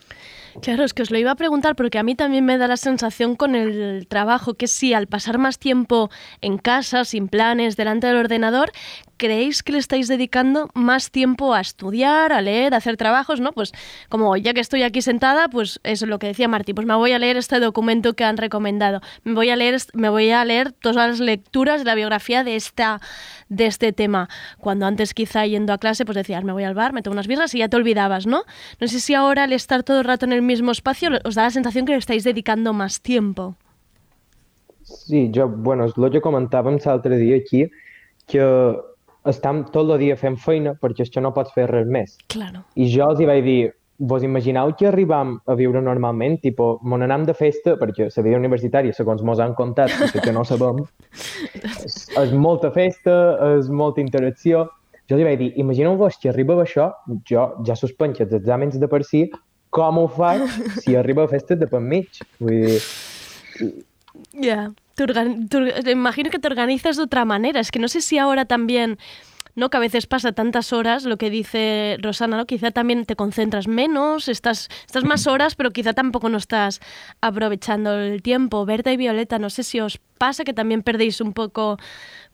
Claro, 0.60 0.82
es 0.82 0.92
que 0.92 1.02
os 1.02 1.10
lo 1.10 1.18
iba 1.18 1.30
a 1.30 1.36
preguntar 1.36 1.76
porque 1.76 1.98
a 1.98 2.02
mí 2.02 2.14
también 2.16 2.44
me 2.44 2.58
da 2.58 2.66
la 2.66 2.76
sensación 2.76 3.36
con 3.36 3.54
el 3.54 4.08
trabajo 4.08 4.54
que 4.54 4.66
sí, 4.66 4.92
al 4.92 5.06
pasar 5.06 5.38
más 5.38 5.58
tiempo 5.58 6.10
en 6.40 6.58
casa, 6.58 7.04
sin 7.04 7.28
planes, 7.28 7.76
delante 7.76 8.08
del 8.08 8.16
ordenador, 8.16 8.72
¿creéis 9.18 9.62
que 9.62 9.72
le 9.72 9.78
estáis 9.78 10.08
dedicando 10.08 10.70
más 10.74 11.10
tiempo 11.10 11.52
a 11.52 11.60
estudiar, 11.60 12.32
a 12.32 12.40
leer, 12.40 12.72
a 12.72 12.78
hacer 12.78 12.96
trabajos, 12.96 13.40
no? 13.40 13.52
Pues 13.52 13.72
como 14.08 14.36
ya 14.36 14.54
que 14.54 14.60
estoy 14.60 14.82
aquí 14.82 15.02
sentada, 15.02 15.48
pues 15.48 15.80
es 15.82 16.00
lo 16.02 16.18
que 16.18 16.28
decía 16.28 16.48
Martí, 16.48 16.72
pues 16.72 16.86
me 16.86 16.94
voy 16.94 17.12
a 17.12 17.18
leer 17.18 17.36
este 17.36 17.60
documento 17.60 18.14
que 18.14 18.24
han 18.24 18.38
recomendado, 18.38 19.00
me 19.24 19.34
voy 19.34 19.50
a 19.50 19.56
leer, 19.56 19.76
me 19.92 20.08
voy 20.08 20.30
a 20.30 20.44
leer 20.44 20.72
todas 20.72 20.96
las 20.96 21.20
lecturas 21.20 21.80
de 21.80 21.84
la 21.84 21.94
biografía 21.94 22.44
de 22.44 22.56
esta 22.56 23.00
de 23.48 23.66
este 23.66 23.92
tema. 23.92 24.28
Cuando 24.58 24.86
antes 24.86 25.14
quizá 25.14 25.46
yendo 25.46 25.72
a 25.72 25.78
clase, 25.78 26.04
pues 26.04 26.16
decías, 26.16 26.44
me 26.44 26.52
voy 26.52 26.64
al 26.64 26.74
bar, 26.74 26.92
me 26.92 27.02
tomo 27.02 27.14
unas 27.14 27.26
birras 27.26 27.54
y 27.54 27.58
ya 27.58 27.68
te 27.68 27.76
olvidabas, 27.76 28.26
¿no? 28.26 28.44
No 28.80 28.88
sé 28.88 29.00
si 29.00 29.14
ahora 29.14 29.44
al 29.44 29.52
estar 29.52 29.82
todo 29.82 30.00
el 30.00 30.04
rato 30.04 30.24
en 30.26 30.32
el 30.32 30.42
mismo 30.42 30.70
espacio 30.70 31.10
os 31.24 31.34
da 31.34 31.42
la 31.42 31.50
sensación 31.50 31.84
que 31.86 31.92
le 31.92 31.98
estáis 31.98 32.24
dedicando 32.24 32.72
más 32.72 33.00
tiempo. 33.00 33.56
Sí, 34.88 35.30
jo, 35.34 35.48
bueno, 35.48 35.84
és 35.84 35.92
el 35.98 36.08
que 36.08 36.22
comentàvem 36.24 36.78
l'altre 36.80 37.18
dia 37.20 37.36
aquí, 37.36 37.66
estem 39.30 39.64
tot 39.74 39.90
el 39.90 39.98
dia 40.02 40.16
fent 40.16 40.38
feina 40.40 40.74
perquè 40.78 41.04
això 41.04 41.22
no 41.24 41.34
pots 41.36 41.54
fer 41.56 41.68
res 41.70 41.88
més. 41.88 42.16
Claro. 42.32 42.64
I 42.76 42.88
jo 42.92 43.08
els 43.10 43.20
hi 43.20 43.28
vaig 43.28 43.44
dir, 43.46 43.58
vos 43.98 44.22
imagineu 44.22 44.72
que 44.78 44.86
arribam 44.88 45.36
a 45.46 45.56
viure 45.58 45.82
normalment, 45.82 46.38
tipo, 46.42 46.78
mon 46.82 47.02
anem 47.02 47.26
de 47.26 47.34
festa, 47.34 47.74
perquè 47.80 48.08
la 48.14 48.24
vida 48.26 48.38
universitària, 48.38 48.94
segons 48.94 49.24
mos 49.26 49.42
han 49.42 49.56
contat, 49.58 49.94
i 50.14 50.22
que 50.22 50.34
no 50.34 50.44
sabem, 50.46 50.84
és, 51.84 51.98
és 52.24 52.32
molta 52.32 52.70
festa, 52.74 53.18
és 53.58 53.68
molta 53.68 54.02
interacció. 54.04 54.68
Jo 55.10 55.18
li 55.18 55.26
vaig 55.26 55.38
dir, 55.40 55.52
imagineu-vos 55.58 56.20
que 56.22 56.30
arriba 56.30 56.54
a 56.58 56.64
això, 56.66 56.90
jo 57.26 57.50
ja 57.66 57.76
suspenc 57.78 58.20
els 58.22 58.34
exàmens 58.38 58.78
de 58.78 58.88
per 58.90 59.02
si, 59.08 59.26
com 59.74 59.98
ho 60.00 60.06
faig 60.08 60.46
si 60.80 60.94
arriba 60.96 61.24
a 61.24 61.30
festes 61.32 61.58
de 61.60 61.66
per 61.68 61.80
mig? 61.84 62.22
Vull 62.38 62.62
dir, 62.68 62.80
Ya, 64.32 64.70
te 65.06 65.90
imagino 65.90 66.30
que 66.30 66.38
te 66.38 66.48
organizas 66.48 66.96
de 66.96 67.02
otra 67.04 67.24
manera. 67.24 67.60
Es 67.60 67.70
que 67.70 67.78
no 67.78 67.88
sé 67.88 68.00
si 68.00 68.18
ahora 68.18 68.44
también, 68.44 68.98
¿no? 69.54 69.70
Que 69.70 69.76
a 69.76 69.80
veces 69.80 70.06
pasa 70.06 70.32
tantas 70.32 70.72
horas, 70.72 71.04
lo 71.04 71.16
que 71.16 71.30
dice 71.30 71.96
Rosana, 72.00 72.36
¿no? 72.36 72.46
Quizá 72.46 72.70
también 72.70 73.04
te 73.06 73.16
concentras 73.16 73.66
menos, 73.68 74.28
estás, 74.28 74.68
estás 74.86 75.04
más 75.04 75.26
horas, 75.26 75.54
pero 75.54 75.70
quizá 75.72 75.92
tampoco 75.94 76.28
no 76.28 76.36
estás 76.38 76.80
aprovechando 77.20 77.98
el 77.98 78.22
tiempo. 78.22 78.64
Berta 78.66 78.92
y 78.92 78.96
Violeta, 78.96 79.38
no 79.38 79.50
sé 79.50 79.62
si 79.64 79.80
os 79.80 79.98
pasa 80.18 80.44
que 80.44 80.52
también 80.54 80.82
perdéis 80.82 81.20
un 81.20 81.32
poco 81.32 81.76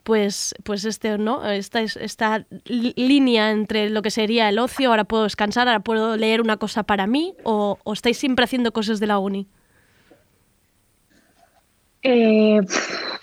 pues, 0.02 0.54
pues 0.64 0.84
este, 0.84 1.16
¿no? 1.16 1.48
Esta, 1.50 1.80
es- 1.80 1.96
esta 1.96 2.44
línea 2.66 3.50
entre 3.52 3.88
lo 3.88 4.02
que 4.02 4.10
sería 4.10 4.48
el 4.50 4.58
ocio, 4.58 4.90
ahora 4.90 5.04
puedo 5.04 5.22
descansar, 5.22 5.66
ahora 5.66 5.80
puedo 5.80 6.16
leer 6.18 6.42
una 6.42 6.58
cosa 6.58 6.82
para 6.82 7.06
mí, 7.06 7.34
o, 7.42 7.78
o 7.84 7.92
estáis 7.94 8.18
siempre 8.18 8.44
haciendo 8.44 8.72
cosas 8.72 9.00
de 9.00 9.06
la 9.06 9.18
uni. 9.18 9.46
Eh, 12.04 12.60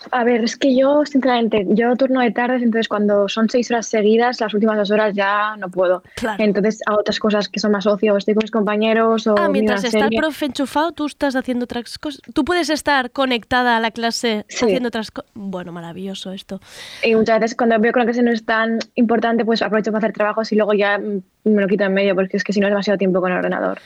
a 0.09 0.23
ver, 0.23 0.43
es 0.43 0.57
que 0.57 0.75
yo, 0.75 1.05
sinceramente, 1.05 1.65
yo 1.69 1.95
turno 1.95 2.19
de 2.19 2.31
tardes, 2.31 2.63
entonces 2.63 2.87
cuando 2.87 3.29
son 3.29 3.47
seis 3.47 3.69
horas 3.69 3.85
seguidas, 3.85 4.41
las 4.41 4.53
últimas 4.55 4.75
dos 4.75 4.89
horas 4.89 5.13
ya 5.13 5.55
no 5.57 5.69
puedo. 5.69 6.01
Claro. 6.15 6.43
Entonces 6.43 6.79
hago 6.87 6.99
otras 6.99 7.19
cosas 7.19 7.47
que 7.47 7.59
son 7.59 7.71
más 7.71 7.85
ocio, 7.85 8.17
estoy 8.17 8.33
con 8.33 8.41
mis 8.43 8.51
compañeros 8.51 9.27
o 9.27 9.35
Ah, 9.37 9.47
mientras 9.49 9.83
está 9.83 10.05
el 10.07 10.15
profe 10.17 10.45
enchufado, 10.47 10.91
tú 10.91 11.05
estás 11.05 11.35
haciendo 11.35 11.65
otras 11.65 11.99
cosas. 11.99 12.21
Tú 12.33 12.43
puedes 12.43 12.69
estar 12.71 13.11
conectada 13.11 13.77
a 13.77 13.79
la 13.79 13.91
clase 13.91 14.45
Sí. 14.49 14.65
haciendo 14.65 14.87
otras 14.87 15.11
cosas. 15.11 15.29
Bueno, 15.35 15.71
maravilloso 15.71 16.33
esto. 16.33 16.59
Y 17.03 17.15
muchas 17.15 17.39
veces 17.39 17.55
cuando 17.55 17.79
veo 17.79 17.93
que 17.93 17.99
la 17.99 18.05
clase 18.05 18.23
no 18.23 18.31
es 18.31 18.43
tan 18.43 18.79
importante, 18.95 19.45
pues 19.45 19.61
aprovecho 19.61 19.91
para 19.91 19.99
hacer 19.99 20.13
trabajos 20.13 20.51
y 20.51 20.55
luego 20.55 20.73
ya 20.73 20.97
me 20.97 21.61
lo 21.61 21.67
quito 21.67 21.83
en 21.83 21.93
medio 21.93 22.15
porque 22.15 22.37
es 22.37 22.43
que 22.43 22.51
si 22.51 22.59
no 22.59 22.67
es 22.67 22.71
demasiado 22.71 22.97
tiempo 22.97 23.21
con 23.21 23.31
el 23.31 23.37
ordenador. 23.37 23.79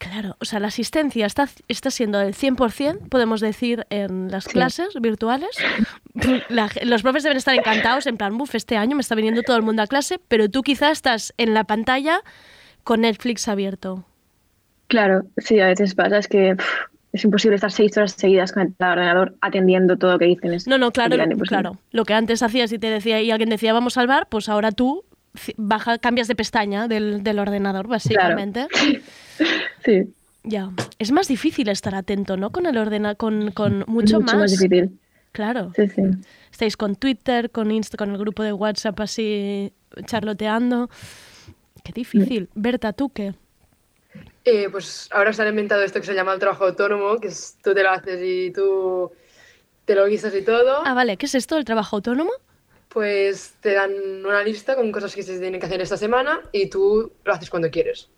Claro, 0.00 0.34
o 0.40 0.46
sea, 0.46 0.60
la 0.60 0.68
asistencia 0.68 1.26
está, 1.26 1.46
está 1.68 1.90
siendo 1.90 2.18
del 2.18 2.32
100%, 2.34 3.10
podemos 3.10 3.42
decir, 3.42 3.84
en 3.90 4.30
las 4.30 4.44
Sí. 4.44 4.50
clases 4.52 4.94
virtuales. 4.98 5.50
La- 6.48 6.70
los 6.84 7.02
profes 7.02 7.22
deben 7.22 7.36
estar 7.36 7.54
encantados, 7.54 8.06
en 8.06 8.16
plan, 8.16 8.38
buf, 8.38 8.54
este 8.54 8.78
año 8.78 8.96
me 8.96 9.02
está 9.02 9.14
viniendo 9.14 9.42
todo 9.42 9.58
el 9.58 9.62
mundo 9.62 9.82
a 9.82 9.86
clase, 9.86 10.18
pero 10.28 10.48
tú 10.48 10.62
quizás 10.62 10.92
estás 10.92 11.34
en 11.36 11.52
la 11.52 11.64
pantalla 11.64 12.22
con 12.82 13.02
Netflix 13.02 13.46
abierto. 13.46 14.06
Claro, 14.86 15.24
sí, 15.36 15.60
a 15.60 15.66
veces 15.66 15.94
pasa, 15.94 16.16
es 16.16 16.28
que 16.28 16.56
es 17.12 17.24
imposible 17.24 17.56
estar 17.56 17.70
seis 17.70 17.94
horas 17.98 18.12
seguidas 18.12 18.52
con 18.52 18.62
el 18.62 18.74
ordenador 18.80 19.34
atendiendo 19.42 19.98
todo 19.98 20.12
lo 20.12 20.18
que 20.18 20.24
dicen. 20.24 20.54
Es 20.54 20.66
No, 20.66 20.78
no, 20.78 20.92
claro, 20.92 21.16
claro. 21.46 21.76
Lo 21.90 22.06
que 22.06 22.14
antes 22.14 22.42
hacías 22.42 22.72
y 22.72 22.78
te 22.78 22.88
decía 22.88 23.20
y 23.20 23.30
alguien 23.30 23.50
decía 23.50 23.74
vamos 23.74 23.98
al 23.98 24.06
bar, 24.06 24.28
pues 24.30 24.48
ahora 24.48 24.72
tú 24.72 25.04
baja, 25.56 25.98
cambias 25.98 26.28
de 26.28 26.34
pestaña 26.34 26.88
del, 26.88 27.22
del 27.22 27.38
ordenador, 27.38 27.86
básicamente. 27.88 28.66
Sí, 29.84 30.12
Ya. 30.42 30.70
Es 30.98 31.12
más 31.12 31.26
difícil 31.26 31.70
estar 31.70 31.94
atento, 31.94 32.36
¿no? 32.36 32.50
Con 32.50 32.66
el 32.66 32.76
ordena, 32.76 33.14
con, 33.14 33.52
con 33.52 33.84
mucho, 33.86 34.20
mucho 34.20 34.36
más 34.36 34.50
difícil. 34.50 34.98
Claro. 35.32 35.72
Sí, 35.74 35.88
sí. 35.88 36.02
Estáis 36.50 36.76
con 36.76 36.96
Twitter, 36.96 37.50
con 37.50 37.70
Insta, 37.70 37.96
con 37.96 38.10
el 38.10 38.18
grupo 38.18 38.42
de 38.42 38.52
WhatsApp 38.52 39.00
así 39.00 39.72
charloteando. 40.04 40.90
Qué 41.84 41.92
difícil. 41.92 42.50
Berta, 42.54 42.92
¿tú 42.92 43.10
qué? 43.10 43.34
Eh, 44.44 44.68
pues 44.70 45.08
ahora 45.12 45.32
se 45.32 45.42
han 45.42 45.48
inventado 45.48 45.82
esto 45.82 46.00
que 46.00 46.06
se 46.06 46.14
llama 46.14 46.32
el 46.34 46.40
trabajo 46.40 46.64
autónomo, 46.66 47.18
que 47.18 47.28
es 47.28 47.56
tú 47.62 47.72
te 47.72 47.82
lo 47.82 47.90
haces 47.90 48.20
y 48.22 48.50
tú 48.52 49.10
te 49.84 49.94
lo 49.94 50.06
guisas 50.06 50.34
y 50.34 50.42
todo. 50.42 50.82
Ah, 50.84 50.94
vale. 50.94 51.16
¿Qué 51.16 51.26
es 51.26 51.34
esto 51.34 51.54
del 51.54 51.64
trabajo 51.64 51.96
autónomo? 51.96 52.32
Pues 52.90 53.54
te 53.60 53.74
dan 53.74 53.92
una 54.26 54.42
lista 54.42 54.74
con 54.74 54.90
cosas 54.92 55.14
que 55.14 55.22
se 55.22 55.38
tienen 55.38 55.60
que 55.60 55.66
hacer 55.66 55.80
esta 55.80 55.96
semana 55.96 56.40
y 56.52 56.68
tú 56.68 57.12
lo 57.24 57.32
haces 57.32 57.48
cuando 57.48 57.70
quieres. 57.70 58.08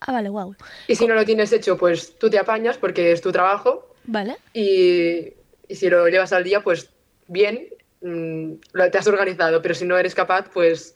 Ah, 0.00 0.12
vale, 0.12 0.28
wow. 0.28 0.56
Y 0.88 0.96
si 0.96 1.06
no 1.06 1.14
lo 1.14 1.24
tienes 1.24 1.52
hecho, 1.52 1.76
pues 1.76 2.18
tú 2.18 2.28
te 2.28 2.38
apañas 2.38 2.78
porque 2.78 3.12
es 3.12 3.20
tu 3.20 3.32
trabajo 3.32 3.94
Vale. 4.04 4.36
y, 4.54 5.32
y 5.68 5.74
si 5.74 5.88
lo 5.88 6.08
llevas 6.08 6.32
al 6.32 6.42
día, 6.44 6.62
pues 6.62 6.90
bien, 7.28 7.68
mm, 8.00 8.54
te 8.90 8.98
has 8.98 9.06
organizado, 9.06 9.60
pero 9.62 9.74
si 9.74 9.84
no 9.84 9.98
eres 9.98 10.14
capaz, 10.14 10.48
pues 10.52 10.95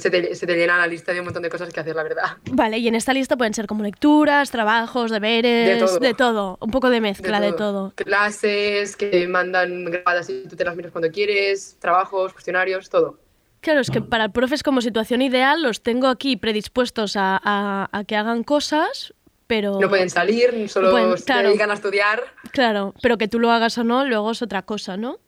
se 0.00 0.10
te, 0.10 0.34
se 0.34 0.46
te 0.46 0.56
llena 0.56 0.76
la 0.78 0.86
lista 0.86 1.12
de 1.12 1.20
un 1.20 1.26
montón 1.26 1.42
de 1.42 1.48
cosas 1.50 1.72
que 1.72 1.78
hacer, 1.80 1.94
la 1.94 2.02
verdad. 2.02 2.36
Vale, 2.50 2.78
y 2.78 2.88
en 2.88 2.94
esta 2.96 3.12
lista 3.12 3.36
pueden 3.36 3.54
ser 3.54 3.66
como 3.66 3.82
lecturas, 3.84 4.50
trabajos, 4.50 5.10
deberes, 5.10 6.00
De 6.00 6.14
todo. 6.14 6.58
Un 6.60 6.70
poco 6.70 6.90
de 6.90 7.00
mezcla 7.00 7.40
de 7.40 7.52
todo. 7.52 7.92
Clases 7.94 8.96
que 8.96 9.26
mandan 9.28 9.84
grabadas 9.84 10.28
y 10.30 10.44
tú 10.48 10.56
te 10.56 10.64
las 10.64 10.74
miras 10.76 10.90
cuando 10.92 11.10
quieres, 11.10 11.76
trabajos, 11.80 12.32
cuestionarios, 12.32 12.90
todo. 12.90 13.18
Claro, 13.60 13.80
es 13.80 13.90
que 13.90 14.00
para 14.00 14.24
el 14.26 14.30
profe 14.32 14.54
es 14.54 14.62
como 14.62 14.80
situación 14.80 15.20
ideal, 15.22 15.62
los 15.62 15.82
tengo 15.82 16.06
aquí 16.08 16.36
predispuestos 16.36 17.16
a, 17.16 17.40
a- 17.42 17.88
a 17.92 18.04
que 18.04 18.14
hagan 18.16 18.44
cosas, 18.44 19.14
pero... 19.48 19.80
No 19.80 19.88
pueden 19.88 20.10
salir, 20.10 20.68
solo 20.68 20.90
pueden- 20.90 21.18
se 21.18 21.32
dedican 21.34 21.70
a 21.70 21.74
estudiar. 21.74 22.22
Claro, 22.52 22.94
pero 23.02 23.18
que 23.18 23.26
tú 23.28 23.38
lo 23.40 23.50
hagas 23.50 23.76
o 23.78 23.84
no, 23.84 24.04
luego 24.04 24.30
es 24.30 24.42
otra 24.42 24.62
cosa, 24.62 24.96
¿no? 24.96 25.18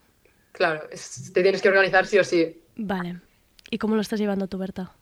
Claro, 0.52 0.82
es- 0.92 1.32
te 1.32 1.42
tienes 1.42 1.60
que 1.62 1.68
organizar 1.68 2.06
sí 2.06 2.18
o 2.18 2.24
sí. 2.24 2.60
Vale. 2.76 3.16
¿Y 3.70 3.78
cómo 3.78 3.94
lo 3.94 4.00
estás 4.02 4.20
llevando 4.20 4.48
tú, 4.48 4.58
Berta? 4.58 4.92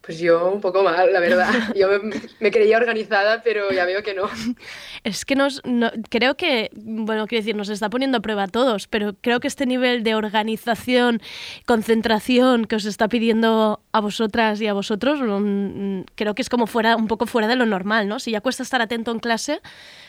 Pues 0.00 0.18
yo 0.18 0.50
un 0.50 0.60
poco 0.60 0.82
mal, 0.82 1.12
la 1.12 1.20
verdad. 1.20 1.48
Yo 1.76 1.86
me, 1.88 2.10
me 2.40 2.50
creía 2.50 2.76
organizada, 2.76 3.40
pero 3.44 3.70
ya 3.70 3.84
veo 3.84 4.02
que 4.02 4.14
no. 4.14 4.28
Es 5.04 5.24
que 5.24 5.36
nos, 5.36 5.60
no- 5.64 5.92
creo 6.10 6.36
que, 6.36 6.70
bueno, 6.74 7.28
quiero 7.28 7.42
decir, 7.42 7.54
nos 7.54 7.68
está 7.68 7.88
poniendo 7.88 8.18
a 8.18 8.20
prueba 8.20 8.42
a 8.44 8.48
todos, 8.48 8.88
pero 8.88 9.14
creo 9.20 9.38
que 9.38 9.46
este 9.46 9.64
nivel 9.64 10.02
de 10.02 10.16
organización, 10.16 11.20
concentración 11.66 12.64
que 12.64 12.74
os 12.76 12.84
está 12.84 13.06
pidiendo 13.08 13.80
a 13.92 14.00
vosotras 14.00 14.60
y 14.60 14.66
a 14.66 14.72
vosotros, 14.72 15.20
mm, 15.22 16.00
creo 16.16 16.34
que 16.34 16.42
es 16.42 16.48
como 16.48 16.66
fuera, 16.66 16.96
un 16.96 17.06
poco 17.06 17.26
fuera 17.26 17.46
de 17.46 17.54
lo 17.54 17.66
normal, 17.66 18.08
¿no? 18.08 18.18
Si 18.18 18.32
ya 18.32 18.40
cuesta 18.40 18.64
estar 18.64 18.82
atento 18.82 19.12
en 19.12 19.20
clase, 19.20 19.60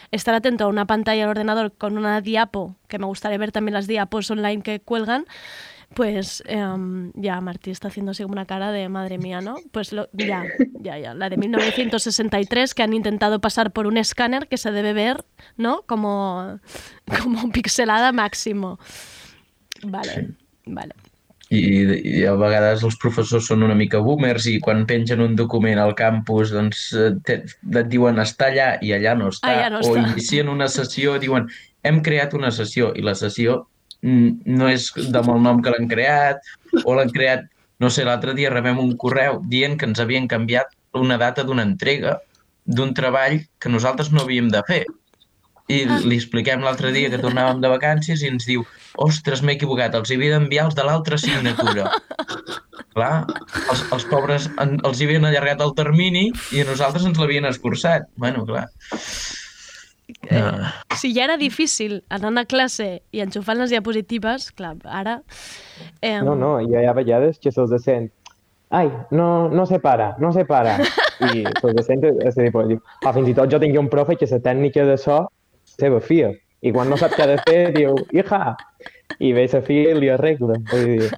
estar 0.09 0.33
atento 0.33 0.63
a 0.63 0.67
una 0.67 0.87
pantalla 0.87 1.21
del 1.21 1.29
ordenador 1.29 1.71
con 1.71 1.99
una 1.99 2.19
diapo, 2.21 2.75
que 2.87 2.97
me 2.97 3.05
gustaría 3.05 3.37
ver 3.37 3.51
también 3.51 3.73
las 3.75 3.85
diapos 3.85 4.29
online 4.31 4.63
que 4.63 4.79
cuelgan, 4.79 5.25
pues 5.95 6.43
em, 6.47 7.11
ya 7.15 7.39
Martí 7.41 7.71
está 7.71 7.87
haciendo 7.87 8.11
así 8.11 8.23
como 8.23 8.33
una 8.33 8.45
cara 8.45 8.71
de 8.71 8.89
madre 8.89 9.17
mía, 9.17 9.41
¿no? 9.41 9.55
Pues 9.71 9.91
lo- 9.93 10.09
ya, 10.13 10.43
ya, 10.81 10.97
ya. 10.97 11.13
La 11.13 11.29
de 11.29 11.37
1963 11.37 12.73
que 12.73 12.83
han 12.83 12.93
intentado 12.93 13.39
pasar 13.41 13.71
por 13.71 13.87
un 13.87 13.97
escáner 13.97 14.47
que 14.47 14.57
se 14.57 14.71
debe 14.71 14.93
ver, 14.93 15.23
¿no? 15.57 15.83
Como, 15.87 16.59
como 17.23 17.51
pixelada 17.51 18.11
máximo. 18.11 18.79
Vale, 19.83 20.29
vale. 20.65 20.93
I, 21.49 22.19
I 22.21 22.23
a 22.25 22.33
vegades 22.39 22.81
els 22.87 22.95
professors 22.97 23.45
són 23.45 23.61
una 23.61 23.75
mica 23.77 23.99
boomers 24.01 24.47
i 24.49 24.55
quan 24.63 24.87
pengen 24.89 25.21
un 25.21 25.35
document 25.37 25.77
al 25.77 25.91
campus 25.93 26.49
doncs 26.55 26.87
eh, 26.97 27.11
te, 27.21 27.35
et 27.45 27.89
diuen 27.91 28.17
està 28.23 28.47
allà 28.49 28.69
i 28.81 28.93
allà 28.95 29.13
no 29.19 29.27
està. 29.29 29.51
Allà 29.51 29.69
no 29.75 29.81
o 29.83 29.91
està. 29.91 30.07
inicien 30.07 30.49
una 30.49 30.69
sessió 30.71 31.17
i 31.19 31.21
diuen 31.21 31.45
hem 31.83 31.99
creat 32.01 32.33
una 32.33 32.49
sessió 32.49 32.93
i 32.97 33.03
la 33.05 33.13
sessió 33.13 33.67
no 34.03 34.69
és 34.69 34.89
amb 35.05 35.31
el 35.31 35.41
nom 35.43 35.61
que 35.63 35.71
l'han 35.73 35.87
creat 35.91 36.43
o 36.83 36.95
l'han 36.97 37.11
creat, 37.13 37.45
no 37.79 37.89
sé, 37.89 38.05
l'altre 38.07 38.35
dia 38.37 38.51
rebem 38.51 38.79
un 38.79 38.95
correu 38.99 39.39
dient 39.49 39.77
que 39.79 39.87
ens 39.89 40.01
havien 40.03 40.27
canviat 40.27 40.75
una 40.99 41.17
data 41.17 41.43
d'una 41.47 41.65
entrega 41.65 42.17
d'un 42.65 42.93
treball 42.95 43.39
que 43.59 43.71
nosaltres 43.71 44.11
no 44.11 44.23
havíem 44.23 44.51
de 44.51 44.61
fer. 44.67 44.83
I 45.71 45.85
li 46.03 46.17
expliquem 46.19 46.63
l'altre 46.63 46.91
dia 46.91 47.09
que 47.11 47.21
tornàvem 47.21 47.61
de 47.63 47.71
vacances 47.71 48.21
i 48.21 48.29
ens 48.31 48.45
diu 48.47 48.65
ostres, 48.99 49.41
m'he 49.41 49.55
equivocat, 49.55 49.95
els 49.95 50.11
havia 50.11 50.35
d'enviar 50.35 50.67
els 50.67 50.75
de 50.75 50.83
l'altra 50.83 51.15
assignatura. 51.19 51.87
Clar, 52.93 53.13
els, 53.71 53.85
els 53.95 54.03
pobres 54.11 54.49
en, 54.61 54.75
els 54.85 54.99
hi 54.99 55.07
havien 55.07 55.25
allargat 55.25 55.63
el 55.65 55.71
termini 55.79 56.27
i 56.51 56.61
a 56.61 56.67
nosaltres 56.67 57.07
ens 57.07 57.17
l'havien 57.19 57.47
escurçat. 57.49 58.11
Bueno, 58.19 58.43
clar. 58.45 58.67
Ah. 60.31 60.73
Si 60.97 61.13
ja 61.15 61.25
era 61.27 61.37
difícil 61.37 62.01
anant 62.09 62.37
a 62.41 62.45
classe 62.45 63.01
i 63.11 63.21
enxufant 63.23 63.59
les 63.59 63.71
diapositives, 63.73 64.51
clar, 64.55 64.75
ara... 64.85 65.21
Eh, 66.01 66.19
No, 66.23 66.35
no, 66.35 66.59
hi 66.61 66.85
ha 66.85 66.93
vegades 66.97 67.39
que 67.39 67.51
se'ls 67.51 67.73
sent 67.83 68.11
ai, 68.73 68.91
no, 69.11 69.49
no 69.49 69.65
se 69.67 69.79
para, 69.79 70.15
no 70.17 70.33
se 70.33 70.45
para. 70.45 70.79
I 71.21 71.43
se'ls 71.61 71.85
sent 71.85 72.07
és 72.09 72.33
a 72.33 72.41
dir, 72.41 72.51
pues, 72.51 72.71
diu, 72.71 72.79
ah, 73.05 73.13
fins 73.13 73.29
i 73.29 73.35
tot 73.37 73.51
jo 73.51 73.59
tinc 73.61 73.77
un 73.77 73.89
profe 73.89 74.17
que 74.17 74.25
la 74.31 74.39
tècnica 74.41 74.85
de 74.89 74.97
so 74.97 75.19
seva 75.77 76.01
fia. 76.01 76.31
I 76.63 76.71
quan 76.73 76.89
no 76.89 76.97
sap 76.97 77.13
què 77.13 77.25
ha 77.25 77.29
de 77.29 77.37
fer, 77.45 77.59
diu, 77.75 77.93
hija, 78.15 78.55
i 79.19 79.33
ve 79.35 79.45
la 79.51 79.61
fia 79.61 79.91
i 79.93 79.99
li 79.99 80.09
arregla. 80.09 80.57
Vull 80.71 80.85
dir, 80.89 81.09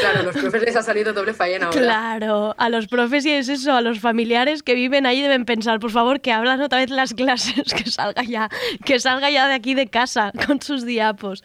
Claro, 0.00 0.20
a 0.20 0.22
los 0.22 0.36
profes 0.36 0.62
les 0.62 0.76
ha 0.76 0.82
salido 0.82 1.12
doble 1.12 1.34
faena 1.34 1.66
ahora. 1.66 1.80
Claro, 1.80 2.54
a 2.58 2.68
los 2.68 2.86
profes 2.86 3.24
y 3.26 3.30
es 3.30 3.48
eso, 3.48 3.72
a 3.72 3.80
los 3.80 4.00
familiares 4.00 4.62
que 4.62 4.74
viven 4.74 5.06
ahí 5.06 5.20
deben 5.20 5.44
pensar, 5.44 5.80
por 5.80 5.90
favor, 5.90 6.20
que 6.20 6.32
hablan 6.32 6.60
otra 6.60 6.78
vez 6.78 6.90
las 6.90 7.14
clases, 7.14 7.74
que 7.74 7.90
salga 7.90 8.22
ya, 8.22 8.48
que 8.84 8.98
salga 8.98 9.30
ya 9.30 9.48
de 9.48 9.54
aquí 9.54 9.74
de 9.74 9.88
casa 9.88 10.32
con 10.46 10.60
sus 10.60 10.84
diapos. 10.84 11.42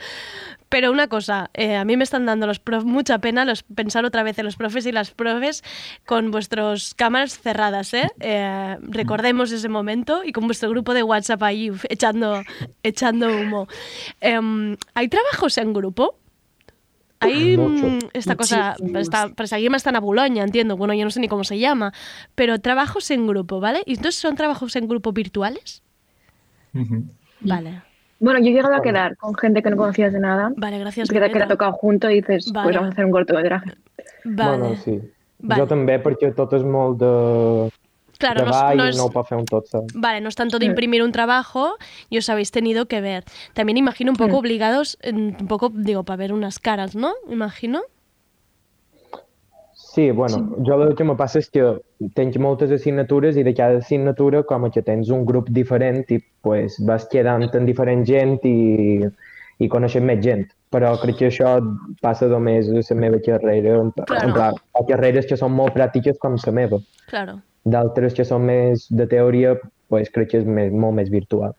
Pero 0.70 0.92
una 0.92 1.08
cosa, 1.08 1.52
eh, 1.54 1.76
a 1.76 1.86
mí 1.86 1.96
me 1.96 2.04
están 2.04 2.26
dando 2.26 2.48
los 2.48 2.60
prof 2.60 2.84
mucha 2.84 3.20
pena 3.20 3.46
los, 3.46 3.64
pensar 3.64 4.04
otra 4.04 4.24
vez 4.24 4.38
en 4.40 4.46
los 4.46 4.56
profes 4.56 4.86
y 4.86 4.92
las 4.92 5.12
profes 5.12 5.64
con 6.06 6.32
vuestras 6.32 6.96
cámaras 6.96 7.40
cerradas, 7.40 7.94
¿eh? 7.94 8.10
Eh, 8.20 8.78
Recordemos 8.82 9.52
ese 9.52 9.70
momento 9.70 10.24
y 10.24 10.32
con 10.32 10.48
vuestro 10.48 10.70
grupo 10.70 10.94
de 10.94 11.04
WhatsApp 11.04 11.44
ahí 11.44 11.72
echando, 11.90 12.42
echando 12.84 13.28
humo. 13.28 13.68
Em, 14.20 14.76
¿Hay 14.96 15.08
trabajos 15.08 15.58
en 15.60 15.72
grupo? 15.72 16.18
Hay 17.26 17.58
Mucho. 17.58 18.00
esta 18.14 18.36
cosa, 18.36 18.76
está, 18.96 19.30
Presagima 19.30 19.78
está 19.78 19.90
en 19.92 20.00
Boulogne, 20.02 20.42
entiendo, 20.42 20.78
bueno, 20.78 20.94
yo 20.94 21.04
no 21.04 21.10
sé 21.12 21.20
ni 21.20 21.28
cómo 21.28 21.44
se 21.44 21.58
llama, 21.60 21.92
pero 22.36 22.60
trabajos 22.60 23.10
en 23.12 23.28
grupo, 23.28 23.60
¿vale? 23.60 23.82
¿Y 23.86 23.92
entonces 23.96 24.16
son 24.22 24.36
trabajos 24.36 24.76
en 24.76 24.88
grupo 24.88 25.12
virtuales? 25.12 25.82
Vale. 27.42 27.82
Bueno, 28.20 28.40
yo 28.40 28.46
he 28.48 28.54
llegado 28.54 28.76
a 28.76 28.82
quedar 28.82 29.18
con 29.18 29.36
gente 29.36 29.62
que 29.62 29.70
no 29.70 29.78
conocías 29.78 30.14
de 30.14 30.20
nada. 30.20 30.52
Vale, 30.56 30.80
gracias. 30.80 31.10
Que, 31.10 31.20
te- 31.20 31.32
que 31.32 31.44
ha 31.44 31.48
tocado 31.48 31.74
junto 31.74 32.10
y 32.10 32.16
dices, 32.22 32.52
Vale. 32.52 32.66
pues 32.66 32.76
vamos 32.76 32.90
a 32.90 32.94
hacer 32.94 33.06
un 33.06 33.12
cortometraje. 33.12 33.72
Vale. 34.24 34.58
Bueno, 34.58 34.76
sí. 34.84 35.02
Vale. 35.38 35.62
Jo 35.62 35.68
també, 35.68 35.98
perquè 36.02 36.30
tot 36.34 36.54
és 36.56 36.64
molt 36.64 36.96
de 36.98 37.10
Claro, 38.18 38.46
no 38.46 38.52
es- 38.52 38.76
no 38.78 38.86
es- 38.86 38.98
no 38.98 39.10
pot 39.10 39.28
fer 39.28 39.38
un 39.38 39.46
tot. 39.46 39.66
Vale, 39.94 40.22
no 40.22 40.30
es 40.30 40.36
tanto 40.36 40.58
de 40.60 40.66
imprimir 40.66 41.04
un 41.04 41.12
trabajo 41.12 41.76
y 42.10 42.18
os 42.18 42.30
habéis 42.30 42.52
tenido 42.52 42.86
que 42.86 43.02
ver. 43.02 43.24
También 43.54 43.78
imagino 43.78 44.12
un 44.12 44.18
poco 44.18 44.38
obligados, 44.38 44.98
un 45.12 45.48
poco, 45.48 45.70
digo, 45.74 46.04
para 46.04 46.18
ver 46.18 46.32
unas 46.34 46.60
caras, 46.60 46.96
¿no? 46.96 47.14
Imagino. 47.30 47.82
Sí, 49.74 50.12
bueno, 50.12 50.56
jo 50.66 50.84
el 50.84 50.96
que 50.96 51.06
me 51.06 51.16
passa 51.16 51.40
és 51.40 51.48
que 51.50 51.62
tens 52.16 52.36
moltes 52.40 52.72
assignatures 52.72 53.38
i 53.40 53.44
de 53.48 53.54
cada 53.56 53.78
assignatura 53.80 54.42
com 54.44 54.68
que 54.72 54.82
tens 54.84 55.08
un 55.10 55.24
grup 55.26 55.48
diferent 55.56 56.04
i 56.12 56.18
pues, 56.44 56.76
vas 56.84 57.06
quedant 57.08 57.46
amb 57.48 57.66
diferent 57.68 58.04
gent 58.08 58.40
i, 58.44 59.06
i 59.60 59.70
coneixent 59.72 60.04
més 60.06 60.20
gent. 60.24 60.44
Però 60.72 60.98
crec 61.00 61.16
que 61.22 61.30
això 61.30 61.54
passa 62.04 62.28
només 62.28 62.68
a 62.68 62.76
la 62.82 63.00
meva 63.00 63.22
carrera. 63.24 63.78
En, 63.80 63.92
Claro. 63.96 64.28
en 64.28 64.34
plan, 64.34 64.54
carreres 64.90 65.26
que 65.28 65.38
són 65.40 65.54
molt 65.56 65.74
pràctiques 65.74 66.18
com 66.20 66.36
la 66.44 66.52
meva. 66.52 66.80
Claro. 67.08 67.40
D'altres 67.66 68.14
que 68.14 68.24
són 68.26 68.46
més 68.46 68.86
de 68.90 69.08
teoria, 69.10 69.56
pues, 69.90 70.10
crec 70.14 70.30
que 70.32 70.38
és 70.44 70.46
més, 70.46 70.72
molt 70.72 70.94
més 70.96 71.10
virtual. 71.10 71.54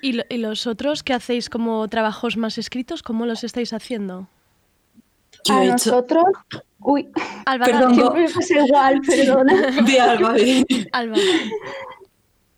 ¿Y, 0.00 0.12
lo- 0.12 0.22
y 0.30 0.38
los 0.38 0.66
otros 0.68 1.02
que 1.02 1.12
hacéis 1.12 1.50
como 1.50 1.88
trabajos 1.88 2.36
más 2.36 2.56
escritos, 2.58 3.02
cómo 3.02 3.26
los 3.26 3.42
estáis 3.42 3.72
haciendo? 3.72 4.28
A 5.50 5.64
nosotros, 5.64 6.24
uy, 6.80 7.08
Alba, 7.44 7.66
perdón, 7.66 7.94
siempre 7.94 8.20
me 8.22 8.28
pasa 8.30 8.54
igual, 8.64 9.00
perdona. 9.06 9.54
De 9.82 10.00
Alba, 10.00 10.32
de- 10.34 10.88
Alba. 10.92 11.16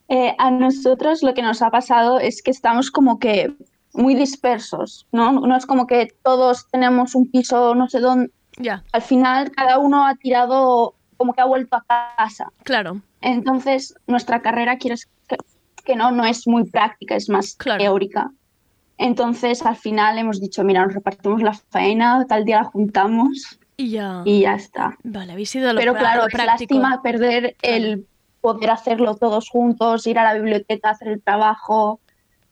Eh, 0.09 0.35
a 0.39 0.51
nosotros 0.51 1.23
lo 1.23 1.35
que 1.35 1.43
nos 1.43 1.61
ha 1.63 1.71
pasado 1.71 2.19
es 2.19 2.43
que 2.43 2.51
estamos 2.51 2.91
como 2.91 3.19
que 3.19 3.55
muy 3.95 4.15
dispersos, 4.15 5.07
¿no? 5.13 5.33
No 5.33 5.57
es 5.57 5.67
como 5.67 5.87
que 5.87 6.09
todos 6.23 6.67
tenemos 6.71 7.15
un 7.15 7.31
piso 7.31 7.75
no 7.75 7.89
sé 7.89 8.01
dónde. 8.01 8.31
Ya. 8.59 8.83
Al 8.93 9.03
final 9.03 9.51
cada 9.51 9.79
uno 9.79 10.07
ha 10.07 10.15
tirado 10.17 10.95
como 11.19 11.35
que 11.35 11.43
ha 11.43 11.45
vuelto 11.45 11.77
a 11.77 12.15
casa. 12.17 12.51
Claro. 12.63 13.03
Entonces 13.21 13.95
nuestra 14.07 14.41
carrera, 14.41 14.79
quieres 14.79 15.07
que, 15.29 15.37
que 15.85 15.97
no, 15.97 16.11
no 16.11 16.25
es 16.25 16.47
muy 16.47 16.65
práctica, 16.65 17.17
es 17.17 17.29
más 17.29 17.59
teórica. 17.59 18.31
Entonces 18.97 19.65
al 19.67 19.77
final 19.77 20.17
hemos 20.19 20.41
dicho, 20.41 20.65
mira, 20.65 20.85
nos 20.85 20.95
repartimos 20.95 21.43
la 21.43 21.53
faena, 21.53 22.25
tal 22.27 22.45
día 22.45 22.59
la 22.59 22.65
juntamos 22.65 23.59
Y 23.77 23.91
ya. 23.91 24.23
y 24.25 24.41
ya 24.41 24.55
está. 24.55 24.97
Vale, 25.03 25.33
habéis 25.33 25.55
ido 25.55 25.69
a 25.69 25.73
lo 25.75 25.79
Pero 25.81 25.95
claro, 25.95 26.27
es 26.27 26.35
lástima 26.35 27.03
perder 27.03 27.57
el 27.61 28.07
poder 28.41 28.71
hacerlo 28.71 29.17
todos 29.17 29.51
juntos, 29.51 30.07
ir 30.07 30.19
a 30.19 30.25
la 30.25 30.35
biblioteca, 30.35 30.91
hacer 30.91 31.09
el 31.09 31.23
trabajo, 31.23 32.01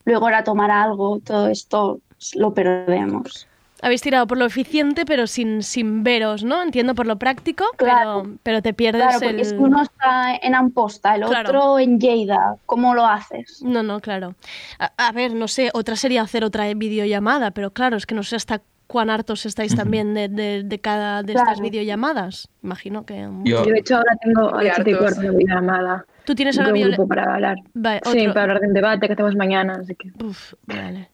luego 0.05 0.29
ir 0.29 0.35
a 0.35 0.45
tomar 0.45 0.71
algo, 0.71 1.21
todo 1.21 1.49
esto 1.49 2.01
lo 2.35 2.53
perdemos. 2.53 3.49
Habéis 3.83 4.01
tirado 4.01 4.27
por 4.27 4.39
lo 4.39 4.47
eficiente, 4.47 5.05
pero 5.05 5.27
sin, 5.27 5.63
sin 5.63 6.03
veros, 6.03 6.43
¿no? 6.45 6.63
Entiendo 6.63 6.95
por 6.95 7.07
lo 7.07 7.19
práctico, 7.19 7.65
pero, 7.77 8.25
pero 8.43 8.63
te 8.63 8.73
pierdes 8.73 9.03
Claro, 9.03 9.19
porque 9.21 9.31
el... 9.35 9.41
es 9.41 9.53
que 9.53 9.59
uno 9.59 9.83
está 9.83 10.35
en 10.37 10.55
Amposta, 10.55 11.15
el 11.15 11.25
Claro. 11.25 11.49
otro 11.51 11.79
en 11.79 12.01
Lleida, 12.01 12.57
¿cómo 12.65 12.95
lo 12.95 13.05
haces? 13.07 13.61
No, 13.63 13.83
no, 13.83 14.01
claro. 14.01 14.35
A, 14.79 14.93
a 15.09 15.13
ver, 15.13 15.35
no 15.35 15.47
sé, 15.47 15.71
otra 15.75 15.95
sería 15.97 16.23
hacer 16.23 16.43
otra 16.43 16.73
videollamada, 16.75 17.51
pero 17.51 17.71
claro, 17.73 17.97
es 17.99 18.07
que 18.07 18.15
no 18.15 18.23
sé 18.23 18.37
hasta 18.37 18.63
cuán 18.87 19.11
hartos 19.11 19.45
estáis 19.47 19.75
también 19.75 20.15
de, 20.15 20.29
de- 20.29 20.63
de 20.65 20.79
cada 20.81 21.23
de 21.23 21.33
estas 21.35 21.59
Claro. 21.59 21.63
videollamadas. 21.63 22.49
Imagino 22.63 23.05
que... 23.05 23.29
Yo, 23.45 23.63
de 23.65 23.79
hecho, 23.79 23.97
ahora 23.97 24.17
tengo 24.23 24.51
cuarto 24.51 25.21
una 25.21 25.31
videollamada. 25.33 26.07
Tú 26.25 26.35
tienes 26.35 26.57
ahora 26.59 26.73
grupo 26.73 27.07
para 27.07 27.35
hablar. 27.35 27.57
Vale, 27.75 28.01
Sí, 28.05 28.21
otro- 28.21 28.33
para 28.33 28.43
hablar 28.45 28.61
de 28.61 28.69
un 28.69 28.75
debate 28.75 29.07
que 29.07 29.13
hacemos 29.13 29.35
mañana, 29.37 29.79
así 29.83 29.95
que... 29.97 30.13
Uf, 30.25 30.55
vale. 30.67 31.11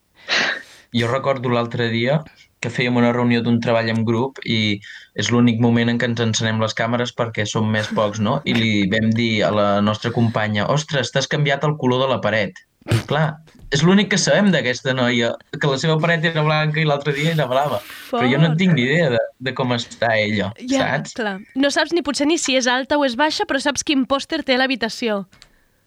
Jo 0.94 1.08
recordo 1.08 1.48
l'altre 1.48 1.88
dia 1.88 2.22
que 2.62 2.70
fèiem 2.70 2.96
una 2.96 3.12
reunió 3.12 3.42
d'un 3.42 3.58
treball 3.60 3.90
en 3.90 4.04
grup 4.06 4.38
i 4.46 4.78
és 5.18 5.30
l'únic 5.34 5.58
moment 5.60 5.90
en 5.90 5.98
què 5.98 6.06
ens 6.08 6.22
encenem 6.22 6.60
les 6.62 6.74
càmeres 6.78 7.12
perquè 7.18 7.44
som 7.48 7.66
més 7.68 7.88
pocs, 7.92 8.20
no? 8.22 8.38
I 8.46 8.54
li 8.56 8.72
vam 8.92 9.10
dir 9.18 9.42
a 9.44 9.50
la 9.54 9.70
nostra 9.84 10.12
companya 10.14 10.68
ostres, 10.70 11.10
t'has 11.12 11.28
canviat 11.28 11.66
el 11.66 11.76
color 11.82 12.06
de 12.06 12.12
la 12.14 12.20
paret. 12.22 12.62
Clar, 13.06 13.36
és 13.70 13.82
l'únic 13.86 14.08
que 14.10 14.18
sabem 14.18 14.48
d'aquesta 14.50 14.94
noia, 14.98 15.28
que 15.54 15.68
la 15.70 15.76
seva 15.78 15.94
paret 16.02 16.24
era 16.26 16.42
blanca 16.42 16.80
i 16.82 16.86
l'altre 16.88 17.14
dia 17.14 17.30
era 17.34 17.46
blava. 17.50 17.78
Però 18.10 18.24
jo 18.30 18.40
no 18.42 18.50
tinc 18.58 18.74
ni 18.74 18.86
idea 18.88 19.12
de, 19.14 19.20
de 19.38 19.54
com 19.54 19.70
està 19.76 20.10
ella, 20.18 20.50
Ja, 20.66 20.88
saps? 20.96 21.14
clar. 21.18 21.36
No 21.54 21.70
saps 21.70 21.94
ni 21.94 22.02
potser 22.02 22.26
ni 22.26 22.40
si 22.42 22.56
és 22.58 22.66
alta 22.66 22.98
o 22.98 23.06
és 23.06 23.14
baixa, 23.18 23.46
però 23.46 23.62
saps 23.62 23.86
quin 23.86 24.02
pòster 24.10 24.42
té 24.42 24.58
a 24.58 24.62
l'habitació. 24.62 25.22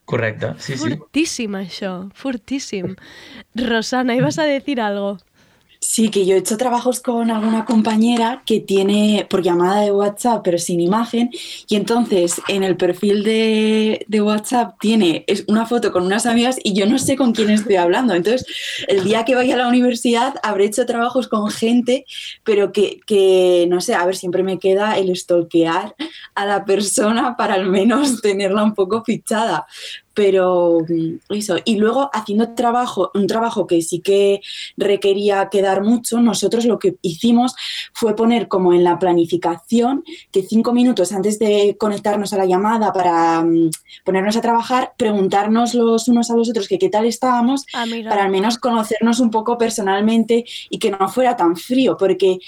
Correcte, 0.06 0.54
sí, 0.62 0.78
sí. 0.78 0.96
Fortíssim, 0.96 1.56
això, 1.60 1.94
fortíssim. 2.14 2.94
Rosana, 3.58 4.16
ibas 4.16 4.38
a 4.40 4.46
decir 4.46 4.80
algo. 4.80 5.18
Sí, 5.88 6.10
que 6.10 6.26
yo 6.26 6.36
he 6.36 6.40
hecho 6.40 6.57
trabajos 6.57 6.99
con 6.99 7.30
alguna 7.30 7.64
compañera 7.64 8.41
que 8.44 8.60
tiene 8.60 9.28
por 9.30 9.44
llamada 9.44 9.82
de 9.82 9.91
WhatsApp, 9.91 10.41
pero 10.44 10.57
sin 10.57 10.82
imagen, 10.82 11.30
y 11.68 11.76
entonces 11.76 12.41
en 12.48 12.64
el 12.64 12.76
perfil 12.76 13.24
de, 13.24 14.03
de 14.07 14.22
WhatsApp 14.22 14.78
tiene 14.80 15.26
una 15.48 15.68
foto 15.68 15.91
con 15.91 16.03
unas 16.03 16.26
amigas 16.26 16.57
y 16.64 16.74
yo 16.74 16.88
no 16.88 16.98
sé 16.98 17.16
con 17.16 17.34
quién 17.34 17.52
estoy 17.52 17.76
hablando. 17.76 18.16
Entonces, 18.16 18.48
el 18.88 19.03
día 19.03 19.26
que 19.26 19.36
vaya 19.36 19.53
a 19.53 19.57
la 19.60 19.68
universidad 19.68 20.34
habré 20.41 20.66
hecho 20.66 20.88
trabajos 20.88 21.28
con 21.28 21.52
gente, 21.52 22.06
pero 22.44 22.72
que, 22.72 22.99
que, 23.06 23.68
no 23.70 23.80
sé, 23.80 23.94
a 23.94 24.06
ver, 24.07 24.16
siempre 24.16 24.41
me 24.41 24.57
queda 24.57 24.98
el 24.98 25.16
stalkear 25.16 25.95
a 26.34 26.45
la 26.48 26.66
persona 26.66 27.38
para 27.38 27.53
al 27.53 27.70
menos 27.70 28.22
tenerla 28.22 28.64
un 28.64 28.74
poco 28.74 29.03
fichada. 29.03 29.68
Pero 30.16 30.80
mm, 30.88 31.34
eso. 31.34 31.58
Y 31.64 31.76
luego 31.78 32.10
haciendo 32.14 32.56
trabajo, 32.56 33.12
un 33.14 33.28
trabajo 33.28 33.68
que 33.68 33.82
sí 33.84 34.00
que 34.00 34.42
requería 34.78 35.50
quedar 35.50 35.84
mucho, 35.84 36.20
nosotros 36.22 36.66
lo 36.66 36.80
que 36.80 36.96
hicimos 37.04 37.56
fue 37.94 38.16
poner 38.16 38.48
como 38.48 38.74
en 38.74 38.84
la 38.84 38.98
planificación 38.98 40.04
que 40.32 40.42
cinco 40.42 40.74
minutos 40.74 41.12
antes 41.12 41.38
de 41.38 41.76
conectarnos 41.80 42.34
a 42.34 42.38
la 42.38 42.46
llamada 42.46 42.92
para 42.92 43.44
mm, 43.44 43.70
ponernos 44.04 44.36
a 44.38 44.42
trabajar, 44.42 44.94
preguntarnos 44.98 45.76
los 45.76 46.08
unos 46.08 46.32
a 46.32 46.36
los 46.36 46.50
otros 46.50 46.68
que 46.68 46.80
qué 46.80 46.90
tal 46.90 47.06
estábamos, 47.06 47.66
Ah, 47.74 47.86
para 48.08 48.24
al 48.24 48.32
menos 48.32 48.58
conocernos 48.58 49.20
un 49.20 49.30
poco 49.30 49.58
personalmente 49.58 50.46
y 50.70 50.80
que 50.80 50.92
no 50.92 51.10
fuera 51.10 51.36
tan 51.36 51.58
frío, 51.58 51.98
porque 51.98 52.40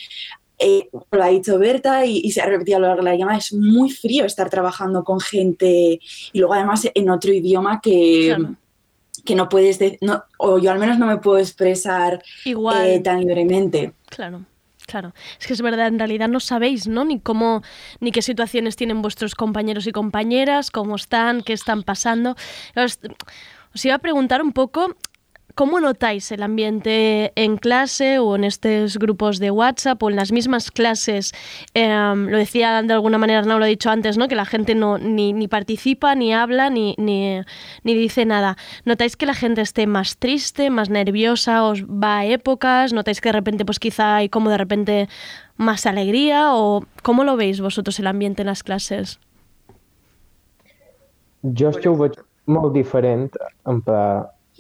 eh, 0.59 0.89
lo 1.11 1.23
ha 1.23 1.27
dicho 1.27 1.57
Berta 1.59 2.05
y, 2.05 2.17
y 2.23 2.31
se 2.31 2.41
ha 2.41 2.45
repetido 2.45 2.77
a 2.77 2.79
lo 2.79 2.88
largo 2.88 3.03
de 3.03 3.09
la 3.11 3.15
llamada, 3.15 3.38
es 3.38 3.53
muy 3.53 3.91
frío 3.91 4.25
estar 4.25 4.49
trabajando 4.49 5.03
con 5.03 5.19
gente 5.19 5.99
y 6.34 6.39
luego 6.39 6.53
además 6.53 6.88
en 6.93 7.09
otro 7.09 7.31
idioma 7.31 7.79
que, 7.81 8.34
Claro. 8.35 8.55
que 9.25 9.35
no 9.35 9.49
puedes, 9.49 9.77
de- 9.79 9.97
no, 10.01 10.23
o 10.38 10.57
yo 10.57 10.71
al 10.71 10.79
menos 10.79 10.97
no 10.97 11.05
me 11.05 11.17
puedo 11.17 11.38
expresar 11.38 12.23
Igual. 12.45 12.88
eh, 12.88 12.99
tan 13.01 13.19
libremente. 13.19 13.93
Claro, 14.09 14.45
claro. 14.88 15.13
Es 15.39 15.45
que 15.47 15.53
es 15.53 15.61
verdad, 15.61 15.88
en 15.88 15.99
realidad 15.99 16.27
no 16.29 16.39
sabéis, 16.39 16.88
¿no? 16.88 17.03
Ni 17.05 17.19
cómo, 17.19 17.61
ni 17.99 18.11
qué 18.11 18.21
situaciones 18.21 18.75
tienen 18.75 19.01
vuestros 19.01 19.35
compañeros 19.35 19.85
y 19.85 19.91
compañeras, 19.91 20.71
cómo 20.71 20.95
están, 20.95 21.41
qué 21.43 21.53
están 21.53 21.84
pasando. 21.84 22.35
Os, 22.75 22.99
os 23.75 23.85
iba 23.85 23.95
a 23.95 23.99
preguntar 23.99 24.41
un 24.41 24.53
poco. 24.53 24.95
¿Cómo 25.57 25.79
notáis 25.79 26.31
el 26.31 26.43
ambiente 26.43 27.31
en 27.34 27.57
clase 27.57 28.19
o 28.19 28.35
en 28.35 28.43
estos 28.43 28.99
grupos 28.99 29.39
de 29.39 29.49
WhatsApp 29.49 30.03
o 30.03 30.09
en 30.11 30.15
las 30.15 30.31
mismas 30.31 30.69
clases? 30.69 31.34
Em, 31.73 32.27
lo 32.27 32.38
decía 32.38 32.84
de 32.84 32.93
alguna 32.93 33.17
manera, 33.17 33.41
no 33.41 33.57
lo 33.57 33.65
he 33.65 33.69
dicho 33.69 33.89
antes, 33.89 34.19
¿no? 34.19 34.27
Que 34.27 34.35
la 34.35 34.45
gente 34.45 34.75
no 34.75 34.99
ni, 34.99 35.47
participa, 35.47 36.13
ni 36.13 36.31
habla, 36.31 36.69
ni, 36.69 36.93
ni, 36.99 37.43
dice 37.84 38.23
nada. 38.23 38.55
¿Notáis 38.85 39.17
que 39.17 39.25
la 39.25 39.34
gente 39.34 39.61
esté 39.61 39.88
más 39.88 40.17
triste, 40.17 40.69
más 40.69 40.91
nerviosa, 40.91 41.63
os 41.63 41.84
va 41.85 42.19
a 42.19 42.25
épocas? 42.25 42.93
¿Notáis 42.93 43.19
que 43.19 43.29
de 43.29 43.34
repente, 43.34 43.65
pues 43.65 43.79
quizá 43.79 44.17
hay 44.17 44.29
como 44.29 44.51
de 44.51 44.59
repente 44.59 45.09
más 45.55 45.88
alegría? 45.88 46.53
¿O 46.53 46.85
cómo 47.01 47.23
lo 47.23 47.35
veis 47.35 47.61
vosotros 47.61 47.97
el 47.97 48.05
ambiente 48.05 48.43
en 48.43 48.47
las 48.49 48.61
clases? 48.61 49.19
Jo 51.41 51.69
això 51.73 51.93
ho 51.93 51.97
veig 51.97 52.13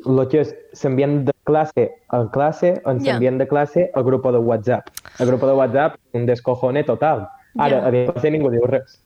el 0.07 0.27
que 0.31 0.41
és 0.41 0.53
l'ambient 0.83 1.25
de 1.27 1.33
classe 1.43 1.87
a 2.09 2.21
classe, 2.31 2.81
en 2.85 2.99
Ja. 3.03 3.13
l'ambient 3.13 3.37
de 3.39 3.47
classe 3.47 3.89
al 3.93 4.03
grup 4.03 4.23
de 4.31 4.37
WhatsApp. 4.39 4.87
El 5.19 5.27
grup 5.27 5.41
de 5.41 5.53
WhatsApp, 5.53 5.97
un 6.13 6.25
descojone 6.25 6.83
total. 6.83 7.27
Ara, 7.57 7.79
Ja. 7.79 7.87
a 7.87 7.91
dir 7.91 8.31
ningú 8.31 8.49
diu 8.51 8.65
res. 8.65 9.01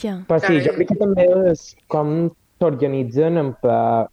Ja. 0.00 0.22
Però 0.28 0.38
sí, 0.40 0.60
jo 0.64 0.72
crec 0.72 0.88
que 0.88 0.94
també 0.96 1.26
és 1.50 1.76
com 1.88 2.30
s'organitzen 2.60 3.36
en 3.38 3.54
pla, 3.60 4.08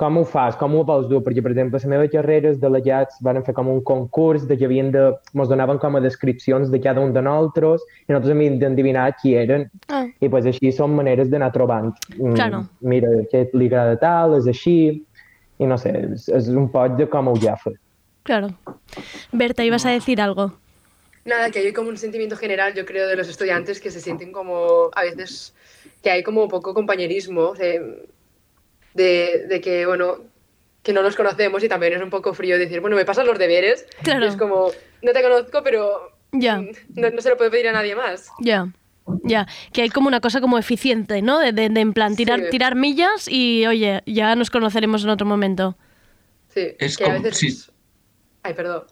com 0.00 0.16
ho 0.16 0.22
fas, 0.24 0.56
com 0.56 0.72
ho 0.78 0.82
vols 0.88 1.08
dur, 1.10 1.20
perquè, 1.24 1.42
per 1.44 1.52
exemple, 1.52 1.78
la 1.82 1.90
meva 1.92 2.06
carrera 2.08 2.48
els 2.48 2.60
delegats 2.62 3.18
van 3.26 3.42
fer 3.44 3.52
com 3.56 3.68
un 3.68 3.82
concurs 3.84 4.46
de 4.48 4.56
que 4.56 4.64
havien 4.64 4.88
de... 4.94 5.02
Ens 5.36 5.50
donaven 5.50 5.80
com 5.82 5.98
a 5.98 6.00
descripcions 6.00 6.70
de 6.72 6.80
cada 6.80 7.02
un 7.04 7.12
de 7.12 7.20
nosaltres 7.26 7.84
i 8.06 8.12
nosaltres 8.12 8.32
havíem 8.32 8.56
d'endevinar 8.62 9.10
qui 9.20 9.34
eren 9.36 9.68
Ah. 9.92 10.06
i 10.20 10.28
pues, 10.32 10.46
així 10.48 10.72
són 10.72 10.94
maneres 10.96 11.28
d'anar 11.28 11.50
trobant. 11.52 11.92
Mm, 12.16 12.32
Claro. 12.38 12.62
Mira, 12.80 13.10
aquest 13.26 13.52
li 13.54 13.68
agrada 13.68 13.98
tal, 14.00 14.38
és 14.38 14.48
així, 14.48 15.04
i 15.60 15.68
no 15.68 15.76
sé, 15.76 15.92
és, 16.14 16.28
és 16.28 16.48
un 16.48 16.70
poc 16.72 16.96
de 16.96 17.06
com 17.10 17.28
ho 17.28 17.36
ja 17.36 17.56
fer. 17.60 17.74
Claro. 18.24 18.54
Berta, 19.32 19.64
ibas 19.64 19.84
a 19.84 19.90
decir 19.90 20.20
algo. 20.20 20.52
Nada, 21.24 21.50
que 21.50 21.58
hay 21.58 21.72
como 21.72 21.90
un 21.90 21.98
sentimiento 21.98 22.36
general, 22.36 22.72
yo 22.74 22.86
creo, 22.86 23.06
de 23.06 23.16
los 23.16 23.28
estudiantes 23.28 23.80
que 23.80 23.90
se 23.90 24.00
sienten 24.00 24.32
como, 24.32 24.88
a 24.94 25.02
veces, 25.02 25.54
que 26.02 26.10
hay 26.10 26.22
como 26.22 26.48
poco 26.48 26.72
compañerismo, 26.72 27.52
de, 27.52 28.06
de, 28.94 29.46
de 29.48 29.60
que, 29.60 29.86
bueno, 29.86 30.18
que 30.82 30.92
no 30.92 31.02
nos 31.02 31.16
conocemos 31.16 31.62
y 31.62 31.68
también 31.68 31.92
es 31.94 32.02
un 32.02 32.10
poco 32.10 32.32
frío 32.34 32.58
decir, 32.58 32.80
bueno, 32.80 32.96
me 32.96 33.04
pasan 33.04 33.26
los 33.26 33.38
deberes. 33.38 33.86
Claro. 34.02 34.24
Y 34.24 34.28
es 34.28 34.36
como, 34.36 34.70
no 35.02 35.12
te 35.12 35.22
conozco, 35.22 35.62
pero 35.62 36.12
Ya. 36.32 36.60
no, 36.94 37.10
no 37.10 37.20
se 37.20 37.28
lo 37.30 37.36
puedo 37.36 37.50
pedir 37.50 37.68
a 37.68 37.72
nadie 37.72 37.94
más. 37.94 38.30
Ya, 38.40 38.68
ya. 39.24 39.46
Que 39.72 39.82
hay 39.82 39.90
como 39.90 40.08
una 40.08 40.20
cosa 40.20 40.40
como 40.40 40.58
eficiente, 40.58 41.20
¿no? 41.22 41.38
De, 41.38 41.52
de- 41.52 41.68
de 41.68 41.80
en 41.80 41.92
plan 41.92 42.16
tirar, 42.16 42.40
Sí. 42.40 42.46
tirar 42.50 42.76
millas 42.76 43.28
y, 43.28 43.66
oye, 43.66 44.02
ya 44.06 44.34
nos 44.36 44.50
conoceremos 44.50 45.04
en 45.04 45.10
otro 45.10 45.26
momento. 45.26 45.76
Sí, 46.48 46.74
Es 46.78 46.96
que 46.96 47.04
a 47.04 47.06
como- 47.14 47.22
veces... 47.22 47.38
sí. 47.38 47.70
Ay, 48.42 48.54
perdón. 48.54 48.84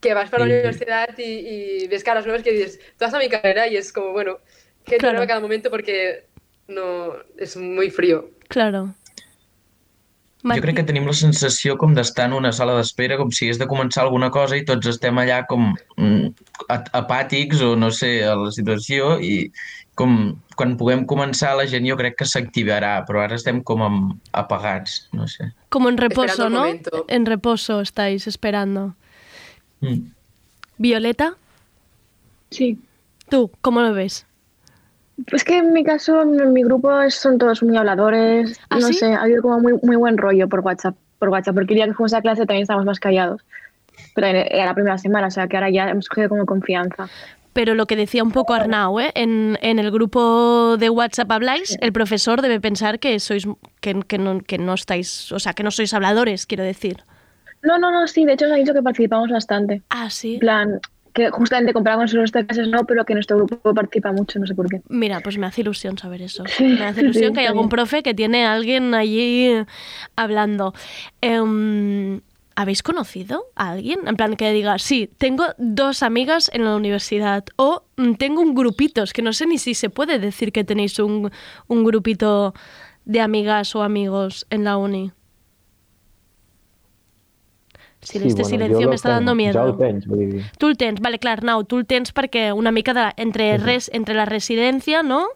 Que 0.00 0.14
vas 0.14 0.30
para 0.30 0.44
la 0.46 0.52
universidad 0.54 1.16
y, 1.18 1.22
y 1.22 1.88
ves 1.88 2.04
caras 2.04 2.24
nuevas 2.24 2.42
que 2.42 2.52
dices, 2.52 2.78
tú 2.78 3.04
vas 3.04 3.14
a 3.14 3.18
mi 3.18 3.28
carrera 3.28 3.66
y 3.68 3.76
es 3.76 3.92
como, 3.92 4.12
bueno, 4.12 4.38
que 4.84 4.96
Claro. 4.96 5.14
nueva 5.14 5.26
cada 5.26 5.40
momento 5.40 5.70
porque 5.70 6.26
no 6.66 7.14
es 7.36 7.56
muy 7.56 7.90
frío. 7.90 8.30
Claro. 8.48 8.94
Jo 10.44 10.62
crec 10.62 10.76
que 10.78 10.84
tenim 10.86 11.06
la 11.08 11.12
sensació 11.18 11.74
com 11.76 11.94
d'estar 11.96 12.28
en 12.28 12.36
una 12.36 12.52
sala 12.54 12.76
d'espera, 12.76 13.16
com 13.18 13.32
si 13.34 13.46
hagués 13.46 13.58
de 13.58 13.66
començar 13.66 14.04
alguna 14.04 14.30
cosa 14.30 14.54
i 14.56 14.64
tots 14.64 14.86
estem 14.86 15.18
allà 15.18 15.40
com 15.50 15.72
mm, 15.96 16.28
apàtics 16.94 17.62
o 17.66 17.72
no 17.76 17.90
sé, 17.90 18.22
a 18.24 18.36
la 18.38 18.52
situació 18.54 19.16
i 19.18 19.50
com 19.98 20.36
quan 20.54 20.76
puguem 20.78 21.02
començar 21.10 21.56
la 21.58 21.66
gent 21.66 21.86
jo 21.86 21.96
crec 21.98 22.14
que 22.20 22.26
s'activarà, 22.26 23.00
però 23.06 23.24
ara 23.24 23.34
estem 23.34 23.58
com 23.66 23.82
amb, 23.82 24.14
apagats, 24.30 25.08
no 25.12 25.26
sé. 25.26 25.50
Como 25.74 25.88
en 25.88 25.98
reposo, 25.98 26.30
Esperando 26.30 26.50
¿no? 26.54 26.64
momento. 26.66 27.04
En 27.08 27.26
reposo 27.26 27.80
estáis 27.80 28.26
esperando. 28.28 28.94
Mm. 29.80 30.10
Violeta, 30.78 31.34
Sí. 32.50 32.78
¿tú 33.28 33.50
cómo 33.60 33.82
lo 33.82 33.92
ves? 33.92 34.24
Es 35.26 35.44
que 35.44 35.58
en 35.58 35.72
mi 35.72 35.84
caso, 35.84 36.22
en 36.22 36.52
mi 36.52 36.62
grupo 36.62 36.90
son 37.10 37.38
todos 37.38 37.62
muy 37.62 37.76
habladores. 37.76 38.58
¿Ah, 38.70 38.78
no 38.78 38.88
sí? 38.88 38.94
sé, 38.94 39.14
ha 39.14 39.22
habido 39.22 39.42
como 39.42 39.60
muy, 39.60 39.74
muy 39.82 39.96
buen 39.96 40.16
rollo 40.16 40.48
por 40.48 40.60
WhatsApp, 40.60 40.94
por 41.18 41.28
WhatsApp, 41.28 41.54
porque 41.54 41.74
el 41.74 41.76
día 41.76 41.86
que 41.86 41.94
fuimos 41.94 42.14
a 42.14 42.20
clase 42.20 42.46
también 42.46 42.62
estábamos 42.62 42.86
más 42.86 43.00
callados. 43.00 43.42
Pero 44.14 44.28
era 44.28 44.66
la 44.66 44.74
primera 44.74 44.96
semana, 44.98 45.26
o 45.26 45.30
sea 45.30 45.48
que 45.48 45.56
ahora 45.56 45.70
ya 45.70 45.88
hemos 45.88 46.08
cogido 46.08 46.28
como 46.28 46.46
confianza. 46.46 47.08
Pero 47.52 47.74
lo 47.74 47.86
que 47.86 47.96
decía 47.96 48.22
un 48.22 48.30
poco 48.30 48.54
Arnau, 48.54 49.00
¿eh? 49.00 49.10
en, 49.14 49.58
en 49.62 49.80
el 49.80 49.90
grupo 49.90 50.76
de 50.78 50.90
WhatsApp 50.90 51.32
habláis, 51.32 51.76
el 51.80 51.92
profesor 51.92 52.40
debe 52.40 52.60
pensar 52.60 53.00
que 53.00 53.18
sois 53.18 53.48
que, 53.80 54.00
que 54.06 54.18
no, 54.18 54.40
que 54.40 54.58
no 54.58 54.74
estáis, 54.74 55.32
o 55.32 55.40
sea, 55.40 55.54
que 55.54 55.64
no 55.64 55.72
sois 55.72 55.92
habladores, 55.92 56.46
quiero 56.46 56.62
decir. 56.62 57.02
No, 57.62 57.76
no, 57.76 57.90
no, 57.90 58.06
sí, 58.06 58.24
de 58.24 58.34
hecho 58.34 58.46
nos 58.46 58.54
ha 58.54 58.58
dicho 58.58 58.72
que 58.72 58.82
participamos 58.82 59.30
bastante. 59.30 59.82
Ah, 59.90 60.08
sí. 60.10 60.34
En 60.34 60.40
plan, 60.40 60.80
que 61.18 61.30
justamente 61.30 61.72
comparado 61.72 62.00
con 62.00 62.08
sus 62.08 62.30
clases 62.32 62.68
no, 62.68 62.84
pero 62.84 63.04
que 63.04 63.14
nuestro 63.14 63.36
grupo 63.36 63.74
participa 63.74 64.12
mucho, 64.12 64.38
no 64.38 64.46
sé 64.46 64.54
por 64.54 64.68
qué. 64.68 64.80
Mira, 64.88 65.20
pues 65.20 65.36
me 65.36 65.46
hace 65.46 65.60
ilusión 65.62 65.98
saber 65.98 66.22
eso. 66.22 66.44
Sí, 66.46 66.64
me 66.64 66.84
hace 66.84 67.00
ilusión 67.02 67.28
sí, 67.28 67.32
que 67.34 67.40
hay 67.40 67.46
algún 67.46 67.68
profe 67.68 68.02
que 68.02 68.14
tiene 68.14 68.46
a 68.46 68.52
alguien 68.54 68.94
allí 68.94 69.50
hablando. 70.16 70.72
Em, 71.20 72.20
¿Habéis 72.54 72.82
conocido 72.82 73.44
a 73.54 73.70
alguien? 73.70 74.00
En 74.06 74.16
plan, 74.16 74.34
que 74.34 74.50
diga, 74.52 74.78
sí, 74.80 75.08
tengo 75.18 75.44
dos 75.58 76.02
amigas 76.02 76.50
en 76.52 76.64
la 76.64 76.74
universidad. 76.74 77.44
O 77.54 77.84
"Mm, 77.96 78.14
tengo 78.14 78.40
un 78.40 78.52
grupito. 78.54 79.04
Es 79.04 79.12
que 79.12 79.22
no 79.22 79.32
sé 79.32 79.46
ni 79.46 79.58
si 79.58 79.74
se 79.74 79.90
puede 79.90 80.18
decir 80.18 80.50
que 80.50 80.64
tenéis 80.64 80.98
un, 80.98 81.30
un 81.68 81.84
grupito 81.84 82.54
de 83.04 83.20
amigas 83.20 83.76
o 83.76 83.82
amigos 83.84 84.44
en 84.50 84.64
la 84.64 84.76
uni. 84.76 85.12
Sí, 88.08 88.18
este 88.18 88.42
bueno, 88.42 88.48
silencio 88.48 88.76
jo 88.78 88.84
me 88.84 88.86
el 88.90 88.94
está 88.94 89.08
dando 89.10 89.34
miedo. 89.34 89.60
Jo 89.60 89.68
el 89.70 89.76
tens, 89.76 90.06
vull 90.06 90.18
dir. 90.30 90.42
Tu 90.58 90.68
el 90.68 90.76
tens, 90.76 91.00
vale, 91.00 91.18
clar, 91.18 91.38
Arnau, 91.38 91.64
tu 91.64 91.78
el 91.78 91.86
tens 91.86 92.12
perquè 92.14 92.52
una 92.52 92.72
mica 92.72 92.94
de, 92.94 93.12
entre, 93.16 93.56
res, 93.58 93.90
entre 93.92 94.14
la 94.14 94.24
residencia, 94.24 95.02
¿no? 95.02 95.26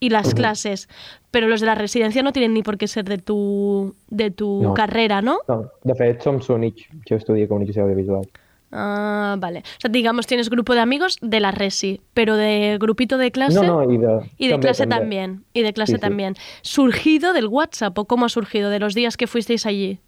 Y 0.00 0.10
las 0.10 0.26
Ujú. 0.28 0.36
clases. 0.36 0.88
Pero 1.30 1.48
los 1.48 1.60
de 1.60 1.66
la 1.66 1.74
residencia 1.74 2.22
no 2.22 2.32
tienen 2.32 2.52
ni 2.54 2.62
por 2.62 2.76
qué 2.78 2.86
ser 2.88 3.04
de 3.04 3.18
tu, 3.18 3.94
de 4.08 4.30
tu 4.30 4.62
No. 4.62 4.74
carrera, 4.74 5.22
¿no? 5.22 5.38
No, 5.48 5.70
de 5.84 5.94
fet, 5.94 6.22
som 6.22 6.38
l'únic 6.46 6.88
que 7.04 7.14
estudia 7.16 7.46
comunicació 7.48 7.82
audiovisual. 7.84 8.26
Ah, 8.72 9.36
vale. 9.38 9.60
O 9.60 9.80
sea, 9.80 9.90
digamos, 9.90 10.26
tienes 10.26 10.50
grupo 10.50 10.74
de 10.74 10.80
amigos 10.80 11.18
de 11.22 11.40
la 11.40 11.50
resi, 11.52 12.00
pero 12.14 12.36
de 12.36 12.76
grupito 12.80 13.16
de 13.16 13.30
clase... 13.30 13.54
No, 13.54 13.84
no, 13.84 13.92
i 13.92 13.96
de... 13.96 14.30
Y 14.38 14.48
de 14.48 14.58
clase 14.58 14.84
també. 14.86 14.96
también. 14.98 15.44
Y 15.54 15.62
de 15.62 15.72
clase 15.72 15.92
Sí, 15.92 15.96
sí. 15.96 16.00
también. 16.00 16.34
¿Surgido 16.62 17.32
del 17.32 17.46
WhatsApp 17.46 17.96
o 17.98 18.04
cómo 18.06 18.26
ha 18.26 18.28
surgido? 18.28 18.68
De 18.70 18.80
los 18.80 18.94
días 18.94 19.16
que 19.16 19.26
fuisteis 19.26 19.66
allí. 19.66 20.00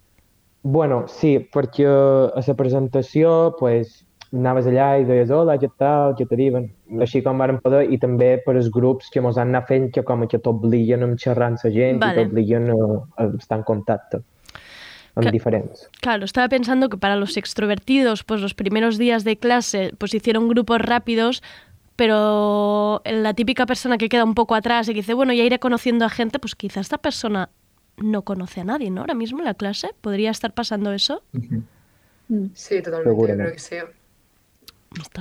Bueno, 0.63 1.05
sí, 1.07 1.37
perquè 1.53 1.87
a 1.87 2.43
la 2.45 2.55
presentació 2.59 3.55
pues, 3.59 4.01
anaves 4.33 4.67
allà 4.67 4.89
i 4.99 5.05
deies 5.07 5.31
hola, 5.31 5.55
què 5.61 5.69
tal, 5.79 6.15
què 6.17 6.27
t'arriben? 6.27 6.67
Així 7.01 7.21
com 7.25 7.39
vàrem 7.39 7.61
poder, 7.63 7.85
i 7.89 7.97
també 8.01 8.35
per 8.45 8.57
els 8.57 8.67
grups 8.73 9.07
que 9.13 9.23
mos 9.23 9.39
han 9.39 9.53
anat 9.55 9.69
fent 9.71 9.87
que 9.95 10.03
com 10.03 10.27
que 10.27 10.41
t'obliguen 10.43 11.05
a 11.05 11.13
xerrar 11.15 11.53
amb 11.53 11.63
la 11.63 11.71
gent 11.71 12.03
Vale. 12.03 12.11
i 12.11 12.27
t'obliguen 12.27 12.69
a, 12.75 12.89
a 13.23 13.29
estar 13.39 13.61
en 13.61 13.65
contacte 13.67 14.21
diferents. 15.31 15.89
Claro, 16.01 16.23
estaba 16.23 16.47
pensando 16.47 16.87
que 16.89 16.97
para 16.97 17.15
los 17.15 17.35
extrovertidos, 17.35 18.23
pues 18.23 18.41
los 18.41 18.53
primeros 18.53 18.97
días 18.97 19.23
de 19.23 19.37
clase, 19.37 19.91
pues 19.97 20.13
hicieron 20.13 20.47
grupos 20.47 20.79
rápidos, 20.79 21.43
pero 21.95 23.01
la 23.03 23.33
típica 23.33 23.65
persona 23.65 23.97
que 23.97 24.07
queda 24.07 24.23
un 24.23 24.35
poco 24.35 24.55
atrás 24.55 24.87
y 24.87 24.93
que 24.93 25.01
dice, 25.01 25.13
bueno, 25.13 25.33
ya 25.33 25.43
iré 25.43 25.59
conociendo 25.59 26.05
a 26.05 26.09
gente, 26.09 26.39
pues 26.39 26.55
quizá 26.55 26.79
esta 26.79 26.97
persona 26.97 27.49
no 28.01 28.23
conoce 28.23 28.61
a 28.61 28.63
nadie, 28.63 28.89
¿no? 28.89 29.01
Ahora 29.01 29.13
mismo 29.13 29.39
en 29.39 29.45
la 29.45 29.53
clase, 29.53 29.89
¿podría 30.01 30.31
estar 30.31 30.53
pasando 30.53 30.91
eso? 30.93 31.23
Sí, 32.53 32.81
totalmente, 32.81 33.09
yo 33.09 33.11
Seguramente. 33.11 33.43
creo 33.43 33.53
que 33.53 33.59
sí. 33.59 33.75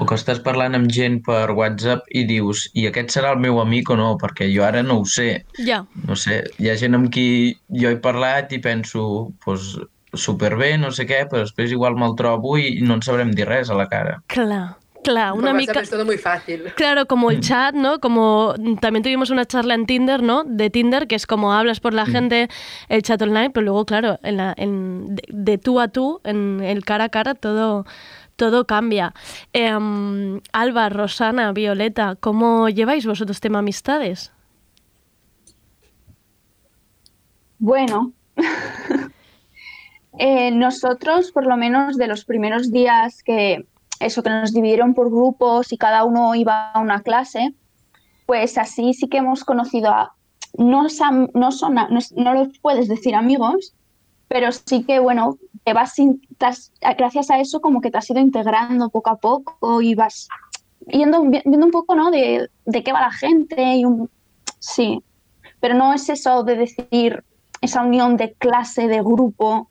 O 0.01 0.07
que 0.09 0.17
estàs 0.17 0.39
parlant 0.41 0.73
amb 0.79 0.89
gent 0.89 1.19
per 1.27 1.51
WhatsApp 1.53 2.07
i 2.17 2.23
dius, 2.25 2.71
i 2.73 2.87
aquest 2.89 3.13
serà 3.13 3.35
el 3.35 3.43
meu 3.43 3.59
amic 3.61 3.91
o 3.93 3.97
no? 4.01 4.15
Perquè 4.17 4.47
jo 4.49 4.63
ara 4.65 4.81
no 4.83 4.97
ho 5.03 5.05
sé. 5.05 5.45
Ja. 5.61 5.83
No 6.09 6.17
sé, 6.17 6.39
hi 6.57 6.71
ha 6.73 6.77
gent 6.81 6.97
amb 6.97 7.11
qui 7.13 7.53
jo 7.69 7.91
he 7.93 7.99
parlat 8.01 8.55
i 8.57 8.63
penso, 8.65 9.03
pues, 9.45 9.75
superbé, 10.17 10.79
no 10.81 10.89
sé 10.91 11.05
què, 11.05 11.27
però 11.29 11.45
després 11.45 11.75
igual 11.77 11.99
me'l 12.01 12.17
trobo 12.17 12.57
i 12.57 12.79
no 12.81 12.97
en 12.97 13.05
sabrem 13.05 13.35
dir 13.37 13.45
res 13.51 13.69
a 13.69 13.77
la 13.77 13.85
cara. 13.93 14.23
Clar, 14.33 14.71
clar, 15.03 15.33
una 15.33 15.51
Por 15.51 15.57
mica... 15.57 15.71
WhatsApp 15.71 15.85
es 15.85 15.91
todo 15.91 16.05
muy 16.05 16.19
fácil. 16.19 16.65
Claro, 16.77 17.07
como 17.07 17.31
el 17.31 17.41
chat, 17.41 17.75
¿no? 17.75 18.01
Como 18.01 18.55
también 18.81 19.03
tuvimos 19.03 19.31
una 19.31 19.45
charla 19.47 19.75
en 19.75 19.87
Tinder, 19.87 20.23
¿no? 20.23 20.45
De 20.45 20.71
Tinder, 20.71 21.07
que 21.07 21.15
es 21.15 21.27
como 21.27 21.53
hablas 21.53 21.81
por 21.81 21.95
la 21.95 22.07
gente, 22.07 22.49
el 22.89 23.03
chat 23.03 23.21
online, 23.23 23.51
pero 23.51 23.65
luego, 23.65 23.85
claro, 23.85 24.19
en 24.23 24.37
la, 24.37 24.55
en, 24.57 25.17
de, 25.17 25.23
de 25.29 25.59
tú 25.59 25.81
a 25.81 25.89
tú, 25.89 26.21
en 26.25 26.61
el 26.63 26.85
cara 26.85 27.05
a 27.05 27.09
cara, 27.09 27.35
todo, 27.35 27.87
todo 28.37 28.67
cambia. 28.67 29.15
Em, 29.53 30.41
Alba, 30.53 30.89
Rosana, 30.89 31.53
Violeta, 31.53 32.17
¿cómo 32.21 32.69
lleváis 32.69 33.05
vosotros 33.05 33.41
tema 33.41 33.59
amistades? 33.59 34.33
Bueno, 37.59 38.13
eh, 40.19 40.53
nosotros, 40.53 41.33
por 41.33 41.47
lo 41.47 41.57
menos 41.57 41.97
de 41.97 42.07
los 42.07 42.25
primeros 42.25 42.71
días 42.71 43.23
que 43.25 43.67
eso 44.01 44.23
que 44.23 44.31
nos 44.31 44.53
dividieron 44.53 44.95
por 44.95 45.11
grupos 45.11 45.73
y 45.73 45.77
cada 45.79 46.05
uno 46.05 46.35
iba 46.35 46.71
a 46.71 46.81
una 46.81 47.03
clase, 47.03 47.55
pues 48.27 48.59
así 48.59 48.95
sí 48.95 49.09
que 49.09 49.19
hemos 49.19 49.45
conocido 49.45 49.91
a 49.91 50.13
no, 50.57 50.85
sam- 50.89 51.31
no 51.35 51.53
son 51.53 51.75
no, 51.75 51.89
no 52.17 52.35
los 52.35 52.59
puedes 52.61 52.89
decir 52.89 53.15
amigos, 53.15 53.75
pero 54.29 54.51
sí 54.53 54.85
que 54.85 54.99
bueno, 54.99 55.39
te 55.65 55.73
vas 55.73 55.95
te 55.95 56.47
has- 56.47 56.73
gracias 56.97 57.31
a 57.31 57.39
eso 57.41 57.61
como 57.61 57.81
que 57.81 57.91
te 57.91 57.99
has 57.99 58.11
ido 58.11 58.21
integrando 58.21 58.91
poco 58.91 59.11
a 59.11 59.17
poco 59.17 59.81
y 59.83 59.95
vas 59.95 60.29
yendo, 60.87 61.23
viendo 61.23 61.67
un 61.67 61.71
poco, 61.73 61.95
¿no? 61.95 62.11
De, 62.11 62.49
de 62.65 62.83
qué 62.83 62.93
va 62.93 63.01
la 63.01 63.13
gente 63.13 63.77
y 63.77 63.85
un, 63.85 64.11
sí, 64.59 65.03
pero 65.61 65.75
no 65.75 65.93
es 65.95 66.09
eso 66.09 66.45
de 66.45 66.57
decir 66.57 67.25
esa 67.61 67.83
unión 67.83 68.17
de 68.17 68.35
clase, 68.35 68.87
de 68.89 69.01
grupo, 69.01 69.71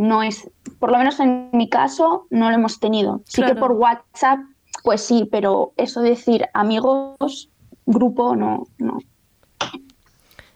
no 0.00 0.22
es, 0.22 0.50
por 0.78 0.90
lo 0.90 0.98
menos 0.98 1.20
en 1.20 1.50
mi 1.52 1.68
caso, 1.68 2.26
no 2.30 2.48
lo 2.48 2.56
hemos 2.56 2.80
tenido. 2.80 3.20
Sí 3.26 3.42
que 3.42 3.54
por 3.54 3.72
WhatsApp, 3.72 4.40
pues 4.82 5.02
sí, 5.02 5.28
pero 5.30 5.74
eso 5.76 6.00
de 6.00 6.10
decir 6.10 6.46
amigos, 6.54 7.50
grupo, 7.84 8.34
no, 8.34 8.66
no. 8.78 8.98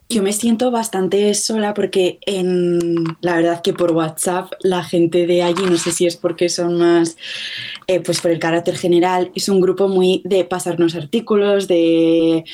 Yo 0.09 0.23
me 0.23 0.33
siento 0.33 0.71
bastante 0.71 1.35
sola 1.35 1.75
porque 1.75 2.19
en 2.25 3.05
la 3.21 3.37
verdad 3.37 3.61
que 3.63 3.75
por 3.75 3.93
WhatsApp 3.93 4.53
la 4.61 4.83
gente 4.83 5.27
de 5.27 5.43
allí, 5.43 5.65
no 5.65 5.77
sé 5.77 5.93
si 5.93 6.07
es 6.07 6.17
porque 6.17 6.49
son 6.49 6.79
más, 6.79 7.19
eh, 7.87 8.01
pues 8.01 8.21
por 8.23 8.31
el 8.31 8.39
carácter 8.39 8.77
general, 8.77 9.31
es 9.35 9.51
un 9.51 9.61
grupo 9.61 9.89
muy 9.89 10.23
de 10.25 10.45
pasarnos 10.45 10.95
artículos, 10.95 11.69
de 11.69 12.45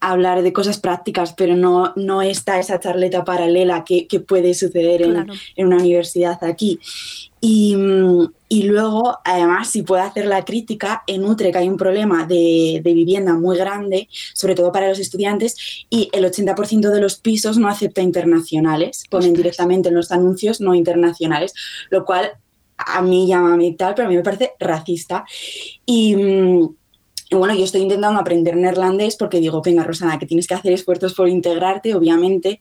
hablar 0.00 0.42
de 0.42 0.52
cosas 0.52 0.78
prácticas, 0.78 1.32
pero 1.32 1.56
no, 1.56 1.92
no 1.96 2.22
está 2.22 2.58
esa 2.58 2.78
charleta 2.78 3.24
paralela 3.24 3.84
que, 3.84 4.06
que 4.06 4.20
puede 4.20 4.54
suceder 4.54 5.02
en, 5.02 5.12
Claro. 5.12 5.32
en 5.56 5.66
una 5.66 5.76
universidad 5.78 6.42
aquí. 6.44 6.78
Y, 7.40 7.74
mm, 7.76 8.28
y 8.48 8.62
luego, 8.64 9.18
además, 9.24 9.68
si 9.70 9.82
puedo 9.82 10.02
hacer 10.02 10.26
la 10.26 10.44
crítica, 10.44 11.02
en 11.06 11.24
Utrecht 11.24 11.56
hay 11.56 11.68
un 11.68 11.76
problema 11.76 12.26
de, 12.26 12.80
de 12.84 12.94
vivienda 12.94 13.34
muy 13.34 13.56
grande, 13.56 14.08
sobre 14.34 14.54
todo 14.54 14.70
para 14.70 14.88
los 14.88 14.98
estudiantes, 14.98 15.86
y 15.90 16.08
el 16.12 16.24
80% 16.24 16.90
de 16.90 17.00
los 17.00 17.16
pisos 17.16 17.56
no 17.58 17.68
acepta 17.68 18.02
internacionales, 18.02 19.04
ponen 19.10 19.32
directamente 19.34 19.88
en 19.88 19.94
los 19.94 20.12
anuncios 20.12 20.60
no 20.60 20.74
internacionales, 20.74 21.52
lo 21.90 22.04
cual 22.04 22.32
a 22.76 23.00
mí 23.00 23.26
llama 23.26 23.62
y 23.64 23.74
tal, 23.74 23.94
pero 23.94 24.06
a 24.06 24.10
mí 24.10 24.16
me 24.16 24.22
parece 24.22 24.52
racista. 24.60 25.24
Y, 25.86 26.14
mm, 26.14 26.68
y 26.85 26.85
bueno, 27.30 27.54
yo 27.54 27.64
estoy 27.64 27.82
intentando 27.82 28.20
aprender 28.20 28.56
neerlandés 28.56 29.16
porque 29.16 29.40
digo, 29.40 29.62
venga, 29.62 29.82
Rosana, 29.82 30.18
que 30.18 30.26
tienes 30.26 30.46
que 30.46 30.54
hacer 30.54 30.72
esfuerzos 30.72 31.14
por 31.14 31.28
integrarte, 31.28 31.94
obviamente. 31.94 32.60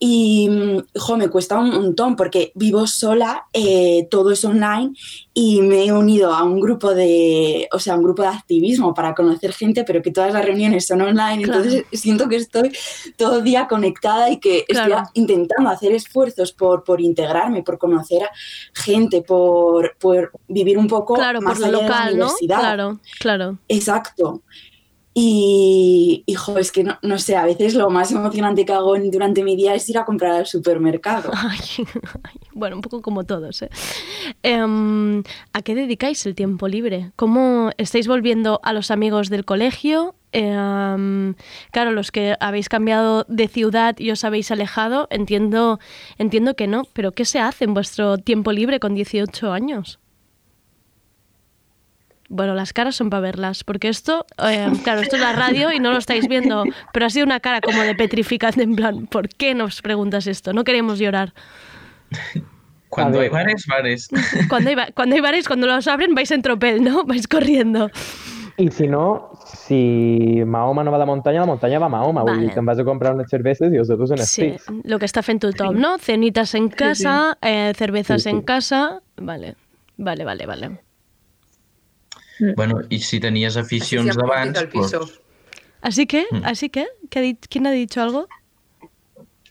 Y, 0.00 0.48
mm, 0.48 0.78
jo, 0.96 1.16
me 1.16 1.28
cuesta 1.28 1.58
un 1.58 1.70
montón 1.70 2.14
porque 2.14 2.52
vivo 2.54 2.86
sola, 2.86 3.46
eh, 3.52 4.06
todo 4.10 4.30
es 4.30 4.44
online 4.44 4.92
y 5.34 5.60
me 5.60 5.86
he 5.86 5.92
unido 5.92 6.32
a 6.32 6.44
un 6.44 6.60
grupo 6.60 6.94
de, 6.94 7.68
o 7.72 7.80
sea, 7.80 7.96
un 7.96 8.04
grupo 8.04 8.22
de 8.22 8.28
activismo 8.28 8.94
para 8.94 9.14
conocer 9.14 9.52
gente, 9.52 9.82
pero 9.84 10.00
que 10.00 10.12
todas 10.12 10.32
las 10.32 10.44
reuniones 10.44 10.86
son 10.86 11.00
online, 11.00 11.42
Claro. 11.42 11.64
entonces 11.64 11.84
siento 11.92 12.28
que 12.28 12.36
estoy 12.36 12.70
todo 13.16 13.38
el 13.38 13.44
día 13.44 13.66
conectada 13.66 14.30
y 14.30 14.38
que 14.38 14.64
Claro. 14.68 14.98
estoy 14.98 15.10
intentando 15.14 15.68
hacer 15.68 15.92
esfuerzos 15.92 16.52
por, 16.52 16.84
por 16.84 17.00
integrarme, 17.00 17.62
por 17.64 17.76
conocer 17.78 18.22
a 18.22 18.30
gente, 18.74 19.22
por, 19.22 19.96
por 19.98 20.30
vivir 20.46 20.78
un 20.78 20.86
poco 20.86 21.14
Claro, 21.14 21.40
más 21.40 21.58
por 21.58 21.66
allá 21.66 21.76
de 21.76 21.82
la 21.82 21.88
local, 21.88 22.06
¿no? 22.10 22.14
universidad. 22.26 22.58
Claro, 22.60 23.00
claro. 23.18 23.58
Exacto. 23.68 24.42
Y, 25.20 26.22
hijo, 26.26 26.58
es 26.58 26.70
que 26.70 26.84
no, 26.84 26.96
no 27.02 27.18
sé, 27.18 27.34
a 27.34 27.44
veces 27.44 27.74
lo 27.74 27.90
más 27.90 28.12
emocionante 28.12 28.64
que 28.64 28.72
hago 28.72 28.96
durante 28.96 29.42
mi 29.42 29.56
día 29.56 29.74
es 29.74 29.88
ir 29.88 29.98
a 29.98 30.04
comprar 30.04 30.32
al 30.32 30.46
supermercado. 30.46 31.32
Bueno, 32.52 32.74
un 32.74 32.82
poco 32.82 33.02
como 33.02 33.22
todos. 33.22 33.62
¿eh? 33.62 33.70
Em, 34.42 35.22
¿A 35.52 35.62
qué 35.62 35.76
dedicáis 35.76 36.26
el 36.26 36.34
tiempo 36.34 36.66
libre? 36.66 37.12
¿Cómo 37.14 37.70
estáis 37.78 38.08
volviendo 38.08 38.58
a 38.64 38.72
los 38.72 38.90
amigos 38.90 39.28
del 39.28 39.44
colegio? 39.44 40.16
Em, 40.32 41.34
claro, 41.70 41.92
los 41.92 42.10
que 42.10 42.34
habéis 42.40 42.68
cambiado 42.68 43.24
de 43.28 43.46
ciudad 43.46 43.94
y 43.98 44.10
os 44.10 44.24
habéis 44.24 44.50
alejado, 44.50 45.06
entiendo, 45.10 45.78
entiendo 46.18 46.54
que 46.54 46.66
no, 46.66 46.82
pero 46.92 47.12
¿qué 47.12 47.24
se 47.24 47.38
hace 47.38 47.64
en 47.64 47.74
vuestro 47.74 48.18
tiempo 48.18 48.50
libre 48.50 48.80
con 48.80 48.94
18 48.96 49.52
años? 49.52 50.00
Bueno, 52.30 52.54
las 52.54 52.72
caras 52.74 52.94
son 52.94 53.08
para 53.08 53.20
verlas, 53.22 53.64
porque 53.64 53.88
esto, 53.88 54.26
eh, 54.46 54.68
claro, 54.84 55.00
esto 55.00 55.16
es 55.16 55.22
la 55.22 55.32
radio 55.32 55.72
y 55.72 55.80
no 55.80 55.90
lo 55.92 55.96
estáis 55.98 56.28
viendo, 56.28 56.64
pero 56.92 57.06
ha 57.06 57.10
sido 57.10 57.24
una 57.24 57.40
cara 57.40 57.60
como 57.62 57.80
de 57.82 57.94
petrificante, 57.94 58.62
en 58.62 58.76
plan, 58.76 59.06
¿por 59.06 59.30
qué 59.30 59.54
nos 59.54 59.80
preguntas 59.80 60.26
esto? 60.26 60.52
No 60.52 60.62
queremos 60.64 60.98
llorar. 60.98 61.32
Cuando 62.90 63.20
hay 63.20 63.28
bares, 63.28 63.64
bares. 63.66 64.08
Cuando 64.48 64.70
hay, 64.70 64.76
ba- 64.76 64.88
cuando 64.94 65.14
hay 65.14 65.20
bares, 65.20 65.46
cuando 65.46 65.66
los 65.66 65.86
abren, 65.88 66.14
vais 66.14 66.30
en 66.30 66.42
tropel, 66.42 66.82
¿no? 66.82 67.04
Vais 67.04 67.26
corriendo. 67.28 67.90
I 68.56 68.70
si 68.72 68.88
no, 68.88 69.30
si 69.44 70.42
Mahoma 70.44 70.82
no 70.82 70.90
va 70.90 70.96
a 70.96 71.00
la 71.00 71.06
muntanya, 71.06 71.40
la 71.40 71.46
muntanya 71.46 71.78
va 71.78 71.86
a 71.86 71.90
Mahoma. 71.90 72.24
Vale. 72.24 72.48
te'n 72.50 72.64
vas 72.66 72.78
a 72.78 72.84
comprar 72.84 73.14
unes 73.14 73.28
cerveses 73.30 73.72
i 73.72 73.78
vosaltres 73.78 74.10
unes 74.10 74.28
Sí, 74.28 74.50
pizza. 74.50 74.72
lo 74.82 74.98
que 74.98 75.04
está 75.04 75.22
fent 75.22 75.40
tothom, 75.42 75.76
¿no? 75.78 75.96
Cenitas 75.98 76.54
en 76.56 76.68
casa, 76.68 77.38
eh, 77.40 77.72
cervezas 77.76 78.22
Sí, 78.24 78.30
en 78.30 78.40
sí. 78.40 78.44
casa. 78.44 79.00
Vale, 79.16 79.54
vale, 79.96 80.24
vale, 80.24 80.46
vale. 80.46 80.80
Bueno, 82.56 82.80
i 82.90 82.98
si 83.00 83.20
tenies 83.20 83.56
aficions 83.56 84.16
amortiza 84.16 84.62
d'abans, 84.62 84.66
pues, 84.72 84.96
Así 85.80 86.06
que, 86.06 86.26
Mm. 86.30 86.42
así 86.44 86.68
que, 86.70 86.86
¿qué 87.10 87.18
ha 87.18 87.22
dit- 87.22 87.46
¿quién 87.48 87.66
ha 87.66 87.70
dicho 87.70 88.02
algo? 88.02 88.26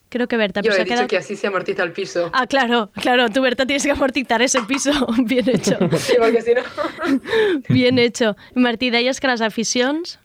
Creo 0.10 0.28
que 0.28 0.38
Berta, 0.38 0.62
Yo 0.62 0.72
he 0.72 0.76
ha 0.76 0.78
dicho 0.84 0.88
quedado... 0.94 1.08
que 1.08 1.18
así 1.18 1.36
se 1.36 1.48
amortiza 1.48 1.84
el 1.84 1.92
piso. 1.92 2.30
Ah, 2.34 2.48
claro, 2.48 2.92
claro, 2.94 3.30
tú 3.30 3.42
Berta 3.42 3.66
tienes 3.66 3.84
que 3.84 3.92
amortizar 3.92 4.42
ese 4.42 4.62
piso. 4.64 4.92
Bien 5.26 5.48
hecho, 5.50 5.78
Sí, 6.00 6.14
porque 6.18 6.42
si 6.42 6.54
no... 6.54 6.62
bien 7.70 8.00
hecho. 8.00 8.36
Martí, 8.56 8.90
deies 8.90 9.20
que 9.20 9.28
les 9.28 9.42
aficions... 9.42 10.20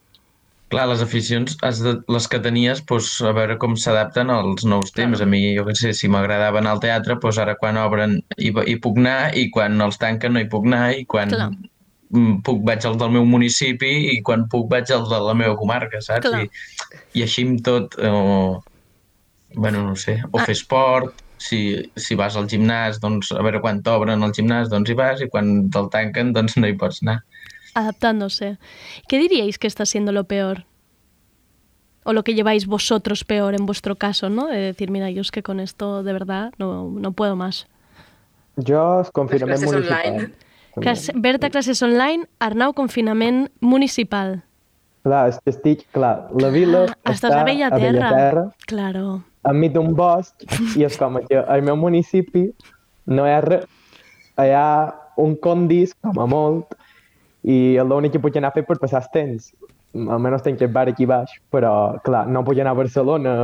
clar, 0.69 0.89
les 0.89 1.03
aficions, 1.03 1.59
has 1.61 1.81
de, 1.85 1.99
les 2.09 2.29
que 2.29 2.39
tenies, 2.41 2.81
pues, 2.81 3.21
a 3.21 3.33
veure 3.37 3.59
com 3.61 3.75
s'adapten 3.77 4.31
als 4.33 4.65
nous 4.65 4.91
temps. 4.97 5.21
A 5.21 5.27
mi, 5.29 5.53
jo 5.59 5.67
què 5.67 5.75
sé, 5.77 5.91
si 5.93 6.09
m'agradava 6.09 6.63
anar 6.63 6.71
al 6.73 6.81
teatre, 6.81 7.19
pues 7.21 7.37
ara 7.43 7.57
quan 7.61 7.77
obren 7.77 8.23
hi, 8.39 8.55
hi 8.67 8.77
puc 8.81 8.97
anar 9.03 9.35
i 9.37 9.51
quan 9.53 9.77
els 9.85 9.99
tanquen 10.01 10.33
no 10.33 10.41
hi 10.41 10.47
puc 10.49 10.65
anar 10.71 10.95
i 10.97 11.05
quan 11.05 11.29
Clar. 11.29 11.51
Mm, 12.13 12.43
puc 12.47 12.63
vaig 12.69 12.85
al 12.87 12.99
del 13.01 13.11
meu 13.17 13.25
municipi 13.27 13.91
i 14.13 14.21
quan 14.23 14.47
puc 14.53 14.69
vaig 14.71 14.91
al 14.95 15.09
de 15.11 15.19
la 15.27 15.35
meva 15.35 15.57
comarca, 15.59 16.01
saps? 16.05 16.29
Clar. 16.29 16.45
I, 16.45 16.51
I 17.19 17.25
així 17.27 17.45
amb 17.49 17.61
tot, 17.67 17.97
o, 17.99 18.63
bueno, 19.55 19.83
no 19.89 19.97
sé, 19.97 20.21
o 20.31 20.39
Ah. 20.39 20.45
fer 20.47 20.55
esport, 20.55 21.15
si, 21.43 21.91
si 21.97 22.15
vas 22.15 22.37
al 22.39 22.47
gimnàs, 22.47 23.01
doncs 23.03 23.33
a 23.35 23.43
veure 23.43 23.59
quan 23.61 23.83
t'obren 23.83 24.23
al 24.23 24.31
gimnàs, 24.33 24.69
doncs 24.71 24.91
hi 24.91 24.95
vas, 24.95 25.21
i 25.21 25.29
quan 25.29 25.69
te'l 25.75 25.89
tanquen, 25.91 26.31
doncs 26.37 26.57
no 26.57 26.69
hi 26.71 26.77
pots 26.79 27.03
anar. 27.03 27.23
adaptándose. 27.75 28.59
¿Qué 29.09 29.19
diríais 29.19 29.59
que 29.59 29.67
está 29.67 29.87
siendo 29.87 30.13
lo 30.13 30.25
peor? 30.25 30.67
O 32.05 32.13
lo 32.13 32.23
que 32.23 32.35
lleváis 32.35 32.67
vosotros 32.67 33.25
peor 33.25 33.55
en 33.55 33.65
vuestro 33.65 33.97
caso, 33.97 34.29
¿no? 34.29 34.47
De 34.49 34.59
decir, 34.59 34.91
mira, 34.91 35.09
yo 35.11 35.23
es 35.23 35.31
que 35.31 35.43
con 35.43 35.59
esto 35.61 36.03
de 36.03 36.13
verdad 36.13 36.53
no, 36.59 36.91
no 36.91 37.13
puedo 37.13 37.35
más. 37.37 37.67
Jo, 38.57 39.01
el 39.07 39.13
confinament 39.13 39.61
classes 39.63 39.73
municipal. 39.73 40.07
online. 40.13 40.33
Classe, 40.81 41.13
Berta, 41.15 41.51
classes 41.51 41.83
online, 41.83 42.25
Arnau, 42.41 42.73
confinament 42.73 43.51
municipal. 43.61 44.43
Clar, 45.03 45.29
és 45.33 45.39
que 45.43 45.51
estic, 45.51 45.83
clar, 45.93 46.29
la 46.39 46.49
vila 46.55 46.85
Ah, 47.05 47.11
està 47.13 47.29
a 47.41 47.45
Bellaterra. 47.45 47.77
a 47.77 47.79
Bellaterra, 47.81 48.45
Claro. 48.67 49.23
enmig 49.45 49.73
d'un 49.73 49.93
bosc, 49.95 50.35
i 50.77 50.85
és 50.85 50.97
com 50.97 51.19
que 51.29 51.37
al 51.37 51.63
meu 51.63 51.77
municipi 51.77 52.53
no 53.07 53.27
hi 53.27 53.31
ha 53.33 53.41
res. 53.41 53.65
Hi 54.39 54.53
ha 54.55 54.95
un 55.19 55.35
condis, 55.37 55.93
com 56.01 56.19
a 56.23 56.27
molt, 56.27 56.73
i 57.45 57.77
l'únic 57.83 58.13
que 58.13 58.21
puc 58.21 58.37
anar 58.37 58.49
a 58.49 58.53
fer 58.53 58.65
per 58.65 58.79
passar 58.79 59.03
el 59.03 59.09
temps. 59.13 59.53
Almenys 59.93 60.43
tinc 60.43 60.63
el 60.63 60.69
bar 60.73 60.89
aquí 60.89 61.05
baix, 61.05 61.29
però, 61.53 62.01
clar, 62.03 62.27
no 62.29 62.43
puc 62.45 62.57
anar 62.63 62.71
a 62.71 62.75
Barcelona, 62.79 63.35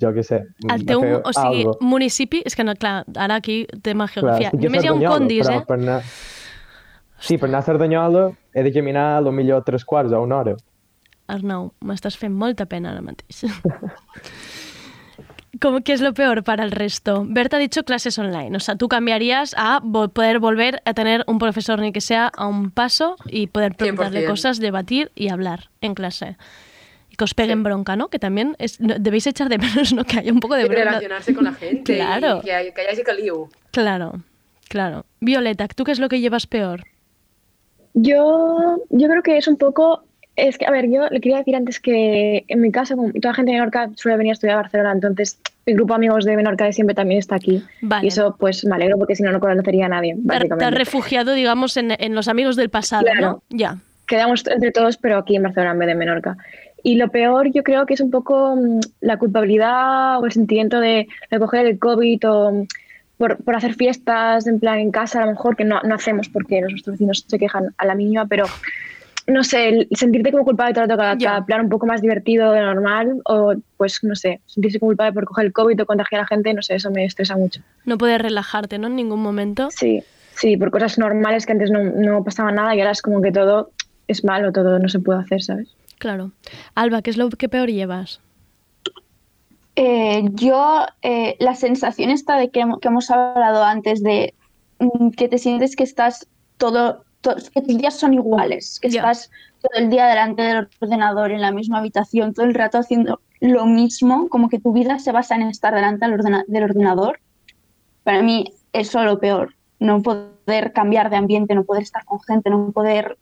jo 0.00 0.10
què 0.10 0.24
sé, 0.24 0.40
El 0.72 0.84
teu, 0.84 1.04
o 1.22 1.32
sigui, 1.32 1.60
algo. 1.62 1.76
municipi, 1.80 2.42
és 2.44 2.56
que 2.56 2.64
no, 2.64 2.74
clar, 2.74 3.04
ara 3.14 3.36
aquí 3.36 3.64
tema 3.82 4.08
Clar, 4.08 4.14
geografia. 4.40 4.48
a 4.48 4.56
Només 4.56 4.82
hi 4.82 4.88
ha 4.88 4.92
un 4.94 5.04
condis, 5.04 5.46
eh? 5.48 5.60
Per 5.68 5.76
anar... 5.78 6.02
Sí, 7.20 7.36
per 7.38 7.48
anar 7.48 7.60
a 7.60 7.66
Cerdanyola 7.66 8.30
he 8.54 8.62
de 8.62 8.72
caminar 8.72 9.16
a 9.16 9.20
lo 9.20 9.32
millor 9.32 9.64
tres 9.64 9.84
quarts 9.84 10.12
o 10.12 10.22
una 10.22 10.38
hora. 10.38 10.56
Arnau, 11.28 11.72
m'estàs 11.84 12.16
fent 12.16 12.32
molta 12.34 12.64
pena 12.66 12.90
ara 12.92 13.02
mateix. 13.02 13.44
¿Cómo, 15.60 15.80
¿Qué 15.80 15.92
es 15.92 16.00
lo 16.00 16.14
peor 16.14 16.44
para 16.44 16.62
el 16.62 16.70
resto? 16.70 17.24
Berta 17.26 17.56
ha 17.56 17.60
dicho 17.60 17.82
clases 17.82 18.18
online. 18.18 18.54
O 18.56 18.60
sea, 18.60 18.76
tú 18.76 18.86
cambiarías 18.86 19.54
a 19.58 19.80
vo- 19.80 20.08
poder 20.12 20.38
volver 20.38 20.80
a 20.84 20.94
tener 20.94 21.24
un 21.26 21.38
profesor 21.38 21.80
ni 21.80 21.90
que 21.90 22.00
sea 22.00 22.28
a 22.28 22.46
un 22.46 22.70
paso 22.70 23.16
y 23.26 23.48
poder 23.48 23.74
preguntarle 23.74 24.24
100%. 24.24 24.28
cosas, 24.28 24.58
debatir 24.60 25.10
y 25.16 25.30
hablar 25.30 25.70
en 25.80 25.94
clase. 25.94 26.36
Y 27.10 27.16
que 27.16 27.24
os 27.24 27.34
peguen 27.34 27.62
bronca, 27.64 27.96
¿no? 27.96 28.08
Que 28.08 28.18
también 28.20 28.54
es, 28.58 28.78
no- 28.80 28.94
debéis 29.00 29.26
echar 29.26 29.48
de 29.48 29.58
menos, 29.58 29.92
¿no? 29.92 30.04
Que 30.04 30.18
haya 30.20 30.32
un 30.32 30.38
poco 30.40 30.54
de 30.54 30.62
Y 30.66 30.68
bronca. 30.68 30.84
relacionarse 30.84 31.34
con 31.34 31.44
la 31.44 31.52
gente. 31.54 31.96
Claro. 31.96 32.38
Y 32.38 32.44
que, 32.44 32.54
hay- 32.54 32.72
que 32.72 32.80
haya 32.82 32.90
ese 32.90 33.02
caliu. 33.02 33.48
Claro, 33.72 34.20
claro. 34.68 35.06
Violeta, 35.20 35.66
¿tú 35.68 35.82
qué 35.82 35.92
es 35.92 35.98
lo 35.98 36.08
que 36.08 36.20
llevas 36.20 36.46
peor? 36.46 36.84
Yo, 37.94 38.82
yo 38.90 39.08
creo 39.08 39.22
que 39.22 39.38
es 39.38 39.48
un 39.48 39.56
poco. 39.56 40.04
Es 40.36 40.56
que, 40.56 40.66
a 40.66 40.70
ver, 40.70 40.88
yo 40.88 41.08
le 41.08 41.20
quería 41.20 41.38
decir 41.38 41.56
antes 41.56 41.80
que 41.80 42.44
en 42.46 42.60
mi 42.60 42.70
casa, 42.70 42.94
como 42.94 43.10
toda 43.12 43.30
la 43.30 43.34
gente 43.34 43.50
de 43.50 43.58
Menorca 43.58 43.90
suele 43.96 44.18
venir 44.18 44.30
a 44.30 44.34
estudiar 44.34 44.56
a 44.56 44.62
Barcelona, 44.62 44.92
entonces 44.92 45.40
mi 45.66 45.74
grupo 45.74 45.94
de 45.94 45.96
amigos 45.96 46.24
de 46.24 46.36
Menorca 46.36 46.64
de 46.64 46.72
siempre 46.72 46.94
también 46.94 47.18
está 47.18 47.34
aquí. 47.34 47.62
Vale. 47.82 48.04
Y 48.04 48.08
eso, 48.08 48.36
pues 48.38 48.64
me 48.64 48.76
alegro 48.76 48.98
porque 48.98 49.16
si 49.16 49.24
no, 49.24 49.32
no 49.32 49.40
conocería 49.40 49.86
a 49.86 49.88
nadie, 49.88 50.16
Te, 50.58 50.64
has 50.64 50.74
refugiado, 50.74 51.32
digamos, 51.32 51.76
en, 51.76 51.90
en 51.98 52.14
los 52.14 52.28
amigos 52.28 52.54
del 52.54 52.70
pasado, 52.70 53.06
¿no? 53.20 53.42
Ya. 53.50 53.78
Quedamos 54.06 54.46
entre 54.46 54.70
todos, 54.70 54.96
pero 54.96 55.18
aquí 55.18 55.34
en 55.34 55.42
Barcelona 55.42 55.72
en 55.72 55.78
vez 55.80 55.86
de 55.86 55.92
en 55.92 55.98
Menorca. 55.98 56.36
Y 56.82 56.94
lo 56.94 57.08
peor 57.08 57.52
yo 57.52 57.62
creo 57.62 57.86
que 57.86 57.94
es 57.94 58.00
un 58.00 58.10
poco 58.10 58.54
mm, 58.56 58.80
la 59.00 59.18
culpabilidad 59.18 60.20
o 60.20 60.24
el 60.24 60.32
sentimiento 60.32 60.78
de, 60.80 61.08
de 61.30 61.38
coger 61.38 61.66
el 61.66 61.78
COVID 61.78 62.28
o 62.28 62.66
por, 63.18 63.36
por 63.44 63.56
hacer 63.56 63.74
fiestas 63.74 64.46
en 64.46 64.60
plan 64.60 64.78
en 64.78 64.90
casa 64.90 65.22
a 65.22 65.26
lo 65.26 65.32
mejor, 65.32 65.56
que 65.56 65.64
no, 65.64 65.80
no 65.82 65.94
hacemos 65.94 66.28
porque 66.28 66.60
nuestros 66.60 66.94
vecinos 66.94 67.24
se 67.26 67.38
quejan 67.38 67.74
a 67.76 67.84
la 67.84 67.94
mínima, 67.94 68.26
pero 68.26 68.46
no 69.26 69.44
sé, 69.44 69.68
el 69.68 69.88
sentirte 69.92 70.30
como 70.30 70.44
culpable 70.44 70.72
todo 70.72 70.84
el 70.84 70.90
rato 70.90 71.00
cada, 71.00 71.18
cada 71.18 71.44
plan 71.44 71.60
un 71.60 71.68
poco 71.68 71.84
más 71.84 72.00
divertido 72.00 72.52
de 72.52 72.62
normal 72.62 73.20
o 73.26 73.54
pues 73.76 74.02
no 74.02 74.14
sé, 74.14 74.40
sentirse 74.46 74.80
como 74.80 74.90
culpable 74.90 75.12
por 75.12 75.26
coger 75.26 75.46
el 75.46 75.52
COVID 75.52 75.82
o 75.82 75.86
contagiar 75.86 76.20
a 76.20 76.22
la 76.22 76.28
gente, 76.28 76.54
no 76.54 76.62
sé, 76.62 76.76
eso 76.76 76.90
me 76.90 77.04
estresa 77.04 77.36
mucho. 77.36 77.60
No 77.84 77.98
poder 77.98 78.22
relajarte, 78.22 78.78
¿no? 78.78 78.86
En 78.86 78.96
ningún 78.96 79.20
momento. 79.20 79.68
Sí, 79.70 80.02
sí, 80.34 80.56
por 80.56 80.70
cosas 80.70 80.98
normales 80.98 81.44
que 81.44 81.52
antes 81.52 81.70
no, 81.70 81.84
no 81.84 82.24
pasaba 82.24 82.52
nada 82.52 82.74
y 82.74 82.80
ahora 82.80 82.92
es 82.92 83.02
como 83.02 83.20
que 83.20 83.30
todo 83.30 83.70
es 84.06 84.24
malo, 84.24 84.52
todo 84.52 84.78
no 84.78 84.88
se 84.88 85.00
puede 85.00 85.20
hacer, 85.20 85.42
¿sabes? 85.42 85.68
Claro. 85.98 86.32
Alba, 86.74 87.02
¿qué 87.02 87.10
es 87.10 87.16
lo 87.16 87.28
que 87.28 87.48
peor 87.48 87.68
llevas? 87.68 88.20
Eh, 89.80 90.24
yo, 90.32 90.86
eh, 91.02 91.36
la 91.38 91.54
sensación 91.54 92.10
esta 92.10 92.36
de 92.36 92.50
que, 92.50 92.60
hem- 92.62 92.80
que 92.80 92.88
hemos 92.88 93.12
hablado 93.12 93.62
antes, 93.62 94.02
de 94.02 94.34
mm, 94.80 95.10
que 95.10 95.28
te 95.28 95.38
sientes 95.38 95.76
que 95.76 95.84
estás 95.84 96.26
todo, 96.56 97.04
to- 97.20 97.36
que 97.54 97.62
tus 97.62 97.78
días 97.78 97.94
son 97.94 98.12
iguales, 98.12 98.80
que 98.80 98.88
estás 98.88 99.30
todo 99.60 99.70
el 99.80 99.88
día 99.88 100.06
delante 100.06 100.42
del 100.42 100.68
ordenador, 100.80 101.30
en 101.30 101.40
la 101.42 101.52
misma 101.52 101.78
habitación, 101.78 102.34
todo 102.34 102.44
el 102.46 102.54
rato 102.54 102.78
haciendo 102.78 103.20
lo 103.40 103.66
mismo, 103.66 104.28
como 104.28 104.48
que 104.48 104.58
tu 104.58 104.72
vida 104.72 104.98
se 104.98 105.12
basa 105.12 105.36
en 105.36 105.42
estar 105.42 105.72
delante 105.72 106.04
del, 106.06 106.14
ordena- 106.18 106.44
del 106.48 106.64
ordenador. 106.64 107.20
Para 108.02 108.20
mí, 108.22 108.52
eso 108.72 108.98
es 108.98 109.04
lo 109.06 109.20
peor. 109.20 109.54
No 109.78 110.02
poder 110.02 110.72
cambiar 110.72 111.08
de 111.08 111.16
ambiente, 111.18 111.54
no 111.54 111.62
poder 111.62 111.84
estar 111.84 112.04
con 112.04 112.20
gente, 112.20 112.50
no 112.50 112.72
poder, 112.72 113.16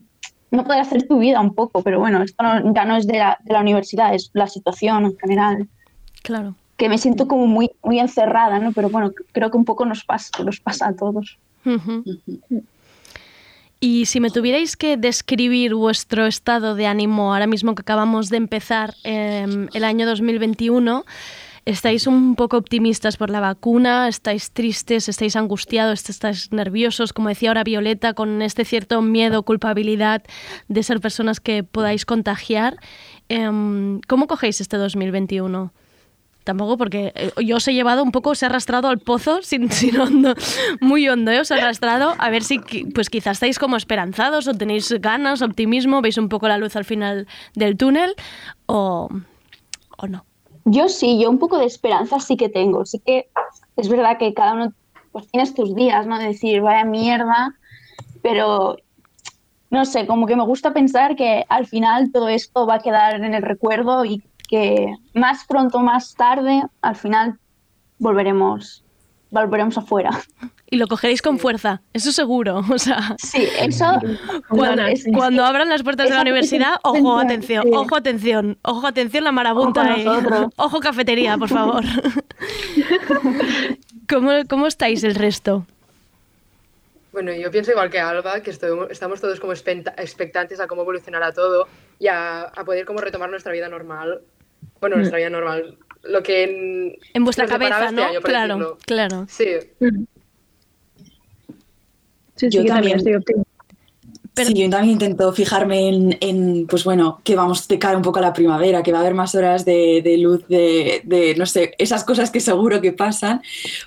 no 0.50 0.64
poder 0.64 0.80
hacer 0.80 1.06
tu 1.06 1.18
vida 1.18 1.38
un 1.42 1.54
poco. 1.54 1.82
Pero 1.82 1.98
bueno, 2.00 2.22
esto 2.22 2.42
no- 2.42 2.72
ya 2.72 2.86
no 2.86 2.96
es 2.96 3.06
de 3.06 3.18
la, 3.18 3.36
de 3.44 3.52
la 3.52 3.60
universidad, 3.60 4.14
es 4.14 4.30
la 4.32 4.46
situación 4.46 5.04
en 5.04 5.18
general 5.18 5.68
Claro. 6.22 6.54
que 6.76 6.88
me 6.90 6.98
siento 6.98 7.26
como 7.26 7.46
muy, 7.46 7.70
muy 7.82 7.98
encerrada, 8.00 8.58
¿no? 8.58 8.72
Pero 8.72 8.90
bueno, 8.90 9.12
creo 9.32 9.50
que 9.50 9.56
un 9.56 9.64
poco 9.64 9.86
nos 9.86 10.04
pasa, 10.04 10.30
nos 10.44 10.60
pasa 10.60 10.88
a 10.88 10.92
todos. 10.92 11.38
Y 13.80 14.06
si 14.06 14.20
me 14.20 14.30
tuvierais 14.30 14.76
que 14.76 14.96
describir 14.96 15.74
vuestro 15.74 16.26
estado 16.26 16.74
de 16.74 16.86
ánimo 16.86 17.32
ahora 17.32 17.46
mismo 17.46 17.74
que 17.74 17.82
acabamos 17.82 18.30
de 18.30 18.38
empezar 18.38 18.94
em, 19.04 19.68
el 19.74 19.84
año 19.84 20.06
2021, 20.06 21.04
¿estáis 21.66 22.06
un 22.06 22.36
poco 22.36 22.56
optimistas 22.56 23.16
por 23.16 23.30
la 23.30 23.40
vacuna? 23.40 24.08
¿Estáis 24.08 24.50
tristes? 24.50 25.08
¿Estáis 25.08 25.36
angustiados? 25.36 26.08
¿Estáis 26.08 26.52
nerviosos? 26.52 27.12
Como 27.12 27.28
decía 27.28 27.50
ahora 27.50 27.64
Violeta, 27.64 28.14
con 28.14 28.40
este 28.42 28.64
cierto 28.64 29.02
miedo, 29.02 29.42
culpabilidad 29.42 30.22
de 30.68 30.82
ser 30.82 31.00
personas 31.00 31.40
que 31.40 31.62
podáis 31.62 32.06
contagiar. 32.06 32.76
Em, 33.28 34.00
¿Cómo 34.06 34.26
cogéis 34.26 34.60
este 34.60 34.76
2021? 34.78 35.72
Tampoco 36.46 36.78
porque 36.78 37.12
eh, 37.16 37.32
yo 37.44 37.56
os 37.56 37.66
he 37.66 37.74
llevado 37.74 38.04
un 38.04 38.12
poco, 38.12 38.30
os 38.30 38.40
he 38.40 38.46
arrastrado 38.46 38.86
al 38.86 39.00
pozo 39.00 39.42
sin, 39.42 39.68
sin 39.72 39.98
hondo, 39.98 40.32
muy 40.80 41.08
hondo, 41.08 41.32
¿eh? 41.32 41.40
os 41.40 41.50
he 41.50 41.54
arrastrado 41.54 42.14
a 42.18 42.30
ver 42.30 42.44
si 42.44 42.60
pues 42.94 43.10
quizás 43.10 43.38
estáis 43.38 43.58
como 43.58 43.76
esperanzados 43.76 44.46
o 44.46 44.54
tenéis 44.54 44.92
ganas, 45.00 45.42
optimismo, 45.42 46.02
veis 46.02 46.18
un 46.18 46.28
poco 46.28 46.46
la 46.46 46.56
luz 46.56 46.76
al 46.76 46.84
final 46.84 47.26
del 47.56 47.76
túnel 47.76 48.14
o, 48.66 49.08
o 49.98 50.06
no. 50.06 50.24
Yo 50.66 50.88
sí, 50.88 51.18
yo 51.20 51.30
un 51.30 51.40
poco 51.40 51.58
de 51.58 51.66
esperanza 51.66 52.20
sí 52.20 52.36
que 52.36 52.48
tengo. 52.48 52.86
Sí 52.86 53.00
que 53.04 53.28
es 53.76 53.88
verdad 53.88 54.16
que 54.16 54.32
cada 54.32 54.52
uno 54.52 54.72
pues 55.10 55.26
tienes 55.32 55.52
tus 55.52 55.74
días, 55.74 56.06
¿no? 56.06 56.16
De 56.16 56.26
decir, 56.26 56.60
vaya 56.60 56.84
mierda, 56.84 57.56
pero 58.22 58.76
no 59.70 59.84
sé, 59.84 60.06
como 60.06 60.26
que 60.26 60.36
me 60.36 60.44
gusta 60.44 60.72
pensar 60.72 61.16
que 61.16 61.44
al 61.48 61.66
final 61.66 62.12
todo 62.12 62.28
esto 62.28 62.66
va 62.68 62.76
a 62.76 62.78
quedar 62.78 63.16
en 63.16 63.34
el 63.34 63.42
recuerdo 63.42 64.04
y 64.04 64.22
que 64.46 64.94
más 65.14 65.44
pronto, 65.46 65.80
más 65.80 66.14
tarde, 66.14 66.62
al 66.82 66.96
final 66.96 67.38
volveremos, 67.98 68.84
volveremos 69.30 69.78
afuera. 69.78 70.10
Y 70.68 70.76
lo 70.78 70.88
cogeréis 70.88 71.22
con 71.22 71.38
fuerza, 71.38 71.80
eso 71.92 72.10
seguro. 72.12 72.62
O 72.70 72.78
sea, 72.78 73.14
Sí, 73.18 73.46
eso. 73.60 73.98
cuando, 74.48 74.82
es- 74.86 75.06
abran 75.40 75.68
las 75.68 75.82
puertas 75.82 76.08
de 76.08 76.14
la 76.14 76.22
universidad, 76.22 76.74
ojo, 76.82 77.18
atención, 77.18 77.64
sí. 77.64 77.70
ojo, 77.72 77.96
atención, 77.96 78.58
ojo, 78.62 78.86
atención, 78.86 79.24
la 79.24 79.32
marabunta. 79.32 79.96
Ojo. 80.06 80.50
Ojo, 80.56 80.80
cafetería, 80.80 81.36
por 81.38 81.48
favor. 81.48 81.84
¿Cómo, 84.08 84.30
¿Cómo 84.48 84.66
estáis 84.66 85.02
el 85.04 85.14
resto? 85.14 85.66
Bueno, 87.12 87.32
yo 87.32 87.50
pienso 87.50 87.70
igual 87.70 87.90
que 87.90 87.98
Alba, 87.98 88.40
que 88.40 88.50
estoy- 88.50 88.86
estamos 88.90 89.20
todos 89.20 89.40
como 89.40 89.52
expectantes 89.52 90.60
a 90.60 90.66
cómo 90.66 90.82
evolucionará 90.82 91.32
todo 91.32 91.66
y 91.98 92.08
a, 92.08 92.42
a 92.42 92.64
poder 92.64 92.84
como 92.84 93.00
retomar 93.00 93.30
nuestra 93.30 93.52
vida 93.52 93.68
normal. 93.68 94.20
Bueno, 94.80 94.96
Mm. 94.96 94.98
nuestra 95.00 95.18
vida 95.18 95.30
normal. 95.30 95.76
Lo 96.04 96.22
que 96.22 96.44
en, 96.44 96.96
En 97.14 97.24
vuestra 97.24 97.46
cabeza, 97.46 97.86
este 97.86 97.94
¿no? 97.96 98.20
claro, 98.22 98.54
decirlo. 98.56 98.78
claro. 98.86 99.26
Sí. 99.28 99.44
Sí, 102.36 102.46
Yo 102.50 102.60
sí, 102.60 102.66
yo 102.68 102.74
también 102.74 102.98
estoy. 102.98 103.14
Sí, 104.36 104.52
yo 104.52 104.68
también 104.68 104.92
intento 104.92 105.32
fijarme 105.32 105.88
en, 105.88 106.18
en, 106.20 106.66
pues 106.66 106.84
bueno, 106.84 107.22
que 107.24 107.34
vamos 107.34 107.66
de 107.68 107.78
cara 107.78 107.96
un 107.96 108.02
poco 108.02 108.18
a 108.18 108.22
la 108.22 108.34
primavera, 108.34 108.82
que 108.82 108.92
va 108.92 108.98
a 108.98 109.00
haber 109.00 109.14
más 109.14 109.34
horas 109.34 109.64
de, 109.64 110.02
de 110.04 110.18
luz, 110.18 110.46
de, 110.46 111.00
de, 111.04 111.34
no 111.36 111.46
sé, 111.46 111.72
esas 111.78 112.04
cosas 112.04 112.30
que 112.30 112.40
seguro 112.40 112.82
que 112.82 112.92
pasan, 112.92 113.40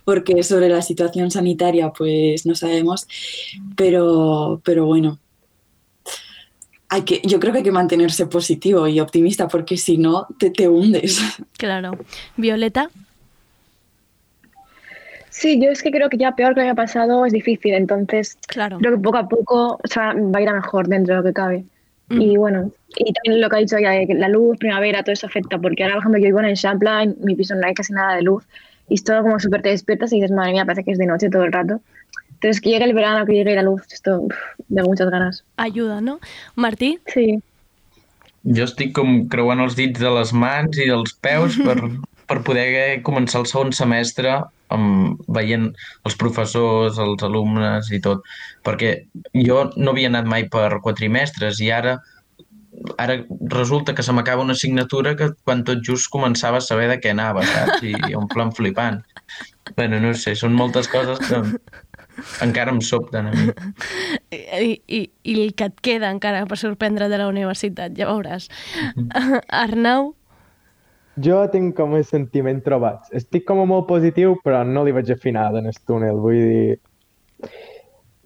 porque 0.05 0.41
sobre 0.41 0.67
la 0.67 0.81
situación 0.81 1.29
sanitaria 1.29 1.91
pues 1.95 2.47
no 2.47 2.55
sabemos, 2.55 3.07
pero, 3.75 4.59
pero 4.63 4.87
bueno, 4.87 5.19
hay 6.89 7.03
que, 7.03 7.21
yo 7.23 7.39
creo 7.39 7.53
que 7.53 7.59
hay 7.59 7.63
que 7.63 7.71
mantenerse 7.71 8.25
positivo 8.25 8.87
y 8.87 8.99
optimista, 8.99 9.47
porque 9.47 9.77
si 9.77 9.97
no, 9.97 10.27
te, 10.37 10.49
te 10.49 10.67
hundes. 10.67 11.19
Claro. 11.57 11.97
Violeta, 12.37 12.89
Sí, 15.29 15.57
yo 15.61 15.69
es 15.69 15.81
que 15.81 15.91
creo 15.91 16.09
que 16.09 16.17
ya 16.17 16.33
peor 16.33 16.53
que 16.53 16.61
año 16.61 16.75
pasado 16.75 17.25
es 17.25 17.31
difícil, 17.31 17.73
entonces 17.73 18.37
claro. 18.47 18.77
creo 18.79 18.95
que 18.95 19.01
poco 19.01 19.17
a 19.17 19.29
poco 19.29 19.79
o 19.81 19.87
sea, 19.87 20.13
va 20.13 20.39
a 20.39 20.41
ir 20.41 20.49
a 20.49 20.53
mejor 20.53 20.89
dentro 20.89 21.15
de 21.15 21.21
lo 21.21 21.25
que 21.25 21.33
cabe. 21.33 21.63
Y 22.09 22.35
bueno, 22.37 22.71
y 22.97 23.13
también 23.13 23.39
lo 23.39 23.49
que 23.49 23.55
ha 23.55 23.59
dicho 23.59 23.77
ella, 23.77 23.91
de 23.91 24.07
que 24.07 24.15
la 24.15 24.27
luz, 24.27 24.57
primavera, 24.57 25.03
todo 25.03 25.13
eso 25.13 25.27
afecta, 25.27 25.59
porque 25.59 25.83
ahora, 25.83 25.95
por 25.95 26.01
ejemplo, 26.01 26.19
yo 26.19 26.25
vivo 26.25 26.39
en 26.39 26.45
el 26.47 26.55
Champla, 26.55 27.03
en 27.03 27.15
mi 27.21 27.35
piso 27.35 27.53
no 27.53 27.67
hay 27.67 27.75
casi 27.75 27.93
nada 27.93 28.15
de 28.15 28.23
luz, 28.23 28.43
y 28.89 28.95
es 28.95 29.03
todo 29.03 29.21
como 29.21 29.39
súper 29.39 29.61
te 29.61 29.69
despiertas 29.69 30.11
y 30.11 30.15
dices, 30.15 30.31
madre 30.31 30.53
mía, 30.53 30.65
parece 30.65 30.83
que 30.83 30.91
es 30.91 30.97
de 30.97 31.05
noche 31.05 31.29
todo 31.29 31.43
el 31.43 31.53
rato. 31.53 31.81
Entonces, 32.39 32.61
que 32.61 32.69
llegue 32.69 32.85
el 32.85 32.93
verano, 32.93 33.25
que 33.25 33.33
llegue 33.33 33.53
la 33.53 33.63
luz, 33.63 33.81
esto, 33.91 34.21
uf, 34.21 34.35
de 34.69 34.83
muchas 34.83 35.09
ganas. 35.09 35.43
ayuda, 35.57 35.99
no? 35.99 36.19
Martí? 36.55 36.99
Sí. 37.07 37.39
Jo 38.55 38.63
estic 38.63 38.93
com 38.95 39.25
creuant 39.27 39.59
els 39.59 39.75
dits 39.75 39.99
de 39.99 40.11
les 40.15 40.31
mans 40.31 40.77
i 40.79 40.87
dels 40.87 41.11
peus 41.19 41.57
per, 41.59 41.75
per 42.31 42.37
poder 42.47 43.01
començar 43.03 43.41
el 43.41 43.49
segon 43.51 43.73
semestre 43.75 44.37
amb, 44.71 45.19
veient 45.27 45.67
els 46.07 46.15
professors, 46.15 47.01
els 47.03 47.27
alumnes 47.27 47.91
i 47.91 47.99
tot. 47.99 48.23
Perquè 48.63 48.93
jo 49.35 49.65
no 49.75 49.91
havia 49.91 50.07
anat 50.07 50.31
mai 50.31 50.47
per 50.47 50.79
quatrimestres 50.79 51.59
i 51.59 51.73
ara 51.75 51.97
ara 52.97 53.17
resulta 53.51 53.93
que 53.95 54.03
se 54.03 54.13
m'acaba 54.15 54.43
una 54.45 54.53
assignatura 54.53 55.15
que 55.19 55.33
quan 55.43 55.65
tot 55.67 55.81
just 55.83 56.07
començava 56.13 56.61
a 56.61 56.63
saber 56.63 56.87
de 56.87 56.99
què 57.03 57.11
anava, 57.11 57.43
saps? 57.43 57.83
I, 57.83 57.97
i 58.07 58.15
en 58.15 58.29
plan 58.31 58.53
flipant. 58.55 59.01
Bueno, 59.75 59.99
no 59.99 60.13
sé, 60.15 60.37
són 60.39 60.55
moltes 60.55 60.87
coses 60.87 61.19
que 61.27 61.41
encara 62.45 62.73
em 62.75 62.81
sobten 62.85 63.29
a 63.29 63.33
mi. 63.33 63.49
I, 64.35 64.71
i, 64.85 65.01
i 65.23 65.35
el 65.45 65.53
que 65.57 65.69
et 65.71 65.81
queda 65.85 66.11
encara 66.13 66.45
per 66.49 66.59
sorprendre 66.61 67.09
de 67.09 67.19
la 67.21 67.27
universitat, 67.31 67.95
ja 67.97 68.09
veuràs. 68.09 68.49
Arnau, 69.63 70.13
Jo 71.19 71.39
tinc 71.51 71.73
com 71.75 71.95
el 71.97 72.05
sentiment 72.07 72.61
trobats. 72.63 73.09
Estic 73.17 73.43
com 73.47 73.59
a 73.59 73.65
molt 73.67 73.87
positiu, 73.89 74.37
però 74.43 74.61
no 74.63 74.85
li 74.85 74.93
veig 74.95 75.09
a 75.11 75.17
final 75.19 75.57
en 75.59 75.67
el 75.71 75.79
túnel. 75.87 76.19
Vull 76.23 76.37
dir... 76.51 77.49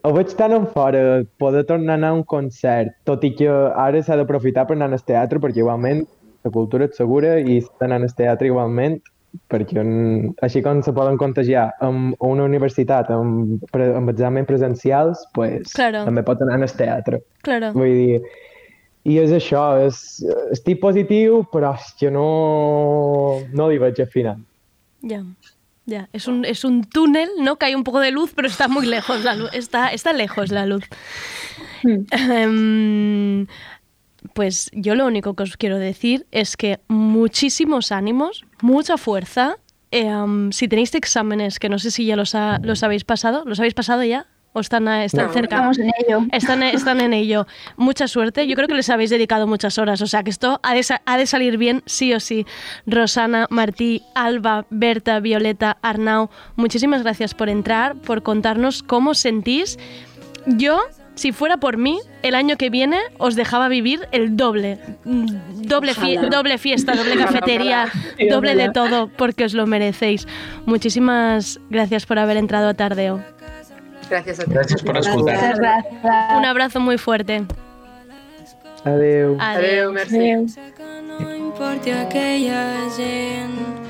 ho 0.03 0.11
veig 0.13 0.33
tan 0.37 0.53
en 0.53 0.67
fora 0.73 1.23
poder 1.39 1.63
tornar 1.65 1.95
a 1.95 1.97
anar 2.01 2.11
a 2.11 2.17
un 2.19 2.23
concert, 2.27 2.91
tot 3.07 3.23
i 3.23 3.31
que 3.39 3.49
ara 3.49 4.01
s'ha 4.03 4.17
d'aprofitar 4.19 4.67
per 4.67 4.75
anar 4.77 4.91
al 4.91 5.05
teatre, 5.07 5.39
perquè 5.39 5.63
igualment 5.63 6.03
la 6.43 6.51
cultura 6.51 6.89
és 6.89 6.97
segura 6.99 7.37
i 7.39 7.61
s'ha 7.61 7.79
d'anar 7.79 8.01
al 8.03 8.15
teatre 8.17 8.51
igualment, 8.51 8.99
perquè 9.49 9.81
mm, 9.81 10.35
així 10.45 10.61
com 10.61 10.81
se 10.85 10.93
poden 10.93 11.17
contagiar 11.17 11.71
amb 11.81 12.15
una 12.21 12.43
universitat 12.45 13.09
amb, 13.13 13.63
pre- 13.73 13.93
amb 13.97 14.09
exàmens 14.13 14.45
presencials, 14.49 15.23
pues, 15.33 15.71
Claro. 15.73 16.03
també 16.05 16.23
pot 16.23 16.41
anar 16.41 16.59
al 16.61 16.71
teatre. 16.77 17.21
Claro. 17.41 17.71
Vull 17.73 17.93
dir, 17.97 18.21
i 19.05 19.17
és 19.19 19.31
això, 19.35 19.63
és, 19.85 20.23
estic 20.51 20.79
positiu, 20.79 21.41
però 21.51 21.73
és 21.75 21.89
que 21.99 22.11
no, 22.11 23.41
no 23.51 23.69
li 23.69 23.77
veig 23.81 23.99
al 23.99 24.07
final. 24.13 24.37
Ya, 25.01 25.23
ya. 25.85 26.07
Es 26.13 26.27
un, 26.27 26.45
es 26.45 26.63
un 26.63 26.83
túnel, 26.85 27.29
¿no? 27.41 27.57
Que 27.57 27.65
hay 27.65 27.75
un 27.75 27.83
poco 27.83 27.99
de 27.99 28.11
luz, 28.11 28.31
pero 28.35 28.47
está 28.47 28.67
muy 28.69 28.85
lejos 28.85 29.23
la 29.25 29.35
luz. 29.35 29.49
Está, 29.53 29.89
está 29.91 30.13
lejos 30.13 30.51
la 30.51 30.65
luz. 30.65 30.85
Em, 31.83 33.45
pues 34.33 34.69
yo 34.73 34.95
lo 34.95 35.05
único 35.05 35.33
que 35.35 35.43
os 35.43 35.57
quiero 35.57 35.77
decir 35.79 36.25
es 36.31 36.55
que 36.57 36.79
muchísimos 36.87 37.91
ánimos, 37.91 38.45
mucha 38.61 38.97
fuerza. 38.97 39.57
Em, 39.91 40.51
si 40.51 40.67
tenéis 40.67 40.93
exámenes, 40.95 41.59
que 41.59 41.69
no 41.69 41.77
sé 41.79 41.91
si 41.91 42.05
ya 42.05 42.15
los, 42.15 42.33
ha- 42.35 42.59
los 42.63 42.81
habéis 42.83 43.03
pasado, 43.03 43.43
¿los 43.45 43.59
habéis 43.59 43.73
pasado 43.75 44.03
ya? 44.03 44.25
¿O 44.55 44.59
están, 44.59 44.87
están 44.87 45.27
No. 45.27 45.33
cerca? 45.33 45.55
Estamos 45.55 45.79
en 45.79 45.91
ello. 46.07 46.25
Están, 46.31 46.61
están 46.63 47.01
en 47.01 47.13
ello. 47.13 47.47
Mucha 47.75 48.07
suerte. 48.07 48.45
Yo 48.47 48.55
creo 48.55 48.67
que 48.67 48.75
les 48.75 48.89
habéis 48.91 49.09
dedicado 49.09 49.47
muchas 49.47 49.79
horas. 49.79 49.99
O 50.01 50.07
sea 50.07 50.21
que 50.23 50.29
esto 50.29 50.59
ha 50.61 50.75
de, 50.75 50.83
sa- 50.83 51.01
ha 51.07 51.17
de 51.17 51.25
salir 51.25 51.57
bien 51.57 51.81
sí 51.87 52.13
o 52.13 52.19
sí. 52.19 52.45
Rosana, 52.85 53.47
Martí, 53.49 54.03
Alba, 54.13 54.65
Berta, 54.69 55.19
Violeta, 55.19 55.77
Arnau, 55.81 56.29
muchísimas 56.55 57.01
gracias 57.01 57.33
por 57.33 57.49
entrar, 57.49 57.95
por 57.95 58.21
contarnos 58.21 58.83
cómo 58.83 59.15
sentís. 59.15 59.79
Yo, 60.45 60.79
si 61.15 61.31
fuera 61.31 61.57
por 61.57 61.77
mí, 61.77 61.99
el 62.23 62.35
año 62.35 62.57
que 62.57 62.69
viene 62.69 62.97
os 63.17 63.35
dejaba 63.35 63.67
vivir 63.69 64.07
el 64.11 64.35
doble. 64.35 64.79
Mm, 65.05 65.25
Doble, 65.67 65.93
fie- 65.93 66.17
Ojalá. 66.17 66.29
doble 66.35 66.57
fiesta, 66.57 66.95
doble 66.95 67.15
cafetería, 67.17 67.87
doble 68.29 68.55
de 68.55 68.69
todo, 68.71 69.07
porque 69.15 69.45
os 69.45 69.53
lo 69.53 69.65
merecéis. 69.67 70.27
Muchísimas 70.65 71.59
gracias 71.69 72.05
por 72.05 72.19
haber 72.19 72.37
entrado 72.37 72.67
a 72.69 72.73
Tardeo. 72.73 73.21
Gracias 74.09 74.39
a 74.39 74.43
ti. 74.45 74.51
Gracias 74.51 74.81
por 74.83 74.93
gracias. 74.93 75.59
Un 76.37 76.45
abrazo 76.45 76.79
muy 76.79 76.97
fuerte. 76.97 77.43
Adeu. 78.83 79.37
Adeu, 79.39 79.93
merci. 79.93 80.17
Gent 82.97 83.82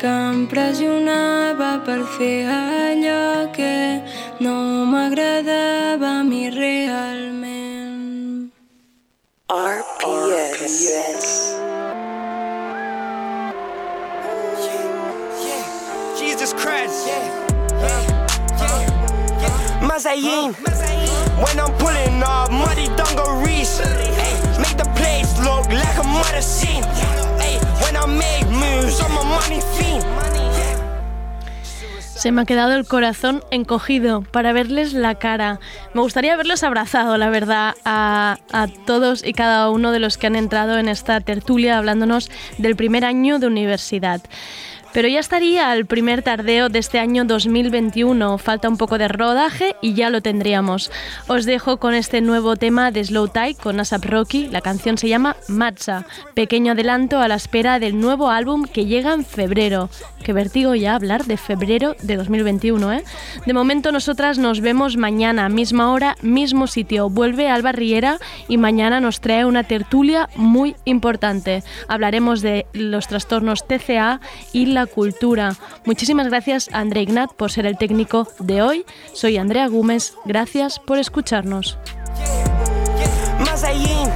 que 0.00 0.06
em 0.06 0.46
pressionava 0.46 1.78
per 1.84 2.00
fer 2.16 2.48
allò 2.48 3.52
que 3.52 4.00
no 4.40 4.86
m'agradava 4.88 6.20
a 6.20 6.24
mi 6.24 6.48
realment. 6.48 8.48
RPS. 9.50 11.26
Jesus 16.16 16.54
Christ. 16.54 17.04
Mazayin. 19.82 20.54
When 21.44 21.60
I'm 21.60 21.76
pulling 21.76 22.22
off 22.22 22.50
muddy 22.50 22.88
dungarees. 22.96 23.82
Ay, 23.84 24.49
Se 32.20 32.32
me 32.32 32.42
ha 32.42 32.44
quedado 32.44 32.74
el 32.74 32.84
corazón 32.86 33.42
encogido 33.50 34.20
para 34.20 34.52
verles 34.52 34.92
la 34.92 35.14
cara. 35.14 35.58
Me 35.94 36.02
gustaría 36.02 36.34
haberlos 36.34 36.62
abrazado, 36.62 37.16
la 37.16 37.30
verdad, 37.30 37.74
a, 37.86 38.36
a 38.52 38.66
todos 38.84 39.24
y 39.24 39.32
cada 39.32 39.70
uno 39.70 39.90
de 39.90 40.00
los 40.00 40.18
que 40.18 40.26
han 40.26 40.36
entrado 40.36 40.76
en 40.76 40.88
esta 40.88 41.20
tertulia 41.20 41.78
hablándonos 41.78 42.30
del 42.58 42.76
primer 42.76 43.06
año 43.06 43.38
de 43.38 43.46
universidad. 43.46 44.20
Pero 44.92 45.06
ya 45.06 45.20
estaría 45.20 45.72
el 45.72 45.86
primer 45.86 46.22
tardeo 46.22 46.68
de 46.68 46.80
este 46.80 46.98
año 46.98 47.24
2021. 47.24 48.38
Falta 48.38 48.68
un 48.68 48.76
poco 48.76 48.98
de 48.98 49.06
rodaje 49.06 49.76
y 49.80 49.94
ya 49.94 50.10
lo 50.10 50.20
tendríamos. 50.20 50.90
Os 51.28 51.46
dejo 51.46 51.76
con 51.76 51.94
este 51.94 52.20
nuevo 52.20 52.56
tema 52.56 52.90
de 52.90 53.04
Slow 53.04 53.28
Tie 53.28 53.54
con 53.54 53.78
Asap 53.78 54.04
Rocky. 54.06 54.48
La 54.48 54.60
canción 54.60 54.98
se 54.98 55.08
llama 55.08 55.36
Matza. 55.46 56.06
Pequeño 56.34 56.72
adelanto 56.72 57.20
a 57.20 57.28
la 57.28 57.36
espera 57.36 57.78
del 57.78 58.00
nuevo 58.00 58.30
álbum 58.30 58.64
que 58.64 58.86
llega 58.86 59.12
en 59.12 59.24
febrero. 59.24 59.90
Que 60.24 60.32
vertigo 60.32 60.74
ya 60.74 60.96
hablar 60.96 61.24
de 61.24 61.36
febrero 61.36 61.94
de 62.02 62.16
2021, 62.16 62.92
¿eh? 62.92 63.04
De 63.46 63.52
momento 63.52 63.92
nosotras 63.92 64.38
nos 64.38 64.60
vemos 64.60 64.96
mañana, 64.96 65.48
misma 65.48 65.92
hora, 65.92 66.16
mismo 66.20 66.66
sitio. 66.66 67.08
Vuelve 67.08 67.48
Alba 67.48 67.72
Riera 67.72 68.18
y 68.48 68.58
mañana 68.58 69.00
nos 69.00 69.20
trae 69.20 69.44
una 69.44 69.62
tertulia 69.62 70.28
muy 70.34 70.74
importante. 70.84 71.62
Hablaremos 71.88 72.42
de 72.42 72.66
los 72.72 73.06
trastornos 73.06 73.66
TCA 73.66 74.20
y 74.52 74.66
la 74.66 74.79
cultura. 74.86 75.56
Muchísimas 75.84 76.28
gracias 76.28 76.68
a 76.72 76.80
André 76.80 77.02
Ignat 77.02 77.32
por 77.32 77.50
ser 77.50 77.66
el 77.66 77.76
técnico 77.78 78.28
de 78.38 78.62
hoy. 78.62 78.86
Soy 79.12 79.36
Andrea 79.36 79.68
Gómez. 79.68 80.14
Gracias 80.24 80.78
por 80.78 80.98
escucharnos. 80.98 81.78
Mazayin. 83.38 84.08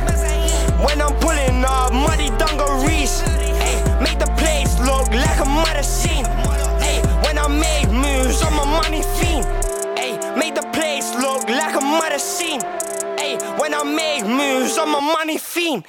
When 0.85 1.01
I'm 1.01 1.15
pulling 1.21 1.65
off 1.65 1.93
muddy 1.93 2.29
dungarees. 2.39 3.23
Ay, 3.61 4.01
make 4.03 4.19
the 4.19 4.31
place 4.37 4.79
look 4.81 5.09
like 5.15 5.41
a 5.41 5.49
murder 5.49 5.83
scene. 5.83 6.27
Ay, 6.81 7.01
when 7.25 7.39
I 7.39 7.49
make 7.49 7.91
moves, 7.91 8.43
I'm 8.43 8.59
a 8.59 8.67
money 8.67 9.03
fiend. 9.17 9.47
Ay, 9.97 10.19
make 10.37 10.55
the 10.55 10.67
place 10.73 11.15
look 11.21 11.49
like 11.49 11.75
a 11.75 11.81
murder 11.81 12.19
scene. 12.19 12.61
Ay, 13.19 13.39
when 13.59 13.73
I 13.73 13.83
make 13.83 14.27
moves, 14.27 14.77
I'm 14.77 14.95
a 14.95 15.01
money 15.01 15.39
fiend. 15.39 15.85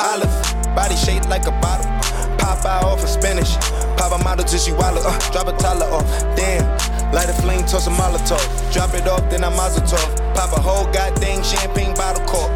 Olive, 0.00 0.74
body 0.74 0.96
shaped 0.96 1.28
like 1.28 1.46
a 1.46 1.52
bottle. 1.60 1.99
Pop 2.40 2.64
out 2.64 2.84
off 2.84 3.04
a 3.04 3.06
spinach. 3.06 3.54
Pop 3.96 4.18
a 4.18 4.24
model 4.24 4.44
till 4.44 4.58
she 4.58 4.72
wallow. 4.72 5.00
Uh, 5.04 5.16
drop 5.30 5.46
a 5.46 5.52
toddler 5.56 5.86
off. 5.86 6.08
Damn. 6.36 6.64
Light 7.12 7.28
a 7.28 7.32
flame, 7.34 7.64
toss 7.66 7.86
a 7.86 7.90
Molotov. 7.90 8.42
Drop 8.72 8.94
it 8.94 9.06
off, 9.08 9.28
then 9.30 9.44
I 9.44 9.50
mazel 9.50 9.82
tov. 9.82 10.34
Pop 10.34 10.52
a 10.56 10.60
whole 10.60 10.86
goddamn 10.92 11.42
champagne 11.42 11.94
bottle 11.94 12.24
cork. 12.26 12.50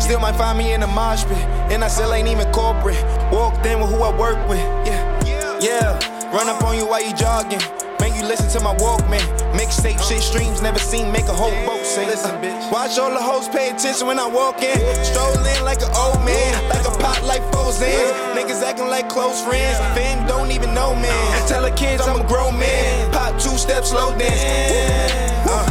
Still 0.00 0.18
might 0.18 0.34
find 0.34 0.58
me 0.58 0.72
in 0.72 0.82
a 0.82 0.86
mosh 0.86 1.24
pit, 1.24 1.36
and 1.70 1.84
I 1.84 1.88
still 1.88 2.12
ain't 2.14 2.26
even 2.26 2.50
corporate. 2.52 3.00
Walked 3.30 3.64
in 3.66 3.80
with 3.80 3.90
who 3.90 4.02
I 4.02 4.10
work 4.18 4.48
with, 4.48 4.58
yeah, 4.86 5.60
yeah. 5.60 6.32
Run 6.32 6.48
up 6.48 6.64
on 6.64 6.76
you 6.76 6.86
while 6.86 7.04
you 7.06 7.14
jogging, 7.14 7.60
make 8.00 8.16
you 8.16 8.24
listen 8.26 8.48
to 8.56 8.60
my 8.64 8.74
Walkman. 8.76 9.22
Mixtape 9.52 10.00
shit 10.00 10.22
streams, 10.22 10.62
never 10.62 10.78
seen 10.78 11.12
make 11.12 11.26
a 11.28 11.36
whole 11.36 11.54
boat 11.66 11.84
sing. 11.84 12.08
Listen, 12.08 12.34
bitch. 12.42 12.72
Watch 12.72 12.98
all 12.98 13.10
the 13.10 13.22
hoes 13.22 13.48
pay 13.48 13.70
attention 13.70 14.06
when 14.06 14.18
I 14.18 14.26
walk 14.26 14.62
in. 14.62 14.78
Stroll 15.04 15.36
in 15.44 15.64
like 15.64 15.82
an 15.82 15.92
old 15.94 16.24
man, 16.24 16.68
like 16.68 16.86
a 16.86 16.94
pot 16.98 17.22
like 17.24 17.42
foes 17.52 17.80
in. 17.82 18.06
Niggas 18.34 18.62
acting 18.62 18.88
like 18.88 19.08
close 19.08 19.44
friends, 19.44 19.78
fam 19.94 20.26
don't 20.26 20.50
even 20.50 20.74
know 20.74 20.94
man. 20.94 21.48
Tell 21.48 21.62
the 21.62 21.70
kids 21.72 22.06
I'm 22.06 22.20
a 22.20 22.26
grown 22.26 22.58
man, 22.58 23.12
pop 23.12 23.32
two 23.38 23.56
steps 23.58 23.90
slow 23.90 24.16
dance. 24.18 24.40
Uh, 25.48 25.69